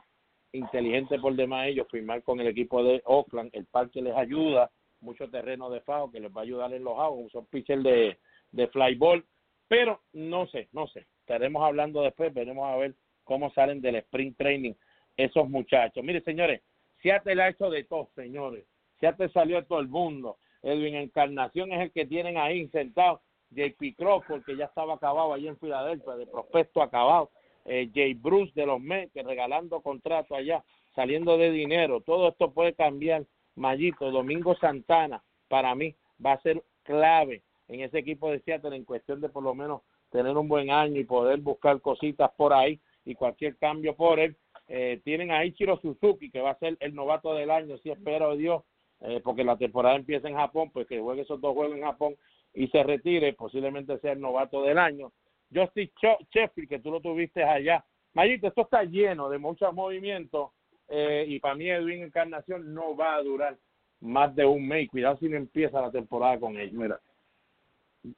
inteligente 0.56 1.18
por 1.18 1.34
demás 1.34 1.68
ellos, 1.68 1.86
firmar 1.90 2.22
con 2.22 2.40
el 2.40 2.46
equipo 2.46 2.82
de 2.82 3.02
Oakland, 3.04 3.50
el 3.52 3.66
parque 3.66 4.02
les 4.02 4.16
ayuda, 4.16 4.70
mucho 5.00 5.28
terreno 5.30 5.70
de 5.70 5.80
fajo 5.80 6.10
que 6.10 6.20
les 6.20 6.30
va 6.30 6.40
a 6.40 6.44
ayudar 6.44 6.72
en 6.72 6.84
los 6.84 6.98
outs, 6.98 7.32
son 7.32 7.46
pitchers 7.46 7.82
de, 7.82 8.18
de 8.52 8.66
fly 8.68 8.94
ball, 8.96 9.24
pero 9.68 10.00
no 10.12 10.46
sé, 10.46 10.68
no 10.72 10.86
sé, 10.88 11.06
estaremos 11.20 11.62
hablando 11.62 12.02
después, 12.02 12.32
veremos 12.32 12.66
a 12.66 12.76
ver 12.76 12.94
cómo 13.24 13.50
salen 13.50 13.80
del 13.80 13.96
sprint 13.96 14.36
training 14.36 14.72
esos 15.16 15.48
muchachos. 15.48 16.02
Mire, 16.04 16.20
señores, 16.22 16.62
Seattle 17.02 17.42
ha 17.42 17.48
hecho 17.48 17.70
de 17.70 17.84
todo, 17.84 18.08
señores. 18.14 18.64
Seattle 19.00 19.28
salió 19.30 19.56
de 19.56 19.66
todo 19.66 19.80
el 19.80 19.88
mundo. 19.88 20.38
Edwin 20.62 20.96
Encarnación 20.96 21.72
es 21.72 21.80
el 21.80 21.92
que 21.92 22.06
tienen 22.06 22.36
ahí 22.36 22.68
sentado. 22.68 23.20
JP 23.50 23.96
Crawford, 23.96 24.44
que 24.44 24.56
ya 24.56 24.64
estaba 24.64 24.94
acabado 24.94 25.32
allí 25.32 25.46
en 25.46 25.58
Filadelfia, 25.58 26.14
de 26.14 26.26
prospecto 26.26 26.82
acabado. 26.82 27.30
Eh, 27.66 27.90
Jay 27.94 28.14
Bruce 28.14 28.52
de 28.54 28.66
los 28.66 28.80
Mets, 28.80 29.12
que 29.12 29.22
regalando 29.22 29.80
contrato 29.80 30.34
allá, 30.34 30.64
saliendo 30.94 31.36
de 31.36 31.50
dinero. 31.50 32.00
Todo 32.00 32.28
esto 32.28 32.52
puede 32.52 32.74
cambiar. 32.74 33.24
Mayito, 33.56 34.10
Domingo 34.10 34.54
Santana, 34.56 35.22
para 35.48 35.74
mí 35.74 35.94
va 36.24 36.32
a 36.32 36.42
ser 36.42 36.62
clave 36.82 37.42
en 37.68 37.80
ese 37.80 37.98
equipo 37.98 38.30
de 38.30 38.40
Seattle 38.40 38.76
en 38.76 38.84
cuestión 38.84 39.20
de 39.20 39.28
por 39.28 39.42
lo 39.42 39.54
menos 39.54 39.80
tener 40.10 40.36
un 40.36 40.48
buen 40.48 40.70
año 40.70 41.00
y 41.00 41.04
poder 41.04 41.40
buscar 41.40 41.80
cositas 41.80 42.30
por 42.36 42.52
ahí 42.52 42.78
y 43.04 43.14
cualquier 43.14 43.56
cambio 43.56 43.96
por 43.96 44.20
él. 44.20 44.36
Eh, 44.68 45.00
tienen 45.04 45.30
a 45.30 45.44
Ichiro 45.44 45.78
Suzuki, 45.80 46.30
que 46.30 46.40
va 46.40 46.50
a 46.50 46.58
ser 46.58 46.76
el 46.80 46.94
novato 46.94 47.34
del 47.34 47.50
año, 47.50 47.78
si 47.78 47.90
espero 47.90 48.36
Dios, 48.36 48.62
eh, 49.00 49.20
porque 49.22 49.44
la 49.44 49.56
temporada 49.56 49.96
empieza 49.96 50.28
en 50.28 50.36
Japón, 50.36 50.70
pues 50.72 50.86
que 50.86 51.00
juegue 51.00 51.22
esos 51.22 51.40
dos 51.40 51.54
juegos 51.54 51.76
en 51.76 51.84
Japón 51.84 52.16
y 52.54 52.68
se 52.68 52.82
retire, 52.82 53.32
posiblemente 53.34 53.98
sea 53.98 54.12
el 54.12 54.20
novato 54.20 54.62
del 54.62 54.78
año. 54.78 55.12
Justin 55.54 55.90
Sheffield, 56.30 56.68
que 56.68 56.78
tú 56.80 56.90
lo 56.90 57.00
tuviste 57.00 57.42
allá. 57.42 57.84
Mayito, 58.14 58.48
esto 58.48 58.62
está 58.62 58.82
lleno 58.84 59.28
de 59.28 59.38
muchos 59.38 59.72
movimientos 59.74 60.50
eh, 60.88 61.24
y 61.28 61.38
para 61.38 61.54
mí 61.54 61.68
Edwin 61.68 62.04
Encarnación 62.04 62.72
no 62.72 62.96
va 62.96 63.16
a 63.16 63.22
durar 63.22 63.56
más 64.00 64.34
de 64.34 64.44
un 64.44 64.66
mes. 64.66 64.88
Cuidado 64.88 65.18
si 65.18 65.28
no 65.28 65.36
empieza 65.36 65.80
la 65.80 65.90
temporada 65.90 66.38
con 66.38 66.56
ellos. 66.56 66.74
Mira, 66.74 67.00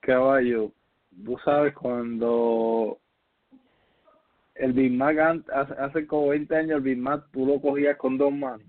caballo, 0.01 0.73
tú 1.25 1.37
sabes 1.45 1.75
cuando 1.75 2.99
el 4.55 4.73
Big 4.73 4.93
Mac 4.93 5.19
hace, 5.53 5.73
hace 5.75 6.07
como 6.07 6.29
20 6.29 6.55
años 6.57 6.77
el 6.79 6.83
Big 6.83 6.99
Mac 6.99 7.25
tú 7.33 7.47
lo 7.47 7.61
cogías 7.61 7.97
con 7.97 8.19
dos 8.19 8.33
manos, 8.33 8.67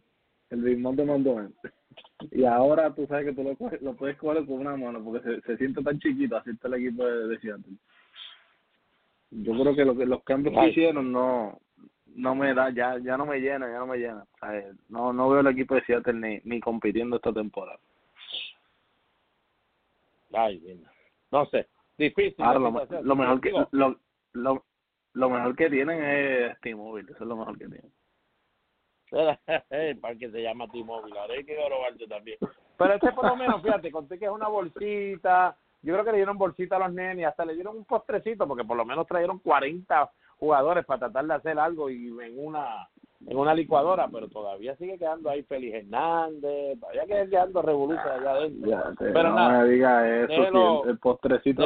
el 0.50 0.62
Big 0.62 0.80
Mac 0.80 0.96
de 0.96 1.06
McDonald's. 1.06 1.58
Y 2.32 2.44
ahora 2.46 2.94
tú 2.94 3.06
sabes 3.08 3.26
que 3.26 3.34
tú 3.34 3.44
lo, 3.44 3.56
coges, 3.56 3.82
lo 3.82 3.96
puedes 3.96 4.18
coger 4.18 4.46
con 4.46 4.60
una 4.60 4.76
mano 4.76 5.04
porque 5.04 5.22
se, 5.22 5.42
se 5.42 5.58
siente 5.58 5.82
tan 5.82 6.00
chiquito, 6.00 6.38
así 6.38 6.52
está 6.52 6.68
el 6.68 6.76
equipo 6.76 7.06
de, 7.06 7.28
de 7.28 7.40
Seattle. 7.40 7.74
Yo 9.32 9.54
creo 9.54 9.76
que, 9.76 9.86
lo 9.86 9.96
que 9.96 10.06
los 10.06 10.24
cambios 10.24 10.56
que 10.56 10.70
hicieron 10.70 11.12
no 11.12 11.60
no 12.16 12.36
me 12.36 12.54
da, 12.54 12.72
ya 12.72 12.98
ya 12.98 13.16
no 13.16 13.26
me 13.26 13.40
llena, 13.40 13.70
ya 13.72 13.80
no 13.80 13.88
me 13.88 13.98
llena. 13.98 14.24
O 14.24 14.38
sea, 14.40 14.64
no 14.90 15.14
no 15.14 15.30
veo 15.30 15.42
el 15.42 15.48
equipo 15.48 15.76
de 15.76 15.84
Seattle 15.86 16.14
ni, 16.14 16.42
ni 16.44 16.60
compitiendo 16.60 17.18
esta 17.18 17.32
temporada. 17.32 17.80
Ay, 20.34 20.82
no 21.32 21.46
sé, 21.48 21.68
difícil. 21.98 22.44
Ahora, 22.44 22.60
lo, 22.60 23.02
lo, 23.02 23.16
mejor 23.16 23.42
que 23.42 23.52
lo, 23.72 24.00
lo, 24.34 24.66
lo 25.14 25.30
mejor 25.30 25.56
que 25.56 25.70
tienen 25.70 26.04
es 26.04 26.60
T-Mobile, 26.62 27.12
eso 27.12 27.24
es 27.24 27.28
lo 27.28 27.36
mejor 27.36 27.58
que 27.58 27.68
tienen. 27.68 27.92
el 29.72 29.98
parque 29.98 30.30
se 30.30 30.42
llama 30.42 30.68
T-Mobile, 30.68 31.20
ahora 31.20 31.34
hay 31.34 31.44
que 31.44 31.70
robarte 31.70 32.08
también. 32.08 32.38
Pero 32.78 32.94
este 32.94 33.12
por 33.12 33.26
lo 33.26 33.36
menos, 33.36 33.62
fíjate, 33.62 33.92
conté 33.92 34.20
que 34.20 34.26
es 34.26 34.32
una 34.32 34.48
bolsita, 34.48 35.58
yo 35.82 35.94
creo 35.94 36.06
que 36.06 36.12
le 36.12 36.18
dieron 36.18 36.38
bolsita 36.38 36.76
a 36.76 36.80
los 36.80 36.94
nenes, 36.94 37.26
hasta 37.26 37.46
le 37.46 37.54
dieron 37.56 37.78
un 37.78 37.86
postrecito, 37.86 38.48
porque 38.48 38.64
por 38.66 38.78
lo 38.78 38.86
menos 38.86 39.08
trajeron 39.08 39.40
40 39.40 40.10
jugadores 40.38 40.86
para 40.86 41.00
tratar 41.00 41.26
de 41.26 41.34
hacer 41.34 41.60
algo 41.60 41.90
y 41.90 42.08
en 42.08 42.34
una 42.38 42.88
en 43.28 43.38
una 43.38 43.54
licuadora, 43.54 44.08
pero 44.08 44.30
todavía 44.30 44.78
sigue 44.78 44.98
quedando 44.98 45.30
ahí 45.30 45.44
Félix 45.44 45.76
Hernández, 45.76 46.80
todavía 46.80 47.06
queda 47.06 47.28
quedando 47.28 47.62
revolución 47.62 48.08
allá 48.08 48.32
adentro. 48.32 48.70
Ya, 48.70 48.84
pero 48.98 49.24
no 49.30 49.36
nada, 49.36 49.62
me 49.64 49.70
diga 49.72 50.20
eso, 50.24 50.32
déjelo- 50.32 50.82
si 50.84 50.84
el, 50.84 50.90
el 50.92 51.00
postrecito 51.00 51.62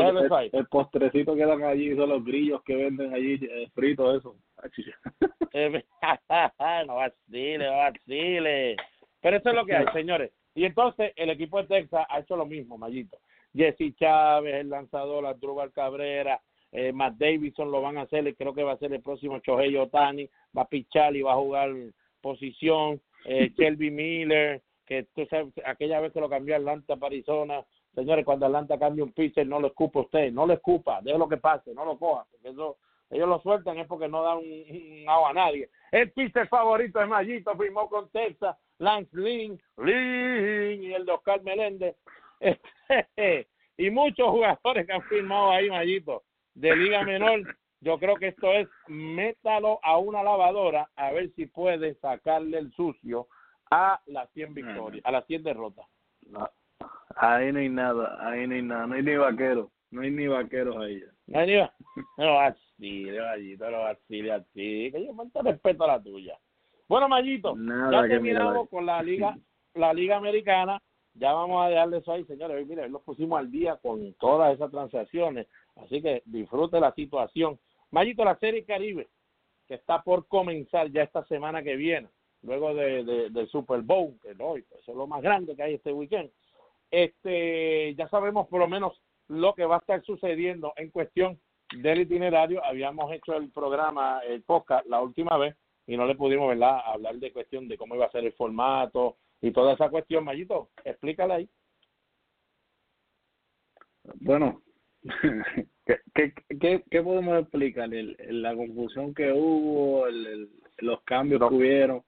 el 0.58 0.66
postrecito 0.68 1.36
que 1.36 1.46
dan 1.46 1.64
allí 1.64 1.96
son 1.96 2.10
los 2.10 2.26
grillos 2.26 2.64
que 2.64 2.76
venden 2.76 3.14
allí 3.14 3.40
eh, 3.44 3.70
fritos 3.76 4.18
eso. 4.18 4.36
Eh, 5.54 5.84
no 6.88 6.96
vacile, 6.96 7.58
no 7.70 7.78
vacile. 7.78 8.76
Pero 9.22 9.38
eso 9.38 9.50
es 9.50 9.56
lo 9.56 9.66
que 9.66 9.76
hay, 9.76 9.86
señores. 9.94 10.32
Y 10.56 10.66
entonces 10.66 11.14
el 11.16 11.30
equipo 11.30 11.60
de 11.62 11.68
Texas 11.68 12.06
ha 12.10 12.20
hecho 12.20 12.36
lo 12.36 12.46
mismo, 12.48 12.78
Mayito. 12.80 13.18
Jesse 13.54 13.96
Chávez, 13.98 14.56
el 14.56 14.70
lanzador, 14.70 15.26
Andrúbal 15.26 15.72
Cabrera, 15.72 16.42
eh, 16.72 16.92
Matt 16.92 17.16
Davidson 17.18 17.72
lo 17.72 17.82
van 17.82 17.98
a 17.98 18.02
hacer, 18.02 18.28
y 18.28 18.34
creo 18.34 18.54
que 18.54 18.64
va 18.64 18.74
a 18.74 18.78
ser 18.78 18.92
el 18.94 19.02
próximo 19.02 19.40
Shohei 19.40 19.76
Otani, 19.78 20.28
va 20.58 20.64
a 20.64 20.68
pichar 20.68 21.16
y 21.16 21.22
va 21.22 21.34
a 21.34 21.38
jugar 21.38 21.72
posición, 22.20 23.00
eh, 23.26 23.52
Shelby 23.58 23.92
Miller, 23.92 24.62
que 24.86 25.04
tú 25.14 25.26
sabes, 25.30 25.54
aquella 25.66 26.00
vez 26.00 26.12
que 26.12 26.20
lo 26.20 26.30
cambió 26.30 26.56
Atlanta 26.56 26.96
para 26.96 27.14
Arizona, 27.14 27.64
señores, 27.94 28.26
cuando 28.26 28.48
Atlanta 28.48 28.80
cambia 28.80 29.04
un 29.04 29.14
pitcher, 29.14 29.46
no 29.46 29.60
lo 29.60 29.68
escupa 29.68 30.02
usted, 30.02 30.32
no 30.32 30.48
lo 30.48 30.54
escupa, 30.54 31.00
déjelo 31.02 31.30
que 31.30 31.38
pase, 31.38 31.74
no 31.76 31.86
lo 31.86 31.98
coja, 31.98 32.26
porque 32.32 32.50
eso, 32.50 32.78
ellos 33.12 33.30
lo 33.30 33.40
sueltan 33.40 33.78
es 33.78 33.88
porque 33.88 34.08
no 34.08 34.24
dan 34.24 34.40
un, 34.40 34.44
un 34.44 35.10
agua 35.10 35.30
a 35.30 35.34
nadie. 35.34 35.70
El 35.92 36.12
pitcher 36.12 36.48
favorito 36.48 36.98
de 37.00 37.06
Mayito 37.06 37.56
firmó 37.56 37.88
con 37.88 38.10
Texas, 38.10 38.58
Lance 38.80 39.16
Lynn, 39.16 39.62
Lynn 39.78 40.84
y 40.84 40.94
el 40.94 41.06
de 41.06 41.12
Oscar 41.12 41.44
Meléndez. 41.44 41.96
Y 43.78 43.90
muchos 43.90 44.30
jugadores 44.30 44.86
que 44.86 44.94
han 44.94 45.04
firmado 45.04 45.52
ahí, 45.52 45.70
Mayito, 45.70 46.24
de 46.54 46.76
Liga 46.76 47.04
Menor. 47.04 47.56
Yo 47.82 48.00
creo 48.00 48.16
que 48.16 48.30
esto 48.30 48.54
es 48.54 48.70
métalo 48.88 49.80
a 49.84 49.98
una 49.98 50.24
lavadora 50.24 50.90
a 50.96 51.12
ver 51.12 51.32
si 51.36 51.48
puede 51.48 51.96
sacarle 51.96 52.58
el 52.58 52.72
sucio 52.72 53.28
a 53.70 54.00
las 54.06 54.32
100 54.32 54.54
victorias, 54.54 55.06
a 55.06 55.12
las 55.12 55.26
100 55.26 55.44
derrotas. 55.44 55.86
No, 56.28 56.50
ahí 57.18 57.52
no 57.52 57.60
hay 57.60 57.68
nada, 57.70 58.18
ahí 58.26 58.48
no 58.48 58.56
hay 58.56 58.62
nada, 58.62 58.88
no 58.88 58.94
hay 58.94 59.04
ni 59.04 59.16
vaqueros, 59.16 59.70
no 59.92 60.02
hay 60.02 60.12
ni 60.12 60.28
vaqueros 60.28 60.78
ahí. 60.78 61.04
No, 61.28 61.46
no, 61.46 61.72
no 62.18 62.36
vacile, 62.36 63.20
Mayito, 63.20 63.70
no 63.70 63.80
vacile 63.82 64.32
así. 64.32 64.92
Que 64.92 65.06
yo 65.06 65.14
falta 65.14 65.42
respeto 65.42 65.84
a 65.84 65.88
la 65.88 66.02
tuya. 66.02 66.40
Bueno, 66.88 67.10
Mayito, 67.10 67.56
Nada 67.56 68.04
ya 68.04 68.08
terminamos 68.08 68.70
con 68.70 68.86
la 68.86 69.04
liga, 69.04 69.38
la 69.74 69.94
liga 69.94 70.16
americana. 70.16 70.82
Ya 71.16 71.32
vamos 71.34 71.64
a 71.64 71.70
dejarle 71.70 71.98
eso 71.98 72.12
ahí, 72.12 72.24
señores. 72.26 72.58
Hoy, 72.58 72.66
mire, 72.66 72.84
hoy 72.84 72.90
los 72.90 73.02
pusimos 73.04 73.38
al 73.40 73.52
día 73.52 73.78
con 73.78 74.14
todas 74.14 74.54
esas 74.56 74.72
transacciones. 74.72 75.48
Así 75.76 76.02
que 76.02 76.24
disfrute 76.26 76.80
la 76.80 76.92
situación. 76.94 77.60
Mayito, 77.92 78.26
la 78.26 78.36
Serie 78.38 78.66
Caribe, 78.66 79.08
que 79.68 79.76
está 79.76 80.02
por 80.02 80.28
comenzar 80.28 80.90
ya 80.92 81.04
esta 81.04 81.24
semana 81.26 81.62
que 81.62 81.76
viene, 81.76 82.10
luego 82.42 82.74
de, 82.74 83.04
de- 83.04 83.30
del 83.30 83.48
Super 83.50 83.82
Bowl, 83.82 84.16
que 84.22 84.34
no, 84.36 84.56
eso 84.58 84.68
es 84.88 84.96
lo 84.96 85.06
más 85.08 85.22
grande 85.22 85.56
que 85.56 85.64
hay 85.64 85.74
este 85.76 85.94
weekend. 85.94 86.32
Este, 86.92 87.96
ya 87.96 88.08
sabemos 88.10 88.48
por 88.48 88.60
lo 88.60 88.68
menos 88.68 89.00
lo 89.28 89.54
que 89.56 89.66
va 89.66 89.76
a 89.76 89.80
estar 89.80 90.04
sucediendo 90.04 90.74
en 90.76 90.92
cuestión 90.92 91.40
del 91.78 92.02
itinerario. 92.02 92.64
Habíamos 92.66 93.12
hecho 93.12 93.36
el 93.36 93.50
programa, 93.52 94.20
el 94.28 94.44
podcast, 94.44 94.86
la 94.88 95.02
última 95.02 95.38
vez 95.38 95.56
y 95.88 95.98
no 95.98 96.06
le 96.06 96.16
pudimos, 96.16 96.50
¿verdad?, 96.50 96.80
hablar 96.86 97.16
de 97.16 97.32
cuestión 97.34 97.68
de 97.68 97.78
cómo 97.78 97.96
iba 97.96 98.06
a 98.06 98.12
ser 98.12 98.26
el 98.26 98.34
formato 98.34 99.18
y 99.44 99.52
toda 99.52 99.74
esa 99.74 99.90
cuestión. 99.90 100.24
Mayito, 100.24 100.70
explícala 100.84 101.36
ahí. 101.36 101.50
Bueno, 104.22 104.62
¿qué, 105.86 106.00
qué, 106.14 106.34
qué, 106.60 106.84
qué 106.90 107.02
podemos 107.02 107.40
explicar? 107.42 107.94
El, 107.94 108.16
el- 108.20 108.42
la 108.42 108.56
confusión 108.56 109.14
que 109.14 109.32
hubo, 109.32 110.08
el, 110.08 110.26
el- 110.26 110.50
los 110.80 111.02
cambios 111.04 111.40
que 111.48 111.56
hubieron. 111.56 112.04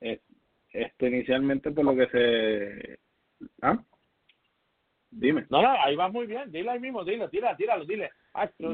Eh, 0.00 0.20
Esto 0.72 1.06
inicialmente 1.06 1.70
por 1.70 1.84
lo 1.84 1.94
que 1.96 2.06
se... 2.08 2.98
¿Ah? 3.62 3.82
Dime. 5.10 5.46
No, 5.50 5.62
no, 5.62 5.68
ahí 5.84 5.96
va 5.96 6.08
muy 6.08 6.26
bien. 6.26 6.50
Dile 6.52 6.70
ahí 6.70 6.80
mismo, 6.80 7.04
dile, 7.04 7.28
tira, 7.28 7.56
tíralo, 7.56 7.84
dile. 7.84 8.10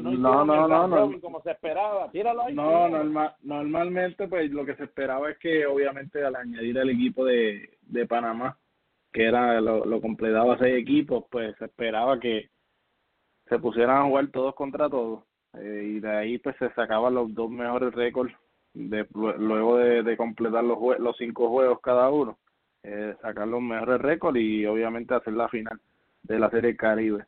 No, 0.01 0.45
No, 0.45 0.87
no, 0.87 1.21
como 1.21 1.41
se 1.41 1.51
esperaba. 1.51 2.09
Tíralo 2.11 2.43
ahí. 2.43 2.53
No, 2.55 2.63
tíralo. 2.67 2.97
norma- 3.03 3.35
normalmente 3.43 4.27
pues 4.27 4.51
lo 4.51 4.65
que 4.65 4.75
se 4.75 4.83
esperaba 4.85 5.29
es 5.31 5.37
que 5.37 5.65
obviamente 5.65 6.23
al 6.23 6.35
añadir 6.35 6.77
el 6.77 6.89
equipo 6.89 7.25
de, 7.25 7.69
de 7.81 8.05
Panamá, 8.05 8.57
que 9.11 9.25
era 9.25 9.59
lo, 9.61 9.85
lo 9.85 10.01
completaba 10.01 10.57
seis 10.57 10.75
equipos, 10.77 11.25
pues 11.29 11.55
se 11.57 11.65
esperaba 11.65 12.19
que 12.19 12.49
se 13.47 13.59
pusieran 13.59 13.97
a 13.97 14.03
jugar 14.05 14.27
todos 14.27 14.55
contra 14.55 14.89
todos 14.89 15.23
eh, 15.53 15.83
y 15.95 15.99
de 15.99 16.09
ahí 16.09 16.37
pues 16.39 16.55
se 16.57 16.69
sacaban 16.73 17.13
los 17.13 17.33
dos 17.33 17.49
mejores 17.49 17.93
récords 17.93 18.33
de, 18.73 19.07
lue- 19.09 19.37
luego 19.37 19.77
de, 19.77 20.03
de 20.03 20.17
completar 20.17 20.63
los 20.63 20.77
jue- 20.77 20.97
los 20.97 21.15
cinco 21.17 21.49
juegos 21.49 21.79
cada 21.81 22.09
uno, 22.09 22.37
eh, 22.83 23.15
sacar 23.21 23.47
los 23.47 23.61
mejores 23.61 24.01
récords 24.01 24.37
y 24.39 24.65
obviamente 24.65 25.13
hacer 25.13 25.33
la 25.33 25.47
final 25.47 25.79
de 26.23 26.39
la 26.39 26.49
Serie 26.49 26.75
Caribe. 26.75 27.25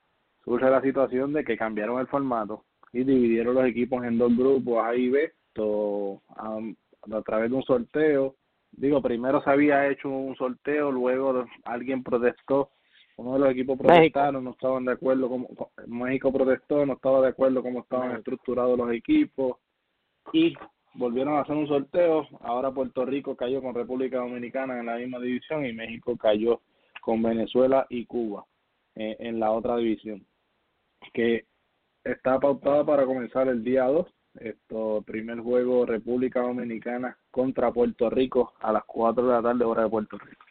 Surge 0.48 0.69
la 0.69 0.82
situación 0.82 1.34
de 1.34 1.44
que 1.44 1.57
cambiaron 1.57 1.99
el 1.99 2.07
formato 2.07 2.64
y 2.94 3.03
dividieron 3.03 3.53
los 3.56 3.65
equipos 3.65 4.06
en 4.06 4.18
dos 4.18 4.34
grupos, 4.38 4.82
A 4.82 4.95
y 4.95 5.10
B, 5.10 5.34
to- 5.52 6.22
a, 6.30 6.57
a 7.11 7.22
través 7.24 7.49
de 7.49 7.57
un 7.57 7.64
sorteo. 7.64 8.36
Digo, 8.72 9.02
primero 9.02 9.41
se 9.44 9.49
había 9.49 9.90
hecho 9.90 10.07
un 10.07 10.38
sorteo, 10.38 10.90
luego 10.90 11.45
alguien 11.65 12.02
protestó, 12.02 12.69
uno 13.18 13.34
de 13.34 13.40
los 13.40 13.49
equipos 13.52 13.76
México. 13.78 13.88
protestaron, 13.94 14.44
no 14.45 14.52
estaban 14.52 14.86
de 14.86 14.94
acuerdo, 14.94 15.28
como 15.28 15.49
México 15.88 16.32
protestó, 16.32 16.86
no 16.86 16.94
estaba 16.94 17.19
de 17.22 17.28
acuerdo 17.28 17.61
cómo 17.61 17.80
estaban 17.82 18.07
México. 18.10 18.19
estructurados 18.19 18.78
los 18.78 18.91
equipos 18.94 19.57
y 20.32 20.53
volvieron 20.94 21.36
a 21.36 21.41
hacer 21.41 21.57
un 21.57 21.68
sorteo. 21.68 22.26
Ahora 22.40 22.72
Puerto 22.72 23.06
Rico 23.06 23.36
cayó 23.36 23.61
con 23.61 23.76
República 23.76 24.19
Dominicana 24.19 24.80
en 24.80 24.86
la 24.86 24.95
misma 24.95 25.19
división 25.19 25.65
y 25.65 25.74
México 25.74 26.15
cayó 26.15 26.61
con 27.02 27.22
Venezuela 27.22 27.86
y 27.90 28.06
Cuba 28.06 28.45
eh, 28.95 29.15
en 29.19 29.40
la 29.40 29.52
otra 29.52 29.78
división, 29.78 30.26
que 31.14 31.45
está 32.03 32.40
pautada 32.40 32.86
para 32.86 33.06
comenzar 33.06 33.48
el 33.48 33.64
día 33.64 33.86
2. 33.86 34.07
Esto, 34.40 35.03
primer 35.06 35.40
juego 35.40 35.86
República 35.86 36.41
Dominicana 36.41 37.18
contra 37.32 37.72
Puerto 37.72 38.10
Rico 38.10 38.53
a 38.60 38.72
las 38.72 38.84
4 38.86 39.26
de 39.26 39.34
la 39.34 39.41
tarde 39.41 39.65
hora 39.65 39.84
de 39.84 39.90
Puerto 39.90 40.18
Rico. 40.18 40.45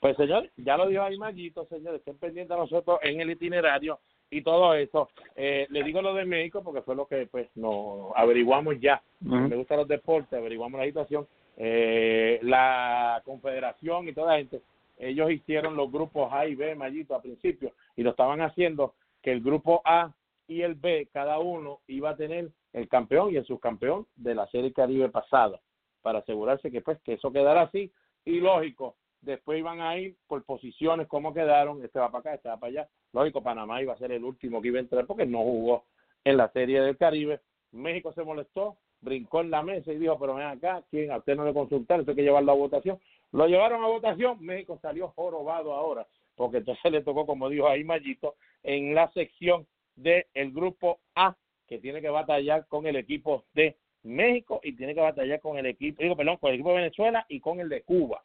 Pues 0.00 0.16
señores, 0.16 0.50
ya 0.56 0.76
lo 0.76 0.88
dijo 0.88 1.02
ahí 1.02 1.18
Mayito, 1.18 1.66
señores, 1.66 1.98
estén 1.98 2.16
pendientes 2.16 2.56
a 2.56 2.60
nosotros 2.60 2.98
en 3.02 3.20
el 3.20 3.30
itinerario 3.30 4.00
y 4.30 4.42
todo 4.42 4.74
eso. 4.74 5.10
Eh, 5.36 5.66
le 5.68 5.84
digo 5.84 6.00
lo 6.00 6.14
de 6.14 6.24
México 6.24 6.62
porque 6.64 6.82
fue 6.82 6.96
lo 6.96 7.06
que 7.06 7.26
pues 7.26 7.48
nos 7.54 8.10
averiguamos 8.16 8.80
ya. 8.80 9.02
Me 9.20 9.54
gustan 9.54 9.78
los 9.78 9.88
deportes, 9.88 10.32
averiguamos 10.32 10.80
la 10.80 10.86
situación. 10.86 11.26
Eh, 11.56 12.38
la 12.42 13.20
confederación 13.24 14.08
y 14.08 14.14
toda 14.14 14.32
la 14.32 14.38
gente, 14.38 14.62
ellos 15.00 15.30
hicieron 15.30 15.76
los 15.76 15.90
grupos 15.90 16.32
A 16.32 16.46
y 16.46 16.54
B, 16.54 16.74
Mayito, 16.74 17.14
a 17.14 17.22
principio, 17.22 17.72
y 17.96 18.02
lo 18.02 18.10
estaban 18.10 18.40
haciendo 18.40 18.94
que 19.22 19.32
el 19.32 19.40
grupo 19.40 19.82
A 19.84 20.12
y 20.46 20.62
el 20.62 20.74
B, 20.74 21.08
cada 21.12 21.38
uno 21.38 21.80
iba 21.86 22.10
a 22.10 22.16
tener 22.16 22.50
el 22.72 22.88
campeón 22.88 23.32
y 23.32 23.36
el 23.36 23.46
subcampeón 23.46 24.06
de 24.16 24.34
la 24.34 24.46
Serie 24.48 24.72
Caribe 24.72 25.08
pasada, 25.08 25.60
para 26.02 26.20
asegurarse 26.20 26.70
que 26.70 26.80
pues 26.80 27.00
que 27.02 27.14
eso 27.14 27.32
quedara 27.32 27.62
así. 27.62 27.92
Y 28.24 28.40
lógico, 28.40 28.96
después 29.20 29.58
iban 29.58 29.80
a 29.80 29.96
ir 29.98 30.16
por 30.26 30.44
posiciones, 30.44 31.06
cómo 31.06 31.32
quedaron, 31.32 31.82
este 31.84 31.98
va 31.98 32.10
para 32.10 32.20
acá, 32.20 32.34
este 32.34 32.48
va 32.48 32.58
para 32.58 32.70
allá. 32.70 32.88
Lógico, 33.12 33.42
Panamá 33.42 33.82
iba 33.82 33.92
a 33.92 33.98
ser 33.98 34.12
el 34.12 34.24
último 34.24 34.60
que 34.60 34.68
iba 34.68 34.78
a 34.78 34.82
entrar 34.82 35.06
porque 35.06 35.26
no 35.26 35.38
jugó 35.38 35.84
en 36.24 36.36
la 36.36 36.50
Serie 36.52 36.80
del 36.80 36.96
Caribe. 36.96 37.40
México 37.72 38.12
se 38.12 38.24
molestó, 38.24 38.76
brincó 39.00 39.40
en 39.40 39.50
la 39.50 39.62
mesa 39.62 39.92
y 39.92 39.98
dijo, 39.98 40.18
pero 40.18 40.34
ven 40.34 40.46
acá, 40.46 40.82
¿quién? 40.90 41.10
A 41.10 41.18
usted 41.18 41.36
no 41.36 41.44
le 41.44 41.54
consultaron, 41.54 42.04
hay 42.08 42.14
que 42.14 42.22
llevarlo 42.22 42.52
a 42.52 42.56
votación. 42.56 42.98
Lo 43.32 43.46
llevaron 43.46 43.84
a 43.84 43.88
votación, 43.88 44.38
México 44.40 44.78
salió 44.82 45.08
jorobado 45.08 45.72
ahora, 45.72 46.06
porque 46.34 46.58
entonces 46.58 46.84
le 46.92 47.02
tocó, 47.02 47.26
como 47.26 47.48
dijo 47.48 47.68
ahí 47.68 47.84
Mayito, 47.84 48.36
en 48.62 48.94
la 48.94 49.10
sección 49.12 49.66
del 49.94 50.24
grupo 50.52 51.00
A, 51.14 51.36
que 51.66 51.78
tiene 51.78 52.00
que 52.00 52.08
batallar 52.08 52.66
con 52.66 52.86
el 52.86 52.96
equipo 52.96 53.44
de 53.54 53.76
México 54.02 54.60
y 54.62 54.72
tiene 54.72 54.94
que 54.94 55.00
batallar 55.00 55.40
con 55.40 55.58
el 55.58 55.66
equipo, 55.66 56.02
digo, 56.02 56.16
perdón, 56.16 56.38
con 56.38 56.48
el 56.48 56.54
equipo 56.56 56.70
de 56.70 56.76
Venezuela 56.76 57.26
y 57.28 57.40
con 57.40 57.60
el 57.60 57.68
de 57.68 57.82
Cuba. 57.82 58.24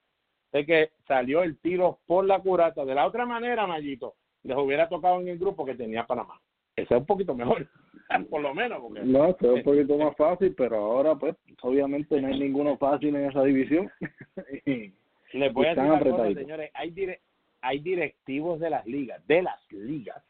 Así 0.52 0.66
que 0.66 0.92
salió 1.08 1.44
el 1.44 1.60
tiro 1.60 2.00
por 2.06 2.26
la 2.26 2.40
curata. 2.40 2.86
De 2.86 2.96
la 2.96 3.06
otra 3.06 3.26
manera, 3.26 3.68
Mayito, 3.68 4.16
les 4.44 4.58
hubiera 4.58 4.88
tocado 4.88 5.20
en 5.20 5.28
el 5.28 5.38
grupo 5.38 5.66
que 5.66 5.76
tenía 5.76 6.08
Panamá. 6.08 6.40
Ese 6.76 6.94
es 6.94 7.00
un 7.00 7.06
poquito 7.06 7.34
mejor, 7.34 7.68
por 8.30 8.42
lo 8.42 8.54
menos, 8.54 8.80
porque 8.82 9.02
No, 9.04 9.34
fue 9.36 9.54
un 9.54 9.64
poquito 9.64 9.98
más 9.98 10.16
fácil, 10.18 10.54
pero 10.56 10.76
ahora 10.78 11.16
pues 11.16 11.36
obviamente 11.62 12.20
no 12.22 12.28
hay 12.28 12.40
ninguno 12.40 12.78
fácil 12.78 13.16
en 13.16 13.30
esa 13.30 13.44
división. 13.44 13.92
Y- 14.66 14.94
Les 15.34 15.52
voy 15.54 15.66
a 15.68 15.76
decir 15.76 16.12
cosa, 16.12 16.34
señores. 16.34 16.72
Hay, 16.74 16.92
dire- 16.92 17.20
hay 17.62 17.80
directivos 17.80 18.60
de 18.60 18.70
las 18.70 18.86
ligas, 18.86 19.26
de 19.28 19.42
las 19.42 19.60
ligas, 19.72 20.24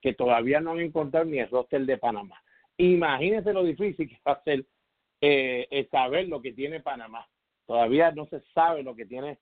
que 0.00 0.12
todavía 0.12 0.60
no 0.60 0.72
han 0.72 0.80
encontrado 0.80 1.24
ni 1.26 1.38
el 1.38 1.50
roster 1.50 1.84
de 1.86 1.98
Panamá. 1.98 2.40
Imagínense 2.76 3.52
lo 3.52 3.64
difícil 3.64 4.08
que 4.08 4.18
va 4.26 4.32
a 4.32 4.42
ser 4.44 4.64
eh, 5.20 5.66
eh, 5.70 5.88
saber 5.90 6.28
lo 6.28 6.42
que 6.42 6.52
tiene 6.52 6.80
Panamá. 6.80 7.26
Todavía 7.66 8.10
no 8.12 8.26
se 8.26 8.40
sabe 8.54 8.82
lo 8.82 8.94
que 8.94 9.06
tiene 9.06 9.38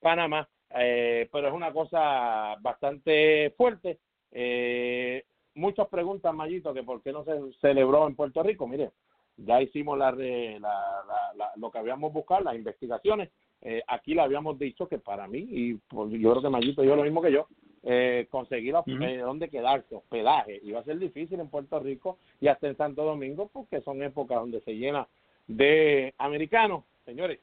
Panamá, 0.00 0.48
eh, 0.74 1.28
pero 1.30 1.48
es 1.48 1.54
una 1.54 1.72
cosa 1.72 2.56
bastante 2.60 3.50
fuerte. 3.56 3.98
Eh, 4.32 5.24
muchas 5.58 5.88
preguntas, 5.88 6.34
Mayito, 6.34 6.72
que 6.72 6.82
por 6.82 7.02
qué 7.02 7.12
no 7.12 7.24
se 7.24 7.32
celebró 7.60 8.06
en 8.06 8.14
Puerto 8.14 8.42
Rico. 8.42 8.66
Mire, 8.66 8.90
ya 9.36 9.60
hicimos 9.62 9.98
la, 9.98 10.10
la- 10.12 10.58
la- 10.60 11.32
la- 11.36 11.52
lo 11.56 11.70
que 11.70 11.78
habíamos 11.78 12.12
buscado, 12.12 12.42
las 12.44 12.56
investigaciones. 12.56 13.30
Eh, 13.60 13.82
aquí 13.88 14.14
le 14.14 14.22
habíamos 14.22 14.58
dicho 14.58 14.86
que 14.88 14.98
para 14.98 15.26
mí, 15.26 15.38
y 15.50 15.74
por- 15.74 16.08
yo 16.10 16.30
creo 16.30 16.42
que 16.42 16.48
Mayito 16.48 16.82
yo 16.84 16.94
lo 16.96 17.02
mismo 17.02 17.20
que 17.22 17.32
yo, 17.32 17.46
eh, 17.82 18.26
conseguir 18.30 18.74
Ujú. 18.74 18.90
eh, 19.02 19.18
dónde 19.18 19.48
quedarse, 19.48 19.94
hospedaje, 19.94 20.60
iba 20.64 20.80
a 20.80 20.84
ser 20.84 20.98
difícil 20.98 21.38
en 21.40 21.48
Puerto 21.48 21.78
Rico 21.80 22.18
y 22.40 22.48
hasta 22.48 22.66
en 22.68 22.76
Santo 22.76 23.04
Domingo, 23.04 23.48
porque 23.52 23.80
son 23.82 24.02
épocas 24.02 24.38
donde 24.40 24.60
se 24.62 24.74
llena 24.76 25.06
de 25.46 26.12
americanos. 26.18 26.84
Señores, 27.04 27.38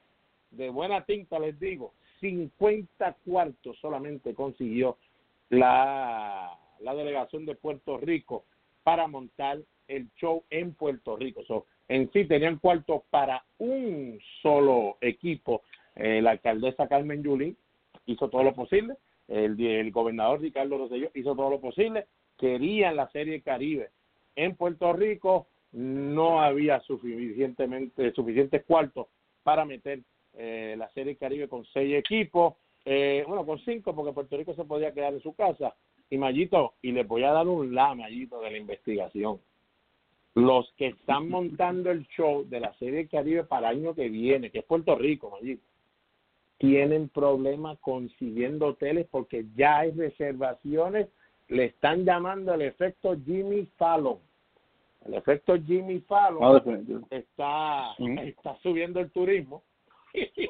de 0.52 0.70
buena 0.70 1.04
tinta 1.06 1.40
les 1.40 1.58
digo, 1.60 1.94
50 2.20 3.16
cuartos 3.26 3.78
solamente 3.80 4.34
consiguió 4.36 4.98
la, 5.50 6.58
la 6.80 6.94
delegación 6.94 7.46
de 7.46 7.56
Puerto 7.56 7.98
Rico 7.98 8.46
para 8.84 9.08
montar 9.08 9.60
el 9.88 10.10
show 10.16 10.44
en 10.50 10.74
Puerto 10.74 11.16
Rico. 11.16 11.44
So, 11.46 11.66
en 11.88 12.12
sí 12.12 12.26
tenían 12.26 12.58
cuartos 12.58 13.04
para 13.10 13.44
un 13.58 14.20
solo 14.42 14.98
equipo. 15.02 15.62
Eh, 15.96 16.22
la 16.22 16.32
alcaldesa 16.32 16.88
Carmen 16.88 17.24
Yulín 17.24 17.58
hizo 18.06 18.30
todo 18.30 18.44
lo 18.44 18.54
posible, 18.54 18.96
el, 19.28 19.92
gobernador 19.92 20.42
Ricardo 20.42 20.78
Rosselló 20.78 21.10
hizo 21.16 21.36
todo 21.36 21.50
lo 21.50 21.60
posible, 21.60 22.06
querían 22.38 22.96
la 22.96 23.10
Serie 23.10 23.42
Caribe 23.42 23.90
en 24.36 24.56
Puerto 24.56 24.94
Rico, 24.94 25.48
no 25.72 26.42
había 26.42 26.80
suficientemente 26.82 28.12
suficientes 28.14 28.64
cuartos 28.66 29.08
para 29.44 29.66
meter 29.66 30.02
eh, 30.34 30.76
la 30.78 30.90
Serie 30.90 31.16
Caribe 31.16 31.48
con 31.48 31.66
seis 31.66 31.96
equipos, 31.96 32.56
eh, 32.84 33.24
bueno, 33.28 33.46
con 33.46 33.60
cinco, 33.60 33.96
porque 33.96 34.14
Puerto 34.14 34.38
Rico 34.38 34.54
se 34.54 34.66
podía 34.66 34.94
quedar 34.94 35.14
en 35.14 35.22
su 35.22 35.34
casa. 35.34 35.76
Y 36.10 36.18
Mayito, 36.18 36.74
y 36.82 36.92
les 36.92 37.08
voy 37.08 37.24
a 37.24 37.32
dar 37.32 37.48
un 37.48 37.74
la, 37.74 37.96
Mayito, 37.96 38.42
de 38.42 38.52
la 38.52 38.58
investigación. 38.58 39.40
Los 40.34 40.72
que 40.78 40.88
están 40.88 41.30
montando 41.30 41.92
el 41.92 42.08
show 42.10 42.48
de 42.48 42.60
la 42.60 42.74
Serie 42.76 43.08
Caribe 43.08 43.44
para 43.44 43.72
el 43.72 43.80
año 43.80 43.96
que 43.96 44.10
viene, 44.10 44.52
que 44.52 44.60
es 44.60 44.66
Puerto 44.66 44.96
Rico, 44.96 45.32
Mayito, 45.32 45.64
tienen 46.58 47.10
problemas 47.10 47.78
consiguiendo 47.80 48.68
hoteles 48.68 49.08
porque 49.12 49.46
ya 49.56 49.80
hay 49.80 49.92
reservaciones 49.92 51.10
le 51.48 51.66
están 51.66 52.06
llamando 52.06 52.54
el 52.54 52.62
efecto 52.64 53.16
Jimmy 53.26 53.66
Fallon. 53.78 54.20
El 55.06 55.16
efecto 55.16 55.56
Jimmy 55.62 56.00
Fallon 56.02 56.56
definitivo. 56.56 57.08
está, 57.12 57.94
está 58.24 58.56
subiendo 58.62 59.00
el 59.00 59.12
turismo. 59.12 59.64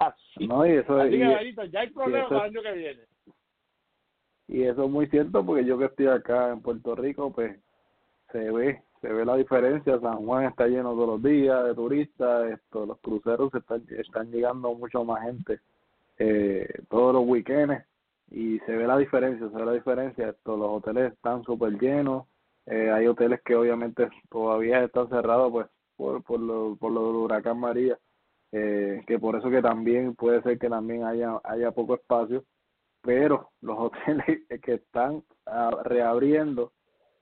Así, 0.00 0.46
No, 0.46 0.66
y 0.66 0.72
eso, 0.72 0.98
así 0.98 1.14
y, 1.14 1.18
que, 1.18 1.24
Marito, 1.24 1.64
ya 1.66 1.80
hay 1.80 1.90
problemas 1.90 2.30
el 2.30 2.38
año 2.38 2.62
que 2.62 2.72
viene. 2.72 3.02
Y 4.48 4.62
eso 4.62 4.84
es 4.84 4.90
muy 4.90 5.06
cierto 5.08 5.44
porque 5.44 5.64
yo 5.64 5.78
que 5.78 5.86
estoy 5.86 6.06
acá 6.06 6.50
en 6.52 6.60
Puerto 6.60 6.94
Rico, 6.94 7.32
pues 7.32 7.56
se 8.32 8.50
ve, 8.50 8.82
se 9.00 9.12
ve 9.12 9.24
la 9.24 9.36
diferencia. 9.36 10.00
San 10.00 10.24
Juan 10.26 10.44
está 10.44 10.66
lleno 10.66 10.92
todos 10.92 11.08
los 11.08 11.22
días 11.22 11.64
de 11.64 11.74
turistas, 11.74 12.50
esto, 12.52 12.86
los 12.86 12.98
cruceros 13.00 13.54
están, 13.54 13.84
están 13.90 14.30
llegando 14.30 14.74
mucho 14.74 15.04
más 15.04 15.22
gente 15.22 15.60
eh, 16.18 16.68
todos 16.88 17.14
los 17.14 17.24
weekends 17.26 17.84
y 18.30 18.58
se 18.60 18.76
ve 18.76 18.86
la 18.86 18.98
diferencia, 18.98 19.48
se 19.48 19.56
ve 19.56 19.64
la 19.64 19.72
diferencia. 19.72 20.28
Esto, 20.30 20.56
los 20.56 20.70
hoteles 20.70 21.12
están 21.12 21.42
súper 21.44 21.78
llenos, 21.78 22.26
eh, 22.66 22.90
hay 22.90 23.06
hoteles 23.06 23.40
que 23.42 23.56
obviamente 23.56 24.08
todavía 24.30 24.84
están 24.84 25.08
cerrados 25.08 25.52
pues 25.52 25.66
por, 25.96 26.22
por, 26.22 26.40
lo, 26.40 26.76
por 26.76 26.92
lo 26.92 27.06
del 27.06 27.16
huracán 27.16 27.58
María, 27.58 27.98
eh, 28.52 29.02
que 29.06 29.18
por 29.18 29.36
eso 29.36 29.50
que 29.50 29.62
también 29.62 30.14
puede 30.14 30.42
ser 30.42 30.58
que 30.58 30.68
también 30.68 31.04
haya, 31.04 31.40
haya 31.44 31.70
poco 31.72 31.94
espacio, 31.94 32.44
pero 33.04 33.50
los 33.60 33.78
hoteles 33.92 34.42
que 34.62 34.74
están 34.74 35.22
ah, 35.46 35.70
reabriendo 35.84 36.72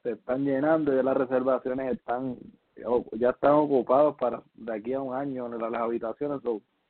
se 0.03 0.13
están 0.13 0.45
llenando 0.45 0.93
y 0.93 0.97
ya 0.97 1.03
las 1.03 1.17
reservaciones 1.17 1.93
están 1.93 2.39
ya 3.13 3.31
están 3.31 3.53
ocupados 3.53 4.17
para 4.17 4.43
de 4.55 4.75
aquí 4.75 4.95
a 4.95 5.01
un 5.01 5.15
año 5.15 5.47
en 5.47 5.61
las, 5.61 5.75
habitaciones 5.75 6.41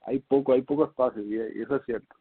hay 0.02 0.20
poco 0.20 0.52
hay 0.52 0.62
poco 0.62 0.84
espacio 0.84 1.22
y, 1.22 1.60
eso 1.60 1.76
es 1.76 1.84
cierto 1.84 2.14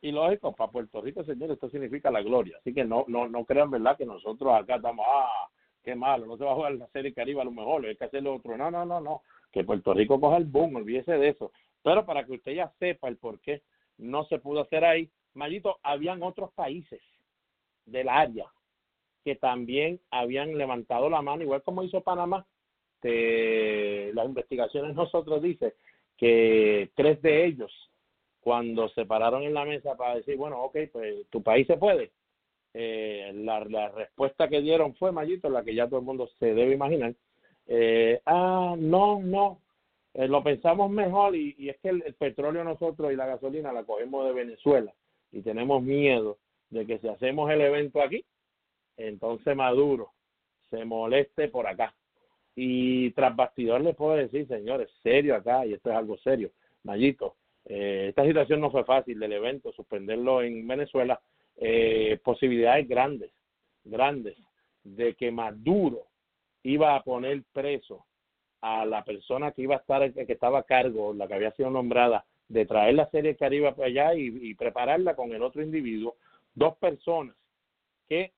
Y 0.00 0.10
lógico, 0.10 0.52
para 0.52 0.70
Puerto 0.70 1.00
Rico, 1.02 1.22
señores, 1.24 1.54
esto 1.54 1.68
significa 1.68 2.10
la 2.10 2.22
gloria. 2.22 2.56
Así 2.58 2.72
que 2.72 2.84
no 2.84 3.04
no 3.08 3.28
no 3.28 3.44
crean, 3.44 3.70
¿verdad?, 3.70 3.96
que 3.96 4.06
nosotros 4.06 4.52
acá 4.54 4.76
estamos, 4.76 5.04
ah, 5.08 5.48
qué 5.82 5.94
malo, 5.94 6.26
no 6.26 6.36
se 6.36 6.44
va 6.44 6.52
a 6.52 6.54
jugar 6.54 6.74
la 6.74 6.88
Serie 6.88 7.12
Caribe 7.12 7.42
a 7.42 7.44
lo 7.44 7.52
mejor, 7.52 7.84
hay 7.86 7.96
que 7.96 8.04
hacerlo 8.04 8.34
otro. 8.34 8.56
No, 8.56 8.70
no, 8.70 8.84
no, 8.84 9.00
no. 9.00 9.22
Que 9.52 9.64
Puerto 9.64 9.94
Rico 9.94 10.18
coja 10.18 10.38
el 10.38 10.46
boom, 10.46 10.76
olvídese 10.76 11.12
de 11.12 11.28
eso. 11.28 11.52
Pero 11.82 12.04
para 12.04 12.24
que 12.24 12.32
usted 12.32 12.52
ya 12.52 12.72
sepa 12.78 13.08
el 13.08 13.18
por 13.18 13.38
qué 13.40 13.62
no 13.98 14.24
se 14.24 14.38
pudo 14.38 14.62
hacer 14.62 14.84
ahí, 14.84 15.10
Mayito, 15.34 15.78
habían 15.82 16.22
otros 16.22 16.52
países 16.52 17.00
del 17.86 18.08
área 18.08 18.46
que 19.24 19.36
también 19.36 20.00
habían 20.10 20.56
levantado 20.56 21.08
la 21.08 21.22
mano, 21.22 21.42
igual 21.42 21.62
como 21.62 21.82
hizo 21.82 22.02
Panamá. 22.02 22.46
Las 23.02 24.26
investigaciones 24.26 24.94
nosotros 24.96 25.42
dicen 25.42 25.72
que 26.16 26.90
tres 26.94 27.20
de 27.22 27.46
ellos 27.46 27.72
cuando 28.40 28.88
se 28.90 29.06
pararon 29.06 29.42
en 29.42 29.54
la 29.54 29.64
mesa 29.64 29.96
para 29.96 30.16
decir, 30.16 30.36
bueno, 30.36 30.62
ok, 30.62 30.76
pues 30.92 31.26
tu 31.30 31.42
país 31.42 31.66
se 31.66 31.78
puede, 31.78 32.12
eh, 32.74 33.32
la, 33.34 33.64
la 33.64 33.88
respuesta 33.88 34.48
que 34.48 34.60
dieron 34.60 34.94
fue, 34.96 35.12
Mayito, 35.12 35.48
la 35.48 35.64
que 35.64 35.74
ya 35.74 35.86
todo 35.86 36.00
el 36.00 36.04
mundo 36.04 36.28
se 36.38 36.52
debe 36.52 36.74
imaginar, 36.74 37.14
eh, 37.66 38.20
ah, 38.26 38.74
no, 38.76 39.20
no, 39.22 39.60
eh, 40.12 40.28
lo 40.28 40.42
pensamos 40.42 40.90
mejor 40.90 41.34
y, 41.34 41.54
y 41.58 41.70
es 41.70 41.78
que 41.78 41.88
el, 41.88 42.02
el 42.04 42.14
petróleo 42.14 42.64
nosotros 42.64 43.10
y 43.12 43.16
la 43.16 43.26
gasolina 43.26 43.72
la 43.72 43.84
cogemos 43.84 44.26
de 44.26 44.34
Venezuela 44.34 44.92
y 45.34 45.42
tenemos 45.42 45.82
miedo 45.82 46.38
de 46.70 46.86
que 46.86 46.98
si 46.98 47.08
hacemos 47.08 47.50
el 47.50 47.60
evento 47.60 48.00
aquí, 48.00 48.24
entonces 48.96 49.56
Maduro 49.56 50.12
se 50.70 50.84
moleste 50.84 51.48
por 51.48 51.66
acá. 51.66 51.92
Y 52.54 53.10
tras 53.10 53.34
bastidor 53.34 53.80
le 53.80 53.94
puedo 53.94 54.14
decir, 54.14 54.46
señores, 54.46 54.88
serio 55.02 55.34
acá, 55.34 55.66
y 55.66 55.72
esto 55.72 55.90
es 55.90 55.96
algo 55.96 56.16
serio, 56.18 56.52
Mayito, 56.84 57.34
eh, 57.64 58.06
esta 58.10 58.24
situación 58.24 58.60
no 58.60 58.70
fue 58.70 58.84
fácil 58.84 59.18
del 59.18 59.32
evento, 59.32 59.72
suspenderlo 59.72 60.40
en 60.42 60.66
Venezuela, 60.68 61.20
eh, 61.56 62.20
posibilidades 62.22 62.88
grandes, 62.88 63.32
grandes, 63.82 64.36
de 64.84 65.14
que 65.14 65.32
Maduro 65.32 66.06
iba 66.62 66.94
a 66.94 67.02
poner 67.02 67.42
preso 67.52 68.06
a 68.60 68.86
la 68.86 69.04
persona 69.04 69.50
que 69.50 69.62
iba 69.62 69.74
a 69.74 69.78
estar, 69.78 70.12
que 70.12 70.32
estaba 70.32 70.60
a 70.60 70.62
cargo, 70.62 71.12
la 71.12 71.26
que 71.26 71.34
había 71.34 71.50
sido 71.52 71.70
nombrada, 71.70 72.24
de 72.48 72.66
traer 72.66 72.94
la 72.94 73.08
serie 73.10 73.36
Caribe 73.36 73.72
para 73.72 73.88
allá 73.88 74.14
y, 74.14 74.54
prepararla 74.54 75.16
con 75.16 75.32
el 75.32 75.42
otro 75.42 75.62
individuo, 75.62 76.16
dos 76.54 76.76
personas 76.76 77.34
que 78.08 78.32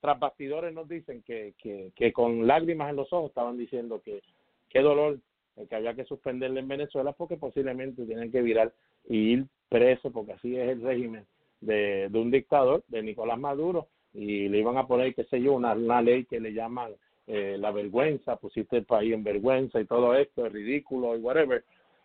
tras 0.00 0.18
bastidores 0.18 0.74
nos 0.74 0.88
dicen 0.88 1.22
que, 1.22 1.54
que, 1.58 1.92
que 1.94 2.12
con 2.12 2.46
lágrimas 2.46 2.90
en 2.90 2.96
los 2.96 3.12
ojos 3.12 3.30
estaban 3.30 3.56
diciendo 3.56 4.02
que 4.02 4.22
qué 4.68 4.80
dolor 4.80 5.18
eh, 5.56 5.66
que 5.68 5.76
había 5.76 5.94
que 5.94 6.04
suspenderle 6.04 6.60
en 6.60 6.68
Venezuela 6.68 7.12
porque 7.12 7.36
posiblemente 7.36 8.04
tienen 8.04 8.30
que 8.30 8.42
virar 8.42 8.72
y 9.08 9.32
ir 9.32 9.46
preso 9.68 10.10
porque 10.10 10.32
así 10.32 10.56
es 10.56 10.68
el 10.68 10.82
régimen 10.82 11.26
de, 11.60 12.08
de 12.10 12.18
un 12.18 12.30
dictador, 12.30 12.84
de 12.88 13.02
Nicolás 13.02 13.38
Maduro, 13.38 13.88
y 14.12 14.48
le 14.48 14.58
iban 14.58 14.76
a 14.76 14.86
poner, 14.86 15.14
qué 15.14 15.24
sé 15.24 15.40
yo, 15.40 15.54
una, 15.54 15.72
una 15.72 16.02
ley 16.02 16.24
que 16.24 16.40
le 16.40 16.52
llaman 16.52 16.92
eh, 17.26 17.56
la 17.58 17.70
vergüenza, 17.72 18.36
pusiste 18.36 18.76
el 18.76 18.84
país 18.84 19.14
en 19.14 19.24
vergüenza 19.24 19.80
y 19.80 19.86
todo 19.86 20.14
esto, 20.14 20.46
es 20.46 20.52
ridículo 20.52 21.16
y 21.16 21.20
whatever. 21.20 21.64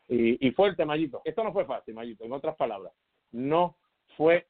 Y, 0.09 0.45
y 0.47 0.51
fuerte, 0.51 0.83
Mayito. 0.85 1.21
Esto 1.23 1.43
no 1.43 1.53
fue 1.53 1.65
fácil, 1.65 1.93
Mayito. 1.93 2.25
En 2.25 2.33
otras 2.33 2.55
palabras, 2.55 2.91
no 3.31 3.77
fue 4.17 4.47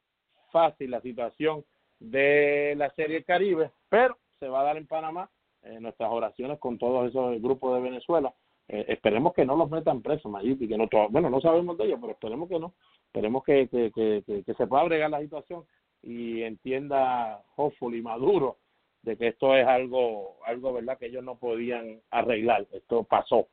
fácil 0.51 0.89
la 0.91 1.01
situación 1.01 1.63
de 1.99 2.73
la 2.77 2.89
Serie 2.91 3.23
Caribe, 3.23 3.71
pero 3.89 4.17
se 4.39 4.47
va 4.47 4.61
a 4.61 4.63
dar 4.63 4.77
en 4.77 4.87
Panamá 4.87 5.29
eh, 5.63 5.77
nuestras 5.81 6.09
oraciones 6.11 6.57
con 6.59 6.77
todos 6.77 7.09
esos 7.09 7.41
grupos 7.41 7.75
de 7.75 7.81
Venezuela. 7.81 8.33
Eh, 8.69 8.85
esperemos 8.87 9.33
que 9.33 9.45
no 9.45 9.55
los 9.57 9.69
metan 9.69 10.01
presos, 10.01 10.31
Mayito, 10.31 10.63
y 10.63 10.67
que 10.69 10.77
no 10.77 10.87
to- 10.87 11.09
bueno, 11.09 11.29
no 11.29 11.41
sabemos 11.41 11.77
de 11.77 11.85
ellos, 11.85 11.97
pero 11.99 12.13
esperemos 12.13 12.47
que 12.47 12.59
no. 12.59 12.73
Esperemos 13.07 13.43
que, 13.43 13.67
que, 13.67 13.91
que, 13.91 14.23
que, 14.25 14.43
que 14.43 14.53
se 14.53 14.67
pueda 14.67 14.83
bregar 14.83 15.09
la 15.09 15.19
situación 15.19 15.65
y 16.01 16.43
entienda 16.43 17.43
hopefully 17.57 18.01
Maduro 18.01 18.59
de 19.01 19.17
que 19.17 19.27
esto 19.29 19.55
es 19.55 19.67
algo, 19.67 20.37
algo 20.45 20.71
verdad 20.73 20.97
que 20.97 21.07
ellos 21.07 21.23
no 21.23 21.37
podían 21.37 21.99
arreglar. 22.11 22.65
Esto 22.71 23.03
pasó. 23.03 23.47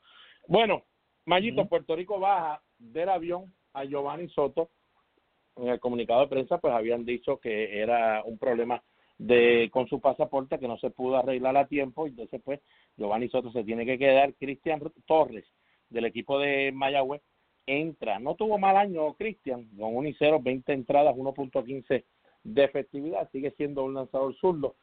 Bueno, 0.47 0.83
Mayito, 1.27 1.67
Puerto 1.67 1.97
Rico 1.97 2.21
baja 2.21 2.63
del 2.79 3.09
avión 3.09 3.53
a 3.73 3.85
Giovanni 3.85 4.29
Soto. 4.29 4.71
En 5.57 5.69
el 5.69 5.81
comunicado 5.81 6.21
de 6.21 6.29
prensa, 6.29 6.59
pues 6.59 6.73
habían 6.73 7.05
dicho 7.05 7.39
que 7.39 7.81
era 7.81 8.23
un 8.25 8.39
problema 8.39 8.83
de 9.19 9.71
con 9.73 9.89
su 9.89 10.01
pasaporte 10.01 10.59
que 10.59 10.69
no 10.69 10.79
se 10.79 10.91
pudo 10.91 11.17
arreglar 11.17 11.57
a 11.57 11.67
tiempo. 11.67 12.07
Entonces, 12.07 12.41
pues, 12.45 12.61
Giovanni 12.97 13.29
Soto 13.29 13.51
se 13.51 13.65
tiene 13.65 13.85
que 13.85 13.99
quedar. 13.99 14.35
Cristian 14.35 14.81
Torres, 15.07 15.47
del 15.89 16.05
equipo 16.05 16.39
de 16.39 16.71
Mayagüez, 16.73 17.23
entra. 17.67 18.21
No 18.21 18.37
tuvo 18.37 18.59
mal 18.59 18.77
año 18.77 19.15
Cristian, 19.15 19.69
con 19.77 19.97
1 19.97 20.09
y 20.09 20.15
0, 20.15 20.41
20 20.43 20.73
entradas, 20.73 21.17
1.15 21.17 22.05
de 22.45 22.65
efectividad. 22.65 23.29
Sigue 23.33 23.51
siendo 23.53 23.85
un 23.85 23.95
lanzador 23.95 24.35
zurdo. 24.37 24.77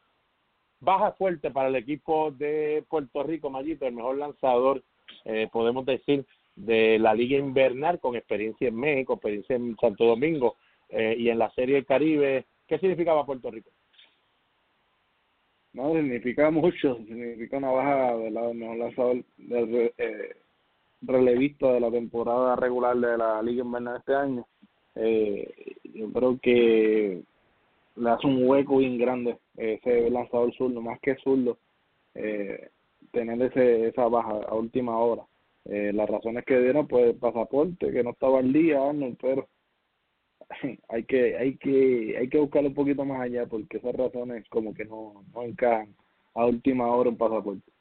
Baja 0.80 1.12
fuerte 1.12 1.50
para 1.50 1.68
el 1.68 1.76
equipo 1.76 2.30
de 2.32 2.84
Puerto 2.90 3.22
Rico, 3.22 3.48
Mayito, 3.48 3.86
el 3.86 3.94
mejor 3.94 4.18
lanzador, 4.18 4.84
eh, 5.24 5.48
podemos 5.52 5.84
decir, 5.86 6.24
de 6.56 6.98
la 6.98 7.14
Liga 7.14 7.36
Invernal, 7.38 7.98
con 7.98 8.16
experiencia 8.16 8.68
en 8.68 8.76
México, 8.76 9.14
experiencia 9.14 9.56
en 9.56 9.76
Santo 9.76 10.04
Domingo 10.04 10.56
eh, 10.88 11.16
y 11.18 11.28
en 11.28 11.38
la 11.38 11.50
Serie 11.50 11.76
del 11.76 11.86
Caribe. 11.86 12.46
¿Qué 12.66 12.78
significaba 12.78 13.26
Puerto 13.26 13.50
Rico? 13.50 13.70
no 15.72 15.92
significa 15.92 16.52
mucho 16.52 16.98
significa 16.98 17.56
una 17.56 17.72
baja 17.72 18.16
de 18.16 18.30
la 18.30 18.52
mejor 18.52 18.76
lanzador 18.76 19.24
del 19.38 19.92
eh, 19.98 20.36
relevista 21.02 21.72
de 21.72 21.80
la 21.80 21.90
temporada 21.90 22.54
regular 22.54 22.96
de 22.96 23.18
la 23.18 23.42
Liga 23.42 23.64
Invernal 23.64 23.96
este 23.96 24.14
año 24.14 24.46
eh, 24.94 25.52
yo 25.82 26.12
creo 26.12 26.38
que 26.40 27.22
le 27.96 28.10
hace 28.10 28.26
un 28.26 28.48
hueco 28.48 28.78
bien 28.78 28.98
grande 28.98 29.38
eh, 29.56 29.80
ese 29.82 30.10
lanzador 30.10 30.54
zurdo, 30.54 30.80
más 30.80 31.00
que 31.00 31.16
zurdo, 31.16 31.58
eh, 32.14 32.70
tener 33.14 33.40
ese, 33.40 33.88
esa 33.88 34.06
baja 34.08 34.32
a 34.46 34.54
última 34.54 34.98
hora. 34.98 35.22
Eh, 35.64 35.92
las 35.94 36.10
razones 36.10 36.44
que 36.44 36.60
dieron, 36.60 36.86
pues 36.86 37.06
el 37.06 37.16
pasaporte, 37.16 37.90
que 37.90 38.02
no 38.02 38.10
estaba 38.10 38.40
al 38.40 38.52
día, 38.52 38.86
Arnold, 38.86 39.16
pero 39.20 39.48
hay 40.88 41.04
que 41.04 41.38
hay 41.38 41.56
que 41.56 42.16
hay 42.18 42.28
que 42.28 42.38
buscar 42.38 42.64
un 42.64 42.74
poquito 42.74 43.04
más 43.04 43.22
allá 43.22 43.46
porque 43.46 43.78
esas 43.78 43.94
razones 43.94 44.46
como 44.50 44.74
que 44.74 44.84
no, 44.84 45.24
no 45.32 45.42
encajan 45.42 45.94
a 46.34 46.44
última 46.44 46.94
hora 46.94 47.08
un 47.08 47.16
pasaporte. 47.16 47.72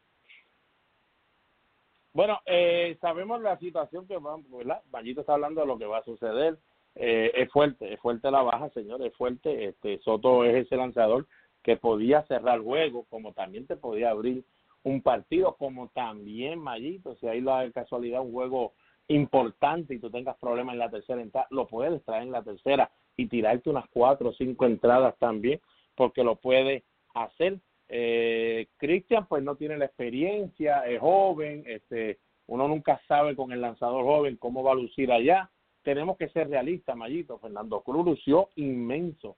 Bueno, 2.14 2.40
eh, 2.46 2.96
sabemos 3.02 3.42
la 3.42 3.58
situación 3.58 4.08
que 4.08 4.18
va, 4.18 4.38
¿verdad? 4.48 4.82
Mayito 4.92 5.22
está 5.22 5.34
hablando 5.34 5.62
de 5.62 5.68
lo 5.68 5.80
que 5.80 5.86
va 5.86 5.98
a 5.98 6.04
suceder. 6.04 6.58
Eh, 6.96 7.32
es 7.34 7.52
fuerte, 7.52 7.92
es 7.92 8.00
fuerte 8.00 8.30
la 8.30 8.44
baja, 8.44 8.70
señor, 8.70 9.02
es 9.02 9.14
fuerte. 9.16 9.66
Este 9.66 9.98
Soto 10.00 10.46
es 10.46 10.66
ese 10.66 10.78
lanzador 10.78 11.26
que 11.64 11.76
podía 11.76 12.22
cerrar 12.24 12.62
juego, 12.62 13.06
como 13.10 13.34
también 13.34 13.66
te 13.66 13.76
podía 13.76 14.12
abrir 14.12 14.46
un 14.84 15.02
partido, 15.02 15.56
como 15.58 15.90
también 15.90 16.60
Mayito, 16.60 17.16
si 17.16 17.28
hay 17.28 17.42
la 17.42 17.70
casualidad 17.72 18.22
un 18.22 18.32
juego 18.32 18.74
importante 19.08 19.94
y 19.94 20.00
tú 20.00 20.10
tengas 20.10 20.38
problemas 20.38 20.74
en 20.74 20.80
la 20.80 20.90
tercera 20.90 21.22
entrada, 21.22 21.48
lo 21.52 21.68
puedes 21.68 22.04
traer 22.04 22.24
en 22.24 22.32
la 22.32 22.44
tercera 22.44 22.92
y 23.18 23.28
tirarte 23.28 23.70
unas 23.70 23.88
cuatro 23.90 24.30
o 24.30 24.34
cinco 24.34 24.66
entradas 24.66 25.18
también, 25.20 25.60
porque 25.96 26.24
lo 26.24 26.36
puede 26.36 26.84
hacer. 27.14 27.60
Eh, 27.90 28.68
Cristian 28.78 29.28
pues 29.28 29.44
no 29.44 29.56
tiene 29.56 29.78
la 29.78 29.86
experiencia, 29.86 30.82
es 30.82 31.00
joven, 31.00 31.64
este, 31.68 32.20
uno 32.48 32.68
nunca 32.68 33.00
sabe 33.08 33.36
con 33.36 33.52
el 33.52 33.62
lanzador 33.62 34.04
joven 34.04 34.38
cómo 34.38 34.64
va 34.64 34.72
a 34.72 34.76
lucir 34.76 35.12
allá, 35.12 35.50
tenemos 35.84 36.18
que 36.18 36.30
ser 36.30 36.50
realistas, 36.50 36.96
Mayito. 36.96 37.38
Fernando 37.40 37.82
Cruz 37.82 38.06
lució 38.06 38.50
inmenso 38.56 39.38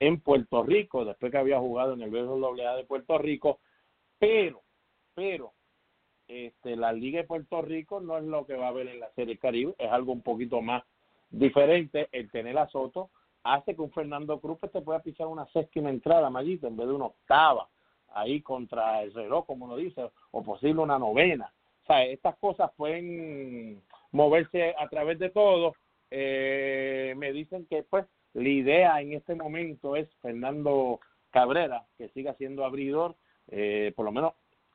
en 0.00 0.20
Puerto 0.20 0.62
Rico, 0.64 1.04
después 1.04 1.32
que 1.32 1.38
había 1.38 1.60
jugado 1.60 1.94
en 1.94 2.02
el 2.02 2.10
BWA 2.10 2.76
de 2.76 2.84
Puerto 2.84 3.16
Rico, 3.16 3.60
pero, 4.18 4.62
pero, 5.14 5.52
este, 6.28 6.76
la 6.76 6.92
Liga 6.92 7.20
de 7.20 7.26
Puerto 7.26 7.62
Rico 7.62 8.00
no 8.00 8.18
es 8.18 8.24
lo 8.24 8.46
que 8.46 8.54
va 8.54 8.66
a 8.66 8.70
haber 8.70 8.88
en 8.88 9.00
la 9.00 9.10
Serie 9.12 9.38
Caribe, 9.38 9.74
es 9.78 9.90
algo 9.90 10.12
un 10.12 10.22
poquito 10.22 10.62
más 10.62 10.82
diferente. 11.30 12.08
El 12.12 12.30
tener 12.30 12.56
a 12.58 12.68
Soto 12.68 13.10
hace 13.42 13.74
que 13.74 13.82
un 13.82 13.92
Fernando 13.92 14.40
Cruz 14.40 14.58
pues, 14.58 14.72
te 14.72 14.80
pueda 14.80 15.00
pisar 15.00 15.26
una 15.26 15.46
séptima 15.46 15.90
entrada, 15.90 16.30
Mayito, 16.30 16.66
en 16.66 16.76
vez 16.76 16.86
de 16.86 16.94
una 16.94 17.06
octava, 17.06 17.68
ahí 18.14 18.40
contra 18.40 19.02
el 19.02 19.12
reloj, 19.12 19.46
como 19.46 19.66
uno 19.66 19.76
dice, 19.76 20.10
o 20.30 20.42
posible 20.42 20.82
una 20.82 20.98
novena. 20.98 21.52
O 21.82 21.86
sea, 21.86 22.04
estas 22.04 22.36
cosas 22.36 22.70
pueden 22.76 23.82
moverse 24.12 24.74
a 24.78 24.88
través 24.88 25.18
de 25.18 25.30
todo. 25.30 25.74
Eh, 26.10 27.14
me 27.16 27.32
dicen 27.32 27.66
que 27.66 27.82
pues 27.82 28.06
la 28.32 28.48
idea 28.48 29.00
en 29.00 29.12
este 29.12 29.34
momento 29.34 29.96
es 29.96 30.08
Fernando 30.22 31.00
Cabrera, 31.30 31.84
que 31.98 32.08
siga 32.10 32.34
siendo 32.34 32.64
abridor, 32.64 33.16
eh, 33.48 33.92
por 33.94 34.04
lo 34.06 34.12
menos 34.12 34.32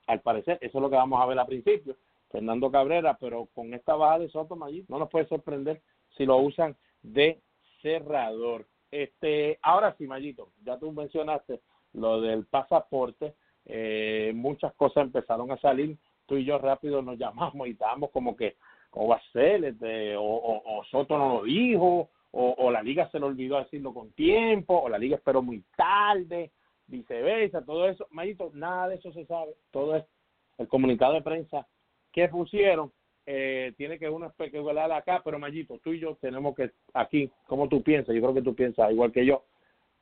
al 0.10 0.22
parecer, 0.22 0.57
eso 0.61 0.80
es 0.80 0.81
lo 0.81 0.90
que 0.90 0.95
vamos 0.95 1.22
a 1.22 1.26
ver 1.27 1.38
al 1.38 1.45
principio, 1.45 1.95
Fernando 2.31 2.72
Cabrera, 2.72 3.15
pero 3.19 3.48
con 3.53 3.73
esta 3.76 3.95
baja 3.95 4.18
de 4.18 4.30
Soto 4.30 4.57
allí 4.64 4.84
no 4.88 4.98
nos 4.98 5.10
puede 5.10 5.27
sorprender 5.27 5.81
si 6.18 6.26
lo 6.26 6.38
usan 6.38 6.76
de 7.03 7.40
cerrador. 7.84 8.65
Este, 8.90 9.60
ahora 9.61 9.95
sí, 9.98 10.07
Mayito, 10.07 10.49
ya 10.64 10.80
tú 10.80 10.91
mencionaste 10.91 11.61
lo 11.94 12.22
del 12.22 12.48
pasaporte, 12.48 13.36
eh, 13.65 14.31
muchas 14.34 14.73
cosas 14.73 15.03
empezaron 15.03 15.52
a 15.52 15.57
salir, 15.57 15.95
tú 16.26 16.38
y 16.38 16.45
yo 16.45 16.57
rápido 16.57 17.03
nos 17.03 17.19
llamamos 17.19 17.68
y 17.68 17.72
estábamos 17.72 18.10
como 18.10 18.36
que, 18.36 18.56
¿cómo 18.90 19.10
va 19.10 19.18
a 19.18 19.31
ser? 19.31 19.64
Este, 19.64 20.15
o, 20.18 20.23
o, 20.23 20.84
Soto 20.86 21.19
no 21.19 21.36
lo 21.36 21.44
dijo, 21.44 22.10
o, 22.31 22.56
o, 22.57 22.72
la 22.72 22.81
liga 22.81 23.07
se 23.11 23.19
le 23.19 23.26
olvidó 23.26 23.60
decirlo 23.60 23.94
con 23.94 24.11
tiempo, 24.14 24.80
o 24.81 24.90
la 24.90 24.98
liga 24.98 25.18
esperó 25.18 25.44
muy 25.44 25.64
tarde, 25.77 26.52
viceversa, 26.89 27.63
todo 27.63 27.87
eso, 27.87 28.07
Mayito, 28.11 28.51
nada 28.53 28.89
de 28.89 28.95
eso 28.95 29.11
se 29.13 29.25
sabe, 29.25 29.53
todo 29.71 29.95
es 29.95 30.03
el 30.57 30.67
comunicado 30.67 31.13
de 31.13 31.21
prensa 31.21 31.67
que 32.11 32.27
pusieron, 32.27 32.91
eh, 33.25 33.73
tiene 33.77 33.99
que 33.99 34.09
uno 34.09 34.27
especular 34.27 34.91
acá, 34.91 35.21
pero 35.23 35.39
Mayito, 35.39 35.77
tú 35.79 35.93
y 35.93 35.99
yo 35.99 36.17
tenemos 36.19 36.55
que, 36.55 36.71
aquí, 36.93 37.31
como 37.47 37.69
tú 37.69 37.83
piensas, 37.83 38.15
yo 38.15 38.21
creo 38.21 38.33
que 38.33 38.41
tú 38.41 38.55
piensas 38.55 38.91
igual 38.91 39.11
que 39.11 39.25
yo, 39.25 39.45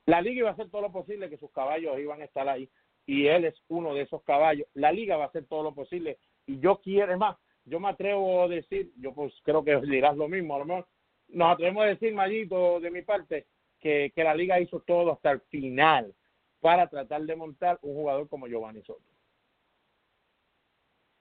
la 0.06 0.22
liga 0.22 0.38
iba 0.38 0.48
a 0.48 0.52
hacer 0.52 0.70
todo 0.70 0.82
lo 0.82 0.92
posible 0.92 1.28
que 1.28 1.36
sus 1.36 1.50
caballos 1.52 1.98
iban 1.98 2.22
a 2.22 2.24
estar 2.24 2.48
ahí, 2.48 2.68
y 3.06 3.26
él 3.26 3.44
es 3.44 3.54
uno 3.68 3.94
de 3.94 4.02
esos 4.02 4.22
caballos, 4.22 4.66
la 4.74 4.92
liga 4.92 5.16
va 5.16 5.24
a 5.24 5.28
hacer 5.28 5.46
todo 5.46 5.62
lo 5.62 5.74
posible, 5.74 6.18
y 6.46 6.58
yo 6.58 6.80
quiero, 6.82 7.16
más, 7.18 7.36
yo 7.64 7.78
me 7.80 7.88
atrevo 7.88 8.44
a 8.44 8.48
decir, 8.48 8.90
yo 8.96 9.12
pues 9.12 9.34
creo 9.42 9.62
que 9.62 9.76
dirás 9.82 10.16
lo 10.16 10.28
mismo, 10.28 10.54
a 10.54 10.58
lo 10.60 10.64
mejor 10.64 10.86
nos 11.28 11.52
atrevemos 11.52 11.84
a 11.84 11.88
decir, 11.88 12.14
Mayito, 12.14 12.80
de 12.80 12.90
mi 12.90 13.02
parte, 13.02 13.46
que, 13.78 14.10
que 14.14 14.24
la 14.24 14.34
liga 14.34 14.58
hizo 14.58 14.80
todo 14.80 15.12
hasta 15.12 15.30
el 15.30 15.40
final 15.42 16.14
para 16.60 16.88
tratar 16.88 17.22
de 17.22 17.36
montar 17.36 17.78
un 17.82 17.94
jugador 17.94 18.28
como 18.28 18.46
Giovanni 18.46 18.82
Soto. 18.82 19.02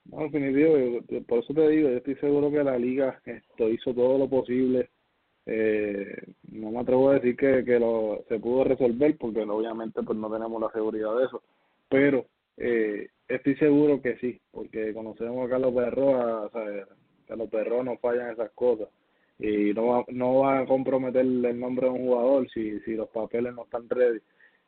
No, 0.06 0.20
definitivo, 0.24 1.02
por 1.28 1.40
eso 1.40 1.54
te 1.54 1.68
digo, 1.68 1.90
yo 1.90 1.98
estoy 1.98 2.16
seguro 2.16 2.50
que 2.50 2.64
la 2.64 2.78
liga 2.78 3.20
esto 3.26 3.70
hizo 3.70 3.94
todo 3.94 4.18
lo 4.18 4.30
posible. 4.30 4.90
Eh, 5.46 6.34
no 6.52 6.72
me 6.72 6.80
atrevo 6.80 7.10
a 7.10 7.16
decir 7.16 7.36
que, 7.36 7.64
que 7.64 7.80
lo, 7.80 8.24
se 8.28 8.40
pudo 8.40 8.64
resolver 8.64 9.18
porque 9.18 9.42
obviamente 9.42 10.04
pues 10.04 10.18
no 10.18 10.32
tenemos 10.32 10.62
la 10.62 10.70
seguridad 10.72 11.18
de 11.18 11.26
eso, 11.26 11.42
pero 11.90 12.26
eh, 12.58 13.08
estoy 13.28 13.56
seguro 13.56 14.02
que 14.02 14.18
sí, 14.18 14.40
porque 14.52 14.94
conocemos 14.94 15.46
a 15.46 15.50
Carlos 15.50 15.74
Perro, 15.74 16.52
Carlos 17.28 17.50
Perro 17.50 17.84
no 17.84 17.98
fallan 17.98 18.32
esas 18.32 18.52
cosas 18.52 18.90
y 19.40 19.74
no 19.74 19.88
va, 19.88 20.06
no 20.10 20.40
va 20.40 20.60
a 20.60 20.66
comprometer 20.66 21.22
el 21.22 21.60
nombre 21.60 21.88
de 21.88 21.94
un 21.94 22.08
jugador 22.08 22.50
si, 22.50 22.80
si 22.82 22.96
los 22.96 23.10
papeles 23.10 23.54
no 23.54 23.64
están 23.64 23.90
ready 23.90 24.20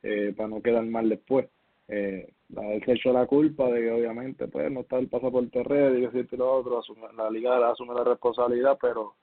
eh, 0.03 0.34
para 0.35 0.49
no 0.49 0.61
quedar 0.61 0.85
mal 0.85 1.09
después. 1.09 1.47
Eh, 1.88 2.31
él 2.57 2.84
se 2.85 2.93
echó 2.93 3.13
la 3.13 3.26
culpa 3.26 3.65
de 3.67 3.81
que 3.81 3.91
obviamente 3.91 4.47
pues 4.47 4.71
no 4.71 4.81
está 4.81 4.97
el 4.97 5.07
pasaporte 5.07 5.63
ready, 5.63 6.05
y 6.05 6.27
y 6.31 6.38
lo 6.38 6.51
otro, 6.51 6.81
la 7.15 7.30
liga 7.30 7.69
asume 7.69 7.93
la 7.93 8.03
responsabilidad, 8.03 8.77
pero 8.81 9.15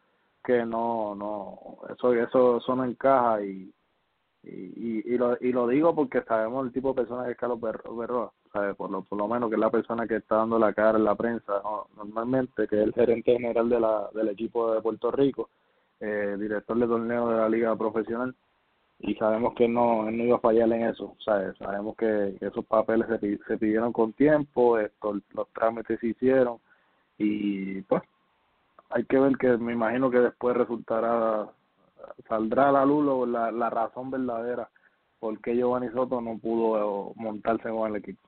que 0.44 0.64
no, 0.64 1.14
no, 1.14 1.78
eso, 1.92 2.14
eso, 2.14 2.58
eso 2.58 2.76
no 2.76 2.84
encaja 2.84 3.42
y, 3.42 3.72
y, 4.44 5.02
y, 5.12 5.18
lo, 5.18 5.36
y 5.40 5.52
lo 5.52 5.66
digo 5.66 5.94
porque 5.94 6.22
sabemos 6.22 6.66
el 6.66 6.72
tipo 6.72 6.90
de 6.90 7.02
persona 7.02 7.24
que 7.24 7.32
es 7.32 7.36
Carlos 7.36 7.60
Berroa, 7.60 8.32
Por 8.76 8.90
lo, 8.90 9.02
por 9.02 9.18
lo 9.18 9.26
menos 9.26 9.48
que 9.48 9.56
es 9.56 9.60
la 9.60 9.70
persona 9.70 10.06
que 10.06 10.16
está 10.16 10.36
dando 10.36 10.58
la 10.58 10.72
cara 10.72 10.98
en 10.98 11.04
la 11.04 11.16
prensa 11.16 11.60
normalmente, 11.96 12.68
que 12.68 12.76
es 12.76 12.86
el 12.86 12.94
gerente 12.94 13.32
general 13.32 13.68
de 13.68 13.80
la, 13.80 14.08
del 14.14 14.28
equipo 14.28 14.72
de 14.72 14.80
Puerto 14.80 15.10
Rico, 15.10 15.50
eh, 15.98 16.36
director 16.38 16.78
de 16.78 16.86
torneo 16.86 17.28
de 17.28 17.36
la 17.38 17.48
liga 17.48 17.74
profesional 17.74 18.34
y 18.98 19.14
sabemos 19.16 19.54
que 19.54 19.68
no, 19.68 20.10
no 20.10 20.24
iba 20.24 20.36
a 20.36 20.40
fallar 20.40 20.72
en 20.72 20.84
eso, 20.84 21.16
¿sabes? 21.24 21.56
sabemos 21.58 21.96
que, 21.96 22.36
esos 22.40 22.64
papeles 22.66 23.06
se, 23.08 23.58
pidieron 23.58 23.92
con 23.92 24.12
tiempo, 24.12 24.78
esto, 24.78 25.20
los 25.34 25.48
trámites 25.52 26.00
se 26.00 26.08
hicieron 26.08 26.58
y 27.18 27.82
pues 27.82 28.02
hay 28.90 29.04
que 29.04 29.18
ver 29.18 29.36
que 29.36 29.56
me 29.58 29.72
imagino 29.72 30.10
que 30.10 30.20
después 30.20 30.56
resultará, 30.56 31.48
saldrá 32.28 32.70
a 32.70 32.72
la 32.72 32.84
luz 32.84 33.28
la, 33.28 33.50
la 33.50 33.70
razón 33.70 34.10
verdadera 34.10 34.68
por 35.18 35.40
qué 35.40 35.56
Giovanni 35.56 35.88
Soto 35.90 36.20
no 36.20 36.38
pudo 36.38 37.12
montarse 37.16 37.68
con 37.68 37.90
el 37.90 37.96
equipo. 37.96 38.20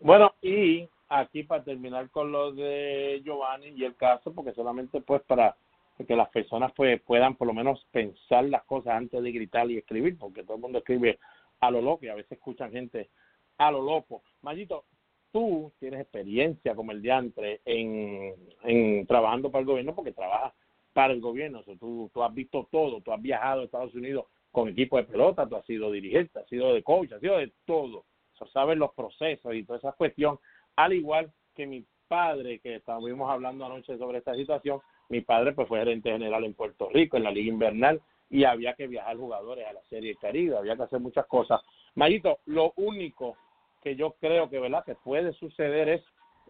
Bueno, 0.00 0.32
y 0.42 0.88
aquí 1.08 1.42
para 1.42 1.64
terminar 1.64 2.10
con 2.10 2.32
lo 2.32 2.52
de 2.52 3.20
Giovanni 3.24 3.68
y 3.68 3.84
el 3.84 3.96
caso, 3.96 4.32
porque 4.32 4.52
solamente 4.52 5.00
pues 5.00 5.22
para 5.22 5.56
que 6.04 6.16
las 6.16 6.28
personas 6.28 6.72
pues 6.74 7.00
puedan 7.02 7.36
por 7.36 7.46
lo 7.46 7.54
menos 7.54 7.86
pensar 7.90 8.44
las 8.44 8.64
cosas 8.64 8.94
antes 8.94 9.22
de 9.22 9.32
gritar 9.32 9.70
y 9.70 9.78
escribir, 9.78 10.18
porque 10.18 10.42
todo 10.42 10.56
el 10.56 10.62
mundo 10.62 10.78
escribe 10.78 11.18
a 11.60 11.70
lo 11.70 11.80
loco 11.80 12.04
y 12.04 12.08
a 12.08 12.14
veces 12.14 12.32
escuchan 12.32 12.72
gente 12.72 13.10
a 13.58 13.70
lo 13.70 13.80
loco. 13.80 14.22
Mayito, 14.42 14.84
tú 15.32 15.72
tienes 15.78 16.00
experiencia 16.00 16.74
como 16.74 16.92
el 16.92 17.00
diantre 17.00 17.60
en, 17.64 18.34
en 18.64 19.06
trabajando 19.06 19.50
para 19.50 19.60
el 19.60 19.66
gobierno 19.66 19.94
porque 19.94 20.12
trabajas 20.12 20.52
para 20.92 21.12
el 21.12 21.20
gobierno, 21.20 21.62
o 21.66 21.76
tú, 21.76 22.10
tú 22.12 22.22
has 22.22 22.32
visto 22.32 22.68
todo, 22.70 23.02
tú 23.02 23.12
has 23.12 23.20
viajado 23.20 23.60
a 23.60 23.64
Estados 23.64 23.94
Unidos 23.94 24.26
con 24.50 24.68
equipo 24.68 24.96
de 24.96 25.04
pelota, 25.04 25.46
tú 25.46 25.56
has 25.56 25.66
sido 25.66 25.92
dirigente, 25.92 26.38
has 26.38 26.48
sido 26.48 26.72
de 26.72 26.82
coach, 26.82 27.12
has 27.12 27.20
sido 27.20 27.36
de 27.36 27.52
todo, 27.66 28.06
sabes 28.52 28.78
los 28.78 28.94
procesos 28.94 29.54
y 29.54 29.64
toda 29.64 29.78
esa 29.78 29.92
cuestión, 29.92 30.38
al 30.74 30.94
igual 30.94 31.30
que 31.54 31.66
mi 31.66 31.84
padre, 32.08 32.60
que 32.60 32.76
estábamos 32.76 33.28
hablando 33.28 33.66
anoche 33.66 33.98
sobre 33.98 34.18
esta 34.18 34.34
situación, 34.34 34.80
mi 35.08 35.20
padre 35.20 35.52
pues 35.52 35.68
fue 35.68 35.78
gerente 35.78 36.10
general 36.10 36.44
en 36.44 36.54
Puerto 36.54 36.88
Rico, 36.90 37.16
en 37.16 37.24
la 37.24 37.30
Liga 37.30 37.52
Invernal, 37.52 38.00
y 38.28 38.44
había 38.44 38.74
que 38.74 38.86
viajar 38.86 39.16
jugadores 39.16 39.66
a 39.66 39.72
la 39.72 39.82
Serie 39.84 40.16
Caribe, 40.16 40.56
había 40.56 40.76
que 40.76 40.82
hacer 40.82 41.00
muchas 41.00 41.26
cosas. 41.26 41.60
Mayito, 41.94 42.40
lo 42.46 42.72
único 42.76 43.36
que 43.82 43.94
yo 43.94 44.16
creo 44.20 44.50
que 44.50 44.58
verdad 44.58 44.84
que 44.84 44.96
puede 44.96 45.32
suceder 45.34 45.88
es 45.88 46.02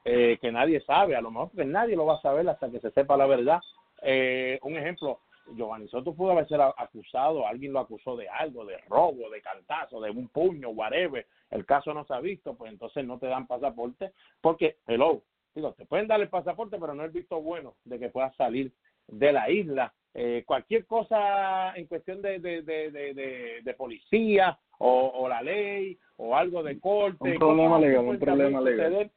eh, 0.05 0.39
que 0.41 0.53
nadie 0.53 0.81
sabe, 0.83 1.17
a 1.17 1.21
lo 1.21 1.31
mejor 1.31 1.51
que 1.51 1.65
nadie 1.65 1.97
lo 1.97 2.07
va 2.07 2.15
a 2.15 2.23
saber 2.23 2.49
hasta 2.49 2.71
que 2.71 2.81
se 2.81 2.91
sepa 2.93 3.17
la 3.17 3.27
verdad. 3.27 3.61
Eh, 4.03 4.59
un 4.63 4.77
ejemplo, 4.77 5.21
Giovanni 5.55 5.89
Soto 5.89 6.15
pudo 6.15 6.33
haber 6.33 6.49
sido 6.49 6.75
acusado, 6.79 7.47
alguien 7.47 7.73
lo 7.73 7.81
acusó 7.81 8.17
de 8.17 8.29
algo, 8.29 8.65
de 8.65 8.79
robo, 8.89 9.29
de 9.31 9.41
cantazo, 9.43 10.01
de 10.01 10.11
un 10.11 10.29
puño, 10.29 10.71
whatever. 10.71 11.27
El 11.51 11.65
caso 11.67 11.93
no 11.95 12.05
se 12.05 12.15
ha 12.15 12.21
visto, 12.21 12.55
pues 12.55 12.73
entonces 12.73 13.05
no 13.05 13.19
te 13.19 13.27
dan 13.27 13.47
pasaporte 13.47 14.13
porque, 14.41 14.77
hello, 14.87 15.23
Digo, 15.57 15.73
te 15.73 15.87
pueden 15.87 16.07
dar 16.07 16.21
el 16.21 16.29
pasaporte, 16.29 16.77
pero 16.79 16.95
no 16.95 17.03
es 17.03 17.13
visto 17.15 17.41
bueno 17.41 17.77
de 17.85 17.99
que 17.99 18.11
puedas 18.11 18.37
salir 18.37 18.71
de 19.09 19.33
la 19.33 19.51
isla. 19.51 19.95
Eh, 20.13 20.45
cualquier 20.47 20.85
cosa 20.85 21.75
en 21.75 21.87
cuestión 21.87 22.21
de, 22.21 22.39
de, 22.41 22.61
de, 22.61 23.63
de, 23.65 23.75
policía 23.75 24.59
o, 24.79 25.27
la 25.27 25.41
ley 25.41 25.99
o 26.19 26.37
algo 26.37 26.63
de 26.63 26.79
corte. 26.79 27.33
Un 27.33 27.39
problema 27.39 27.79
legal, 27.79 28.05
un 28.05 28.19
problema 28.19 28.61
legal. 28.61 29.11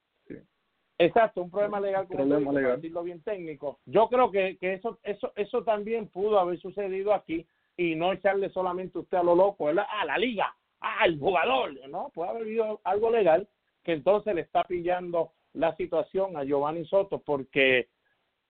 Exacto, 0.98 1.42
un 1.42 1.52
problema 1.52 1.82
legal, 1.82 2.08
como 2.08 2.20
problema 2.20 2.54
legal. 2.54 2.76
decirlo 2.78 3.04
bien 3.04 3.22
técnico. 3.22 3.80
Yo 3.86 4.08
creo 4.08 4.32
que, 4.32 4.58
que 4.58 4.76
eso, 4.76 4.98
eso, 5.04 5.34
eso 5.36 5.64
también 5.64 6.08
pudo 6.08 6.40
haber 6.40 6.58
sucedido 6.60 7.14
aquí 7.14 7.46
y 7.76 7.96
no 7.96 8.14
echarle 8.14 8.50
solamente 8.50 8.98
usted 8.98 9.18
a 9.18 9.24
lo 9.24 9.36
loco, 9.36 9.68
a 9.68 9.72
ah, 9.72 10.06
la 10.06 10.18
liga, 10.18 10.56
al 10.80 11.20
jugador, 11.20 11.74
¿no? 11.90 12.12
Puede 12.14 12.30
haber 12.30 12.44
habido 12.44 12.80
algo 12.86 13.12
legal 13.12 13.46
que 13.84 13.92
entonces 13.94 14.36
le 14.36 14.42
está 14.42 14.64
pillando 14.64 15.34
la 15.54 15.76
situación 15.76 16.38
a 16.38 16.44
Giovanni 16.44 16.86
Soto 16.86 17.20
porque 17.20 17.90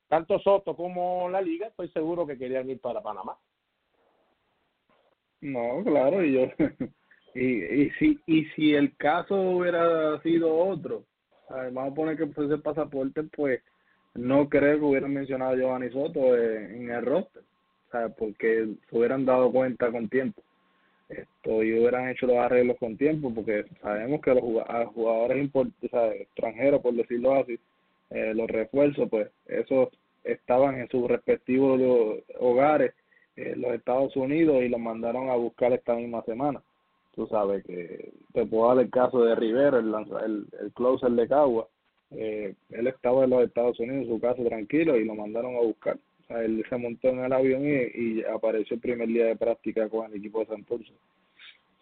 tanto 0.08 0.40
Soto 0.40 0.76
como 0.76 1.30
la 1.30 1.42
liga 1.42 1.68
estoy 1.68 1.90
seguro 1.90 2.26
que 2.26 2.38
querían 2.38 2.70
ir 2.70 2.80
para 2.80 3.02
Panamá. 3.02 3.38
No, 5.42 5.84
claro, 5.84 6.24
y 6.24 6.34
yo 6.34 6.48
y, 7.36 7.84
y 7.84 7.92
si 7.92 8.20
y 8.26 8.46
si 8.56 8.74
el 8.74 8.96
caso 8.98 9.36
hubiera 9.36 10.22
sido 10.22 10.54
otro, 10.54 11.06
vamos 11.50 11.92
a 11.92 11.96
poner 11.96 12.18
que 12.18 12.28
fuese 12.28 12.58
pasaporte, 12.58 13.24
pues 13.24 13.62
no 14.16 14.50
creo 14.50 14.80
que 14.80 14.86
hubieran 14.86 15.14
mencionado 15.14 15.52
a 15.52 15.56
Giovanni 15.56 15.90
Soto 15.92 16.36
en, 16.36 16.90
el 16.90 17.06
roster, 17.06 17.44
porque 18.18 18.68
se 18.90 18.98
hubieran 18.98 19.26
dado 19.26 19.52
cuenta 19.52 19.92
con 19.92 20.10
tiempo 20.10 20.44
esto 21.10 21.64
y 21.64 21.74
hubieran 21.74 22.10
hecho 22.10 22.28
los 22.28 22.38
arreglos 22.38 22.78
con 22.78 22.98
tiempo 22.98 23.34
porque 23.34 23.66
sabemos 23.82 24.22
que 24.22 24.34
los 24.34 24.44
jugadores 24.94 25.50
extranjeros 26.20 26.82
por 26.82 26.94
decirlo 26.94 27.34
así 27.36 27.60
eh, 28.12 28.34
los 28.36 28.48
refuerzos 28.48 29.10
pues 29.10 29.30
esos 29.48 29.90
estaban 30.24 30.80
en 30.80 30.90
sus 30.90 31.08
respectivos 31.08 31.80
hogares 32.40 32.94
en 33.36 33.62
los 33.62 33.74
Estados 33.74 34.16
Unidos 34.16 34.62
y 34.62 34.70
los 34.70 34.80
mandaron 34.80 35.30
a 35.30 35.36
buscar 35.36 35.72
esta 35.72 35.96
misma 35.96 36.24
semana. 36.24 36.62
Tú 37.16 37.28
sabes 37.28 37.66
que 37.66 38.12
te 38.34 38.46
puedo 38.46 38.68
dar 38.68 38.84
el 38.84 38.90
caso 38.90 39.24
de 39.24 39.36
Rivera, 39.36 39.80
el, 39.80 39.94
el, 40.24 40.46
el 40.62 40.72
closer 40.74 41.12
de 41.12 41.28
Cagua. 41.28 41.68
Eh, 42.12 42.56
él 42.72 42.88
estaba 42.88 43.24
en 43.24 43.30
los 43.32 43.44
Estados 43.44 43.80
Unidos 43.80 44.04
en 44.04 44.10
su 44.10 44.20
casa 44.20 44.44
tranquilo 44.44 44.98
y 44.98 45.06
lo 45.06 45.16
mandaron 45.16 45.56
a 45.56 45.62
buscar. 45.62 45.98
Sea, 46.30 46.44
él 46.44 46.66
se 46.70 46.78
montó 46.78 47.10
en 47.10 47.26
el 47.26 47.34
avión 47.34 47.66
y, 47.66 48.20
y 48.20 48.24
apareció 48.24 48.76
el 48.76 48.82
primer 48.82 49.08
día 49.08 49.26
de 49.26 49.36
práctica 49.36 49.90
con 49.90 50.06
el 50.06 50.18
equipo 50.18 50.40
de 50.40 50.46
Santurce. 50.46 50.94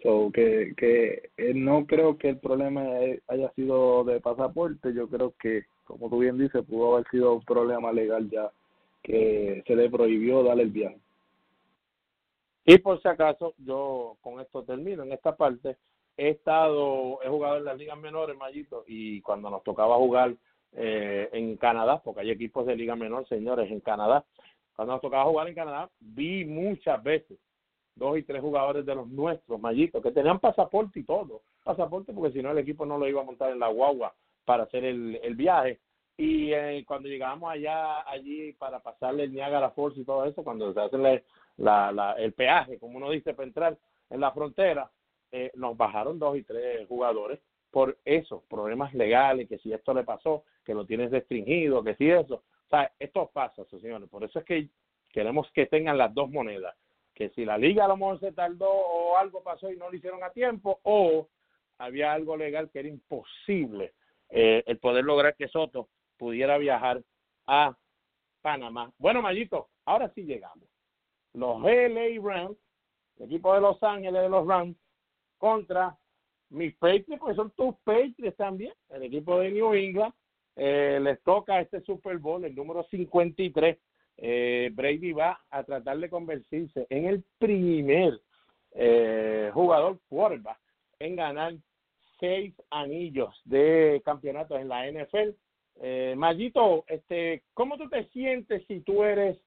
So, 0.01 0.31
que, 0.31 0.73
que 0.77 1.29
eh, 1.37 1.53
no 1.53 1.85
creo 1.85 2.17
que 2.17 2.29
el 2.29 2.37
problema 2.37 2.83
haya 3.27 3.51
sido 3.53 4.03
de 4.03 4.21
pasaporte, 4.21 4.93
yo 4.93 5.09
creo 5.09 5.33
que, 5.39 5.65
como 5.85 6.09
tú 6.09 6.19
bien 6.19 6.37
dices, 6.37 6.63
pudo 6.65 6.95
haber 6.95 7.07
sido 7.09 7.33
un 7.35 7.43
problema 7.43 7.91
legal 7.91 8.29
ya 8.29 8.51
que 9.03 9.63
se 9.65 9.75
le 9.75 9.89
prohibió 9.89 10.43
darle 10.43 10.63
el 10.63 10.69
viaje. 10.69 10.97
Y 12.65 12.77
por 12.79 13.01
si 13.01 13.07
acaso, 13.07 13.53
yo 13.57 14.17
con 14.21 14.39
esto 14.39 14.63
termino 14.63 15.03
en 15.03 15.13
esta 15.13 15.35
parte. 15.35 15.77
He 16.17 16.29
estado, 16.29 17.19
he 17.23 17.29
jugado 17.29 17.57
en 17.57 17.65
las 17.65 17.77
ligas 17.77 17.97
menores, 17.97 18.35
Mayito, 18.35 18.83
y 18.87 19.21
cuando 19.21 19.49
nos 19.49 19.63
tocaba 19.63 19.95
jugar 19.97 20.35
eh, 20.73 21.29
en 21.33 21.57
Canadá, 21.57 22.01
porque 22.03 22.21
hay 22.21 22.31
equipos 22.31 22.65
de 22.65 22.75
liga 22.75 22.95
menor, 22.95 23.27
señores, 23.27 23.71
en 23.71 23.79
Canadá, 23.79 24.25
cuando 24.75 24.93
nos 24.93 25.01
tocaba 25.01 25.25
jugar 25.25 25.47
en 25.47 25.55
Canadá, 25.55 25.89
vi 25.99 26.45
muchas 26.45 27.01
veces 27.01 27.39
dos 27.95 28.17
y 28.17 28.23
tres 28.23 28.41
jugadores 28.41 28.85
de 28.85 28.95
los 28.95 29.07
nuestros, 29.07 29.59
Mayito, 29.59 30.01
que 30.01 30.11
tenían 30.11 30.39
pasaporte 30.39 30.99
y 30.99 31.03
todo. 31.03 31.41
Pasaporte 31.63 32.13
porque 32.13 32.31
si 32.31 32.43
no 32.43 32.51
el 32.51 32.59
equipo 32.59 32.85
no 32.85 32.97
lo 32.97 33.07
iba 33.07 33.21
a 33.21 33.25
montar 33.25 33.51
en 33.51 33.59
la 33.59 33.69
guagua 33.69 34.13
para 34.45 34.63
hacer 34.63 34.85
el, 34.85 35.19
el 35.23 35.35
viaje. 35.35 35.79
Y 36.15 36.51
eh, 36.53 36.83
cuando 36.87 37.09
llegamos 37.09 37.51
allá, 37.51 38.07
allí 38.09 38.53
para 38.53 38.79
pasarle 38.79 39.23
el 39.23 39.33
Niagara 39.33 39.71
Falls 39.71 39.97
y 39.97 40.05
todo 40.05 40.25
eso, 40.25 40.43
cuando 40.43 40.73
se 40.73 40.79
hace 40.79 41.23
la, 41.57 41.91
la, 41.91 42.13
el 42.13 42.33
peaje, 42.33 42.79
como 42.79 42.97
uno 42.97 43.11
dice, 43.11 43.33
para 43.33 43.47
entrar 43.47 43.77
en 44.09 44.19
la 44.19 44.31
frontera, 44.31 44.89
eh, 45.31 45.51
nos 45.55 45.75
bajaron 45.75 46.17
dos 46.19 46.37
y 46.37 46.43
tres 46.43 46.87
jugadores 46.87 47.39
por 47.71 47.97
eso, 48.05 48.43
problemas 48.49 48.93
legales, 48.93 49.47
que 49.47 49.57
si 49.59 49.73
esto 49.73 49.93
le 49.93 50.03
pasó, 50.03 50.43
que 50.67 50.73
lo 50.73 50.85
tienes 50.85 51.11
restringido, 51.11 51.81
que 51.81 51.95
si 51.95 52.09
eso. 52.09 52.35
O 52.35 52.69
sea, 52.69 52.91
esto 52.99 53.31
pasa, 53.33 53.63
señores. 53.65 54.09
Por 54.09 54.25
eso 54.25 54.39
es 54.39 54.45
que 54.45 54.67
queremos 55.09 55.49
que 55.53 55.65
tengan 55.65 55.97
las 55.97 56.13
dos 56.13 56.29
monedas 56.29 56.75
que 57.15 57.29
si 57.29 57.45
la 57.45 57.57
liga 57.57 57.85
a 57.85 57.87
lo 57.87 57.97
mejor 57.97 58.19
se 58.19 58.33
tardó 58.33 58.69
o 58.69 59.17
algo 59.17 59.41
pasó 59.41 59.71
y 59.71 59.77
no 59.77 59.89
lo 59.89 59.95
hicieron 59.95 60.23
a 60.23 60.29
tiempo 60.29 60.79
o 60.83 61.27
había 61.79 62.13
algo 62.13 62.37
legal 62.37 62.69
que 62.69 62.79
era 62.79 62.89
imposible 62.89 63.93
eh, 64.29 64.63
el 64.67 64.77
poder 64.77 65.03
lograr 65.03 65.35
que 65.35 65.47
Soto 65.47 65.87
pudiera 66.17 66.59
viajar 66.59 67.01
a 67.47 67.75
Panamá. 68.41 68.91
Bueno, 68.99 69.23
Mayito, 69.23 69.69
ahora 69.85 70.11
sí 70.13 70.25
llegamos. 70.25 70.67
Los 71.33 71.59
LA 71.63 72.21
Rams, 72.21 72.57
el 73.17 73.25
equipo 73.25 73.53
de 73.53 73.61
Los 73.61 73.81
Ángeles 73.81 74.21
de 74.21 74.29
los 74.29 74.45
Rams, 74.45 74.77
contra 75.39 75.97
mis 76.49 76.75
Patriots, 76.75 77.19
pues 77.19 77.35
son 77.35 77.49
tus 77.51 77.73
Patriots 77.83 78.37
también, 78.37 78.73
el 78.89 79.03
equipo 79.03 79.39
de 79.39 79.51
New 79.51 79.73
England. 79.73 80.13
Eh, 80.57 80.99
les 81.01 81.21
toca 81.21 81.61
este 81.61 81.81
Super 81.81 82.17
Bowl, 82.17 82.43
el 82.43 82.55
número 82.55 82.83
53 82.89 83.77
eh, 84.17 84.71
Brady 84.73 85.13
va 85.13 85.39
a 85.51 85.63
tratar 85.63 85.99
de 85.99 86.09
convertirse 86.09 86.87
en 86.89 87.05
el 87.05 87.23
primer 87.37 88.19
eh, 88.71 89.51
jugador 89.53 89.99
quarterback 90.09 90.59
en 90.99 91.15
ganar 91.15 91.53
seis 92.19 92.53
anillos 92.71 93.39
de 93.45 94.01
campeonatos 94.03 94.59
en 94.59 94.67
la 94.67 94.91
NFL. 94.91 95.35
Eh, 95.79 96.15
Mayito, 96.17 96.83
este, 96.87 97.43
¿cómo 97.53 97.77
tú 97.77 97.87
te 97.89 98.05
sientes 98.05 98.65
si 98.67 98.81
tú 98.81 99.03
eres 99.03 99.37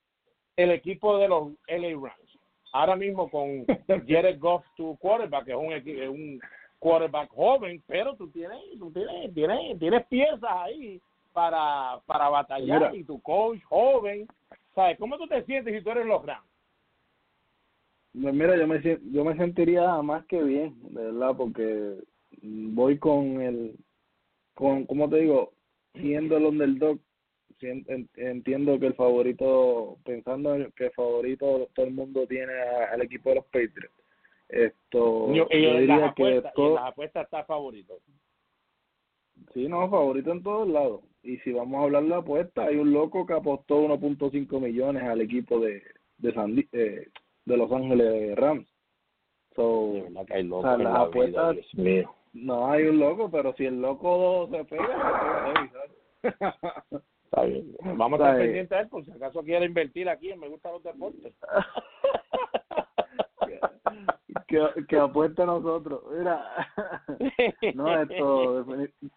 el 0.56 0.70
equipo 0.70 1.18
de 1.18 1.26
los 1.26 1.52
LA 1.66 1.90
Rams? 2.00 2.38
Ahora 2.72 2.94
mismo 2.94 3.28
con 3.28 3.66
Jared 4.06 4.38
Goff, 4.38 4.64
tu 4.76 4.96
quarterback, 4.98 5.46
que 5.46 5.52
es 5.52 5.56
un, 5.58 5.72
un 6.08 6.40
quarterback 6.80 7.30
joven, 7.30 7.80
pero 7.86 8.16
tú 8.16 8.28
tienes, 8.30 8.58
tú 8.78 8.90
tienes, 8.90 9.32
tienes, 9.32 9.78
tienes 9.78 10.06
piezas 10.06 10.42
ahí 10.42 11.00
para, 11.32 12.00
para 12.06 12.28
batallar 12.28 12.92
y 12.96 13.04
tu 13.04 13.20
coach 13.22 13.62
joven 13.62 14.26
¿Sabes? 14.74 14.98
¿Cómo 14.98 15.18
tú 15.18 15.26
te 15.26 15.44
sientes 15.44 15.74
si 15.74 15.82
tú 15.82 15.90
eres 15.90 16.06
los 16.06 16.24
Rams? 16.24 16.46
Pues 18.12 18.34
mira, 18.34 18.56
yo 18.56 18.66
me, 18.66 18.80
yo 19.12 19.24
me 19.24 19.36
sentiría 19.36 20.00
más 20.02 20.24
que 20.26 20.42
bien, 20.42 20.74
de 20.94 21.04
verdad, 21.04 21.36
porque 21.36 21.94
voy 22.42 22.98
con 22.98 23.40
el, 23.40 23.76
con, 24.54 24.84
¿cómo 24.86 25.08
te 25.08 25.16
digo? 25.16 25.52
Siendo 25.94 26.36
el 26.36 26.46
underdog, 26.46 26.98
entiendo 27.60 28.80
que 28.80 28.86
el 28.86 28.94
favorito, 28.94 29.98
pensando 30.04 30.56
que 30.74 30.86
el 30.86 30.92
favorito 30.92 31.68
todo 31.74 31.86
el 31.86 31.92
mundo 31.92 32.26
tiene 32.26 32.52
al 32.92 33.02
equipo 33.02 33.30
de 33.30 33.36
los 33.36 33.44
Patriots. 33.46 33.94
Esto, 34.50 35.32
yo, 35.32 35.46
diría 35.50 36.12
que 36.16 36.42
todo, 36.54 36.74
las 36.74 36.84
apuestas 36.86 37.24
está 37.24 37.44
favorito. 37.44 37.98
Sí, 39.54 39.68
no, 39.68 39.88
favorito 39.88 40.32
en 40.32 40.42
todos 40.42 40.68
lados. 40.68 41.02
Y 41.22 41.36
si 41.38 41.52
vamos 41.52 41.80
a 41.80 41.84
hablar 41.84 42.04
de 42.04 42.14
apuesta, 42.14 42.64
hay 42.64 42.76
un 42.76 42.92
loco 42.92 43.26
que 43.26 43.34
apostó 43.34 43.80
1.5 43.82 44.60
millones 44.60 45.02
al 45.04 45.20
equipo 45.20 45.60
de 45.60 45.82
de, 46.20 46.68
eh, 46.72 47.08
de 47.44 47.56
Los 47.56 47.72
Ángeles 47.72 48.36
Rams. 48.36 48.68
So, 49.54 49.94
hay 50.30 50.48
o 50.50 50.62
sea, 50.62 50.76
las 50.76 50.96
apuestas, 50.96 51.56
no 52.32 52.70
hay 52.70 52.84
un 52.84 53.00
loco, 53.00 53.30
pero 53.30 53.52
si 53.54 53.66
el 53.66 53.80
loco 53.80 54.48
se 54.50 54.64
pega, 54.64 55.74
se 56.22 56.30
pega 56.30 56.84
Está 57.24 57.44
bien. 57.44 57.76
Vamos 57.96 58.20
a 58.20 58.24
estar 58.24 58.38
pendientes 58.38 58.70
de 58.70 58.82
él 58.82 58.88
por 58.88 59.04
si 59.04 59.10
acaso 59.12 59.42
quiere 59.42 59.64
invertir 59.64 60.08
aquí 60.08 60.30
en 60.30 60.40
Me 60.40 60.48
Gusta 60.48 60.70
los 60.70 60.82
Deportes. 60.82 61.34
que, 64.50 64.84
que 64.88 64.98
apuesta 64.98 65.44
a 65.44 65.46
nosotros. 65.46 66.02
Mira, 66.10 66.44
no, 67.74 68.02
esto 68.02 68.66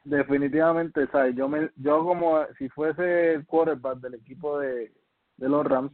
definitivamente, 0.03 1.07
¿sabes? 1.07 1.35
Yo, 1.35 1.49
me, 1.49 1.71
yo 1.77 2.05
como 2.05 2.45
si 2.59 2.69
fuese 2.69 3.33
el 3.33 3.45
quarterback 3.47 3.99
del 3.99 4.13
equipo 4.13 4.59
de, 4.59 4.93
de 5.37 5.49
los 5.49 5.65
Rams, 5.65 5.91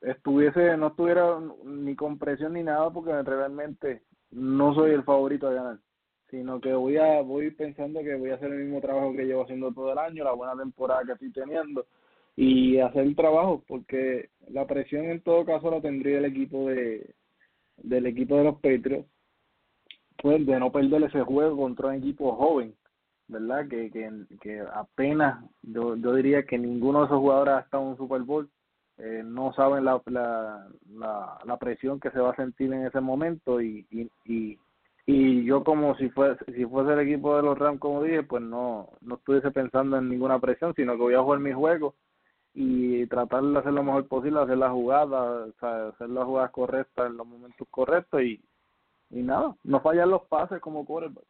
estuviese, 0.00 0.76
no 0.76 0.88
estuviera 0.88 1.40
ni 1.64 1.96
con 1.96 2.16
presión 2.16 2.52
ni 2.52 2.62
nada 2.62 2.90
porque 2.90 3.20
realmente 3.22 4.02
no 4.30 4.72
soy 4.74 4.92
el 4.92 5.02
favorito 5.02 5.50
de 5.50 5.56
ganar 5.56 5.78
sino 6.30 6.60
que 6.60 6.72
voy 6.72 6.96
a 6.96 7.20
voy 7.20 7.52
pensando 7.52 8.02
que 8.02 8.16
voy 8.16 8.30
a 8.30 8.34
hacer 8.34 8.50
el 8.50 8.64
mismo 8.64 8.80
trabajo 8.80 9.12
que 9.12 9.24
llevo 9.24 9.42
haciendo 9.42 9.72
todo 9.72 9.92
el 9.92 9.98
año, 9.98 10.24
la 10.24 10.32
buena 10.32 10.56
temporada 10.56 11.04
que 11.04 11.12
estoy 11.12 11.30
teniendo 11.30 11.86
y 12.34 12.78
hacer 12.78 13.02
el 13.02 13.14
trabajo 13.14 13.62
porque 13.68 14.30
la 14.48 14.66
presión 14.66 15.04
en 15.04 15.20
todo 15.20 15.44
caso 15.44 15.70
la 15.70 15.80
tendría 15.80 16.18
el 16.18 16.24
equipo 16.24 16.68
de 16.68 17.14
del 17.78 18.06
equipo 18.06 18.36
de 18.36 18.44
los 18.44 18.54
Patriots 18.56 19.08
pues 20.16 20.46
de 20.46 20.58
no 20.58 20.72
perder 20.72 21.02
ese 21.04 21.22
juego 21.22 21.56
contra 21.56 21.88
un 21.88 21.94
equipo 21.94 22.34
joven 22.36 22.74
verdad 23.28 23.68
que 23.68 23.90
que, 23.90 24.10
que 24.40 24.60
apenas 24.60 25.44
yo, 25.62 25.96
yo 25.96 26.14
diría 26.14 26.44
que 26.44 26.58
ninguno 26.58 27.00
de 27.00 27.06
esos 27.06 27.18
jugadores 27.18 27.54
ha 27.54 27.60
estado 27.60 27.82
en 27.84 27.88
un 27.90 27.96
Super 27.96 28.22
Bowl 28.22 28.48
eh, 28.98 29.22
no 29.24 29.52
saben 29.54 29.84
la, 29.84 30.00
la, 30.06 30.68
la, 30.88 31.38
la, 31.44 31.56
presión 31.56 31.98
que 31.98 32.12
se 32.12 32.20
va 32.20 32.30
a 32.30 32.36
sentir 32.36 32.72
en 32.72 32.86
ese 32.86 33.00
momento 33.00 33.60
y, 33.60 33.84
y, 33.90 34.08
y, 34.24 34.56
y 35.04 35.44
yo 35.44 35.64
como 35.64 35.96
si 35.96 36.10
fuese, 36.10 36.44
si 36.52 36.64
fuese 36.64 36.92
el 36.92 37.00
equipo 37.00 37.36
de 37.36 37.42
los 37.42 37.58
Rams 37.58 37.80
como 37.80 38.02
dije 38.02 38.22
pues 38.22 38.42
no 38.42 38.90
no 39.00 39.16
estuviese 39.16 39.50
pensando 39.50 39.98
en 39.98 40.08
ninguna 40.08 40.38
presión 40.38 40.74
sino 40.76 40.92
que 40.92 41.02
voy 41.02 41.14
a 41.14 41.22
jugar 41.22 41.40
mi 41.40 41.52
juego 41.52 41.96
y 42.54 43.06
tratar 43.06 43.42
de 43.42 43.58
hacer 43.58 43.72
lo 43.72 43.82
mejor 43.82 44.06
posible, 44.06 44.40
hacer 44.40 44.58
la 44.58 44.70
jugada, 44.70 45.44
hacer 45.44 46.08
las 46.08 46.24
jugadas 46.24 46.50
correctas 46.52 47.10
en 47.10 47.16
los 47.16 47.26
momentos 47.26 47.66
correctos 47.68 48.22
y, 48.22 48.40
y 49.10 49.22
nada, 49.22 49.56
no 49.64 49.80
fallar 49.80 50.06
los 50.06 50.22
pases 50.26 50.60
como 50.60 50.86
quarterback. 50.86 51.24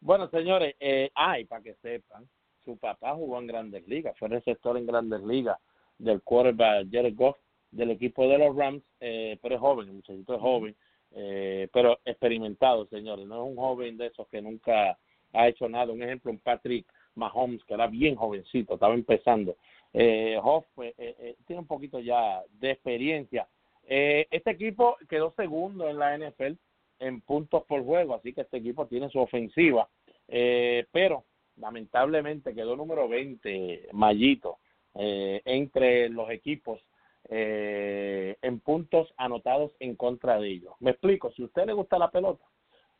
Bueno, 0.00 0.28
señores, 0.28 0.76
eh, 0.80 1.10
ay, 1.14 1.46
para 1.46 1.62
que 1.62 1.74
sepan, 1.76 2.28
su 2.64 2.76
papá 2.76 3.14
jugó 3.14 3.38
en 3.38 3.46
Grandes 3.46 3.86
Ligas, 3.88 4.18
fue 4.18 4.28
receptor 4.28 4.76
en 4.76 4.86
Grandes 4.86 5.22
Ligas 5.22 5.58
del 5.98 6.22
quarterback 6.22 6.86
Jared 6.90 7.14
Goff 7.16 7.36
del 7.70 7.90
equipo 7.90 8.26
de 8.28 8.38
los 8.38 8.54
Rams, 8.54 8.82
eh, 9.00 9.38
pero 9.42 9.54
es 9.54 9.60
joven, 9.60 9.88
el 9.88 9.94
muchachito 9.94 10.34
es 10.34 10.40
joven, 10.40 10.76
eh, 11.12 11.68
pero 11.72 11.98
experimentado, 12.04 12.86
señores, 12.86 13.26
no 13.26 13.36
es 13.36 13.50
un 13.50 13.56
joven 13.56 13.96
de 13.96 14.06
esos 14.06 14.28
que 14.28 14.42
nunca 14.42 14.98
ha 15.32 15.48
hecho 15.48 15.68
nada. 15.68 15.92
Un 15.92 16.02
ejemplo, 16.02 16.30
un 16.30 16.38
Patrick 16.38 16.86
Mahomes, 17.14 17.64
que 17.64 17.74
era 17.74 17.86
bien 17.86 18.16
jovencito, 18.16 18.74
estaba 18.74 18.94
empezando. 18.94 19.56
Eh, 19.92 20.38
Hoff 20.42 20.66
eh, 20.82 20.94
eh, 20.98 21.36
tiene 21.46 21.60
un 21.60 21.66
poquito 21.66 21.98
ya 21.98 22.42
de 22.60 22.70
experiencia. 22.72 23.48
Eh, 23.84 24.26
este 24.30 24.50
equipo 24.52 24.96
quedó 25.08 25.32
segundo 25.36 25.88
en 25.88 25.98
la 25.98 26.16
NFL 26.16 26.52
en 27.00 27.20
puntos 27.22 27.64
por 27.64 27.84
juego, 27.84 28.14
así 28.14 28.32
que 28.32 28.42
este 28.42 28.58
equipo 28.58 28.86
tiene 28.86 29.08
su 29.08 29.18
ofensiva, 29.18 29.88
eh, 30.28 30.86
pero 30.92 31.24
lamentablemente 31.56 32.54
quedó 32.54 32.76
número 32.76 33.08
20, 33.08 33.88
Mallito, 33.92 34.58
entre 34.94 36.08
los 36.08 36.30
equipos 36.30 36.80
eh, 37.28 38.36
en 38.42 38.60
puntos 38.60 39.12
anotados 39.16 39.72
en 39.78 39.94
contra 39.94 40.38
de 40.38 40.48
ellos. 40.48 40.74
Me 40.80 40.90
explico, 40.92 41.30
si 41.32 41.42
a 41.42 41.46
usted 41.46 41.66
le 41.66 41.74
gusta 41.74 41.98
la 41.98 42.10
pelota, 42.10 42.44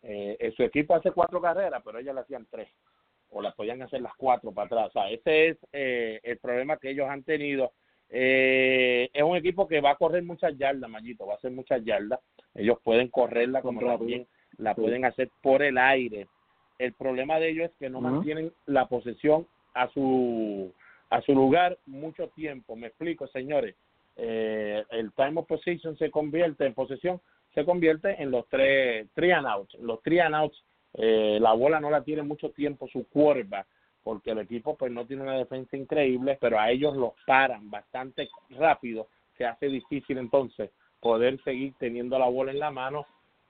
eh, 0.03 0.53
su 0.57 0.63
equipo 0.63 0.95
hace 0.95 1.11
cuatro 1.11 1.41
carreras, 1.41 1.83
pero 1.85 1.99
ellos 1.99 2.15
le 2.15 2.21
hacían 2.21 2.47
tres. 2.51 2.69
O 3.31 3.43
las 3.43 3.55
podían 3.55 3.83
hacer 3.83 4.01
las 4.01 4.15
cuatro 4.17 4.53
para 4.53 4.67
atrás. 4.67 4.89
O 4.89 4.93
sea, 4.93 5.11
ese 5.11 5.49
es 5.49 5.59
eh, 5.73 6.21
el 6.23 6.39
problema 6.39 6.77
que 6.77 6.91
ellos 6.91 7.09
han 7.09 7.23
tenido. 7.23 7.73
Eh, 8.09 9.09
es 9.13 9.23
un 9.23 9.37
equipo 9.37 9.69
que 9.69 9.81
va 9.81 9.91
a 9.91 9.97
correr 9.97 10.23
muchas 10.23 10.57
yardas, 10.59 10.91
Mayito, 10.91 11.27
va 11.27 11.35
a 11.35 11.37
hacer 11.37 11.53
muchas 11.53 11.85
yardas. 11.85 12.21
Ellos 12.55 12.79
pueden 12.83 13.09
correrla 13.09 13.63
como 13.63 13.81
también 13.81 14.27
la 14.57 14.75
pueden 14.75 15.05
hacer 15.05 15.31
por 15.43 15.63
el 15.63 15.79
aire. 15.79 16.27
El 16.79 16.93
problema 16.95 17.39
de 17.39 17.51
ellos 17.51 17.71
es 17.71 17.77
que 17.79 17.91
no 17.91 18.01
mantienen 18.01 18.53
la 18.67 18.87
posesión 18.87 19.47
a 19.75 19.89
su 19.89 20.73
a 21.11 21.21
su 21.23 21.35
lugar 21.35 21.77
mucho 21.87 22.29
tiempo. 22.29 22.77
Me 22.77 22.89
explico, 22.89 23.27
señores. 23.29 23.75
Eh, 24.17 24.85
el 24.91 25.13
time 25.13 25.41
of 25.41 25.47
position 25.47 25.97
se 25.97 26.11
convierte 26.11 26.67
en 26.67 26.75
posesión, 26.75 27.21
se 27.55 27.65
convierte 27.65 28.21
en 28.23 28.31
los 28.31 28.49
tres 28.49 29.09
three 29.15 29.33
and 29.33 29.47
outs. 29.47 29.75
Los 29.81 30.03
three 30.03 30.21
and 30.21 30.35
outs, 30.35 30.63
eh, 30.95 31.39
la 31.41 31.53
bola 31.53 31.81
no 31.81 31.91
la 31.91 32.03
tiene 32.03 32.23
mucho 32.23 32.51
tiempo 32.51 32.89
su 32.89 33.07
quarterback 33.09 33.67
porque 34.03 34.31
el 34.31 34.39
equipo 34.39 34.77
pues 34.77 34.91
no 34.91 35.07
tiene 35.07 35.23
una 35.23 35.37
defensa 35.37 35.77
increíble, 35.77 36.39
pero 36.41 36.59
a 36.59 36.71
ellos 36.71 36.97
los 36.97 37.13
paran 37.27 37.71
bastante 37.71 38.29
rápido. 38.51 39.09
Se 39.37 39.45
hace 39.45 39.67
difícil 39.67 40.19
entonces 40.19 40.71
poder 41.01 41.43
seguir 41.43 41.75
teniendo 41.79 42.19
la 42.19 42.29
bola 42.29 42.51
en 42.51 42.59
la 42.59 42.71
mano. 42.71 43.07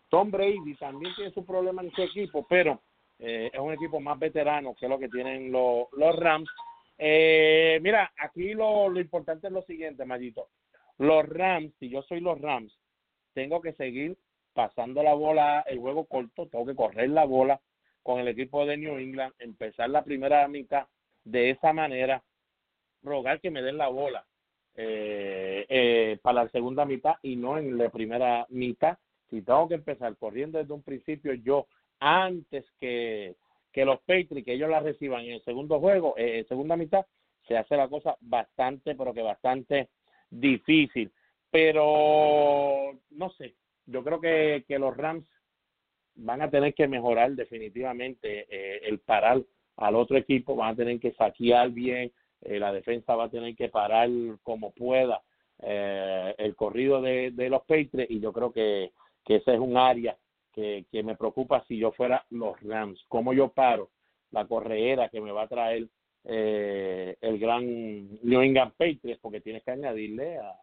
Tom 0.08 0.30
Brady 0.30 0.74
también 0.78 1.14
tiene 1.14 1.32
su 1.32 1.44
problema 1.44 1.82
en 1.82 1.92
su 1.92 2.02
equipo, 2.02 2.46
pero 2.48 2.80
eh, 3.18 3.50
es 3.52 3.60
un 3.60 3.72
equipo 3.72 4.00
más 4.00 4.18
veterano 4.18 4.74
que 4.74 4.88
lo 4.88 4.98
que 4.98 5.08
tienen 5.08 5.52
los, 5.52 5.86
los 5.92 6.16
Rams. 6.16 6.48
Eh, 6.98 7.78
mira, 7.82 8.12
aquí 8.18 8.54
lo, 8.54 8.88
lo 8.88 9.00
importante 9.00 9.46
es 9.46 9.52
lo 9.52 9.62
siguiente, 9.62 10.04
Mayito. 10.04 10.48
Los 10.98 11.28
Rams, 11.28 11.72
si 11.78 11.88
yo 11.88 12.02
soy 12.02 12.20
los 12.20 12.40
Rams, 12.40 12.76
tengo 13.32 13.60
que 13.60 13.72
seguir 13.74 14.16
pasando 14.60 15.02
la 15.02 15.14
bola, 15.14 15.64
el 15.66 15.78
juego 15.78 16.04
corto, 16.04 16.46
tengo 16.46 16.66
que 16.66 16.74
correr 16.74 17.08
la 17.08 17.24
bola 17.24 17.58
con 18.02 18.20
el 18.20 18.28
equipo 18.28 18.66
de 18.66 18.76
New 18.76 18.98
England, 18.98 19.32
empezar 19.38 19.88
la 19.88 20.04
primera 20.04 20.46
mitad 20.48 20.86
de 21.24 21.48
esa 21.48 21.72
manera, 21.72 22.22
rogar 23.02 23.40
que 23.40 23.50
me 23.50 23.62
den 23.62 23.78
la 23.78 23.88
bola 23.88 24.26
eh, 24.74 25.64
eh, 25.66 26.18
para 26.20 26.44
la 26.44 26.50
segunda 26.50 26.84
mitad 26.84 27.14
y 27.22 27.36
no 27.36 27.56
en 27.56 27.78
la 27.78 27.88
primera 27.88 28.44
mitad. 28.50 28.98
Si 29.30 29.40
tengo 29.40 29.66
que 29.66 29.76
empezar 29.76 30.14
corriendo 30.18 30.58
desde 30.58 30.74
un 30.74 30.82
principio, 30.82 31.32
yo 31.32 31.66
antes 31.98 32.70
que, 32.78 33.36
que 33.72 33.86
los 33.86 34.00
Patriots, 34.00 34.44
que 34.44 34.52
ellos 34.52 34.68
la 34.68 34.80
reciban 34.80 35.24
en 35.24 35.32
el 35.32 35.42
segundo 35.42 35.80
juego, 35.80 36.12
eh, 36.18 36.44
segunda 36.50 36.76
mitad, 36.76 37.06
se 37.48 37.56
hace 37.56 37.78
la 37.78 37.88
cosa 37.88 38.14
bastante, 38.20 38.94
pero 38.94 39.14
que 39.14 39.22
bastante 39.22 39.88
difícil. 40.28 41.10
Pero 41.50 42.92
no 43.12 43.30
sé, 43.30 43.54
yo 43.90 44.04
creo 44.04 44.20
que, 44.20 44.64
que 44.66 44.78
los 44.78 44.96
Rams 44.96 45.24
van 46.14 46.42
a 46.42 46.50
tener 46.50 46.74
que 46.74 46.88
mejorar 46.88 47.32
definitivamente 47.32 48.46
eh, 48.48 48.80
el 48.84 49.00
parar 49.00 49.42
al 49.76 49.94
otro 49.96 50.16
equipo, 50.16 50.56
van 50.56 50.74
a 50.74 50.76
tener 50.76 51.00
que 51.00 51.12
saquear 51.12 51.70
bien, 51.70 52.12
eh, 52.42 52.58
la 52.58 52.72
defensa 52.72 53.14
va 53.16 53.24
a 53.24 53.30
tener 53.30 53.54
que 53.54 53.68
parar 53.68 54.08
como 54.42 54.72
pueda 54.72 55.22
eh, 55.62 56.34
el 56.38 56.56
corrido 56.56 57.00
de, 57.00 57.30
de 57.32 57.48
los 57.48 57.62
Patriots 57.62 58.10
y 58.10 58.20
yo 58.20 58.32
creo 58.32 58.52
que, 58.52 58.92
que 59.24 59.36
ese 59.36 59.54
es 59.54 59.60
un 59.60 59.76
área 59.76 60.16
que, 60.52 60.86
que 60.90 61.02
me 61.02 61.16
preocupa 61.16 61.64
si 61.66 61.78
yo 61.78 61.92
fuera 61.92 62.24
los 62.30 62.60
Rams, 62.62 63.04
cómo 63.08 63.32
yo 63.32 63.48
paro 63.48 63.90
la 64.30 64.46
correera 64.46 65.08
que 65.08 65.20
me 65.20 65.32
va 65.32 65.42
a 65.42 65.48
traer 65.48 65.88
eh, 66.24 67.16
el 67.20 67.38
gran 67.38 67.64
New 68.22 68.40
England 68.40 68.72
Patriots, 68.72 69.20
porque 69.20 69.40
tienes 69.40 69.62
que 69.62 69.70
añadirle 69.70 70.38
a, 70.38 70.54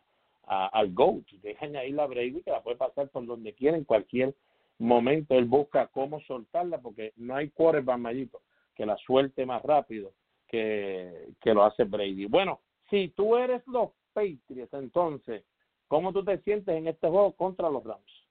a, 0.47 0.67
al 0.67 0.93
GOAT, 0.93 1.25
tienes 1.41 1.59
que 1.59 1.65
añadirle 1.65 2.01
a 2.01 2.07
Brady 2.07 2.41
que 2.41 2.51
la 2.51 2.63
puede 2.63 2.77
pasar 2.77 3.09
por 3.09 3.25
donde 3.25 3.53
quiera 3.53 3.77
en 3.77 3.83
cualquier 3.83 4.33
momento. 4.79 5.35
Él 5.35 5.45
busca 5.45 5.87
cómo 5.87 6.19
soltarla 6.21 6.79
porque 6.79 7.13
no 7.17 7.35
hay 7.35 7.49
quarterback 7.49 7.99
mallito 7.99 8.41
que 8.75 8.85
la 8.85 8.97
suelte 8.97 9.45
más 9.45 9.61
rápido 9.63 10.13
que, 10.47 11.29
que 11.41 11.53
lo 11.53 11.63
hace 11.63 11.83
Brady. 11.83 12.25
Bueno, 12.25 12.61
si 12.89 13.09
tú 13.09 13.35
eres 13.35 13.61
los 13.67 13.89
Patriots, 14.13 14.73
entonces, 14.73 15.43
¿cómo 15.87 16.13
tú 16.13 16.23
te 16.23 16.39
sientes 16.39 16.75
en 16.75 16.87
este 16.87 17.07
juego 17.07 17.33
contra 17.33 17.69
los 17.69 17.83
Rams? 17.83 18.27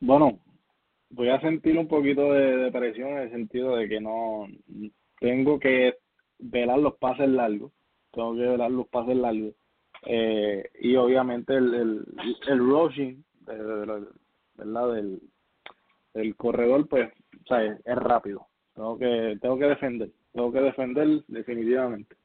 Bueno, 0.00 0.38
voy 1.10 1.28
a 1.28 1.40
sentir 1.40 1.78
un 1.78 1.88
poquito 1.88 2.32
de 2.32 2.70
presión 2.72 3.10
en 3.10 3.18
el 3.18 3.30
sentido 3.30 3.76
de 3.76 3.88
que 3.88 4.00
no 4.00 4.46
tengo 5.20 5.58
que 5.58 5.98
velar 6.38 6.78
los 6.78 6.96
pases 6.96 7.28
largos, 7.28 7.72
tengo 8.12 8.34
que 8.34 8.42
velar 8.42 8.70
los 8.70 8.88
pases 8.88 9.16
largos 9.16 9.54
eh, 10.06 10.70
y 10.80 10.96
obviamente 10.96 11.54
el, 11.54 11.74
el, 11.74 12.04
el 12.48 12.58
rushing 12.58 13.24
¿verdad? 13.46 14.94
del, 14.94 15.20
del 16.14 16.36
corredor 16.36 16.88
pues 16.88 17.10
o 17.50 17.56
es, 17.56 17.78
rápido. 17.84 18.46
Tengo 18.74 18.98
que 18.98 19.38
tengo 19.40 19.58
que 19.58 19.66
defender 19.66 20.10
tengo 20.32 20.52
que 20.52 20.60
defender 20.60 21.24
definitivamente. 21.28 22.16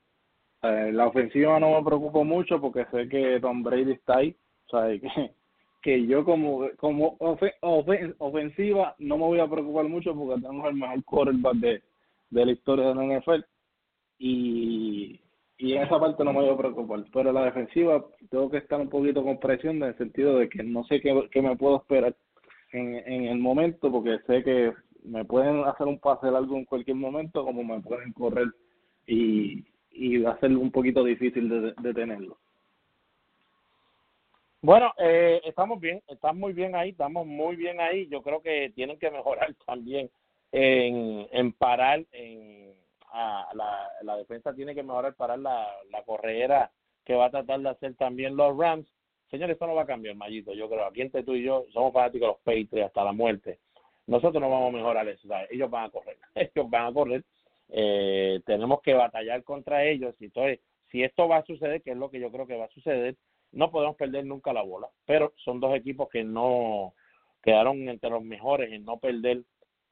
La 0.61 1.07
ofensiva 1.07 1.60
no 1.60 1.77
me 1.77 1.85
preocupo 1.85 2.23
mucho 2.23 2.60
porque 2.60 2.85
sé 2.91 3.07
que 3.07 3.39
Tom 3.39 3.64
Brady 3.64 3.93
está 3.93 4.18
ahí 4.18 4.35
o 4.72 4.81
que 4.81 5.01
que 5.81 6.06
yo 6.06 6.26
como 6.26 6.68
como 6.77 7.15
ofe, 7.19 7.53
ofen, 7.61 8.15
ofensiva 8.18 8.95
no 8.99 9.18
me 9.18 9.26
voy 9.26 9.39
a 9.39 9.47
preocupar 9.47 9.88
mucho 9.88 10.14
porque 10.14 10.41
tengo 10.41 10.68
el 10.68 10.76
mejor 10.76 11.03
quarterback 11.06 11.56
de, 11.56 11.84
de 12.30 12.45
la 12.45 12.51
historia 12.51 12.88
de 12.89 12.95
la 12.95 13.19
NFL 13.19 13.45
y, 14.19 15.22
y 15.60 15.73
en 15.73 15.84
esa 15.84 15.99
parte 15.99 16.23
no 16.23 16.34
me 16.34 16.40
voy 16.40 16.49
a 16.49 16.57
preocupar 16.57 17.06
pero 17.14 17.31
la 17.31 17.45
defensiva 17.45 18.03
tengo 18.31 18.49
que 18.49 18.57
estar 18.57 18.81
un 18.81 18.90
poquito 18.90 19.23
con 19.23 19.40
presión 19.40 19.77
en 19.77 19.84
el 19.84 19.98
sentido 19.98 20.40
de 20.40 20.49
que 20.49 20.64
no 20.64 20.84
sé 20.86 20.99
qué, 20.99 21.30
qué 21.31 21.41
me 21.41 21.56
puedo 21.56 21.77
esperar 21.77 22.15
en, 22.72 22.95
en 22.95 23.26
el 23.26 23.38
momento 23.38 23.91
porque 23.91 24.18
sé 24.26 24.44
que 24.44 24.73
me 25.03 25.26
pueden 25.26 25.64
hacer 25.65 25.88
un 25.88 25.99
pase 25.99 26.31
largo 26.31 26.57
en 26.57 26.65
cualquier 26.65 26.98
momento 26.98 27.45
como 27.45 27.64
me 27.64 27.80
pueden 27.81 28.11
correr 28.14 28.48
y, 29.06 29.64
y 29.91 30.23
hacer 30.26 30.56
un 30.56 30.72
poquito 30.72 31.03
difícil 31.03 31.49
de 31.49 31.73
detenerlo. 31.81 32.38
Bueno, 34.61 34.91
eh, 34.98 35.41
estamos 35.45 35.80
bien, 35.80 36.02
estamos 36.07 36.40
muy 36.40 36.53
bien 36.53 36.76
ahí, 36.76 36.90
estamos 36.90 37.26
muy 37.26 37.56
bien 37.56 37.80
ahí. 37.80 38.07
Yo 38.07 38.22
creo 38.22 38.41
que 38.41 38.72
tienen 38.76 38.99
que 38.99 39.10
mejorar 39.10 39.56
también 39.65 40.10
en, 40.52 41.27
en 41.31 41.52
parar, 41.53 42.06
en 42.11 42.73
a, 43.11 43.49
la, 43.53 43.90
la 44.02 44.18
defensa 44.18 44.53
tiene 44.53 44.76
que 44.76 44.84
mejorar 44.84 45.15
parar 45.15 45.40
la, 45.40 45.68
la 45.91 46.03
corredera 46.03 46.72
que 47.06 47.15
va 47.15 47.26
a 47.26 47.31
tratar 47.31 47.60
de 47.60 47.69
hacer 47.69 47.95
también 47.95 48.36
los 48.36 48.57
Rams. 48.57 48.88
Señores, 49.30 49.53
esto 49.53 49.68
no 49.68 49.76
va 49.76 49.84
a 49.84 49.88
cambiar, 49.88 50.15
Mayito. 50.15 50.53
Yo 50.53 50.69
creo, 50.69 50.86
aquí 50.86 51.02
entre 51.02 51.23
tú 51.23 51.36
y 51.36 51.44
yo 51.44 51.65
somos 51.73 51.94
fanáticos 51.94 52.22
de 52.22 52.27
los 52.27 52.38
Patriots 52.40 52.88
hasta 52.88 53.03
la 53.03 53.14
muerte. 53.14 53.60
Nosotros 54.07 54.41
no 54.41 54.49
vamos 54.49 54.73
a 54.73 54.77
mejorar 54.77 55.07
eso, 55.07 55.27
¿sabes? 55.27 55.49
ellos 55.52 55.69
van 55.69 55.86
a 55.86 55.90
correr, 55.90 56.18
ellos 56.36 56.69
van 56.69 56.88
a 56.88 56.94
correr. 56.94 57.23
Eh, 57.69 58.41
tenemos 58.45 58.81
que 58.81 58.94
batallar 58.94 59.44
contra 59.44 59.84
ellos. 59.86 60.15
Entonces, 60.19 60.60
si 60.91 61.03
esto 61.03 61.27
va 61.27 61.38
a 61.38 61.45
suceder, 61.45 61.81
que 61.84 61.91
es 61.91 61.98
lo 61.98 62.10
que 62.10 62.19
yo 62.19 62.31
creo 62.31 62.48
que 62.48 62.57
va 62.57 62.65
a 62.65 62.69
suceder, 62.69 63.15
no 63.52 63.72
podemos 63.72 63.95
perder 63.95 64.26
nunca 64.26 64.53
la 64.53 64.64
bola, 64.64 64.88
pero 65.06 65.34
son 65.38 65.60
dos 65.60 65.76
equipos 65.76 66.10
que 66.10 66.23
no 66.23 66.94
quedaron 67.41 67.88
entre 67.90 68.10
los 68.10 68.23
mejores 68.23 68.72
en 68.72 68.86
no 68.86 68.98
perder 68.98 69.44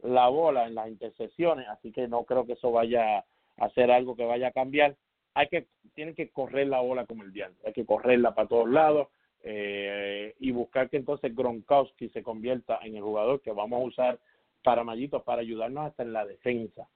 la 0.03 0.27
bola 0.27 0.67
en 0.67 0.75
las 0.75 0.87
intercesiones, 0.87 1.67
así 1.69 1.91
que 1.91 2.07
no 2.07 2.23
creo 2.23 2.45
que 2.45 2.53
eso 2.53 2.71
vaya 2.71 3.25
a 3.57 3.69
ser 3.71 3.91
algo 3.91 4.15
que 4.15 4.25
vaya 4.25 4.47
a 4.47 4.51
cambiar. 4.51 4.95
Hay 5.33 5.47
que 5.47 5.67
tienen 5.93 6.15
que 6.15 6.29
correr 6.29 6.67
la 6.67 6.81
bola 6.81 7.05
como 7.05 7.23
el 7.23 7.31
diablo, 7.31 7.55
hay 7.65 7.73
que 7.73 7.85
correrla 7.85 8.35
para 8.35 8.47
todos 8.47 8.69
lados 8.69 9.07
eh, 9.43 10.35
y 10.39 10.51
buscar 10.51 10.89
que 10.89 10.97
entonces 10.97 11.35
Gronkowski 11.35 12.09
se 12.09 12.23
convierta 12.23 12.79
en 12.83 12.95
el 12.95 13.03
jugador 13.03 13.41
que 13.41 13.51
vamos 13.51 13.81
a 13.81 13.85
usar 13.85 14.19
para 14.63 14.83
Mayito 14.83 15.23
para 15.23 15.41
ayudarnos 15.41 15.85
hasta 15.85 16.03
en 16.03 16.13
la 16.13 16.25
defensa. 16.25 16.87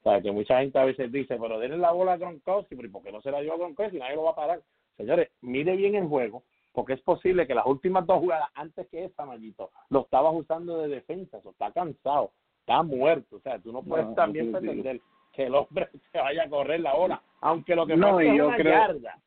O 0.00 0.02
sea, 0.02 0.20
que 0.22 0.32
mucha 0.32 0.60
gente 0.60 0.78
a 0.78 0.84
veces 0.84 1.12
dice, 1.12 1.36
pero 1.38 1.58
denle 1.58 1.76
la 1.76 1.92
bola 1.92 2.14
a 2.14 2.16
Gronkowski, 2.16 2.74
pero 2.74 2.90
¿por 2.90 3.02
qué 3.02 3.12
no 3.12 3.20
se 3.20 3.30
la 3.30 3.40
dio 3.40 3.52
a 3.52 3.58
Gronkowski? 3.58 3.98
Nadie 3.98 4.16
lo 4.16 4.24
va 4.24 4.30
a 4.30 4.34
parar. 4.34 4.62
Señores, 4.96 5.28
mire 5.42 5.76
bien 5.76 5.94
el 5.94 6.06
juego, 6.06 6.42
porque 6.72 6.94
es 6.94 7.00
posible 7.02 7.46
que 7.46 7.54
las 7.54 7.66
últimas 7.66 8.06
dos 8.06 8.18
jugadas 8.18 8.48
antes 8.54 8.88
que 8.88 9.04
esa, 9.04 9.24
Mayito, 9.24 9.70
lo 9.90 10.00
estabas 10.00 10.34
usando 10.34 10.78
de 10.78 10.88
defensa, 10.88 11.38
eso 11.38 11.50
está 11.50 11.70
cansado, 11.72 12.32
está 12.70 12.82
muerto, 12.84 13.36
o 13.36 13.40
sea, 13.40 13.58
tú 13.58 13.72
no 13.72 13.82
puedes 13.82 14.06
No, 14.06 14.14
también 14.14 14.46
sí. 14.46 14.52
pretender 14.52 15.00
que 15.32 15.44
el 15.46 15.54
hombre 15.54 15.88
se 16.12 16.18
vaya 16.18 16.44
a 16.44 16.48
correr 16.48 16.80
la 16.80 16.94
ola, 16.94 17.22
aunque 17.40 17.74
lo 17.74 17.86
que 17.86 17.96
No, 17.96 18.20
y 18.22 18.28
es 18.28 18.36
yo 18.36 18.46
una 18.48 18.56
creo- 18.56 18.72
yarda. 18.72 19.18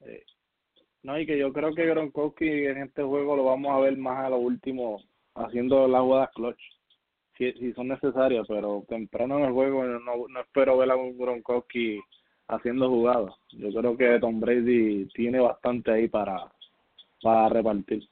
Eh, 0.00 0.24
No, 1.02 1.18
y 1.18 1.26
que 1.26 1.38
yo 1.38 1.52
creo 1.52 1.74
que 1.74 1.86
Gronkowski 1.86 2.48
en 2.48 2.78
este 2.82 3.02
juego 3.02 3.36
lo 3.36 3.44
vamos 3.44 3.72
a 3.72 3.78
ver 3.80 3.96
más 3.96 4.24
a 4.24 4.30
lo 4.30 4.38
último 4.38 5.00
haciendo 5.34 5.86
las 5.86 6.00
jugadas 6.02 6.30
clutch, 6.34 6.60
si, 7.36 7.52
si 7.54 7.72
son 7.74 7.88
necesarias, 7.88 8.46
pero 8.48 8.84
temprano 8.88 9.38
en 9.38 9.44
el 9.46 9.52
juego 9.52 9.84
no, 9.84 10.28
no 10.28 10.40
espero 10.40 10.78
ver 10.78 10.90
a 10.90 10.96
Gronkowski 10.96 12.00
haciendo 12.48 12.88
jugadas. 12.88 13.34
Yo 13.50 13.68
creo 13.72 13.96
que 13.96 14.18
Tom 14.20 14.40
Brady 14.40 15.06
tiene 15.14 15.40
bastante 15.40 15.90
ahí 15.92 16.08
para, 16.08 16.50
para 17.22 17.48
repartir. 17.50 18.08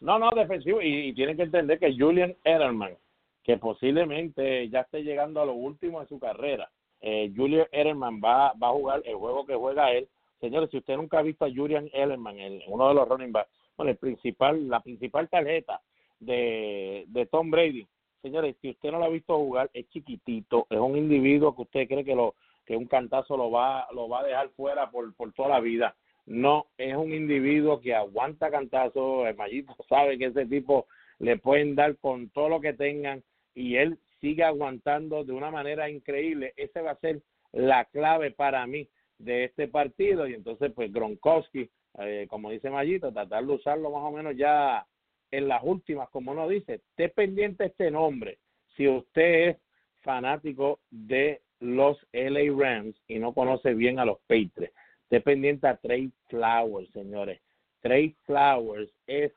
No, 0.00 0.18
no, 0.18 0.30
defensivo. 0.30 0.80
Y, 0.82 1.08
y 1.08 1.12
tienen 1.14 1.36
que 1.36 1.44
entender 1.44 1.78
que 1.78 1.94
Julian 1.96 2.34
Edelman, 2.44 2.96
que 3.44 3.56
posiblemente 3.58 4.68
ya 4.68 4.80
esté 4.80 5.02
llegando 5.02 5.40
a 5.40 5.46
lo 5.46 5.52
último 5.52 6.00
de 6.00 6.06
su 6.06 6.18
carrera, 6.18 6.70
eh, 7.00 7.32
Julian 7.34 7.66
Edelman 7.72 8.20
va, 8.22 8.52
va 8.52 8.68
a 8.68 8.72
jugar 8.72 9.02
el 9.04 9.14
juego 9.14 9.46
que 9.46 9.54
juega 9.54 9.92
él. 9.92 10.08
Señores, 10.40 10.70
si 10.70 10.78
usted 10.78 10.96
nunca 10.96 11.18
ha 11.18 11.22
visto 11.22 11.44
a 11.44 11.50
Julian 11.54 11.88
Edelman, 11.92 12.38
el, 12.38 12.62
uno 12.66 12.88
de 12.88 12.94
los 12.94 13.08
running 13.08 13.32
backs, 13.32 13.50
bueno, 13.76 13.92
el 13.92 13.98
principal, 13.98 14.68
la 14.68 14.80
principal 14.80 15.28
tarjeta 15.28 15.80
de, 16.18 17.04
de 17.08 17.26
Tom 17.26 17.50
Brady 17.50 17.86
señores, 18.22 18.56
si 18.60 18.70
usted 18.70 18.90
no 18.90 18.98
lo 18.98 19.06
ha 19.06 19.10
visto 19.10 19.36
jugar, 19.36 19.70
es 19.72 19.88
chiquitito, 19.90 20.66
es 20.70 20.78
un 20.78 20.96
individuo 20.96 21.54
que 21.54 21.62
usted 21.62 21.88
cree 21.88 22.04
que 22.04 22.14
lo 22.14 22.34
que 22.66 22.76
un 22.76 22.86
cantazo 22.86 23.36
lo 23.36 23.50
va 23.50 23.88
lo 23.92 24.08
va 24.08 24.20
a 24.20 24.24
dejar 24.24 24.48
fuera 24.50 24.90
por, 24.90 25.12
por 25.14 25.32
toda 25.32 25.48
la 25.48 25.60
vida. 25.60 25.96
No, 26.30 26.68
es 26.78 26.94
un 26.94 27.12
individuo 27.12 27.80
que 27.80 27.92
aguanta 27.92 28.52
cantazo, 28.52 29.26
el 29.26 29.34
Mayito 29.34 29.74
sabe 29.88 30.16
que 30.16 30.26
ese 30.26 30.46
tipo 30.46 30.86
le 31.18 31.36
pueden 31.38 31.74
dar 31.74 31.96
con 31.96 32.30
todo 32.30 32.48
lo 32.48 32.60
que 32.60 32.72
tengan 32.72 33.24
y 33.52 33.74
él 33.74 33.98
sigue 34.20 34.44
aguantando 34.44 35.24
de 35.24 35.32
una 35.32 35.50
manera 35.50 35.90
increíble. 35.90 36.52
Ese 36.56 36.82
va 36.82 36.92
a 36.92 37.00
ser 37.00 37.20
la 37.50 37.84
clave 37.86 38.30
para 38.30 38.64
mí 38.68 38.88
de 39.18 39.42
este 39.42 39.66
partido 39.66 40.28
y 40.28 40.34
entonces 40.34 40.70
pues 40.72 40.92
Gronkowski, 40.92 41.68
eh, 41.98 42.28
como 42.30 42.50
dice 42.50 42.70
Mayito, 42.70 43.12
tratar 43.12 43.44
de 43.44 43.52
usarlo 43.52 43.90
más 43.90 44.04
o 44.04 44.12
menos 44.12 44.36
ya 44.36 44.86
en 45.32 45.48
las 45.48 45.64
últimas, 45.64 46.08
como 46.10 46.30
uno 46.30 46.48
dice, 46.48 46.74
esté 46.74 47.08
pendiente 47.08 47.64
este 47.64 47.90
nombre. 47.90 48.38
Si 48.76 48.86
usted 48.86 49.48
es 49.48 49.56
fanático 50.02 50.78
de 50.90 51.42
los 51.58 51.98
LA 52.12 52.56
Rams 52.56 52.94
y 53.08 53.18
no 53.18 53.34
conoce 53.34 53.74
bien 53.74 53.98
a 53.98 54.04
los 54.04 54.20
Patriots, 54.28 54.72
esté 55.10 55.20
pendiente 55.22 55.66
a 55.66 55.74
Trey 55.74 56.12
Flowers, 56.28 56.88
señores. 56.92 57.40
Trey 57.82 58.14
Flowers 58.26 58.88
es, 59.08 59.32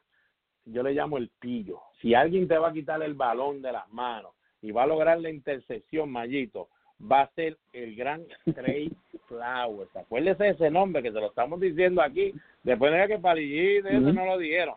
yo 0.66 0.84
le 0.84 0.94
llamo 0.94 1.18
el 1.18 1.32
pillo. 1.40 1.82
Si 2.00 2.14
alguien 2.14 2.48
te 2.48 2.60
va 2.60 2.70
a 2.70 2.74
quitar 2.74 3.02
el 3.02 3.16
balón 3.16 3.64
de 3.64 3.72
las 3.72 3.92
manos 3.92 4.34
y 4.62 4.72
va 4.72 4.84
a 4.84 4.88
lograr 4.88 5.20
la 5.20 5.32
intercepción, 5.32 6.12
Mayito, 6.12 6.70
va 7.12 7.22
a 7.22 7.32
ser 7.32 7.58
el 7.72 7.96
gran 7.96 8.24
Trey 8.54 8.92
Flowers. 9.28 9.96
Acuérdese 9.96 10.44
de 10.44 10.50
ese 10.52 10.70
nombre 10.70 11.02
que 11.02 11.12
se 11.12 11.20
lo 11.20 11.30
estamos 11.30 11.60
diciendo 11.60 12.04
aquí. 12.04 12.36
Después 12.62 12.94
de 12.94 13.08
que 13.08 13.18
Palillí 13.18 13.82
de 13.82 13.98
eso 13.98 14.14
no 14.14 14.28
lo 14.28 14.38
dijeron. 14.38 14.76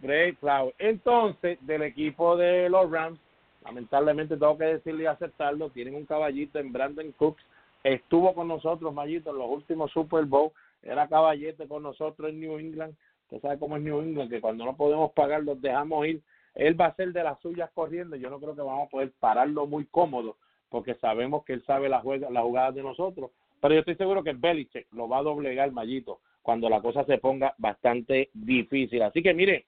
Trey 0.00 0.30
Flowers. 0.34 0.76
Entonces, 0.78 1.58
del 1.66 1.82
equipo 1.82 2.36
de 2.36 2.68
los 2.68 2.88
Rams, 2.88 3.18
lamentablemente 3.64 4.36
tengo 4.36 4.56
que 4.56 4.64
decirle 4.64 5.02
y 5.02 5.06
aceptarlo, 5.06 5.70
tienen 5.70 5.96
un 5.96 6.06
caballito 6.06 6.60
en 6.60 6.72
Brandon 6.72 7.10
Cooks. 7.18 7.42
Estuvo 7.82 8.34
con 8.34 8.48
nosotros, 8.48 8.92
Mayito, 8.92 9.30
en 9.30 9.38
los 9.38 9.50
últimos 9.50 9.90
Super 9.92 10.24
Bowl. 10.24 10.52
Era 10.82 11.08
caballete 11.08 11.66
con 11.66 11.82
nosotros 11.82 12.30
en 12.30 12.40
New 12.40 12.58
England. 12.58 12.94
Usted 13.24 13.40
sabe 13.40 13.58
cómo 13.58 13.76
es 13.76 13.82
New 13.82 14.00
England, 14.00 14.30
que 14.30 14.40
cuando 14.40 14.64
no 14.64 14.76
podemos 14.76 15.12
pagar 15.12 15.42
los 15.42 15.60
dejamos 15.60 16.06
ir. 16.06 16.22
Él 16.54 16.78
va 16.80 16.86
a 16.86 16.96
ser 16.96 17.12
de 17.12 17.22
las 17.22 17.40
suyas 17.40 17.70
corriendo. 17.72 18.16
Yo 18.16 18.28
no 18.28 18.40
creo 18.40 18.54
que 18.54 18.62
vamos 18.62 18.88
a 18.88 18.90
poder 18.90 19.12
pararlo 19.20 19.66
muy 19.66 19.86
cómodo 19.86 20.36
porque 20.68 20.94
sabemos 20.96 21.44
que 21.44 21.52
él 21.52 21.64
sabe 21.64 21.88
la, 21.88 22.00
juega, 22.00 22.30
la 22.30 22.42
jugada 22.42 22.72
de 22.72 22.82
nosotros. 22.82 23.30
Pero 23.60 23.74
yo 23.74 23.80
estoy 23.80 23.96
seguro 23.96 24.22
que 24.22 24.32
Belichick 24.32 24.86
lo 24.92 25.08
va 25.08 25.18
a 25.18 25.22
doblegar 25.22 25.70
Mayito 25.72 26.20
cuando 26.42 26.68
la 26.70 26.80
cosa 26.80 27.04
se 27.04 27.18
ponga 27.18 27.54
bastante 27.58 28.30
difícil. 28.32 29.02
Así 29.02 29.22
que 29.22 29.34
mire, 29.34 29.66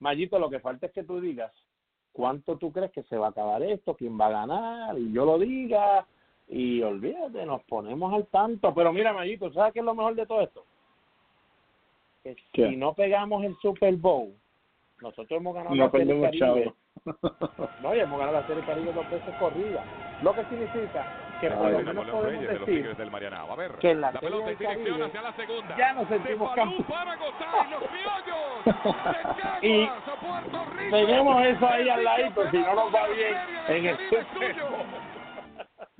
Mayito, 0.00 0.38
lo 0.38 0.50
que 0.50 0.58
falta 0.58 0.86
es 0.86 0.92
que 0.92 1.04
tú 1.04 1.20
digas 1.20 1.52
cuánto 2.12 2.56
tú 2.56 2.72
crees 2.72 2.90
que 2.90 3.04
se 3.04 3.16
va 3.16 3.26
a 3.26 3.30
acabar 3.30 3.62
esto, 3.62 3.94
quién 3.94 4.18
va 4.18 4.26
a 4.26 4.46
ganar, 4.46 4.98
y 4.98 5.12
yo 5.12 5.24
lo 5.24 5.38
diga, 5.38 6.06
y 6.48 6.82
olvídate, 6.82 7.44
nos 7.46 7.62
ponemos 7.64 8.12
al 8.14 8.26
tanto. 8.26 8.74
Pero 8.74 8.92
mira, 8.92 9.12
Mayito, 9.12 9.52
¿sabes 9.52 9.72
qué 9.72 9.78
es 9.80 9.84
lo 9.84 9.94
mejor 9.94 10.14
de 10.14 10.26
todo 10.26 10.40
esto? 10.42 10.64
Que 12.22 12.36
si 12.52 12.76
no 12.76 12.94
pegamos 12.94 13.44
el 13.44 13.56
Super 13.58 13.94
Bowl, 13.96 14.34
nosotros 15.00 15.40
hemos 15.40 15.54
ganado 15.54 15.74
No 15.74 15.84
la 15.84 15.90
Serie 15.90 16.06
perdemos 16.06 16.24
Caribe. 16.30 16.64
chavo. 16.64 16.74
No, 17.82 17.94
y 17.94 18.00
hemos 18.00 18.18
ganado 18.18 18.40
la 18.40 18.46
Serie 18.46 18.64
Caribe 18.64 18.92
dos 18.92 19.08
veces 19.10 19.34
corrida. 19.38 19.84
Lo 20.22 20.34
que 20.34 20.44
significa 20.46 21.06
que 21.40 21.48
por 21.52 21.70
lo 21.70 21.78
de 21.78 21.84
menos 21.84 21.94
los 21.94 22.06
podemos 22.16 22.24
Reyes 22.32 22.48
de 22.48 22.58
los 22.58 22.66
decir 22.66 22.74
Tigres 22.82 22.98
del 22.98 23.10
Marianao. 23.12 23.52
A 23.52 23.56
ver, 23.56 23.72
que 23.78 23.90
en 23.92 24.00
la 24.00 24.10
la 24.10 24.20
Serie 24.20 24.28
pelota 24.30 24.46
del 24.50 24.52
en 24.54 24.58
dirección 24.58 24.84
Caribe 24.98 25.06
hacia 25.06 25.22
la 25.22 25.32
segunda. 25.36 25.76
ya 25.78 25.92
nos 25.94 26.08
De 26.10 26.16
sentimos 26.18 26.54
campeones. 26.56 26.86
y 26.88 27.70
los 27.70 27.82
piollos 27.84 28.64
de 29.62 29.68
Y 29.68 29.86
Caguas 29.86 30.08
a 30.08 30.20
Puerto 30.20 30.64
Rico. 30.76 30.96
tenemos 30.96 31.46
eso 31.46 31.68
ahí 31.68 31.88
al 31.88 32.04
ladito, 32.04 32.50
si 32.50 32.58
no 32.58 32.74
nos 32.74 32.94
va 32.94 33.06
bien 33.08 33.36
en 33.68 33.86
el 33.86 33.96
Super. 34.08 34.56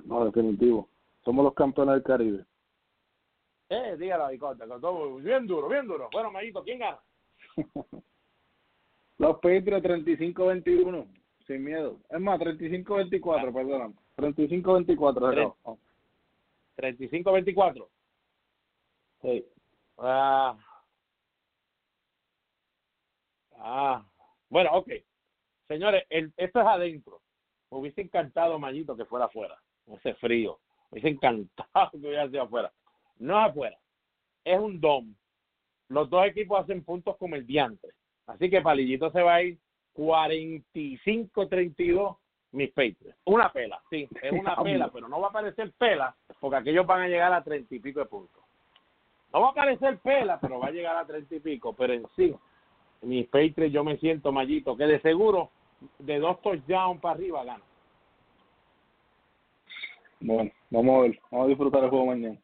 No, 0.09 0.25
definitivo. 0.25 0.89
Somos 1.23 1.45
los 1.45 1.53
campeones 1.53 1.93
del 1.93 2.03
Caribe. 2.03 2.45
Eh, 3.69 3.95
dígalo 3.99 4.27
cortó, 4.39 5.15
bien 5.17 5.45
duro, 5.45 5.69
bien 5.69 5.85
duro. 5.85 6.09
Bueno, 6.11 6.31
Mayito, 6.31 6.63
¿quién 6.63 6.79
gana? 6.79 6.99
Los 9.19 9.35
Patriots 9.35 9.85
35-21, 9.85 11.05
sin 11.45 11.63
miedo. 11.63 11.99
Es 12.09 12.19
más, 12.19 12.39
35-24, 12.39 13.53
perdón. 13.53 13.95
35-24, 14.17 15.33
se 15.33 15.41
acabó. 15.41 15.79
35-24. 16.77 17.87
Sí. 19.21 19.45
Ah. 19.99 20.57
Ah. 23.57 24.03
Bueno, 24.49 24.71
ok. 24.73 24.89
Señores, 25.67 26.03
el, 26.09 26.33
esto 26.35 26.61
es 26.61 26.65
adentro. 26.65 27.21
Me 27.69 27.77
hubiese 27.77 28.01
encantado, 28.01 28.57
Mayito, 28.57 28.95
que 28.95 29.05
fuera 29.05 29.25
afuera. 29.25 29.55
Ese 29.93 30.13
frío. 30.15 30.59
Me 30.91 30.99
hubiese 30.99 31.09
encantado 31.09 31.91
que 31.91 31.97
hubiera 31.97 32.27
sido 32.29 32.43
afuera. 32.43 32.71
No 33.17 33.39
es 33.39 33.49
afuera. 33.49 33.77
Es 34.43 34.59
un 34.59 34.79
dom. 34.79 35.13
Los 35.89 36.09
dos 36.09 36.25
equipos 36.25 36.61
hacen 36.61 36.83
puntos 36.83 37.17
como 37.17 37.35
el 37.35 37.45
diantre. 37.45 37.91
Así 38.27 38.49
que 38.49 38.61
Palillito 38.61 39.11
se 39.11 39.21
va 39.21 39.35
a 39.35 39.43
ir 39.43 39.57
45-32 39.95 42.17
mis 42.51 42.69
Patriots. 42.69 43.17
Una 43.25 43.51
pela, 43.51 43.81
sí, 43.89 44.07
es 44.21 44.31
una 44.31 44.55
pela, 44.63 44.89
pero 44.91 45.07
no 45.07 45.19
va 45.19 45.27
a 45.27 45.31
parecer 45.31 45.71
pela 45.77 46.15
porque 46.39 46.57
aquellos 46.57 46.85
van 46.85 47.01
a 47.01 47.07
llegar 47.07 47.33
a 47.33 47.43
treinta 47.43 47.75
y 47.75 47.79
pico 47.79 47.99
de 47.99 48.07
puntos. 48.07 48.43
No 49.31 49.41
va 49.41 49.49
a 49.49 49.53
parecer 49.53 49.99
pela, 49.99 50.39
pero 50.39 50.59
va 50.59 50.67
a 50.67 50.71
llegar 50.71 50.95
a 50.95 51.05
treinta 51.05 51.35
y 51.35 51.39
pico. 51.39 51.73
Pero 51.73 51.93
en 51.93 52.07
sí, 52.15 52.35
mis 53.01 53.27
Patriots 53.27 53.73
yo 53.73 53.83
me 53.83 53.97
siento 53.97 54.31
mallito, 54.31 54.75
que 54.75 54.85
de 54.85 54.99
seguro 55.01 55.51
de 55.99 56.19
dos 56.19 56.41
touchdowns 56.41 57.01
para 57.01 57.15
arriba 57.15 57.43
gana. 57.43 57.63
Bueno, 60.19 60.51
vamos 60.69 60.97
a 60.97 61.01
ver. 61.01 61.19
Vamos 61.31 61.45
a 61.45 61.49
disfrutar 61.49 61.83
el 61.83 61.89
juego 61.89 62.05
mañana. 62.07 62.37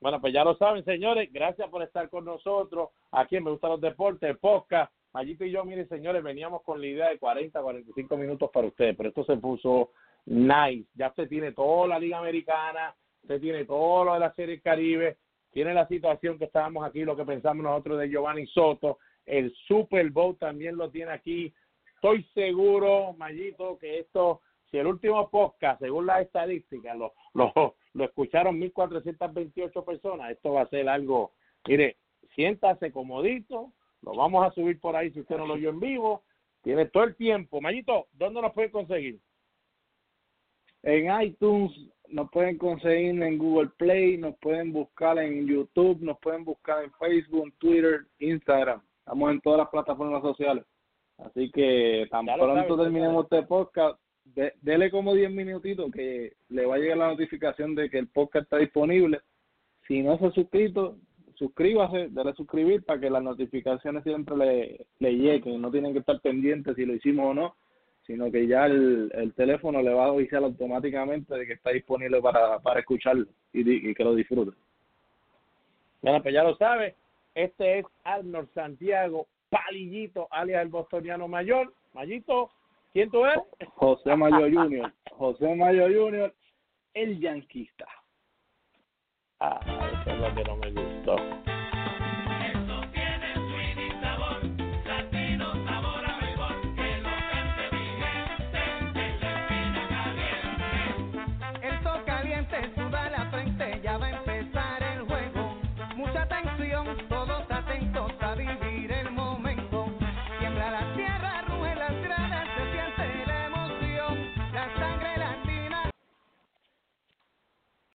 Bueno, 0.00 0.20
pues 0.20 0.32
ya 0.32 0.44
lo 0.44 0.56
saben, 0.56 0.84
señores. 0.84 1.32
Gracias 1.32 1.68
por 1.68 1.82
estar 1.82 2.08
con 2.10 2.24
nosotros. 2.24 2.90
Aquí 3.10 3.36
en 3.36 3.44
Me 3.44 3.50
Gustan 3.50 3.70
los 3.70 3.80
Deportes, 3.80 4.36
podcast. 4.38 4.92
Mayito 5.14 5.44
y 5.44 5.52
yo, 5.52 5.64
miren, 5.64 5.88
señores, 5.88 6.24
veníamos 6.24 6.62
con 6.62 6.80
la 6.80 6.88
idea 6.88 7.08
de 7.08 7.18
40, 7.18 7.62
45 7.62 8.16
minutos 8.16 8.50
para 8.52 8.66
ustedes, 8.66 8.96
pero 8.96 9.10
esto 9.10 9.24
se 9.24 9.36
puso 9.36 9.92
nice. 10.26 10.88
Ya 10.94 11.08
usted 11.08 11.28
tiene 11.28 11.52
toda 11.52 11.86
la 11.86 12.00
Liga 12.00 12.18
Americana, 12.18 12.94
usted 13.22 13.40
tiene 13.40 13.64
todo 13.64 14.04
lo 14.04 14.14
de 14.14 14.20
la 14.20 14.34
Serie 14.34 14.60
Caribe, 14.60 15.18
tiene 15.52 15.72
la 15.72 15.86
situación 15.86 16.36
que 16.36 16.46
estábamos 16.46 16.84
aquí, 16.84 17.04
lo 17.04 17.16
que 17.16 17.24
pensamos 17.24 17.62
nosotros 17.62 18.00
de 18.00 18.08
Giovanni 18.08 18.44
Soto, 18.48 18.98
el 19.24 19.54
Super 19.68 20.10
Bowl 20.10 20.36
también 20.36 20.76
lo 20.76 20.90
tiene 20.90 21.12
aquí. 21.12 21.54
Estoy 21.94 22.24
seguro, 22.34 23.14
Mayito, 23.16 23.78
que 23.78 24.00
esto, 24.00 24.40
si 24.74 24.78
el 24.80 24.88
último 24.88 25.30
podcast, 25.30 25.80
según 25.80 26.06
las 26.06 26.22
estadísticas, 26.22 26.98
lo, 26.98 27.12
lo, 27.32 27.76
lo 27.92 28.04
escucharon 28.04 28.60
1.428 28.60 29.84
personas, 29.84 30.32
esto 30.32 30.54
va 30.54 30.62
a 30.62 30.68
ser 30.68 30.88
algo, 30.88 31.30
mire, 31.68 31.98
siéntase 32.34 32.90
comodito, 32.90 33.72
lo 34.02 34.16
vamos 34.16 34.44
a 34.44 34.50
subir 34.50 34.80
por 34.80 34.96
ahí 34.96 35.12
si 35.12 35.20
usted 35.20 35.36
no 35.36 35.46
lo 35.46 35.54
oyó 35.54 35.70
en 35.70 35.78
vivo, 35.78 36.24
tiene 36.64 36.86
todo 36.86 37.04
el 37.04 37.14
tiempo. 37.14 37.60
Mayito, 37.60 38.08
¿dónde 38.14 38.42
nos 38.42 38.52
puede 38.52 38.72
conseguir? 38.72 39.20
En 40.82 41.22
iTunes 41.22 41.70
nos 42.08 42.28
pueden 42.32 42.58
conseguir 42.58 43.22
en 43.22 43.38
Google 43.38 43.70
Play, 43.78 44.18
nos 44.18 44.36
pueden 44.38 44.72
buscar 44.72 45.18
en 45.18 45.46
YouTube, 45.46 46.00
nos 46.00 46.18
pueden 46.18 46.44
buscar 46.44 46.82
en 46.82 46.92
Facebook, 46.94 47.54
Twitter, 47.58 48.06
Instagram. 48.18 48.82
Estamos 48.98 49.30
en 49.30 49.40
todas 49.40 49.58
las 49.60 49.68
plataformas 49.68 50.22
sociales. 50.22 50.64
Así 51.18 51.48
que 51.52 52.08
tan 52.10 52.26
pronto 52.26 52.76
terminemos 52.76 53.24
este 53.24 53.44
podcast, 53.44 54.00
de- 54.24 54.52
dele 54.62 54.90
como 54.90 55.14
10 55.14 55.30
minutitos 55.30 55.90
que 55.92 56.34
le 56.48 56.66
va 56.66 56.76
a 56.76 56.78
llegar 56.78 56.96
la 56.98 57.08
notificación 57.08 57.74
de 57.74 57.90
que 57.90 57.98
el 57.98 58.08
podcast 58.08 58.44
está 58.44 58.58
disponible. 58.58 59.20
Si 59.86 60.02
no 60.02 60.18
se 60.18 60.26
ha 60.26 60.30
suscrito, 60.32 60.96
suscríbase, 61.34 62.08
dale 62.10 62.30
a 62.30 62.34
suscribir 62.34 62.84
para 62.84 63.00
que 63.00 63.10
las 63.10 63.22
notificaciones 63.22 64.02
siempre 64.04 64.36
le, 64.36 64.86
le 64.98 65.12
lleguen. 65.12 65.60
No 65.60 65.70
tienen 65.70 65.92
que 65.92 65.98
estar 66.00 66.20
pendientes 66.20 66.74
si 66.76 66.84
lo 66.86 66.94
hicimos 66.94 67.26
o 67.26 67.34
no, 67.34 67.56
sino 68.06 68.30
que 68.30 68.46
ya 68.46 68.66
el, 68.66 69.10
el 69.14 69.34
teléfono 69.34 69.82
le 69.82 69.92
va 69.92 70.06
a 70.06 70.08
avisar 70.08 70.42
automáticamente 70.42 71.34
de 71.34 71.46
que 71.46 71.52
está 71.54 71.70
disponible 71.70 72.20
para, 72.20 72.58
para 72.60 72.80
escucharlo 72.80 73.26
y, 73.52 73.90
y 73.90 73.94
que 73.94 74.04
lo 74.04 74.14
disfrute. 74.14 74.56
Bueno, 76.02 76.22
pues 76.22 76.34
ya 76.34 76.42
lo 76.44 76.54
sabe. 76.56 76.94
Este 77.34 77.78
es 77.80 77.86
Arnold 78.04 78.48
Santiago 78.54 79.26
Palillito, 79.50 80.28
alias 80.30 80.62
el 80.62 80.68
bostoniano 80.68 81.28
mayor. 81.28 81.72
Mayito, 81.94 82.50
¿quién 82.94 83.10
tú 83.10 83.26
eres? 83.26 83.44
José 83.74 84.16
Mayo 84.16 84.48
Junior, 84.52 84.90
José 85.10 85.54
Mayo 85.54 85.84
Junior, 85.88 86.34
el 86.94 87.20
yanquista. 87.20 87.86
Ah, 89.40 89.60
eso 90.00 90.10
es 90.10 90.20
lo 90.20 90.34
que 90.34 90.44
no 90.44 90.56
me 90.56 90.70
gustó. 90.70 91.43